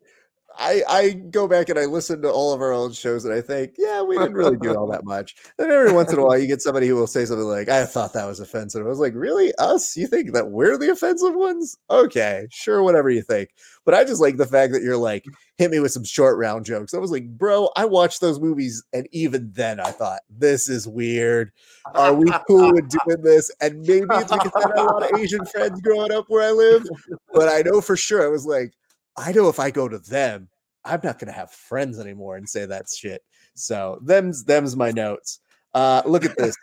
I 0.59 0.83
I 0.89 1.11
go 1.11 1.49
back 1.49 1.69
and 1.69 1.79
I 1.79 1.85
listen 1.85 2.23
to 2.23 2.31
all 2.31 2.53
of 2.53 2.61
our 2.61 2.73
old 2.73 2.95
shows 2.95 3.25
and 3.25 3.33
I 3.33 3.41
think, 3.41 3.75
yeah, 3.79 4.03
we 4.03 4.19
didn't 4.19 4.35
really 4.35 4.57
do 4.57 4.75
all 4.75 4.87
that 4.89 5.05
much. 5.05 5.37
And 5.59 5.71
every 5.71 5.93
once 5.93 6.13
in 6.13 6.19
a 6.19 6.25
while, 6.25 6.39
you 6.39 6.47
get 6.47 6.63
somebody 6.63 6.87
who 6.87 6.95
will 6.95 7.07
say 7.07 7.25
something 7.25 7.47
like, 7.47 7.69
"I 7.69 7.85
thought 7.85 8.15
that 8.15 8.27
was 8.27 8.41
offensive." 8.41 8.85
I 8.85 8.89
was 8.89 8.99
like, 8.99 9.13
"Really, 9.15 9.53
us? 9.57 9.97
You 9.97 10.07
think 10.07 10.33
that 10.33 10.51
we're 10.51 10.79
the 10.79 10.91
offensive 10.91 11.35
ones? 11.35 11.77
Okay, 11.91 12.47
sure, 12.51 12.83
whatever 12.83 13.11
you 13.11 13.23
think." 13.23 13.51
But 13.85 13.95
I 13.95 14.05
just 14.05 14.21
like 14.21 14.37
the 14.37 14.47
fact 14.47 14.73
that 14.73 14.83
you're 14.83 14.97
like, 14.97 15.25
hit 15.59 15.71
me 15.71 15.81
with 15.81 15.93
some 15.93 16.05
short 16.05 16.39
round 16.39 16.65
jokes. 16.65 16.95
I 16.95 16.99
was 16.99 17.11
like, 17.11 17.29
bro, 17.29 17.71
I 17.77 17.85
watched 17.85 18.21
those 18.21 18.41
movies, 18.41 18.83
and 18.93 19.07
even 19.13 19.51
then, 19.53 19.81
I 19.81 19.91
thought 19.91 20.21
this 20.31 20.69
is 20.69 20.89
weird. 20.89 21.51
Are 21.95 22.15
we 22.15 22.31
cool 22.47 22.73
with 22.73 22.89
doing 22.89 23.23
this? 23.23 23.51
And 23.61 23.81
maybe 23.81 24.07
it's 24.11 24.33
because 24.33 24.53
I 24.57 24.61
had 24.61 24.79
a 24.79 24.85
lot 24.85 25.11
of 25.11 25.19
Asian 25.19 25.45
friends 25.45 25.81
growing 25.83 26.13
up 26.13 26.27
where 26.29 26.49
I 26.49 26.53
live, 26.53 26.87
but 27.33 27.49
I 27.49 27.63
know 27.63 27.81
for 27.81 27.97
sure 27.97 28.25
I 28.25 28.29
was 28.29 28.47
like, 28.47 28.73
I 29.17 29.33
know 29.33 29.49
if 29.49 29.59
I 29.59 29.71
go 29.71 29.89
to 29.89 29.99
them, 29.99 30.49
I'm 30.85 31.01
not 31.03 31.19
gonna 31.19 31.33
have 31.33 31.51
friends 31.51 31.99
anymore 31.99 32.37
and 32.37 32.49
say 32.49 32.67
that 32.67 32.87
shit. 32.95 33.23
So 33.55 33.99
them's 34.03 34.45
them's 34.45 34.77
my 34.77 34.91
notes. 34.91 35.41
Uh, 35.73 36.03
look 36.05 36.25
at 36.25 36.37
this. 36.37 36.57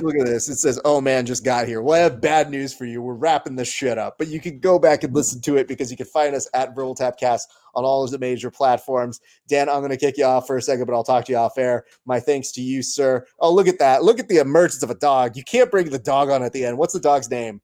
look 0.00 0.16
at 0.16 0.26
this. 0.26 0.48
It 0.48 0.56
says, 0.56 0.80
"Oh 0.84 1.00
man, 1.00 1.26
just 1.26 1.44
got 1.44 1.68
here." 1.68 1.80
Well, 1.80 1.94
I 1.94 2.02
have 2.02 2.20
bad 2.20 2.50
news 2.50 2.74
for 2.74 2.84
you. 2.84 3.00
We're 3.00 3.14
wrapping 3.14 3.54
this 3.54 3.68
shit 3.68 3.98
up, 3.98 4.16
but 4.18 4.28
you 4.28 4.40
can 4.40 4.58
go 4.58 4.78
back 4.78 5.04
and 5.04 5.14
listen 5.14 5.40
to 5.42 5.56
it 5.58 5.68
because 5.68 5.90
you 5.90 5.96
can 5.96 6.06
find 6.06 6.34
us 6.34 6.48
at 6.52 6.74
Verbal 6.74 6.96
Tapcast 6.96 7.42
on 7.74 7.84
all 7.84 8.02
of 8.02 8.10
the 8.10 8.18
major 8.18 8.50
platforms. 8.50 9.20
Dan, 9.48 9.68
I'm 9.68 9.80
going 9.80 9.90
to 9.90 9.96
kick 9.96 10.18
you 10.18 10.24
off 10.24 10.46
for 10.46 10.56
a 10.56 10.62
second, 10.62 10.86
but 10.86 10.94
I'll 10.94 11.04
talk 11.04 11.24
to 11.26 11.32
you 11.32 11.38
off 11.38 11.56
air. 11.56 11.84
My 12.04 12.18
thanks 12.18 12.50
to 12.52 12.60
you, 12.60 12.82
sir. 12.82 13.24
Oh, 13.38 13.52
look 13.52 13.68
at 13.68 13.78
that. 13.78 14.02
Look 14.02 14.18
at 14.18 14.28
the 14.28 14.38
emergence 14.38 14.82
of 14.82 14.90
a 14.90 14.96
dog. 14.96 15.36
You 15.36 15.44
can't 15.44 15.70
bring 15.70 15.88
the 15.90 15.98
dog 15.98 16.30
on 16.30 16.42
at 16.42 16.52
the 16.52 16.64
end. 16.64 16.78
What's 16.78 16.94
the 16.94 17.00
dog's 17.00 17.30
name? 17.30 17.60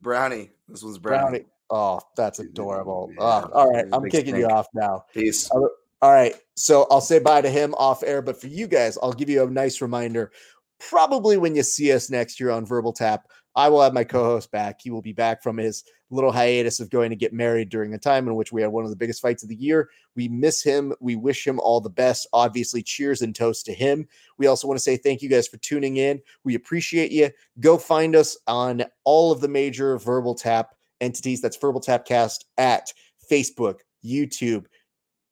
Brownie. 0.00 0.50
This 0.68 0.82
one's 0.82 0.98
Brownie. 0.98 1.40
Brownie. 1.40 1.44
Oh, 1.70 2.00
that's 2.16 2.40
adorable. 2.40 3.12
Oh, 3.18 3.48
all 3.54 3.70
right. 3.70 3.86
I'm 3.92 4.08
kicking 4.10 4.36
you 4.36 4.46
off 4.46 4.66
now. 4.74 5.04
Peace. 5.14 5.48
All 5.50 5.70
right. 6.02 6.34
So 6.56 6.86
I'll 6.90 7.00
say 7.00 7.20
bye 7.20 7.40
to 7.40 7.50
him 7.50 7.74
off 7.74 8.02
air, 8.02 8.22
but 8.22 8.40
for 8.40 8.48
you 8.48 8.66
guys, 8.66 8.98
I'll 9.02 9.12
give 9.12 9.30
you 9.30 9.44
a 9.44 9.50
nice 9.50 9.80
reminder. 9.80 10.32
Probably 10.80 11.36
when 11.36 11.54
you 11.54 11.62
see 11.62 11.92
us 11.92 12.10
next 12.10 12.40
year 12.40 12.50
on 12.50 12.66
Verbal 12.66 12.92
Tap, 12.92 13.28
I 13.54 13.68
will 13.68 13.82
have 13.82 13.92
my 13.92 14.04
co 14.04 14.24
host 14.24 14.50
back. 14.50 14.80
He 14.80 14.90
will 14.90 15.02
be 15.02 15.12
back 15.12 15.42
from 15.42 15.58
his 15.58 15.84
little 16.10 16.32
hiatus 16.32 16.80
of 16.80 16.90
going 16.90 17.10
to 17.10 17.16
get 17.16 17.32
married 17.32 17.68
during 17.68 17.94
a 17.94 17.98
time 17.98 18.26
in 18.26 18.34
which 18.34 18.52
we 18.52 18.62
had 18.62 18.70
one 18.70 18.84
of 18.84 18.90
the 18.90 18.96
biggest 18.96 19.22
fights 19.22 19.42
of 19.42 19.48
the 19.48 19.56
year. 19.56 19.90
We 20.16 20.28
miss 20.28 20.62
him. 20.62 20.92
We 21.00 21.16
wish 21.16 21.46
him 21.46 21.60
all 21.60 21.80
the 21.80 21.90
best. 21.90 22.26
Obviously, 22.32 22.82
cheers 22.82 23.22
and 23.22 23.34
toast 23.34 23.66
to 23.66 23.74
him. 23.74 24.08
We 24.38 24.46
also 24.46 24.66
want 24.66 24.78
to 24.78 24.82
say 24.82 24.96
thank 24.96 25.22
you 25.22 25.28
guys 25.28 25.46
for 25.46 25.58
tuning 25.58 25.98
in. 25.98 26.20
We 26.44 26.54
appreciate 26.54 27.12
you. 27.12 27.30
Go 27.60 27.78
find 27.78 28.16
us 28.16 28.36
on 28.46 28.84
all 29.04 29.30
of 29.30 29.40
the 29.40 29.48
major 29.48 29.98
Verbal 29.98 30.34
Tap 30.34 30.74
entities. 31.00 31.40
That's 31.40 31.56
Verbal 31.56 31.80
Tapcast 31.80 32.44
at 32.58 32.92
Facebook, 33.30 33.80
YouTube, 34.04 34.66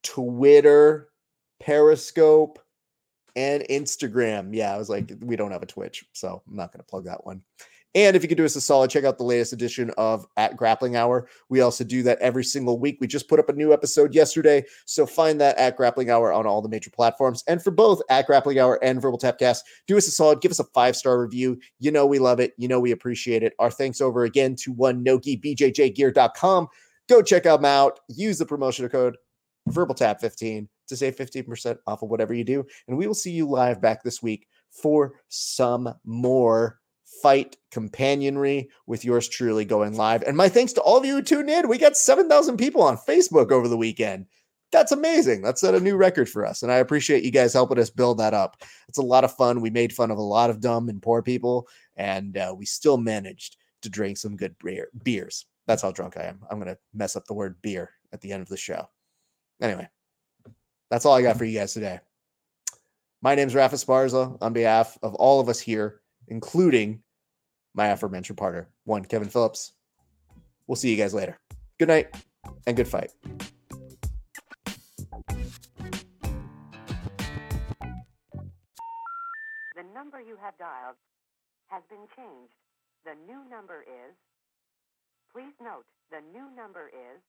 Twitter, 0.02 1.08
Periscope, 1.60 2.58
and 3.36 3.62
Instagram. 3.64 4.50
Yeah, 4.52 4.74
I 4.74 4.78
was 4.78 4.88
like, 4.88 5.12
we 5.20 5.36
don't 5.36 5.52
have 5.52 5.62
a 5.62 5.66
Twitch, 5.66 6.04
so 6.12 6.42
I'm 6.48 6.56
not 6.56 6.72
going 6.72 6.80
to 6.80 6.86
plug 6.86 7.04
that 7.04 7.24
one. 7.24 7.42
And 7.98 8.14
if 8.14 8.22
you 8.22 8.28
could 8.28 8.38
do 8.38 8.44
us 8.44 8.54
a 8.54 8.60
solid, 8.60 8.92
check 8.92 9.02
out 9.02 9.18
the 9.18 9.24
latest 9.24 9.52
edition 9.52 9.90
of 9.98 10.24
At 10.36 10.56
Grappling 10.56 10.94
Hour. 10.94 11.28
We 11.48 11.62
also 11.62 11.82
do 11.82 12.04
that 12.04 12.20
every 12.20 12.44
single 12.44 12.78
week. 12.78 12.98
We 13.00 13.08
just 13.08 13.28
put 13.28 13.40
up 13.40 13.48
a 13.48 13.52
new 13.52 13.72
episode 13.72 14.14
yesterday, 14.14 14.64
so 14.84 15.04
find 15.04 15.40
that 15.40 15.58
at 15.58 15.76
Grappling 15.76 16.08
Hour 16.08 16.32
on 16.32 16.46
all 16.46 16.62
the 16.62 16.68
major 16.68 16.90
platforms. 16.90 17.42
And 17.48 17.60
for 17.60 17.72
both 17.72 18.00
at 18.08 18.28
Grappling 18.28 18.60
Hour 18.60 18.78
and 18.84 19.02
Verbal 19.02 19.18
Tapcast, 19.18 19.62
do 19.88 19.96
us 19.96 20.06
a 20.06 20.12
solid, 20.12 20.40
give 20.40 20.52
us 20.52 20.60
a 20.60 20.64
five 20.64 20.94
star 20.94 21.20
review. 21.20 21.58
You 21.80 21.90
know 21.90 22.06
we 22.06 22.20
love 22.20 22.38
it. 22.38 22.52
You 22.56 22.68
know 22.68 22.78
we 22.78 22.92
appreciate 22.92 23.42
it. 23.42 23.52
Our 23.58 23.68
thanks 23.68 24.00
over 24.00 24.22
again 24.22 24.54
to 24.60 24.70
one 24.70 25.04
Noki 25.04 25.42
BJJGear.com. 25.42 26.68
Go 27.08 27.20
check 27.20 27.42
them 27.42 27.64
out. 27.64 27.98
Use 28.06 28.38
the 28.38 28.46
promotional 28.46 28.90
code 28.90 29.16
verbal 29.66 29.96
tap 29.96 30.20
15 30.20 30.68
to 30.86 30.96
save 30.96 31.16
15% 31.16 31.78
off 31.88 32.02
of 32.02 32.08
whatever 32.08 32.32
you 32.32 32.44
do 32.44 32.64
and 32.86 32.96
we 32.96 33.06
will 33.06 33.12
see 33.12 33.32
you 33.32 33.46
live 33.46 33.82
back 33.82 34.02
this 34.02 34.22
week 34.22 34.46
for 34.70 35.12
some 35.28 35.92
more 36.06 36.77
fight 37.22 37.56
companionry 37.70 38.68
with 38.86 39.04
yours 39.04 39.28
truly 39.28 39.64
going 39.64 39.96
live. 39.96 40.22
And 40.22 40.36
my 40.36 40.48
thanks 40.48 40.72
to 40.74 40.80
all 40.80 40.98
of 40.98 41.04
you 41.04 41.16
who 41.16 41.22
tuned 41.22 41.50
in. 41.50 41.68
We 41.68 41.78
got 41.78 41.96
7000 41.96 42.56
people 42.56 42.82
on 42.82 42.96
facebook 42.96 43.50
over 43.50 43.68
the 43.68 43.76
weekend. 43.76 44.26
That's 44.70 44.92
amazing. 44.92 45.42
That's 45.42 45.62
set 45.62 45.74
a 45.74 45.80
new 45.80 45.96
record 45.96 46.28
for 46.28 46.44
us 46.44 46.62
and 46.62 46.70
i 46.70 46.76
appreciate 46.76 47.24
you 47.24 47.30
guys 47.30 47.54
helping 47.54 47.78
us 47.78 47.90
build 47.90 48.18
that 48.18 48.34
up. 48.34 48.62
It's 48.88 48.98
a 48.98 49.02
lot 49.02 49.24
of 49.24 49.34
fun. 49.34 49.60
We 49.60 49.70
made 49.70 49.92
fun 49.92 50.10
of 50.10 50.18
a 50.18 50.22
lot 50.22 50.50
of 50.50 50.60
dumb 50.60 50.88
and 50.88 51.02
poor 51.02 51.22
people 51.22 51.68
and 51.96 52.36
uh, 52.36 52.54
we 52.56 52.66
still 52.66 52.98
managed 52.98 53.56
to 53.82 53.88
drink 53.88 54.18
some 54.18 54.36
good 54.36 54.54
beer- 54.62 54.90
beers. 55.02 55.46
That's 55.66 55.82
how 55.82 55.92
drunk 55.92 56.16
i 56.16 56.22
am. 56.22 56.40
I'm 56.50 56.58
going 56.58 56.74
to 56.74 56.78
mess 56.94 57.16
up 57.16 57.26
the 57.26 57.34
word 57.34 57.60
beer 57.62 57.90
at 58.12 58.20
the 58.20 58.32
end 58.32 58.42
of 58.42 58.48
the 58.48 58.56
show. 58.56 58.88
Anyway, 59.60 59.88
that's 60.90 61.04
all 61.04 61.14
I 61.14 61.22
got 61.22 61.36
for 61.36 61.44
you 61.44 61.58
guys 61.58 61.74
today. 61.74 62.00
My 63.20 63.34
name's 63.34 63.54
Raf 63.54 63.72
Esparza 63.72 64.38
on 64.40 64.52
behalf 64.52 64.96
of 65.02 65.14
all 65.16 65.40
of 65.40 65.48
us 65.48 65.58
here, 65.58 66.00
including 66.28 67.02
my 67.74 67.88
aforementioned 67.88 68.38
partner, 68.38 68.68
one 68.84 69.04
Kevin 69.04 69.28
Phillips. 69.28 69.72
We'll 70.66 70.76
see 70.76 70.90
you 70.90 70.96
guys 70.96 71.14
later. 71.14 71.38
Good 71.78 71.88
night 71.88 72.14
and 72.66 72.76
good 72.76 72.88
fight. 72.88 73.10
The 79.76 79.84
number 79.94 80.20
you 80.20 80.36
have 80.42 80.56
dialed 80.58 80.96
has 81.68 81.82
been 81.88 82.06
changed. 82.16 82.52
The 83.04 83.14
new 83.26 83.48
number 83.48 83.82
is. 83.82 84.14
Please 85.32 85.54
note, 85.62 85.84
the 86.10 86.20
new 86.32 86.50
number 86.56 86.88
is 86.88 87.20